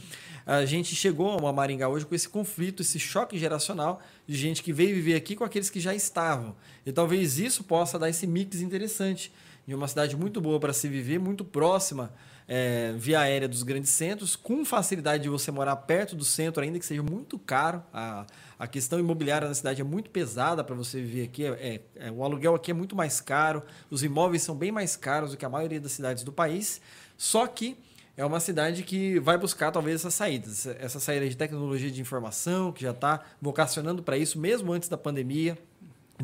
a 0.48 0.66
gente 0.66 0.96
chegou 0.96 1.46
a 1.46 1.52
Maringá 1.52 1.90
hoje 1.90 2.06
com 2.06 2.16
esse 2.16 2.30
conflito, 2.30 2.82
esse 2.82 2.98
choque 2.98 3.38
geracional 3.38 4.02
de 4.26 4.34
gente 4.34 4.64
que 4.64 4.72
veio 4.72 4.96
viver 4.96 5.16
aqui 5.16 5.36
com 5.36 5.44
aqueles 5.44 5.70
que 5.70 5.78
já 5.78 5.94
estavam. 5.94 6.56
E 6.86 6.92
talvez 6.94 7.38
isso 7.38 7.66
possa 7.66 8.00
dar 8.00 8.10
esse 8.10 8.26
mix 8.26 8.62
interessante 8.62 9.30
de 9.68 9.76
uma 9.76 9.88
cidade 9.88 10.16
muito 10.16 10.40
boa 10.40 10.60
para 10.60 10.72
se 10.72 10.88
viver, 10.88 11.20
muito 11.20 11.44
próxima 11.44 12.14
é, 12.48 12.94
via 12.98 13.20
aérea 13.20 13.48
dos 13.48 13.62
grandes 13.64 13.90
centros, 13.90 14.36
com 14.36 14.64
facilidade 14.64 15.24
de 15.24 15.30
você 15.30 15.52
morar 15.52 15.76
perto 15.76 16.16
do 16.16 16.24
centro, 16.24 16.64
ainda 16.64 16.80
que 16.80 16.86
seja 16.86 17.04
muito 17.04 17.38
caro. 17.38 17.84
A, 17.94 18.26
a 18.58 18.66
questão 18.66 18.98
imobiliária 18.98 19.48
na 19.48 19.54
cidade 19.54 19.82
é 19.82 19.84
muito 19.84 20.10
pesada 20.10 20.64
para 20.64 20.74
você 20.74 21.02
viver 21.02 21.26
aqui. 21.26 21.46
É, 21.46 21.50
é, 21.50 21.82
é, 22.08 22.12
o 22.12 22.24
aluguel 22.24 22.56
aqui 22.56 22.72
é 22.72 22.74
muito 22.74 22.96
mais 22.96 23.20
caro, 23.20 23.62
os 23.92 24.04
imóveis 24.04 24.42
são 24.42 24.56
bem 24.56 24.72
mais 24.72 24.96
caros 24.96 25.32
do 25.32 25.38
que 25.38 25.46
a 25.46 25.50
maioria 25.50 25.82
das 25.82 25.92
cidades 25.92 26.24
do 26.24 26.32
país. 26.32 26.80
Só 27.18 27.46
que 27.46 27.78
é 28.16 28.26
uma 28.26 28.40
cidade 28.40 28.84
que 28.84 29.20
vai 29.20 29.38
buscar 29.38 29.70
talvez 29.72 29.98
essas 29.98 30.14
saídas, 30.14 30.66
essa 30.66 31.00
saída 31.00 31.28
de 31.28 31.36
tecnologia 31.36 31.92
de 31.92 32.00
informação, 32.00 32.72
que 32.72 32.84
já 32.84 32.92
está 32.92 33.22
vocacionando 33.42 34.02
para 34.02 34.18
isso, 34.18 34.40
mesmo 34.40 34.72
antes 34.72 34.88
da 34.88 34.98
pandemia, 34.98 35.58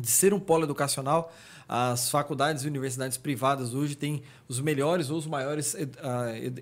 de 0.00 0.08
ser 0.08 0.32
um 0.32 0.40
polo 0.40 0.64
educacional. 0.64 1.32
As 1.68 2.10
faculdades 2.10 2.64
e 2.64 2.68
universidades 2.68 3.16
privadas 3.16 3.74
hoje 3.74 3.94
têm 3.94 4.22
os 4.48 4.60
melhores 4.60 5.10
ou 5.10 5.18
os 5.18 5.26
maiores 5.26 5.74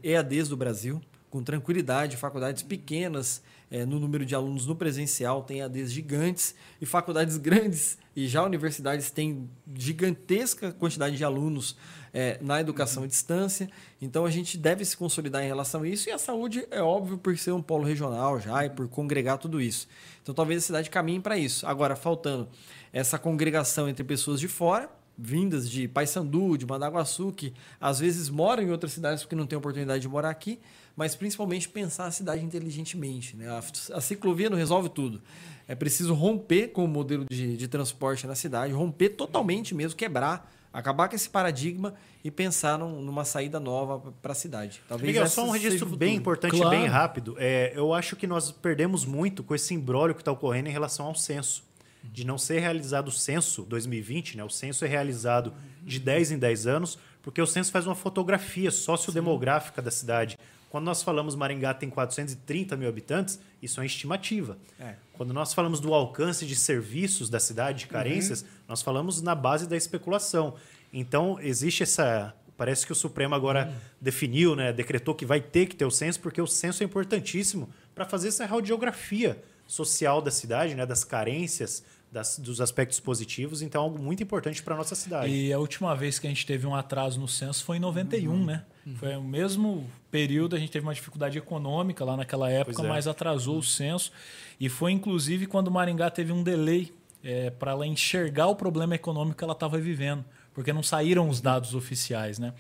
EADs 0.03 0.49
do 0.49 0.57
Brasil, 0.57 1.01
com 1.31 1.43
tranquilidade, 1.43 2.17
faculdades 2.17 2.63
pequenas 2.63 3.43
é, 3.71 3.87
no 3.87 3.99
número 3.99 4.27
de 4.27 4.35
alunos 4.35 4.67
no 4.67 4.77
presencial, 4.77 5.43
tem 5.43 5.63
ADs 5.63 5.91
gigantes, 5.91 6.55
e 6.79 6.85
faculdades 6.85 7.39
grandes 7.39 7.97
e 8.15 8.29
já 8.29 8.43
universidades 8.45 9.11
têm 9.11 9.49
gigantesca 9.75 10.73
quantidade 10.73 11.17
de 11.17 11.25
alunos 11.25 11.75
é, 12.13 12.37
na 12.43 12.61
educação 12.61 13.05
à 13.05 13.07
distância. 13.07 13.71
Então 14.01 14.27
a 14.27 14.31
gente 14.31 14.59
deve 14.59 14.85
se 14.85 14.95
consolidar 14.95 15.43
em 15.43 15.47
relação 15.47 15.83
a 15.83 15.89
isso. 15.89 16.11
E 16.11 16.13
a 16.13 16.19
saúde 16.19 16.67
é 16.71 16.83
óbvio 16.83 17.17
por 17.17 17.37
ser 17.39 17.53
um 17.53 17.63
polo 17.63 17.85
regional 17.85 18.39
já 18.39 18.67
e 18.67 18.69
por 18.69 18.87
congregar 18.89 19.39
tudo 19.39 19.59
isso. 19.59 19.89
Então 20.23 20.35
talvez 20.35 20.63
a 20.63 20.67
cidade 20.67 20.91
caminhe 20.91 21.21
para 21.21 21.39
isso. 21.39 21.67
Agora, 21.67 21.97
faltando 21.97 22.47
essa 22.93 23.19
congregação 23.19 23.89
entre 23.89 24.05
pessoas 24.05 24.39
de 24.39 24.49
fora, 24.49 24.91
vindas 25.17 25.69
de 25.69 25.89
Paysandu, 25.89 26.57
de 26.57 26.67
Mandaguaçu, 26.67 27.33
que 27.33 27.53
às 27.81 27.99
vezes 27.99 28.29
moram 28.29 28.63
em 28.63 28.71
outras 28.71 28.93
cidades 28.93 29.23
porque 29.23 29.37
não 29.37 29.47
têm 29.47 29.59
oportunidade 29.59 30.03
de 30.03 30.09
morar 30.09 30.31
aqui, 30.31 30.59
mas 30.97 31.15
principalmente 31.15 31.69
pensar 31.69 32.07
a 32.07 32.11
cidade 32.11 32.45
inteligentemente. 32.45 33.37
Né? 33.37 33.49
A, 33.49 33.63
a 33.97 34.01
ciclovia 34.01 34.51
não 34.51 34.57
resolve 34.57 34.89
tudo. 34.89 35.23
É 35.67 35.75
preciso 35.75 36.13
romper 36.13 36.69
com 36.69 36.85
o 36.85 36.89
modelo 36.89 37.25
de, 37.31 37.57
de 37.57 37.69
transporte 37.69 38.27
na 38.27 38.35
cidade, 38.35 38.73
romper 38.73 39.11
totalmente 39.11 39.75
mesmo, 39.75 39.97
quebrar 39.97 40.51
acabar 40.73 41.09
com 41.09 41.15
esse 41.15 41.29
paradigma 41.29 41.95
e 42.25 42.31
pensar 42.31 42.79
num, 42.79 43.03
numa 43.03 43.25
saída 43.25 43.61
nova 43.61 44.13
para 44.23 44.33
a 44.33 44.35
cidade. 44.35 44.81
Talvez 44.89 45.07
Miguel, 45.07 45.27
só 45.29 45.45
um 45.45 45.51
registro 45.51 45.87
bem 45.87 46.17
importante 46.17 46.57
claro. 46.57 46.71
bem 46.71 46.87
rápido. 46.87 47.37
É, 47.39 47.73
eu 47.75 47.93
acho 47.93 48.17
que 48.17 48.27
nós 48.27 48.51
perdemos 48.51 49.05
muito 49.05 49.43
com 49.43 49.55
esse 49.55 49.75
embrólio 49.75 50.15
que 50.15 50.23
está 50.23 50.33
ocorrendo 50.33 50.69
em 50.69 50.73
relação 50.73 51.07
ao 51.07 51.15
censo. 51.15 51.63
De 52.05 52.27
não 52.27 52.39
ser 52.39 52.61
realizado 52.61 53.09
o 53.09 53.13
censo 53.13 53.63
2020, 53.63 54.37
né? 54.37 54.45
o 54.45 54.51
censo 54.51 54.85
é 54.85 54.89
realizado 54.89 55.55
de 55.83 55.99
10 55.99 56.33
em 56.33 56.39
10 56.39 56.67
anos, 56.67 56.99
porque 57.23 57.41
o 57.41 57.47
censo 57.47 57.71
faz 57.71 57.87
uma 57.87 57.95
fotografia 57.95 58.71
sociodemográfica 58.71 59.81
Sim. 59.81 59.85
da 59.85 59.91
cidade. 59.91 60.39
Quando 60.73 60.87
nós 60.87 61.03
falamos 61.03 61.37
Maringá 61.37 61.75
tem 61.75 61.91
430 61.91 62.77
mil 62.79 62.89
habitantes, 62.89 63.39
isso 63.61 63.79
é 63.79 63.83
uma 63.83 63.87
estimativa. 63.87 64.57
É. 64.81 64.95
Quando 65.13 65.35
nós 65.35 65.53
falamos 65.53 65.81
do 65.81 65.93
alcance 65.93 66.47
de 66.47 66.57
serviços 66.57 67.29
da 67.29 67.39
cidade, 67.39 67.81
de 67.81 67.87
carências, 67.89 68.41
uhum. 68.41 68.49
nós 68.69 68.81
falamos 68.81 69.21
na 69.21 69.35
base 69.35 69.69
da 69.69 69.77
especulação. 69.77 70.55
Então, 70.91 71.39
existe 71.41 71.83
essa. 71.83 72.35
Parece 72.57 72.87
que 72.87 72.93
o 72.93 72.95
Supremo 72.95 73.35
agora 73.35 73.67
uhum. 73.67 73.75
definiu, 74.01 74.57
né, 74.57 74.73
decretou 74.73 75.15
que 75.15 75.27
vai 75.27 75.41
ter 75.41 75.67
que 75.67 75.77
ter 75.77 75.85
o 75.85 75.91
censo, 75.91 76.21
porque 76.21 76.41
o 76.41 76.47
censo 76.47 76.83
é 76.83 76.87
importantíssimo 76.87 77.69
para 77.95 78.07
fazer 78.07 78.29
essa 78.29 78.47
radiografia 78.47 79.43
social 79.67 80.23
da 80.23 80.31
cidade, 80.31 80.75
né, 80.75 80.87
das 80.87 81.05
carências, 81.05 81.85
das, 82.13 82.39
dos 82.39 82.61
aspectos 82.61 83.01
positivos, 83.01 83.63
então 83.63 83.81
é 83.81 83.85
algo 83.85 83.99
muito 83.99 84.23
importante 84.23 84.63
para 84.63 84.75
a 84.75 84.77
nossa 84.77 84.95
cidade. 84.95 85.33
E 85.33 85.51
a 85.51 85.59
última 85.59 85.97
vez 85.97 86.19
que 86.19 86.27
a 86.27 86.31
gente 86.31 86.45
teve 86.45 86.67
um 86.67 86.75
atraso 86.75 87.19
no 87.19 87.27
censo 87.27 87.65
foi 87.65 87.79
em 87.79 87.81
91, 87.81 88.31
uhum. 88.31 88.45
né? 88.45 88.65
Uhum. 88.87 88.97
Foi 88.97 89.17
o 89.17 89.23
mesmo 89.23 89.91
período, 90.11 90.55
a 90.55 90.59
gente 90.59 90.71
teve 90.71 90.85
uma 90.85 90.93
dificuldade 90.93 91.39
econômica 91.39 92.05
lá 92.05 92.15
naquela 92.15 92.51
época, 92.51 92.83
é. 92.83 92.87
mas 92.87 93.07
atrasou 93.07 93.57
o 93.57 93.63
censo. 93.63 94.13
E 94.61 94.69
foi 94.69 94.93
inclusive 94.93 95.47
quando 95.47 95.71
Maringá 95.71 96.11
teve 96.11 96.33
um 96.33 96.43
delay 96.43 96.93
é, 97.25 97.49
para 97.49 97.71
ela 97.71 97.87
enxergar 97.87 98.49
o 98.49 98.57
problema 98.57 98.95
econômico 98.95 99.39
que 99.39 99.45
ela 99.45 99.55
estava 99.55 99.79
vivendo, 99.79 100.23
porque 100.53 100.71
não 100.71 100.83
saíram 100.83 101.31
os 101.31 101.41
dados 101.41 101.75
oficiais, 101.75 102.39
né? 102.39 102.53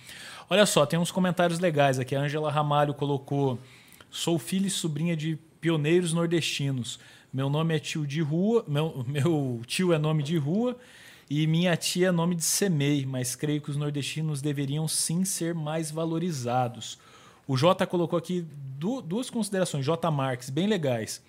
Olha 0.48 0.64
só, 0.64 0.86
tem 0.86 0.98
uns 0.98 1.10
comentários 1.10 1.58
legais 1.58 1.98
aqui. 1.98 2.16
A 2.16 2.22
Angela 2.22 2.50
Ramalho 2.50 2.94
colocou: 2.94 3.58
sou 4.10 4.38
filha 4.38 4.66
e 4.66 4.70
sobrinha 4.70 5.14
de 5.14 5.38
pioneiros 5.60 6.14
nordestinos. 6.14 6.98
Meu 7.32 7.48
nome 7.48 7.74
é 7.74 7.78
tio 7.78 8.06
de 8.06 8.20
rua, 8.20 8.64
meu, 8.68 9.04
meu 9.08 9.62
tio 9.66 9.92
é 9.92 9.98
nome 9.98 10.22
de 10.22 10.36
rua 10.36 10.76
e 11.30 11.46
minha 11.46 11.74
tia 11.76 12.08
é 12.08 12.12
nome 12.12 12.34
de 12.34 12.44
semei, 12.44 13.06
mas 13.06 13.34
creio 13.34 13.60
que 13.60 13.70
os 13.70 13.76
nordestinos 13.76 14.42
deveriam 14.42 14.86
sim 14.86 15.24
ser 15.24 15.54
mais 15.54 15.90
valorizados. 15.90 16.98
O 17.48 17.56
Jota 17.56 17.86
colocou 17.86 18.18
aqui 18.18 18.46
duas 19.04 19.30
considerações, 19.30 19.84
J. 19.84 20.10
Marques, 20.10 20.50
bem 20.50 20.66
legais. 20.66 21.22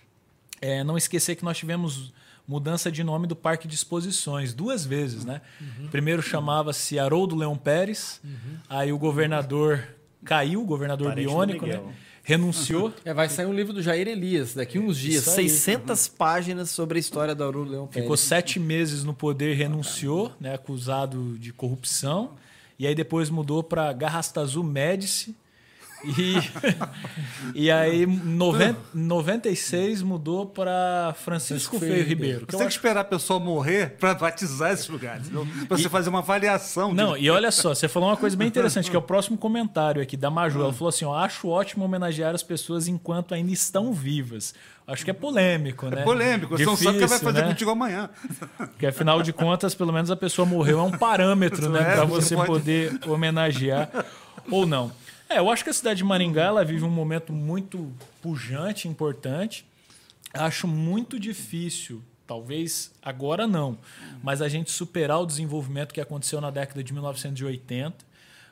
É, 0.59 0.83
não 0.83 0.97
esquecer 0.97 1.35
que 1.35 1.43
nós 1.45 1.57
tivemos 1.57 2.13
mudança 2.45 2.91
de 2.91 3.03
nome 3.03 3.27
do 3.27 3.35
Parque 3.35 3.67
de 3.67 3.75
Exposições 3.75 4.53
duas 4.53 4.85
vezes, 4.85 5.23
né? 5.23 5.41
Uhum. 5.61 5.87
Primeiro 5.87 6.21
chamava-se 6.21 6.99
Haroldo 6.99 7.35
Leão 7.35 7.57
Pérez, 7.57 8.19
uhum. 8.23 8.57
aí 8.69 8.91
o 8.91 8.97
governador 8.97 9.87
caiu, 10.25 10.61
o 10.61 10.65
governador 10.65 11.09
Parente 11.09 11.27
biônico, 11.27 11.65
né? 11.65 11.81
Renunciou. 12.23 12.93
É, 13.03 13.13
vai 13.13 13.27
sair 13.29 13.45
um 13.45 13.53
livro 13.53 13.73
do 13.73 13.81
Jair 13.81 14.07
Elias 14.07 14.53
daqui 14.53 14.79
uns 14.79 14.97
dias, 14.97 15.25
600 15.25 16.07
páginas 16.07 16.69
sobre 16.69 16.97
a 16.97 16.99
história 16.99 17.35
do 17.35 17.43
Aurélio 17.43 17.69
Leão 17.69 17.87
Pérez. 17.87 18.05
Ficou 18.05 18.17
sete 18.17 18.59
meses 18.59 19.03
no 19.03 19.13
poder, 19.13 19.55
renunciou, 19.55 20.31
né, 20.39 20.55
acusado 20.55 21.37
de 21.37 21.51
corrupção. 21.51 22.31
E 22.79 22.87
aí 22.87 22.95
depois 22.95 23.29
mudou 23.29 23.61
para 23.61 23.91
Garrastazu 23.93 24.63
Médici, 24.63 25.35
e, 26.03 26.35
e 27.65 27.71
aí, 27.71 28.05
noven, 28.05 28.75
96 28.93 30.01
mudou 30.01 30.45
para 30.45 31.15
Francisco 31.23 31.79
Feio 31.79 32.03
Ribeiro. 32.03 32.45
Você 32.49 32.57
tem 32.57 32.67
que 32.67 32.73
esperar 32.73 33.01
a 33.01 33.05
pessoa 33.05 33.39
morrer 33.39 33.95
para 33.99 34.13
batizar 34.13 34.71
esses 34.71 34.87
lugares, 34.87 35.29
para 35.67 35.77
você 35.77 35.89
fazer 35.89 36.09
uma 36.09 36.19
avaliação. 36.19 36.93
Não, 36.93 37.13
de... 37.13 37.23
e 37.23 37.29
olha 37.29 37.51
só, 37.51 37.73
você 37.73 37.87
falou 37.87 38.09
uma 38.09 38.17
coisa 38.17 38.35
bem 38.35 38.47
interessante, 38.47 38.89
que 38.89 38.95
é 38.95 38.99
o 38.99 39.01
próximo 39.03 39.37
comentário 39.37 40.01
aqui 40.01 40.17
da 40.17 40.29
Maju. 40.29 40.61
Ela 40.61 40.73
falou 40.73 40.89
assim: 40.89 41.05
ó, 41.05 41.15
acho 41.15 41.47
ótimo 41.47 41.85
homenagear 41.85 42.35
as 42.35 42.43
pessoas 42.43 42.87
enquanto 42.87 43.33
ainda 43.33 43.51
estão 43.51 43.93
vivas. 43.93 44.53
Acho 44.85 45.05
que 45.05 45.11
é 45.11 45.13
polêmico, 45.13 45.87
né? 45.87 46.01
É 46.01 46.03
polêmico, 46.03 46.57
você 46.57 46.65
não 46.65 46.75
sabe 46.75 46.97
o 46.97 46.99
que 46.99 47.07
vai 47.07 47.19
fazer 47.19 47.41
né? 47.41 47.47
contigo 47.47 47.71
amanhã. 47.71 48.09
Porque 48.57 48.85
afinal 48.85 49.23
de 49.23 49.31
contas, 49.31 49.73
pelo 49.73 49.93
menos 49.93 50.11
a 50.11 50.15
pessoa 50.15 50.45
morreu, 50.45 50.79
é 50.79 50.81
um 50.81 50.91
parâmetro, 50.97 51.69
né? 51.69 51.79
É, 51.79 51.95
para 51.95 52.05
você, 52.05 52.29
você 52.29 52.35
pode... 52.35 52.47
poder 52.47 52.99
homenagear 53.07 53.89
ou 54.51 54.65
não. 54.65 54.91
É, 55.29 55.39
eu 55.39 55.49
acho 55.49 55.63
que 55.63 55.69
a 55.69 55.73
cidade 55.73 55.97
de 55.97 56.03
Maringá 56.03 56.43
ela 56.45 56.63
vive 56.63 56.83
um 56.83 56.89
momento 56.89 57.33
muito 57.33 57.91
pujante, 58.21 58.87
importante. 58.87 59.65
Acho 60.33 60.67
muito 60.67 61.19
difícil, 61.19 62.03
talvez 62.25 62.91
agora 63.01 63.45
não, 63.45 63.77
mas 64.23 64.41
a 64.41 64.49
gente 64.49 64.71
superar 64.71 65.19
o 65.19 65.25
desenvolvimento 65.25 65.93
que 65.93 66.01
aconteceu 66.01 66.41
na 66.41 66.49
década 66.49 66.83
de 66.83 66.91
1980. 66.91 68.05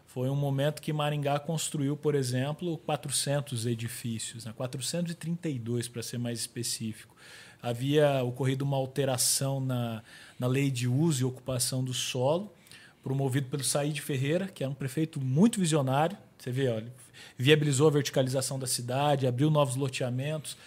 foi 0.06 0.30
um 0.30 0.36
momento 0.36 0.82
que 0.82 0.92
Maringá 0.92 1.40
construiu, 1.40 1.96
por 1.96 2.16
exemplo, 2.16 2.78
400 2.80 3.66
edifícios, 3.66 4.46
né? 4.46 4.54
432 4.56 5.88
para 5.88 6.04
ser 6.04 6.18
mais 6.18 6.40
específico. 6.40 7.16
Havia 7.64 8.24
ocorrido 8.24 8.66
uma 8.66 8.76
alteração 8.76 9.60
na, 9.60 10.04
na 10.40 10.48
lei 10.48 10.70
de 10.70 10.88
uso 10.88 11.22
e 11.22 11.26
ocupação 11.26 11.84
do 11.84 11.94
solo, 11.94 12.52
promovido 13.04 13.48
pelo 13.48 13.64
Saíde 13.64 14.02
Ferreira, 14.02 14.48
que 14.48 14.64
era 14.64 14.72
um 14.72 14.76
prefeito 14.76 15.22
muito 15.22 15.60
visionário. 15.60 16.18
Você 16.42 16.50
vê, 16.52 16.84
viabilizou 17.38 17.88
a 17.88 17.92
verticalização 17.92 18.58
da 18.58 18.66
cidade, 18.66 19.28
abriu 19.28 19.52
novos 19.52 19.76
loteamentos, 19.76 20.58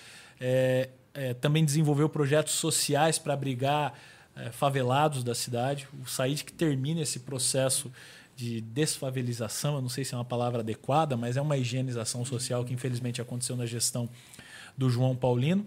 é, 0.40 0.88
é, 1.12 1.34
também 1.34 1.64
desenvolveu 1.64 2.08
projetos 2.08 2.52
sociais 2.54 3.18
para 3.18 3.34
abrigar 3.34 3.92
é, 4.36 4.52
favelados 4.52 5.24
da 5.24 5.34
cidade. 5.34 5.88
O 6.00 6.06
Saíde 6.06 6.44
que 6.44 6.52
termina 6.52 7.00
esse 7.00 7.20
processo 7.20 7.90
de 8.36 8.60
desfavelização, 8.60 9.74
eu 9.74 9.82
não 9.82 9.88
sei 9.88 10.04
se 10.04 10.14
é 10.14 10.16
uma 10.16 10.24
palavra 10.24 10.60
adequada, 10.60 11.16
mas 11.16 11.36
é 11.36 11.40
uma 11.40 11.56
higienização 11.56 12.24
social 12.24 12.64
que 12.64 12.72
infelizmente 12.72 13.20
aconteceu 13.20 13.56
na 13.56 13.66
gestão 13.66 14.08
do 14.78 14.88
João 14.88 15.16
Paulino. 15.16 15.66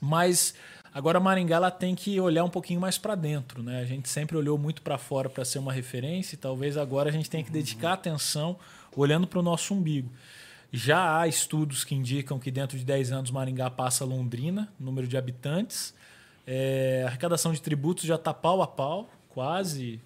Mas 0.00 0.54
agora 0.94 1.20
Maringá 1.20 1.56
ela 1.56 1.70
tem 1.70 1.94
que 1.94 2.18
olhar 2.18 2.44
um 2.44 2.50
pouquinho 2.50 2.80
mais 2.80 2.96
para 2.96 3.14
dentro, 3.14 3.62
né? 3.62 3.80
A 3.80 3.84
gente 3.84 4.08
sempre 4.08 4.34
olhou 4.34 4.56
muito 4.56 4.80
para 4.80 4.96
fora 4.96 5.28
para 5.28 5.44
ser 5.44 5.58
uma 5.58 5.74
referência 5.74 6.36
e 6.36 6.38
talvez 6.38 6.78
agora 6.78 7.10
a 7.10 7.12
gente 7.12 7.28
tenha 7.28 7.44
que 7.44 7.50
dedicar 7.50 7.92
atenção 7.94 8.58
olhando 8.96 9.26
para 9.26 9.38
o 9.38 9.42
nosso 9.42 9.74
umbigo. 9.74 10.10
Já 10.72 11.20
há 11.20 11.28
estudos 11.28 11.84
que 11.84 11.94
indicam 11.94 12.38
que 12.38 12.50
dentro 12.50 12.76
de 12.76 12.84
10 12.84 13.12
anos 13.12 13.30
Maringá 13.30 13.70
passa 13.70 14.04
Londrina, 14.04 14.72
número 14.78 15.06
de 15.06 15.16
habitantes. 15.16 15.94
É, 16.46 17.02
a 17.04 17.08
arrecadação 17.08 17.52
de 17.52 17.60
tributos 17.62 18.04
já 18.04 18.16
está 18.16 18.34
pau 18.34 18.62
a 18.62 18.66
pau, 18.66 19.08
quase 19.28 20.00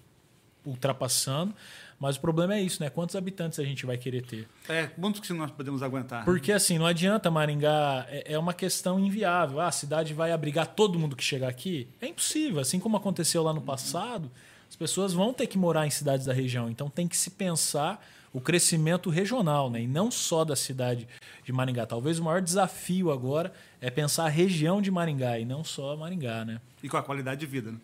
ultrapassando. 0.65 1.55
Mas 1.99 2.15
o 2.15 2.19
problema 2.19 2.55
é 2.55 2.61
isso, 2.61 2.81
né? 2.81 2.89
Quantos 2.89 3.15
habitantes 3.15 3.59
a 3.59 3.63
gente 3.63 3.85
vai 3.85 3.95
querer 3.95 4.23
ter? 4.23 4.47
É, 4.67 4.87
quantos 4.87 5.21
que 5.21 5.31
nós 5.33 5.51
podemos 5.51 5.83
aguentar? 5.83 6.25
Porque 6.25 6.51
assim, 6.51 6.79
não 6.79 6.87
adianta 6.87 7.29
Maringá, 7.29 8.07
é, 8.09 8.33
é 8.33 8.39
uma 8.39 8.55
questão 8.55 8.99
inviável. 8.99 9.59
Ah, 9.59 9.67
a 9.67 9.71
cidade 9.71 10.11
vai 10.11 10.31
abrigar 10.31 10.65
todo 10.65 10.97
mundo 10.97 11.15
que 11.15 11.23
chegar 11.23 11.47
aqui? 11.47 11.87
É 12.01 12.07
impossível. 12.07 12.59
Assim 12.59 12.79
como 12.79 12.97
aconteceu 12.97 13.43
lá 13.43 13.53
no 13.53 13.61
passado, 13.61 14.31
as 14.67 14.75
pessoas 14.75 15.13
vão 15.13 15.31
ter 15.31 15.45
que 15.45 15.59
morar 15.59 15.85
em 15.85 15.91
cidades 15.91 16.25
da 16.25 16.33
região. 16.33 16.71
Então 16.71 16.89
tem 16.89 17.07
que 17.07 17.15
se 17.15 17.29
pensar 17.29 18.03
o 18.33 18.39
crescimento 18.39 19.09
regional, 19.09 19.69
né? 19.69 19.81
E 19.81 19.87
não 19.87 20.09
só 20.09 20.45
da 20.45 20.55
cidade 20.55 21.07
de 21.43 21.51
Maringá. 21.51 21.85
Talvez 21.85 22.19
o 22.19 22.23
maior 22.23 22.41
desafio 22.41 23.11
agora 23.11 23.53
é 23.79 23.89
pensar 23.89 24.25
a 24.25 24.29
região 24.29 24.81
de 24.81 24.89
Maringá 24.89 25.37
e 25.37 25.45
não 25.45 25.63
só 25.63 25.95
Maringá, 25.97 26.45
né? 26.45 26.61
E 26.81 26.89
com 26.89 26.97
a 26.97 27.03
qualidade 27.03 27.39
de 27.39 27.45
vida, 27.45 27.71
né? 27.71 27.77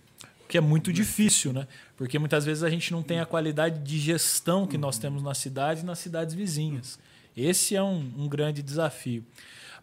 que 0.48 0.58
é 0.58 0.62
muito 0.62 0.94
difícil, 0.94 1.52
né? 1.52 1.68
Porque 1.96 2.18
muitas 2.18 2.46
vezes 2.46 2.64
a 2.64 2.70
gente 2.70 2.92
não 2.92 3.04
tem 3.04 3.20
a 3.20 3.26
qualidade 3.26 3.80
de 3.80 4.00
gestão 4.00 4.66
que 4.66 4.78
nós 4.78 4.98
temos 4.98 5.22
na 5.22 5.34
cidade 5.34 5.82
e 5.82 5.86
nas 5.86 6.00
cidades 6.00 6.34
vizinhas. 6.34 6.98
Esse 7.36 7.76
é 7.76 7.84
um, 7.84 8.12
um 8.18 8.28
grande 8.28 8.64
desafio. 8.64 9.24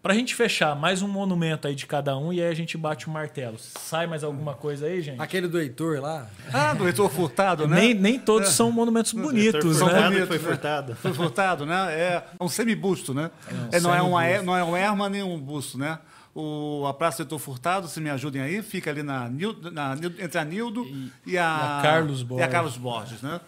Para 0.05 0.13
a 0.13 0.17
gente 0.17 0.35
fechar, 0.35 0.77
mais 0.77 1.01
um 1.01 1.09
monumento 1.09 1.67
aí 1.67 1.75
de 1.75 1.87
cada 1.87 2.15
um 2.15 2.31
e 2.31 2.39
aí 2.39 2.51
a 2.51 2.55
gente 2.55 2.77
bate 2.77 3.07
o 3.07 3.11
martelo. 3.11 3.57
Sai 3.59 4.07
mais 4.07 4.23
alguma 4.23 4.53
coisa 4.53 4.85
aí, 4.85 5.01
gente? 5.01 5.19
Aquele 5.19 5.49
do 5.49 5.59
Heitor 5.59 5.99
lá. 5.99 6.29
Ah, 6.53 6.75
do 6.75 6.87
Heitor 6.87 7.09
Furtado, 7.09 7.67
né? 7.67 7.81
Nem, 7.81 7.95
nem 7.95 8.19
todos 8.19 8.51
é. 8.51 8.53
são 8.53 8.71
monumentos 8.71 9.15
bonitos, 9.15 9.55
Heitor 9.55 9.71
né? 9.71 9.79
Furtado 9.79 10.27
foi 10.27 10.39
furtado. 10.39 10.97
Foi 10.97 11.15
furtado, 11.15 11.65
né? 11.65 11.75
É 11.95 12.23
um 12.39 12.51
semibusto, 12.51 13.15
né? 13.15 13.31
É, 13.73 13.79
um 13.79 13.79
é, 13.79 13.81
não, 13.81 13.95
é 13.95 14.03
uma, 14.03 14.43
não 14.43 14.57
é 14.59 14.63
um 14.63 14.77
erma 14.77 15.09
nem 15.09 15.23
um 15.23 15.41
busto, 15.41 15.79
né? 15.79 15.99
O, 16.35 16.85
a 16.87 16.93
Praça 16.93 17.23
Heitor 17.23 17.39
Furtado, 17.39 17.89
se 17.89 17.99
me 17.99 18.11
ajudem 18.11 18.43
aí, 18.43 18.61
fica 18.61 18.91
ali 18.91 19.03
na, 19.03 19.31
na 19.73 19.97
entre 20.19 20.39
a 20.39 20.45
Nildo 20.45 20.85
e, 20.85 21.13
e, 21.29 21.39
a, 21.39 21.41
e 21.41 21.79
a 21.79 21.81
Carlos 21.83 22.23
Borges. 22.23 22.45
E 22.45 22.47
a 22.47 22.53
Carlos 22.53 22.77
Borges, 22.77 23.23
né? 23.23 23.41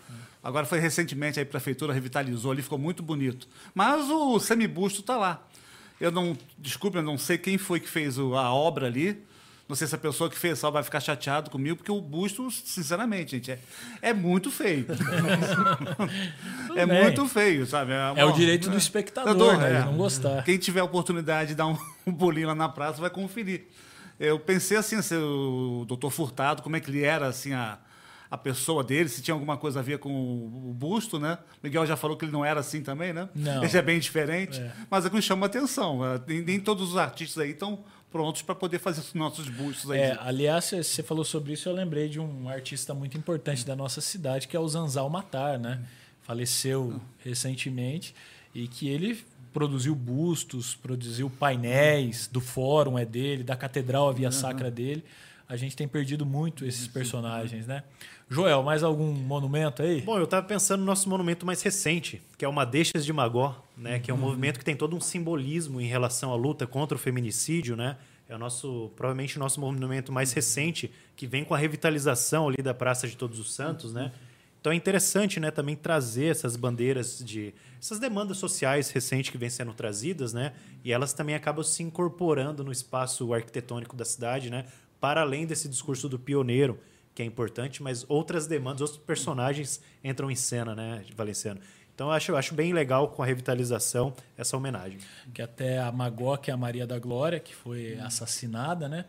Agora 0.46 0.64
foi 0.64 0.78
recentemente, 0.78 1.40
a 1.40 1.44
prefeitura 1.44 1.92
revitalizou 1.92 2.52
ali, 2.52 2.62
ficou 2.62 2.78
muito 2.78 3.02
bonito. 3.02 3.48
Mas 3.74 4.08
o 4.08 4.38
semibusto 4.38 5.00
está 5.00 5.16
lá. 5.16 5.42
Eu 6.00 6.10
não, 6.10 6.36
desculpe, 6.58 6.98
eu 6.98 7.02
não 7.02 7.16
sei 7.16 7.38
quem 7.38 7.56
foi 7.58 7.80
que 7.80 7.88
fez 7.88 8.18
a 8.18 8.52
obra 8.52 8.86
ali. 8.86 9.24
Não 9.68 9.74
sei 9.74 9.88
se 9.88 9.94
a 9.96 9.98
pessoa 9.98 10.30
que 10.30 10.38
fez 10.38 10.60
só 10.60 10.70
vai 10.70 10.82
ficar 10.84 11.00
chateado 11.00 11.50
comigo, 11.50 11.76
porque 11.76 11.90
o 11.90 12.00
busto, 12.00 12.48
sinceramente, 12.52 13.32
gente, 13.32 13.50
é, 13.50 13.58
é 14.00 14.14
muito 14.14 14.48
feio. 14.48 14.86
é 16.76 16.86
bem. 16.86 17.02
muito 17.02 17.26
feio, 17.26 17.66
sabe? 17.66 17.92
É, 17.92 18.20
é 18.20 18.24
o 18.24 18.30
direito 18.30 18.70
do 18.70 18.76
espectador, 18.76 19.58
né? 19.58 19.78
É. 19.78 19.84
Não 19.84 19.96
gostar. 19.96 20.44
Quem 20.44 20.56
tiver 20.56 20.80
a 20.80 20.84
oportunidade 20.84 21.48
de 21.48 21.54
dar 21.56 21.66
um, 21.66 21.76
um 22.06 22.12
bolinho 22.12 22.46
lá 22.46 22.54
na 22.54 22.68
praça 22.68 23.00
vai 23.00 23.10
conferir. 23.10 23.66
Eu 24.20 24.38
pensei 24.38 24.76
assim, 24.76 25.02
se 25.02 25.16
o 25.16 25.84
doutor 25.86 26.10
Furtado, 26.10 26.62
como 26.62 26.76
é 26.76 26.80
que 26.80 26.88
ele 26.88 27.02
era, 27.02 27.26
assim, 27.26 27.52
a, 27.52 27.78
a 28.30 28.36
pessoa 28.36 28.82
dele, 28.82 29.08
se 29.08 29.22
tinha 29.22 29.34
alguma 29.34 29.56
coisa 29.56 29.80
a 29.80 29.82
ver 29.82 29.98
com 29.98 30.10
o, 30.10 30.74
busto, 30.74 31.18
né? 31.18 31.38
Miguel 31.62 31.86
já 31.86 31.96
falou 31.96 32.16
que 32.16 32.24
ele 32.24 32.32
não 32.32 32.44
era 32.44 32.60
assim 32.60 32.82
também, 32.82 33.12
né? 33.12 33.28
Não. 33.34 33.62
Ele 33.62 33.76
é 33.76 33.82
bem 33.82 33.98
diferente, 33.98 34.60
é. 34.60 34.72
mas 34.90 35.04
é 35.04 35.10
que 35.10 35.14
me 35.14 35.22
chama 35.22 35.46
a 35.46 35.48
atenção. 35.48 36.04
É, 36.04 36.20
nem, 36.26 36.42
nem 36.42 36.60
todos 36.60 36.90
os 36.90 36.96
artistas 36.96 37.42
aí 37.42 37.50
estão 37.50 37.84
prontos 38.10 38.42
para 38.42 38.54
poder 38.54 38.78
fazer 38.78 39.00
os 39.00 39.14
nossos 39.14 39.48
bustos 39.48 39.90
aí. 39.90 40.00
É, 40.00 40.18
aliás, 40.20 40.64
você 40.70 41.02
falou 41.02 41.24
sobre 41.24 41.52
isso, 41.52 41.68
eu 41.68 41.72
lembrei 41.74 42.08
de 42.08 42.18
um 42.18 42.48
artista 42.48 42.94
muito 42.94 43.16
importante 43.16 43.64
da 43.64 43.76
nossa 43.76 44.00
cidade, 44.00 44.48
que 44.48 44.56
é 44.56 44.60
o 44.60 44.66
Zanzal 44.68 45.08
Matar, 45.08 45.58
né? 45.58 45.80
Faleceu 46.22 47.00
recentemente 47.24 48.14
e 48.54 48.66
que 48.66 48.88
ele 48.88 49.22
produziu 49.52 49.94
bustos, 49.94 50.74
produziu 50.74 51.30
painéis 51.30 52.26
do 52.26 52.40
fórum 52.40 52.98
é 52.98 53.04
dele, 53.04 53.42
da 53.42 53.56
catedral 53.56 54.08
a 54.08 54.12
Via 54.12 54.30
Sacra 54.30 54.70
dele. 54.70 55.04
A 55.48 55.56
gente 55.56 55.76
tem 55.76 55.86
perdido 55.86 56.26
muito 56.26 56.64
esses 56.64 56.88
personagens, 56.88 57.66
né? 57.66 57.84
Joel, 58.28 58.62
mais 58.64 58.82
algum 58.82 59.12
monumento 59.12 59.82
aí? 59.82 60.00
Bom, 60.00 60.18
eu 60.18 60.24
estava 60.24 60.44
pensando 60.44 60.80
no 60.80 60.86
nosso 60.86 61.08
monumento 61.08 61.46
mais 61.46 61.62
recente, 61.62 62.20
que 62.36 62.44
é 62.44 62.48
o 62.48 62.52
Madeixas 62.52 63.04
de 63.04 63.12
Magó, 63.12 63.64
né? 63.76 64.00
Que 64.00 64.10
é 64.10 64.14
um 64.14 64.16
uhum. 64.16 64.24
movimento 64.24 64.58
que 64.58 64.64
tem 64.64 64.74
todo 64.74 64.96
um 64.96 65.00
simbolismo 65.00 65.80
em 65.80 65.86
relação 65.86 66.32
à 66.32 66.36
luta 66.36 66.66
contra 66.66 66.96
o 66.96 66.98
feminicídio, 66.98 67.76
né? 67.76 67.96
É 68.28 68.34
o 68.34 68.38
nosso, 68.38 68.90
provavelmente 68.96 69.36
o 69.36 69.38
nosso 69.38 69.60
monumento 69.60 70.10
mais 70.10 70.32
recente, 70.32 70.90
que 71.14 71.28
vem 71.28 71.44
com 71.44 71.54
a 71.54 71.58
revitalização 71.58 72.48
ali 72.48 72.60
da 72.60 72.74
Praça 72.74 73.06
de 73.06 73.16
Todos 73.16 73.38
os 73.38 73.54
Santos, 73.54 73.92
né? 73.92 74.10
Então 74.60 74.72
é 74.72 74.74
interessante, 74.74 75.38
né, 75.38 75.52
também 75.52 75.76
trazer 75.76 76.24
essas 76.24 76.56
bandeiras 76.56 77.22
de 77.24 77.54
essas 77.78 78.00
demandas 78.00 78.36
sociais 78.36 78.90
recentes 78.90 79.30
que 79.30 79.38
vêm 79.38 79.48
sendo 79.48 79.72
trazidas, 79.72 80.32
né? 80.32 80.54
E 80.84 80.92
elas 80.92 81.12
também 81.12 81.36
acabam 81.36 81.62
se 81.62 81.84
incorporando 81.84 82.64
no 82.64 82.72
espaço 82.72 83.32
arquitetônico 83.32 83.94
da 83.94 84.04
cidade, 84.04 84.50
né? 84.50 84.64
Para 85.00 85.20
além 85.20 85.46
desse 85.46 85.68
discurso 85.68 86.08
do 86.08 86.18
pioneiro, 86.18 86.78
que 87.14 87.22
é 87.22 87.24
importante, 87.24 87.82
mas 87.82 88.04
outras 88.08 88.46
demandas, 88.46 88.82
outros 88.82 88.98
personagens 88.98 89.80
entram 90.04 90.30
em 90.30 90.34
cena, 90.34 90.74
né, 90.74 91.02
Valenciano? 91.16 91.60
Então 91.94 92.08
eu 92.08 92.12
acho, 92.12 92.36
acho 92.36 92.54
bem 92.54 92.74
legal 92.74 93.08
com 93.08 93.22
a 93.22 93.26
revitalização 93.26 94.12
essa 94.36 94.54
homenagem. 94.54 94.98
Que 95.32 95.40
até 95.40 95.78
a 95.78 95.90
Magó, 95.90 96.36
que 96.36 96.50
é 96.50 96.54
a 96.54 96.56
Maria 96.56 96.86
da 96.86 96.98
Glória, 96.98 97.40
que 97.40 97.54
foi 97.54 97.98
assassinada, 98.00 98.86
né? 98.86 99.06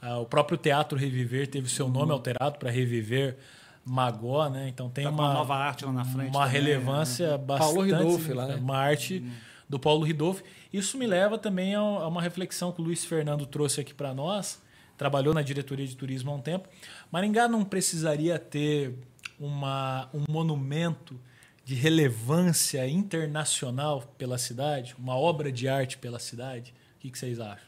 Ah, 0.00 0.18
o 0.18 0.24
próprio 0.24 0.56
Teatro 0.56 0.96
Reviver 0.96 1.48
teve 1.48 1.68
seu 1.68 1.88
nome 1.88 2.12
alterado 2.12 2.56
para 2.56 2.70
Reviver 2.70 3.36
Magó, 3.84 4.48
né? 4.48 4.68
Então 4.68 4.88
tem 4.88 5.04
tá 5.04 5.10
uma, 5.10 5.24
uma, 5.24 5.34
nova 5.34 5.56
arte 5.56 5.84
lá 5.84 5.92
na 5.92 6.04
frente. 6.04 6.30
Uma 6.30 6.46
também, 6.46 6.62
relevância 6.62 7.32
né? 7.32 7.38
bastante. 7.38 7.74
Paulo 7.74 7.82
Ridolfi 7.82 8.32
lá, 8.32 8.46
né? 8.46 8.54
Uma 8.54 8.76
arte 8.76 9.24
hum. 9.26 9.30
do 9.68 9.78
Paulo 9.80 10.04
Ridolfi. 10.04 10.44
Isso 10.72 10.96
me 10.96 11.08
leva 11.08 11.36
também 11.36 11.74
a 11.74 11.82
uma 11.82 12.22
reflexão 12.22 12.70
que 12.70 12.80
o 12.80 12.84
Luiz 12.84 13.04
Fernando 13.04 13.44
trouxe 13.44 13.80
aqui 13.80 13.92
para 13.92 14.14
nós. 14.14 14.62
Trabalhou 15.00 15.32
na 15.32 15.40
diretoria 15.40 15.86
de 15.86 15.96
turismo 15.96 16.30
há 16.30 16.34
um 16.34 16.42
tempo 16.42 16.68
Maringá 17.10 17.48
não 17.48 17.64
precisaria 17.64 18.38
ter 18.38 18.98
uma, 19.38 20.10
um 20.12 20.30
monumento 20.30 21.18
de 21.64 21.74
relevância 21.74 22.86
internacional 22.86 24.02
pela 24.18 24.36
cidade, 24.36 24.94
uma 24.98 25.16
obra 25.16 25.50
de 25.50 25.66
arte 25.68 25.96
pela 25.96 26.18
cidade? 26.18 26.74
O 26.96 27.00
que, 27.00 27.10
que 27.10 27.18
vocês 27.18 27.40
acham? 27.40 27.64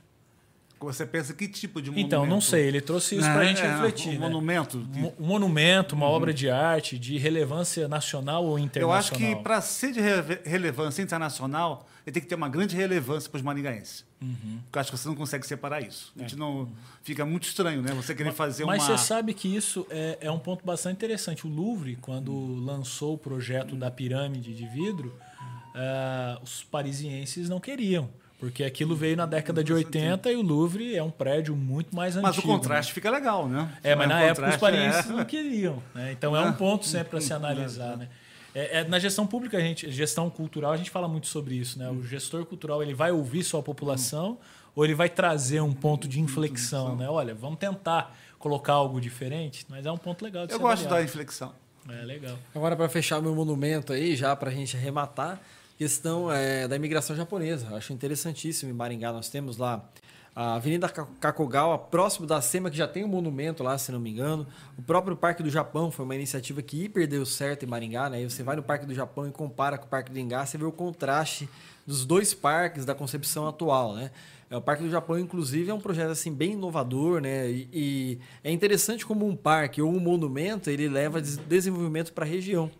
Você 0.78 1.06
pensa 1.06 1.32
que 1.32 1.48
tipo 1.48 1.80
de 1.80 1.88
monumento? 1.88 2.06
Então, 2.06 2.26
não 2.26 2.38
sei, 2.38 2.66
ele 2.66 2.82
trouxe 2.82 3.16
isso 3.16 3.24
para 3.24 3.38
a 3.40 3.44
gente 3.46 3.62
é, 3.62 3.72
refletir. 3.72 4.10
Um 4.10 4.12
né? 4.12 4.18
monumento? 4.18 4.86
Um 5.18 5.26
monumento, 5.26 5.94
uma 5.94 6.08
uhum. 6.08 6.12
obra 6.12 6.34
de 6.34 6.50
arte 6.50 6.98
de 6.98 7.16
relevância 7.16 7.88
nacional 7.88 8.44
ou 8.44 8.58
internacional? 8.58 8.90
Eu 8.90 8.98
acho 8.98 9.12
que 9.12 9.42
para 9.42 9.58
ser 9.62 9.92
de 9.92 10.00
relevância 10.44 11.00
internacional, 11.00 11.88
ele 12.06 12.12
tem 12.14 12.22
que 12.22 12.28
ter 12.28 12.34
uma 12.34 12.48
grande 12.48 12.76
relevância 12.76 13.30
para 13.30 13.38
os 13.38 13.42
maringaenses. 13.42 14.04
Uhum. 14.20 14.60
Porque 14.64 14.78
eu 14.78 14.80
acho 14.80 14.90
que 14.90 14.98
você 14.98 15.08
não 15.08 15.14
consegue 15.14 15.46
separar 15.46 15.80
isso. 15.80 16.12
A 16.16 16.20
gente 16.20 16.34
é. 16.34 16.38
não. 16.38 16.68
Fica 17.02 17.24
muito 17.24 17.44
estranho, 17.44 17.82
né? 17.82 17.92
Você 17.94 18.14
querer 18.14 18.32
fazer 18.32 18.64
mas, 18.64 18.82
uma. 18.82 18.88
Mas 18.90 19.00
você 19.00 19.06
sabe 19.06 19.34
que 19.34 19.54
isso 19.54 19.86
é, 19.90 20.18
é, 20.20 20.30
um 20.30 20.38
ponto 20.38 20.64
bastante 20.64 20.96
interessante. 20.96 21.46
O 21.46 21.50
Louvre, 21.50 21.96
quando 22.00 22.32
uhum. 22.32 22.64
lançou 22.64 23.14
o 23.14 23.18
projeto 23.18 23.76
da 23.76 23.90
pirâmide 23.90 24.54
de 24.54 24.66
vidro, 24.66 25.16
uh, 25.74 26.42
os 26.42 26.64
parisienses 26.64 27.48
não 27.48 27.60
queriam. 27.60 28.08
Porque 28.42 28.64
aquilo 28.64 28.96
veio 28.96 29.16
na 29.16 29.24
década 29.24 29.62
de 29.62 29.72
80 29.72 30.32
e 30.32 30.34
o 30.34 30.42
Louvre 30.42 30.96
é 30.96 31.02
um 31.02 31.12
prédio 31.12 31.54
muito 31.54 31.94
mais 31.94 32.16
antigo. 32.16 32.26
Mas 32.26 32.38
o 32.38 32.42
contraste 32.42 32.90
né? 32.90 32.94
fica 32.94 33.08
legal, 33.08 33.48
né? 33.48 33.70
É, 33.84 33.94
mas 33.94 34.08
na 34.08 34.20
época 34.20 34.48
os 34.48 34.56
parisienses 34.56 35.08
é... 35.08 35.12
não 35.12 35.24
queriam. 35.24 35.80
Né? 35.94 36.10
Então 36.10 36.36
é 36.36 36.40
um 36.40 36.52
ponto 36.52 36.84
sempre 36.84 37.10
para 37.10 37.20
se 37.20 37.30
analisar. 37.32 37.96
Né? 37.96 38.08
É, 38.54 38.80
é, 38.80 38.84
na 38.84 38.98
gestão 38.98 39.26
pública, 39.26 39.56
a 39.56 39.60
gente, 39.60 39.90
gestão 39.90 40.28
cultural, 40.28 40.72
a 40.72 40.76
gente 40.76 40.90
fala 40.90 41.08
muito 41.08 41.26
sobre 41.26 41.54
isso. 41.54 41.78
Né? 41.78 41.88
O 41.90 42.02
gestor 42.02 42.44
cultural 42.44 42.82
ele 42.82 42.94
vai 42.94 43.10
ouvir 43.10 43.42
sua 43.42 43.62
população 43.62 44.38
ou 44.74 44.84
ele 44.84 44.94
vai 44.94 45.08
trazer 45.08 45.60
um 45.60 45.72
ponto 45.72 46.06
de 46.06 46.20
inflexão. 46.20 46.96
Né? 46.96 47.08
Olha, 47.08 47.34
vamos 47.34 47.58
tentar 47.58 48.16
colocar 48.38 48.74
algo 48.74 49.00
diferente, 49.00 49.64
mas 49.68 49.86
é 49.86 49.92
um 49.92 49.96
ponto 49.96 50.22
legal 50.24 50.46
de 50.46 50.52
Eu 50.52 50.60
gosto 50.60 50.88
da 50.88 51.02
inflexão. 51.02 51.54
É 51.88 52.04
legal. 52.04 52.38
Agora, 52.54 52.76
para 52.76 52.88
fechar 52.88 53.20
meu 53.20 53.34
monumento 53.34 53.92
aí, 53.92 54.14
já 54.14 54.34
para 54.36 54.50
a 54.50 54.54
gente 54.54 54.76
arrematar, 54.76 55.40
questão 55.76 56.30
é, 56.30 56.68
da 56.68 56.76
imigração 56.76 57.16
japonesa. 57.16 57.68
Eu 57.70 57.76
acho 57.76 57.92
interessantíssimo 57.92 58.70
em 58.70 58.74
Maringá. 58.74 59.12
Nós 59.12 59.28
temos 59.28 59.56
lá 59.56 59.84
a 60.34 60.54
Avenida 60.54 60.88
Kakogawa, 60.88 61.76
próximo 61.78 62.26
da 62.26 62.40
SEMA, 62.40 62.70
que 62.70 62.76
já 62.76 62.88
tem 62.88 63.04
um 63.04 63.08
monumento 63.08 63.62
lá, 63.62 63.76
se 63.76 63.92
não 63.92 64.00
me 64.00 64.10
engano. 64.10 64.46
O 64.78 64.82
próprio 64.82 65.14
Parque 65.14 65.42
do 65.42 65.50
Japão 65.50 65.90
foi 65.90 66.06
uma 66.06 66.14
iniciativa 66.14 66.62
que 66.62 66.84
hiper 66.84 67.06
deu 67.06 67.26
certo 67.26 67.64
em 67.64 67.68
Maringá. 67.68 68.08
Né? 68.08 68.24
você 68.24 68.42
vai 68.42 68.56
no 68.56 68.62
Parque 68.62 68.86
do 68.86 68.94
Japão 68.94 69.28
e 69.28 69.30
compara 69.30 69.76
com 69.76 69.84
o 69.84 69.88
Parque 69.88 70.10
do 70.10 70.18
Engá, 70.18 70.46
você 70.46 70.56
vê 70.56 70.64
o 70.64 70.72
contraste 70.72 71.48
dos 71.86 72.06
dois 72.06 72.32
parques 72.32 72.86
da 72.86 72.94
concepção 72.94 73.46
atual. 73.46 73.94
Né? 73.94 74.10
É, 74.48 74.56
o 74.56 74.60
Parque 74.60 74.82
do 74.82 74.90
Japão, 74.90 75.18
inclusive, 75.18 75.70
é 75.70 75.74
um 75.74 75.80
projeto 75.80 76.10
assim 76.10 76.32
bem 76.32 76.52
inovador, 76.52 77.20
né? 77.20 77.50
E, 77.50 77.68
e 77.72 78.18
é 78.44 78.50
interessante 78.50 79.04
como 79.04 79.26
um 79.26 79.36
parque 79.36 79.80
ou 79.80 79.90
um 79.90 79.98
monumento 79.98 80.70
ele 80.70 80.88
leva 80.88 81.20
desenvolvimento 81.20 82.12
para 82.12 82.24
a 82.24 82.28
região. 82.28 82.70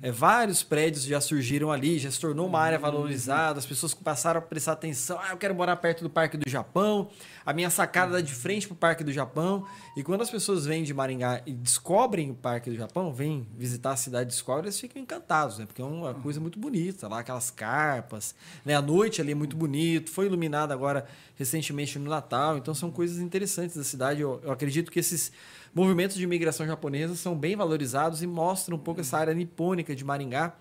É, 0.00 0.12
vários 0.12 0.62
prédios 0.62 1.04
já 1.04 1.20
surgiram 1.20 1.72
ali, 1.72 1.98
já 1.98 2.10
se 2.10 2.20
tornou 2.20 2.46
uma 2.46 2.60
área 2.60 2.78
valorizada, 2.78 3.58
as 3.58 3.66
pessoas 3.66 3.92
passaram 3.94 4.38
a 4.38 4.42
prestar 4.42 4.72
atenção. 4.72 5.18
Ah, 5.20 5.30
eu 5.30 5.36
quero 5.36 5.54
morar 5.54 5.76
perto 5.76 6.02
do 6.02 6.10
Parque 6.10 6.36
do 6.36 6.48
Japão, 6.48 7.10
a 7.44 7.52
minha 7.52 7.68
sacada 7.68 8.22
de 8.22 8.32
frente 8.32 8.68
para 8.68 8.74
o 8.74 8.76
Parque 8.76 9.02
do 9.02 9.12
Japão. 9.12 9.66
E 9.96 10.02
quando 10.04 10.22
as 10.22 10.30
pessoas 10.30 10.64
vêm 10.64 10.84
de 10.84 10.94
Maringá 10.94 11.42
e 11.44 11.52
descobrem 11.52 12.30
o 12.30 12.34
Parque 12.34 12.70
do 12.70 12.76
Japão, 12.76 13.12
vêm 13.12 13.48
visitar 13.56 13.92
a 13.92 13.96
cidade 13.96 14.30
de 14.30 14.36
Escola, 14.36 14.60
eles 14.62 14.78
ficam 14.78 15.02
encantados, 15.02 15.58
né? 15.58 15.66
Porque 15.66 15.82
é 15.82 15.84
uma 15.84 16.14
coisa 16.14 16.38
muito 16.38 16.60
bonita, 16.60 17.08
lá 17.08 17.18
aquelas 17.18 17.50
carpas, 17.50 18.36
né? 18.64 18.76
A 18.76 18.82
noite 18.82 19.20
ali 19.20 19.32
é 19.32 19.34
muito 19.34 19.56
bonito, 19.56 20.10
foi 20.10 20.26
iluminada 20.26 20.72
agora 20.72 21.06
recentemente 21.34 21.98
no 21.98 22.08
Natal, 22.08 22.56
então 22.56 22.72
são 22.72 22.90
coisas 22.90 23.18
interessantes 23.18 23.76
da 23.76 23.84
cidade. 23.84 24.20
Eu, 24.20 24.40
eu 24.44 24.52
acredito 24.52 24.92
que 24.92 25.00
esses 25.00 25.32
movimentos 25.78 26.16
de 26.16 26.24
imigração 26.24 26.66
japonesa 26.66 27.14
são 27.14 27.36
bem 27.36 27.54
valorizados 27.54 28.20
e 28.20 28.26
mostram 28.26 28.76
um 28.76 28.80
pouco 28.80 29.00
essa 29.00 29.16
área 29.16 29.32
nipônica 29.32 29.94
de 29.94 30.04
Maringá, 30.04 30.56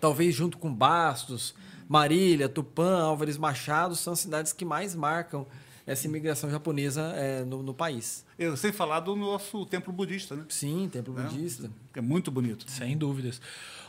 talvez 0.00 0.34
junto 0.34 0.58
com 0.58 0.74
Bastos, 0.74 1.54
Marília, 1.88 2.48
Tupã, 2.48 3.00
Álvares 3.02 3.38
Machado, 3.38 3.94
são 3.94 4.12
as 4.12 4.18
cidades 4.18 4.52
que 4.52 4.64
mais 4.64 4.94
marcam 4.94 5.46
essa 5.86 6.06
imigração 6.06 6.50
japonesa 6.50 7.12
é, 7.14 7.44
no, 7.44 7.62
no, 7.62 7.72
país. 7.72 8.24
Eu 8.38 8.56
sei 8.56 8.72
falar 8.72 9.00
do 9.00 9.14
nosso 9.14 9.64
templo 9.66 9.92
budista, 9.92 10.34
né? 10.34 10.44
Sim, 10.48 10.88
templo 10.90 11.18
é, 11.18 11.22
budista. 11.22 11.70
É 11.94 12.00
muito 12.00 12.30
bonito. 12.30 12.68
Sem 12.68 12.96
dúvidas. 12.96 13.40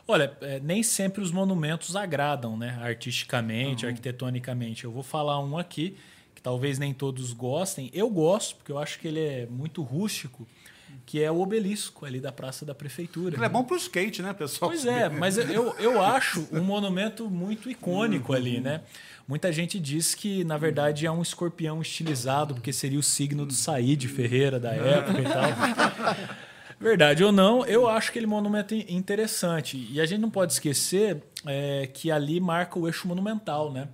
Olha, 0.07 0.35
é, 0.41 0.59
nem 0.59 0.83
sempre 0.83 1.21
os 1.21 1.31
monumentos 1.31 1.95
agradam, 1.95 2.57
né? 2.57 2.79
Artisticamente, 2.81 3.85
uhum. 3.85 3.89
arquitetonicamente. 3.89 4.85
Eu 4.85 4.91
vou 4.91 5.03
falar 5.03 5.39
um 5.39 5.57
aqui 5.57 5.97
que 6.41 6.43
talvez 6.43 6.79
nem 6.79 6.93
todos 6.93 7.31
gostem. 7.33 7.89
Eu 7.93 8.09
gosto, 8.09 8.55
porque 8.55 8.71
eu 8.71 8.79
acho 8.79 8.99
que 8.99 9.07
ele 9.07 9.19
é 9.19 9.45
muito 9.45 9.83
rústico, 9.83 10.47
que 11.05 11.21
é 11.21 11.31
o 11.31 11.39
obelisco 11.39 12.05
ali 12.05 12.19
da 12.19 12.31
Praça 12.31 12.65
da 12.65 12.73
Prefeitura. 12.73 13.35
Ele 13.35 13.45
é 13.45 13.49
bom 13.49 13.63
para 13.63 13.75
o 13.75 13.77
skate, 13.77 14.21
né, 14.21 14.33
pessoal? 14.33 14.71
Pois 14.71 14.85
é, 14.85 15.07
mas 15.09 15.37
eu, 15.37 15.75
eu 15.77 16.01
acho 16.01 16.47
um 16.51 16.61
monumento 16.61 17.29
muito 17.29 17.69
icônico 17.69 18.33
ali, 18.33 18.59
né? 18.59 18.81
Muita 19.27 19.51
gente 19.51 19.79
diz 19.79 20.15
que, 20.15 20.43
na 20.43 20.57
verdade, 20.57 21.05
é 21.05 21.11
um 21.11 21.21
escorpião 21.21 21.81
estilizado, 21.81 22.55
porque 22.55 22.73
seria 22.73 22.99
o 22.99 23.03
signo 23.03 23.45
do 23.45 23.53
Said 23.53 24.07
Ferreira 24.07 24.59
da 24.59 24.71
época 24.73 25.21
e 25.21 25.23
tal. 25.23 26.37
Verdade 26.79 27.23
ou 27.23 27.31
não, 27.31 27.63
eu 27.65 27.87
acho 27.87 28.09
aquele 28.09 28.25
monumento 28.25 28.73
interessante. 28.73 29.87
E 29.91 30.01
a 30.01 30.05
gente 30.05 30.19
não 30.19 30.31
pode 30.31 30.53
esquecer 30.53 31.21
é, 31.45 31.87
que 31.93 32.09
ali 32.09 32.39
marca 32.39 32.79
o 32.79 32.87
eixo 32.87 33.07
monumental, 33.07 33.71
né? 33.71 33.87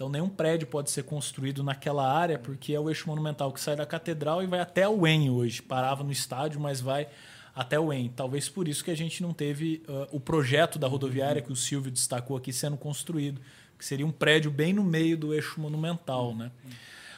Então 0.00 0.08
nenhum 0.08 0.30
prédio 0.30 0.66
pode 0.66 0.90
ser 0.90 1.02
construído 1.02 1.62
naquela 1.62 2.10
área 2.10 2.38
porque 2.38 2.72
é 2.72 2.80
o 2.80 2.88
eixo 2.88 3.06
monumental 3.06 3.52
que 3.52 3.60
sai 3.60 3.76
da 3.76 3.84
catedral 3.84 4.42
e 4.42 4.46
vai 4.46 4.58
até 4.58 4.88
o 4.88 5.06
EN 5.06 5.28
hoje. 5.28 5.60
Parava 5.60 6.02
no 6.02 6.10
estádio, 6.10 6.58
mas 6.58 6.80
vai 6.80 7.06
até 7.54 7.78
o 7.78 7.92
EN. 7.92 8.08
Talvez 8.08 8.48
por 8.48 8.66
isso 8.66 8.82
que 8.82 8.90
a 8.90 8.96
gente 8.96 9.22
não 9.22 9.34
teve 9.34 9.82
uh, 9.86 10.08
o 10.10 10.18
projeto 10.18 10.78
da 10.78 10.88
rodoviária 10.88 11.42
que 11.42 11.52
o 11.52 11.56
Silvio 11.56 11.92
destacou 11.92 12.34
aqui 12.34 12.50
sendo 12.50 12.78
construído, 12.78 13.42
que 13.78 13.84
seria 13.84 14.06
um 14.06 14.10
prédio 14.10 14.50
bem 14.50 14.72
no 14.72 14.82
meio 14.82 15.18
do 15.18 15.34
eixo 15.34 15.60
monumental, 15.60 16.34
né? 16.34 16.50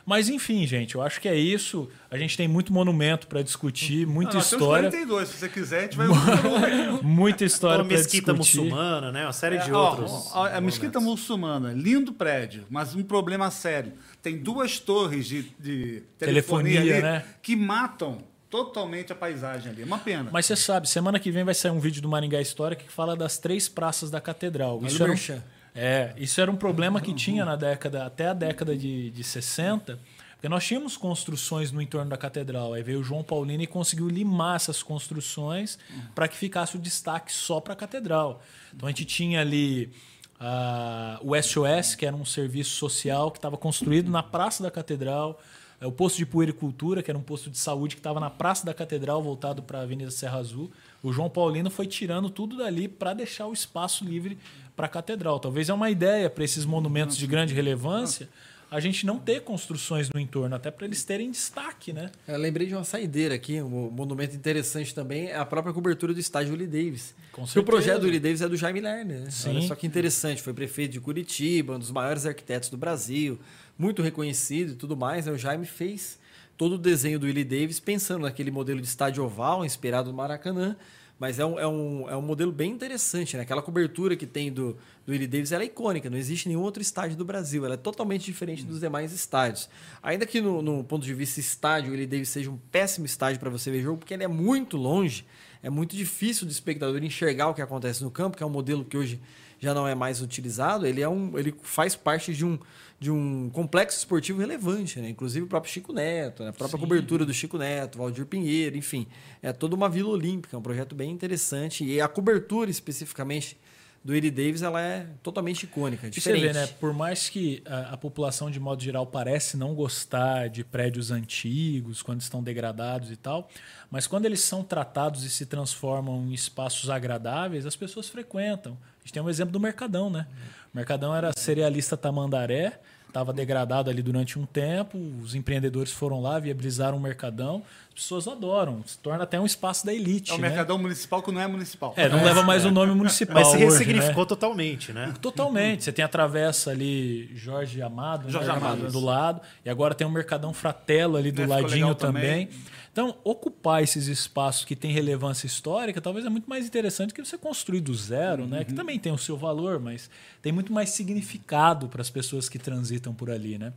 Mas 0.05 0.29
enfim, 0.29 0.66
gente, 0.66 0.95
eu 0.95 1.03
acho 1.03 1.20
que 1.20 1.29
é 1.29 1.35
isso. 1.35 1.89
A 2.11 2.19
gente 2.19 2.37
tem 2.37 2.49
muito 2.49 2.73
monumento 2.73 3.27
para 3.27 3.43
discutir, 3.43 4.07
muita 4.07 4.35
Não, 4.35 4.41
história. 4.41 4.91
Temos 4.91 5.09
42, 5.09 5.29
se 5.29 5.37
você 5.39 5.49
quiser, 5.49 5.79
a 5.79 5.83
gente 5.83 5.97
vai 5.97 6.09
Muita 7.03 7.45
história 7.45 7.85
para 7.85 7.97
mesquita 7.97 8.35
muçulmana, 8.35 9.12
né? 9.12 9.24
Uma 9.24 9.33
série 9.33 9.57
é, 9.57 9.59
de 9.61 9.73
outros. 9.73 10.31
Ó, 10.33 10.47
a 10.47 10.61
mesquita 10.61 11.01
muçulmana, 11.01 11.73
lindo 11.73 12.12
prédio, 12.12 12.65
mas 12.69 12.95
um 12.95 13.03
problema 13.03 13.51
sério. 13.51 13.93
Tem 14.20 14.39
duas 14.39 14.79
torres 14.79 15.27
de, 15.27 15.43
de 15.59 16.03
telefonia, 16.19 16.81
telefonia 16.81 16.81
ali 16.81 17.03
né? 17.03 17.24
que 17.41 17.55
matam 17.57 18.24
totalmente 18.53 19.11
a 19.11 19.15
paisagem 19.15 19.73
ali. 19.73 19.81
É 19.81 19.85
uma 19.87 19.99
pena. 19.99 20.29
Mas 20.31 20.45
você 20.45 20.55
sabe, 20.55 20.87
semana 20.87 21.19
que 21.19 21.31
vem 21.31 21.43
vai 21.43 21.55
sair 21.55 21.70
um 21.70 21.81
vídeo 21.81 22.03
do 22.03 22.09
Maringá 22.09 22.39
Histórica 22.39 22.85
que 22.85 22.93
fala 22.93 23.16
das 23.16 23.39
três 23.39 23.66
praças 23.66 24.11
da 24.11 24.20
catedral. 24.20 24.79
Isso 24.85 25.03
era, 25.03 25.11
um, 25.11 25.43
é, 25.74 26.12
isso 26.16 26.40
era 26.40 26.51
um 26.51 26.57
problema 26.57 27.01
que 27.01 27.15
tinha 27.15 27.44
na 27.44 27.57
década, 27.57 28.05
até 28.05 28.28
a 28.28 28.35
década 28.35 28.77
de, 28.77 29.11
de 29.11 29.24
60, 29.24 29.99
porque 30.35 30.49
nós 30.49 30.66
tínhamos 30.66 30.97
construções 30.97 31.70
no 31.70 31.81
entorno 31.81 32.11
da 32.11 32.16
catedral. 32.16 32.74
Aí 32.74 32.82
veio 32.82 33.01
o 33.01 33.05
João 33.05 33.23
Paulino 33.23 33.62
e 33.62 33.66
conseguiu 33.66 34.09
limar 34.09 34.57
essas 34.57 34.82
construções 34.82 35.78
para 36.15 36.27
que 36.27 36.36
ficasse 36.36 36.77
o 36.77 36.81
destaque 36.81 37.32
só 37.32 37.61
para 37.61 37.74
a 37.74 37.77
catedral. 37.77 38.43
Então 38.74 38.89
a 38.89 38.90
gente 38.90 39.05
tinha 39.05 39.40
ali 39.40 39.93
uh, 40.40 41.20
o 41.23 41.40
SOS, 41.40 41.94
que 41.94 42.05
era 42.05 42.16
um 42.16 42.24
serviço 42.24 42.70
social 42.70 43.31
que 43.31 43.39
estava 43.39 43.57
construído 43.57 44.11
na 44.11 44.23
Praça 44.23 44.62
da 44.65 44.70
Catedral. 44.70 45.40
É, 45.81 45.86
o 45.86 45.93
posto 45.93 46.16
de 46.19 46.27
puericultura, 46.27 47.03
que 47.03 47.11
era 47.11 47.19
um 47.19 47.23
posto 47.23 47.49
de 47.49 47.59
saúde 47.59 47.94
que 47.94 48.01
estava 48.01 48.19
na 48.19 48.28
Praça 48.28 48.66
da 48.66 48.74
Catedral, 48.74 49.23
voltado 49.23 49.62
para 49.62 49.78
a 49.78 49.82
Avenida 49.82 50.11
Serra 50.11 50.39
Azul. 50.39 50.73
O 51.03 51.12
João 51.12 51.29
Paulino 51.29 51.70
foi 51.70 51.87
tirando 51.87 52.31
tudo 52.31 52.57
dali 52.57 52.87
para 52.87 53.12
deixar 53.12 53.47
o 53.47 53.53
espaço 53.53 54.05
livre 54.05 54.39
para 54.77 54.87
a 54.87 54.89
catedral. 54.89 55.41
Talvez 55.41 55.69
é 55.69 55.74
uma 55.74 55.91
ideia 55.91 56.31
para 56.31 56.45
esses 56.45 56.65
monumentos 56.65 57.16
de 57.16 57.27
grande 57.27 57.53
relevância 57.55 58.29
a 58.73 58.81
gente 58.81 59.05
não 59.05 59.19
ter 59.19 59.43
construções 59.43 60.09
no 60.09 60.19
entorno, 60.19 60.57
até 60.57 60.70
para 60.70 60.87
eles 60.87 61.05
terem 61.05 61.31
destaque, 61.31 61.93
né? 61.93 62.11
Eu 62.27 62.39
lembrei 62.39 62.66
de 62.66 62.74
uma 62.74 62.85
saideira 62.85 63.35
aqui, 63.35 63.61
um 63.61 63.91
monumento 63.91 64.35
interessante 64.35 64.95
também, 64.95 65.27
é 65.27 65.37
a 65.37 65.45
própria 65.45 65.74
cobertura 65.74 66.15
do 66.15 66.19
estádio 66.19 66.53
Willie 66.53 66.66
Davis. 66.66 67.15
Com 67.33 67.43
certeza. 67.43 67.61
o 67.61 67.65
projeto 67.65 68.01
do 68.01 68.07
Willie 68.07 68.19
Davis 68.19 68.41
é 68.41 68.49
do 68.49 68.57
Jaime 68.57 68.81
Lerner, 68.81 69.20
né? 69.20 69.31
Sim. 69.31 69.51
Olha 69.51 69.61
só 69.61 69.74
que 69.74 69.87
interessante, 69.87 70.41
foi 70.41 70.55
prefeito 70.55 70.93
de 70.93 71.01
Curitiba, 71.01 71.74
um 71.74 71.79
dos 71.79 71.91
maiores 71.91 72.24
arquitetos 72.24 72.70
do 72.70 72.79
Brasil, 72.79 73.39
muito 73.77 74.01
reconhecido 74.01 74.73
e 74.73 74.74
tudo 74.74 74.97
mais. 74.97 75.27
Né? 75.27 75.33
O 75.33 75.39
Jaime 75.39 75.66
fez 75.66 76.19
todo 76.57 76.74
o 76.74 76.79
desenho 76.79 77.19
do 77.19 77.27
Willie 77.27 77.45
Davis 77.45 77.81
pensando 77.81 78.23
naquele 78.23 78.51
modelo 78.51 78.81
de 78.81 78.87
estádio 78.87 79.24
oval, 79.24 79.65
inspirado 79.65 80.11
no 80.11 80.16
Maracanã, 80.16 80.77
mas 81.23 81.39
é 81.39 81.47
um, 81.47 81.59
é 81.59 81.66
um, 81.69 82.11
é 82.11 82.16
um 82.16 82.23
modelo 82.23 82.51
bem 82.51 82.73
interessante, 82.73 83.37
né? 83.37 83.45
Aquela 83.45 83.62
cobertura 83.62 84.16
que 84.16 84.27
tem 84.27 84.53
do, 84.53 84.77
do 85.07 85.12
Willie 85.12 85.29
Davis 85.29 85.53
ela 85.53 85.62
é 85.62 85.66
icônica, 85.66 86.11
não 86.11 86.19
existe 86.19 86.49
nenhum 86.49 86.62
outro 86.62 86.83
estádio 86.83 87.16
do 87.16 87.24
Brasil, 87.24 87.65
ela 87.65 87.74
é 87.74 87.77
totalmente 87.77 88.24
diferente 88.24 88.65
dos 88.65 88.81
demais 88.81 89.12
estádios. 89.12 89.69
Ainda 90.03 90.27
que 90.27 90.41
no, 90.41 90.61
no 90.61 90.83
ponto 90.83 91.05
de 91.05 91.15
vista 91.15 91.39
estádio, 91.39 91.91
o 91.91 91.93
Willie 91.93 92.09
Davis 92.09 92.29
seja 92.29 92.51
um 92.51 92.59
péssimo 92.73 93.07
estádio 93.07 93.39
para 93.39 93.51
você 93.51 93.70
ver 93.70 93.83
jogo, 93.83 93.99
porque 93.99 94.12
ele 94.12 94.24
é 94.24 94.29
muito 94.29 94.77
longe, 94.77 95.24
é 95.62 95.70
muito 95.70 95.95
difícil 95.95 96.45
do 96.45 96.51
espectador 96.51 97.03
enxergar 97.05 97.49
o 97.51 97.55
que 97.55 97.62
acontece 97.62 98.03
no 98.03 98.11
campo, 98.11 98.37
que 98.37 98.43
é 98.43 98.47
um 98.47 98.51
modelo 98.51 98.85
que 98.85 98.97
hoje 98.97 99.20
já 99.62 99.72
não 99.72 99.86
é 99.86 99.94
mais 99.94 100.20
utilizado, 100.20 100.84
ele, 100.84 101.01
é 101.01 101.09
um, 101.09 101.39
ele 101.39 101.55
faz 101.62 101.94
parte 101.94 102.34
de 102.34 102.44
um, 102.44 102.59
de 102.98 103.12
um 103.12 103.48
complexo 103.51 103.97
esportivo 103.97 104.40
relevante, 104.40 104.98
né? 104.98 105.09
inclusive 105.09 105.47
o 105.47 105.48
próprio 105.48 105.72
Chico 105.72 105.93
Neto, 105.93 106.43
né? 106.43 106.48
a 106.48 106.52
própria 106.52 106.76
Sim. 106.76 106.84
cobertura 106.84 107.24
do 107.24 107.32
Chico 107.32 107.56
Neto, 107.56 107.97
Valdir 107.97 108.26
Pinheiro, 108.26 108.76
enfim, 108.76 109.06
é 109.40 109.52
toda 109.52 109.76
uma 109.76 109.89
vila 109.89 110.09
olímpica, 110.09 110.56
é 110.56 110.59
um 110.59 110.62
projeto 110.62 110.97
bem 110.97 111.12
interessante 111.12 111.84
e 111.84 112.01
a 112.01 112.09
cobertura 112.09 112.72
especificamente 112.72 113.56
do 114.05 114.12
Eddie 114.14 114.32
Davis 114.32 114.62
ela 114.62 114.80
é 114.80 115.06
totalmente 115.22 115.62
icônica, 115.62 116.10
diferente. 116.10 116.44
E 116.44 116.48
você 116.48 116.52
vê, 116.52 116.66
né? 116.66 116.66
Por 116.80 116.93
mais 116.93 117.28
que 117.28 117.62
a, 117.64 117.93
a, 117.93 117.97
população 117.97 118.51
de 118.51 118.59
modo 118.59 118.82
geral 118.82 119.06
parece 119.06 119.56
não 119.56 119.74
gostar 119.74 120.48
de 120.48 120.64
prédios 120.64 121.12
antigos 121.12 122.02
quando 122.02 122.20
estão 122.20 122.43
degradados 122.43 123.12
e 123.12 123.16
tal, 123.16 123.48
mas 123.89 124.09
quando 124.09 124.26
eles 124.26 124.40
são 124.40 124.64
tratados 124.64 125.22
e 125.22 125.30
se 125.30 125.47
transformam 125.47 126.26
em 126.26 126.32
espaços 126.32 126.90
agradáveis, 126.90 127.64
as 127.64 127.76
pessoas 127.76 128.09
frequentam. 128.09 128.76
A 129.03 129.07
gente 129.07 129.12
tem 129.12 129.23
um 129.23 129.29
exemplo 129.29 129.53
do 129.53 129.59
Mercadão, 129.59 130.09
né? 130.09 130.27
O 130.73 130.77
Mercadão 130.77 131.15
era 131.15 131.33
cerealista 131.37 131.97
Tamandaré, 131.97 132.79
estava 133.09 133.33
degradado 133.33 133.91
ali 133.91 134.01
durante 134.01 134.39
um 134.39 134.47
tempo, 134.47 134.97
os 135.23 135.35
empreendedores 135.35 135.93
foram 135.93 136.23
lá, 136.23 136.39
viabilizaram 136.39 136.97
o 136.97 137.01
Mercadão, 137.01 137.62
as 137.89 137.95
pessoas 137.95 138.27
adoram, 138.27 138.83
se 138.87 138.97
torna 138.99 139.24
até 139.24 139.39
um 139.39 139.45
espaço 139.45 139.85
da 139.85 139.93
elite. 139.93 140.31
É 140.31 140.35
o 140.35 140.39
né? 140.39 140.49
Mercadão 140.49 140.79
Municipal 140.79 141.23
que 141.23 141.31
não 141.31 141.41
é 141.41 141.47
municipal. 141.47 141.93
É, 141.95 142.09
não 142.09 142.20
é, 142.20 142.24
leva 142.24 142.43
mais 142.43 142.65
é. 142.65 142.69
o 142.69 142.70
nome 142.70 142.95
municipal. 142.95 143.35
Mas 143.35 143.49
se 143.49 143.59
ressignificou 143.59 144.23
né? 144.23 144.29
totalmente, 144.29 144.93
né? 144.95 145.12
Totalmente. 145.20 145.85
Você 145.85 145.93
tem 145.93 146.03
a 146.03 146.09
travessa 146.09 146.70
ali 146.70 147.31
Jorge 147.37 147.83
Amado, 147.83 148.31
Jorge 148.31 148.49
né? 148.49 148.55
Amado 148.55 148.91
do 148.91 149.01
lado, 149.01 149.43
e 149.62 149.69
agora 149.69 149.95
tem 149.95 150.07
um 150.07 150.11
Mercadão 150.11 150.55
Fratelo 150.55 151.19
ali 151.19 151.31
do 151.31 151.43
é, 151.43 151.47
ladinho 151.47 151.95
também. 151.95 152.47
também. 152.47 152.62
Então, 152.93 153.16
ocupar 153.24 153.82
esses 153.82 154.06
espaços 154.06 154.66
que 154.66 154.77
têm 154.77 154.93
relevância 154.93 155.47
histórica 155.47 155.98
talvez 155.98 156.27
é 156.27 156.28
muito 156.28 156.48
mais 156.48 156.66
interessante 156.66 157.14
que 157.14 157.24
você 157.24 157.39
construir 157.39 157.81
do 157.81 157.94
zero, 157.94 158.43
uhum. 158.43 158.48
né? 158.51 158.64
Que 158.64 158.73
uhum. 158.73 158.77
também 158.77 158.98
tem 158.98 159.10
o 159.10 159.16
seu 159.16 159.35
valor, 159.35 159.81
mas 159.81 160.10
tem 160.43 160.52
muito 160.52 160.70
mais 160.70 160.90
significado 160.90 161.89
para 161.89 162.02
as 162.02 162.10
pessoas 162.10 162.51
que 162.51 162.59
transitam 162.59 163.14
por 163.14 163.31
ali, 163.31 163.56
né? 163.56 163.73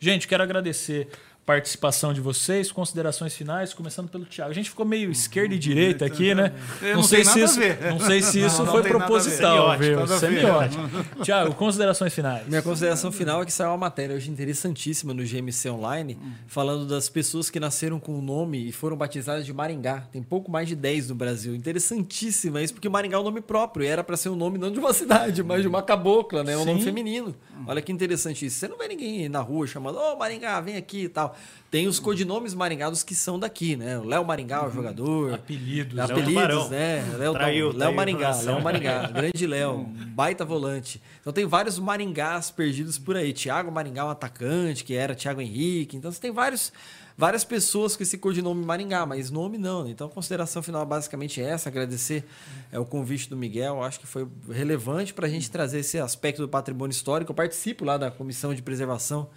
Gente, 0.00 0.26
quero 0.26 0.42
agradecer 0.42 1.08
participação 1.46 2.12
de 2.12 2.20
vocês, 2.20 2.72
considerações 2.72 3.32
finais, 3.32 3.72
começando 3.72 4.08
pelo 4.08 4.24
Thiago. 4.24 4.50
A 4.50 4.54
gente 4.54 4.68
ficou 4.68 4.84
meio 4.84 5.12
esquerda 5.12 5.54
e 5.54 5.58
direita 5.58 6.04
aqui, 6.04 6.34
né? 6.34 6.52
Eu 6.82 6.96
não 6.96 7.02
sei 7.04 7.24
se 7.24 7.40
isso, 7.40 7.60
não 7.88 8.00
sei 8.00 8.20
se 8.20 8.40
isso 8.44 8.58
Não, 8.58 8.64
não 8.66 8.72
foi 8.72 8.82
ver. 8.82 8.88
proposital, 8.88 9.78
viu? 9.78 10.04
Semiótico. 10.08 10.82
Thiago, 11.22 11.54
considerações 11.54 12.12
finais. 12.12 12.48
Minha 12.48 12.62
consideração 12.62 13.12
final 13.12 13.42
é 13.42 13.46
que 13.46 13.52
saiu 13.52 13.70
uma 13.70 13.76
matéria 13.76 14.16
hoje 14.16 14.28
interessantíssima 14.28 15.14
no 15.14 15.22
GMC 15.22 15.70
Online, 15.70 16.18
falando 16.48 16.84
das 16.84 17.08
pessoas 17.08 17.48
que 17.48 17.60
nasceram 17.60 18.00
com 18.00 18.18
o 18.18 18.20
nome 18.20 18.68
e 18.68 18.72
foram 18.72 18.96
batizadas 18.96 19.46
de 19.46 19.52
Maringá. 19.52 20.00
Tem 20.10 20.24
pouco 20.24 20.50
mais 20.50 20.66
de 20.66 20.74
10 20.74 21.10
no 21.10 21.14
Brasil. 21.14 21.54
Interessantíssima 21.54 22.60
isso, 22.60 22.74
porque 22.74 22.88
Maringá 22.88 23.18
é 23.18 23.20
um 23.20 23.24
nome 23.24 23.40
próprio. 23.40 23.84
E 23.84 23.86
era 23.86 24.02
para 24.02 24.16
ser 24.16 24.30
um 24.30 24.36
nome 24.36 24.58
não 24.58 24.72
de 24.72 24.80
uma 24.80 24.92
cidade, 24.94 25.44
mas 25.44 25.62
de 25.62 25.68
uma 25.68 25.80
cabocla, 25.82 26.42
né? 26.42 26.54
É 26.54 26.58
um 26.58 26.64
nome 26.64 26.80
Sim. 26.80 26.86
feminino. 26.86 27.36
Olha 27.68 27.80
que 27.80 27.92
interessante 27.92 28.44
isso. 28.46 28.58
Você 28.58 28.66
não 28.66 28.76
vê 28.76 28.88
ninguém 28.88 29.28
na 29.28 29.40
rua 29.40 29.64
chamando, 29.66 29.96
ô 29.98 30.16
Maringá, 30.16 30.60
vem 30.60 30.76
aqui 30.76 31.04
e 31.04 31.08
tal. 31.08 31.35
Tem 31.70 31.88
os 31.88 31.98
codinomes 31.98 32.54
maringados 32.54 33.02
que 33.02 33.14
são 33.14 33.38
daqui, 33.38 33.76
né? 33.76 33.98
O 33.98 34.04
Léo 34.04 34.24
Maringá, 34.24 34.66
o 34.66 34.70
jogador. 34.70 35.34
Apelidos. 35.34 35.94
Léo 35.94 36.04
Apelidos, 36.04 36.32
Tubarão. 36.32 36.68
né? 36.68 37.16
Léo, 37.18 37.32
Traiu, 37.32 37.66
Léo 37.66 37.78
traiu 37.78 37.94
Maringá. 37.94 38.40
Léo 38.40 38.62
Maringá, 38.62 39.06
grande 39.12 39.46
Léo, 39.46 39.84
baita 40.14 40.44
volante. 40.44 41.02
Então 41.20 41.32
tem 41.32 41.44
vários 41.44 41.78
Maringás 41.78 42.50
perdidos 42.52 42.98
por 42.98 43.16
aí. 43.16 43.32
Tiago 43.32 43.72
Maringá, 43.72 44.06
um 44.06 44.10
atacante, 44.10 44.84
que 44.84 44.94
era 44.94 45.14
Thiago 45.14 45.40
Henrique. 45.40 45.96
Então 45.96 46.10
você 46.12 46.20
tem 46.20 46.30
vários, 46.30 46.72
várias 47.18 47.42
pessoas 47.42 47.96
com 47.96 48.02
esse 48.04 48.16
codinome 48.16 48.64
Maringá, 48.64 49.04
mas 49.04 49.28
nome 49.28 49.58
não. 49.58 49.82
Né? 49.82 49.90
Então 49.90 50.06
a 50.06 50.10
consideração 50.10 50.62
final 50.62 50.82
é 50.82 50.86
basicamente 50.86 51.42
essa. 51.42 51.68
Agradecer 51.68 52.24
é, 52.70 52.78
o 52.78 52.84
convite 52.84 53.28
do 53.28 53.36
Miguel. 53.36 53.82
Acho 53.82 53.98
que 53.98 54.06
foi 54.06 54.26
relevante 54.48 55.12
para 55.12 55.26
a 55.26 55.30
gente 55.30 55.50
trazer 55.50 55.80
esse 55.80 55.98
aspecto 55.98 56.40
do 56.40 56.48
patrimônio 56.48 56.92
histórico. 56.92 57.32
Eu 57.32 57.36
participo 57.36 57.84
lá 57.84 57.98
da 57.98 58.08
Comissão 58.08 58.54
de 58.54 58.62
Preservação 58.62 59.28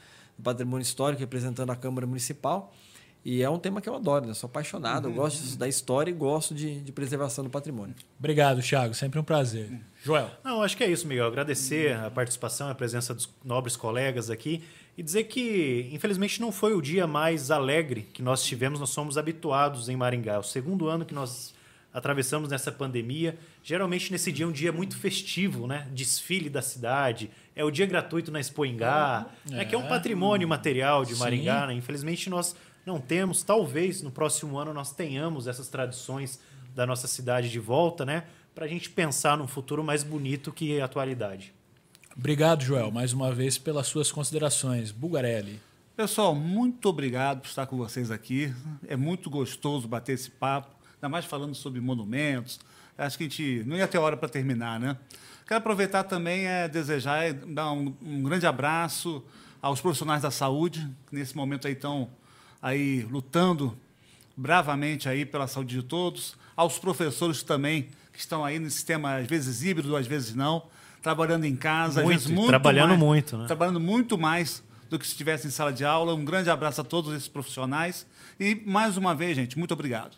Patrimônio 0.41 0.83
Histórico, 0.83 1.19
representando 1.19 1.69
a 1.71 1.75
Câmara 1.75 2.05
Municipal. 2.07 2.73
E 3.23 3.43
é 3.43 3.49
um 3.49 3.59
tema 3.59 3.81
que 3.81 3.89
eu 3.89 3.95
adoro, 3.95 4.25
né? 4.25 4.33
Sou 4.33 4.47
apaixonado, 4.47 5.09
eu 5.09 5.13
gosto 5.13 5.57
da 5.57 5.67
história 5.67 6.09
e 6.09 6.13
gosto 6.13 6.55
de, 6.55 6.79
de 6.79 6.91
preservação 6.91 7.43
do 7.43 7.49
patrimônio. 7.49 7.93
Obrigado, 8.17 8.61
Thiago. 8.61 8.93
Sempre 8.93 9.19
um 9.19 9.23
prazer. 9.23 9.69
Joel. 10.03 10.31
Não, 10.43 10.61
acho 10.61 10.77
que 10.77 10.83
é 10.83 10.89
isso, 10.89 11.05
Miguel. 11.05 11.27
Agradecer 11.27 11.97
a 11.97 12.09
participação, 12.09 12.69
a 12.69 12.75
presença 12.75 13.13
dos 13.13 13.29
nobres 13.43 13.75
colegas 13.75 14.29
aqui 14.29 14.63
e 14.97 15.03
dizer 15.03 15.25
que, 15.25 15.89
infelizmente, 15.91 16.39
não 16.39 16.51
foi 16.51 16.73
o 16.73 16.81
dia 16.81 17.05
mais 17.05 17.51
alegre 17.51 18.03
que 18.13 18.21
nós 18.21 18.41
tivemos. 18.43 18.79
Nós 18.79 18.89
somos 18.89 19.17
habituados 19.17 19.89
em 19.89 19.97
Maringá. 19.97 20.35
É 20.35 20.39
o 20.39 20.43
segundo 20.43 20.87
ano 20.87 21.05
que 21.05 21.13
nós 21.13 21.53
atravessamos 21.93 22.49
nessa 22.49 22.71
pandemia. 22.71 23.37
Geralmente, 23.61 24.11
nesse 24.11 24.31
dia 24.31 24.45
é 24.45 24.47
um 24.47 24.51
dia 24.51 24.71
muito 24.71 24.97
festivo, 24.97 25.67
né? 25.67 25.87
Desfile 25.91 26.49
da 26.49 26.61
cidade. 26.61 27.29
É 27.59 27.63
o 27.65 27.69
dia 27.69 27.85
gratuito 27.85 28.31
na 28.31 28.39
Expoingá, 28.39 29.25
né? 29.45 29.65
que 29.65 29.75
é 29.75 29.77
um 29.77 29.85
patrimônio 29.85 30.47
material 30.47 31.03
de. 31.03 31.13
Maringá. 31.15 31.67
Né? 31.67 31.73
Infelizmente, 31.73 32.29
nós 32.29 32.55
não 32.85 33.01
temos. 33.01 33.43
Talvez 33.43 34.01
no 34.01 34.09
próximo 34.09 34.57
ano 34.57 34.73
nós 34.73 34.93
tenhamos 34.93 35.45
essas 35.45 35.67
tradições 35.67 36.39
da 36.73 36.87
nossa 36.87 37.05
cidade 37.05 37.49
de 37.51 37.59
volta, 37.59 38.05
né? 38.05 38.23
Para 38.55 38.63
a 38.63 38.67
gente 38.69 38.89
pensar 38.89 39.37
num 39.37 39.45
futuro 39.45 39.83
mais 39.83 40.03
bonito 40.03 40.53
que 40.53 40.79
a 40.79 40.85
atualidade. 40.85 41.53
Obrigado, 42.15 42.63
Joel, 42.63 42.91
mais 42.91 43.11
uma 43.11 43.29
vez 43.33 43.57
pelas 43.57 43.87
suas 43.87 44.09
considerações. 44.09 44.93
Bugarelli. 44.93 45.59
Pessoal, 45.97 46.33
muito 46.33 46.87
obrigado 46.87 47.41
por 47.41 47.49
estar 47.49 47.65
com 47.65 47.75
vocês 47.75 48.09
aqui. 48.09 48.53
É 48.87 48.95
muito 48.95 49.29
gostoso 49.29 49.85
bater 49.85 50.13
esse 50.13 50.31
papo, 50.31 50.73
ainda 50.95 51.09
mais 51.09 51.25
falando 51.25 51.53
sobre 51.53 51.81
monumentos. 51.81 52.57
Acho 52.97 53.17
que 53.17 53.25
a 53.25 53.27
gente 53.27 53.63
não 53.65 53.75
ia 53.75 53.85
ter 53.85 53.97
hora 53.97 54.15
para 54.15 54.29
terminar, 54.29 54.79
né? 54.79 54.95
Quero 55.49 55.57
aproveitar 55.61 56.03
também 56.03 56.45
é 56.45 56.67
desejar, 56.67 57.23
é, 57.25 57.33
dar 57.33 57.71
um, 57.71 57.91
um 58.03 58.21
grande 58.21 58.45
abraço 58.45 59.23
aos 59.59 59.81
profissionais 59.81 60.21
da 60.21 60.29
saúde, 60.29 60.87
que 61.09 61.15
nesse 61.15 61.35
momento 61.35 61.65
aí 61.65 61.73
estão 61.73 62.07
aí 62.61 63.01
lutando 63.09 63.75
bravamente 64.37 65.09
aí 65.09 65.25
pela 65.25 65.47
saúde 65.47 65.75
de 65.75 65.81
todos, 65.81 66.35
aos 66.55 66.77
professores 66.77 67.41
também 67.41 67.87
que 68.13 68.19
estão 68.19 68.45
aí 68.45 68.59
no 68.59 68.69
sistema 68.69 69.15
às 69.15 69.25
vezes 69.25 69.63
híbrido, 69.63 69.95
às 69.95 70.05
vezes 70.05 70.35
não, 70.35 70.67
trabalhando 71.01 71.45
em 71.45 71.55
casa, 71.55 72.03
Muito, 72.03 72.15
às 72.17 72.21
vezes 72.25 72.37
muito 72.37 72.49
trabalhando 72.49 72.89
mais- 72.89 72.99
muito, 72.99 73.35
né? 73.35 73.47
trabalhando 73.47 73.79
muito 73.79 74.19
mais 74.19 74.61
do 74.87 74.99
que 74.99 75.05
se 75.07 75.13
estivesse 75.13 75.47
em 75.47 75.49
sala 75.49 75.73
de 75.73 75.83
aula. 75.83 76.13
Um 76.13 76.23
grande 76.25 76.51
abraço 76.51 76.81
a 76.81 76.83
todos 76.83 77.11
esses 77.15 77.27
profissionais 77.27 78.05
e 78.39 78.53
mais 78.67 78.97
uma 78.97 79.15
vez, 79.15 79.35
gente, 79.35 79.57
muito 79.57 79.73
obrigado. 79.73 80.15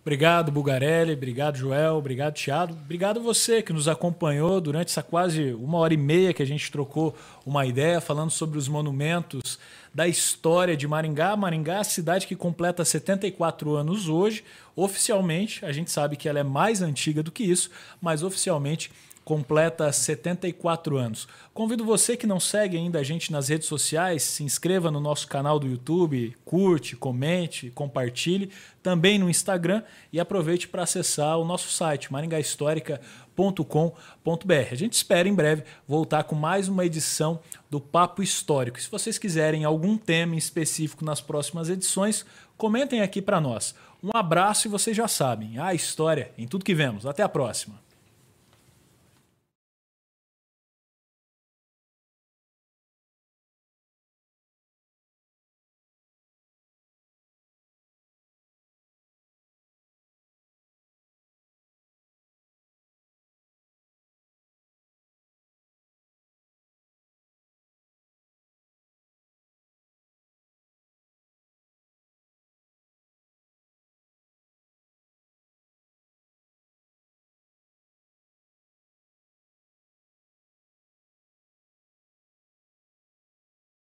Obrigado, 0.00 0.50
Bugarelli. 0.50 1.12
Obrigado, 1.12 1.56
Joel. 1.56 1.96
Obrigado, 1.96 2.34
Thiago. 2.34 2.72
Obrigado 2.72 3.20
você 3.20 3.62
que 3.62 3.72
nos 3.72 3.88
acompanhou 3.88 4.60
durante 4.60 4.88
essa 4.88 5.02
quase 5.02 5.52
uma 5.52 5.78
hora 5.78 5.92
e 5.92 5.98
meia 5.98 6.32
que 6.32 6.42
a 6.42 6.46
gente 6.46 6.70
trocou 6.70 7.14
uma 7.44 7.66
ideia 7.66 8.00
falando 8.00 8.30
sobre 8.30 8.58
os 8.58 8.68
monumentos 8.68 9.58
da 9.94 10.06
história 10.06 10.76
de 10.76 10.86
Maringá. 10.86 11.36
Maringá 11.36 11.74
é 11.74 11.80
a 11.80 11.84
cidade 11.84 12.26
que 12.26 12.36
completa 12.36 12.84
74 12.84 13.74
anos 13.74 14.08
hoje. 14.08 14.44
Oficialmente, 14.76 15.64
a 15.64 15.72
gente 15.72 15.90
sabe 15.90 16.16
que 16.16 16.28
ela 16.28 16.38
é 16.38 16.44
mais 16.44 16.80
antiga 16.80 17.22
do 17.22 17.32
que 17.32 17.42
isso, 17.42 17.70
mas 18.00 18.22
oficialmente 18.22 18.90
completa 19.28 19.92
74 19.92 20.96
anos. 20.96 21.28
Convido 21.52 21.84
você 21.84 22.16
que 22.16 22.26
não 22.26 22.40
segue 22.40 22.78
ainda 22.78 23.00
a 23.00 23.02
gente 23.02 23.30
nas 23.30 23.48
redes 23.48 23.68
sociais, 23.68 24.22
se 24.22 24.42
inscreva 24.42 24.90
no 24.90 25.00
nosso 25.00 25.28
canal 25.28 25.58
do 25.58 25.66
YouTube, 25.66 26.34
curte, 26.46 26.96
comente, 26.96 27.70
compartilhe, 27.72 28.50
também 28.82 29.18
no 29.18 29.28
Instagram 29.28 29.82
e 30.10 30.18
aproveite 30.18 30.66
para 30.66 30.84
acessar 30.84 31.38
o 31.38 31.44
nosso 31.44 31.70
site 31.70 32.10
maringahistórica.com.br. 32.10 34.72
A 34.72 34.74
gente 34.74 34.94
espera 34.94 35.28
em 35.28 35.34
breve 35.34 35.64
voltar 35.86 36.24
com 36.24 36.34
mais 36.34 36.66
uma 36.66 36.86
edição 36.86 37.38
do 37.68 37.78
Papo 37.78 38.22
Histórico. 38.22 38.80
Se 38.80 38.90
vocês 38.90 39.18
quiserem 39.18 39.62
algum 39.62 39.98
tema 39.98 40.36
em 40.36 40.38
específico 40.38 41.04
nas 41.04 41.20
próximas 41.20 41.68
edições, 41.68 42.24
comentem 42.56 43.02
aqui 43.02 43.20
para 43.20 43.42
nós. 43.42 43.74
Um 44.02 44.08
abraço 44.14 44.66
e 44.66 44.70
vocês 44.70 44.96
já 44.96 45.06
sabem, 45.06 45.58
a 45.58 45.74
história 45.74 46.32
em 46.38 46.48
tudo 46.48 46.64
que 46.64 46.74
vemos. 46.74 47.04
Até 47.04 47.22
a 47.22 47.28
próxima. 47.28 47.87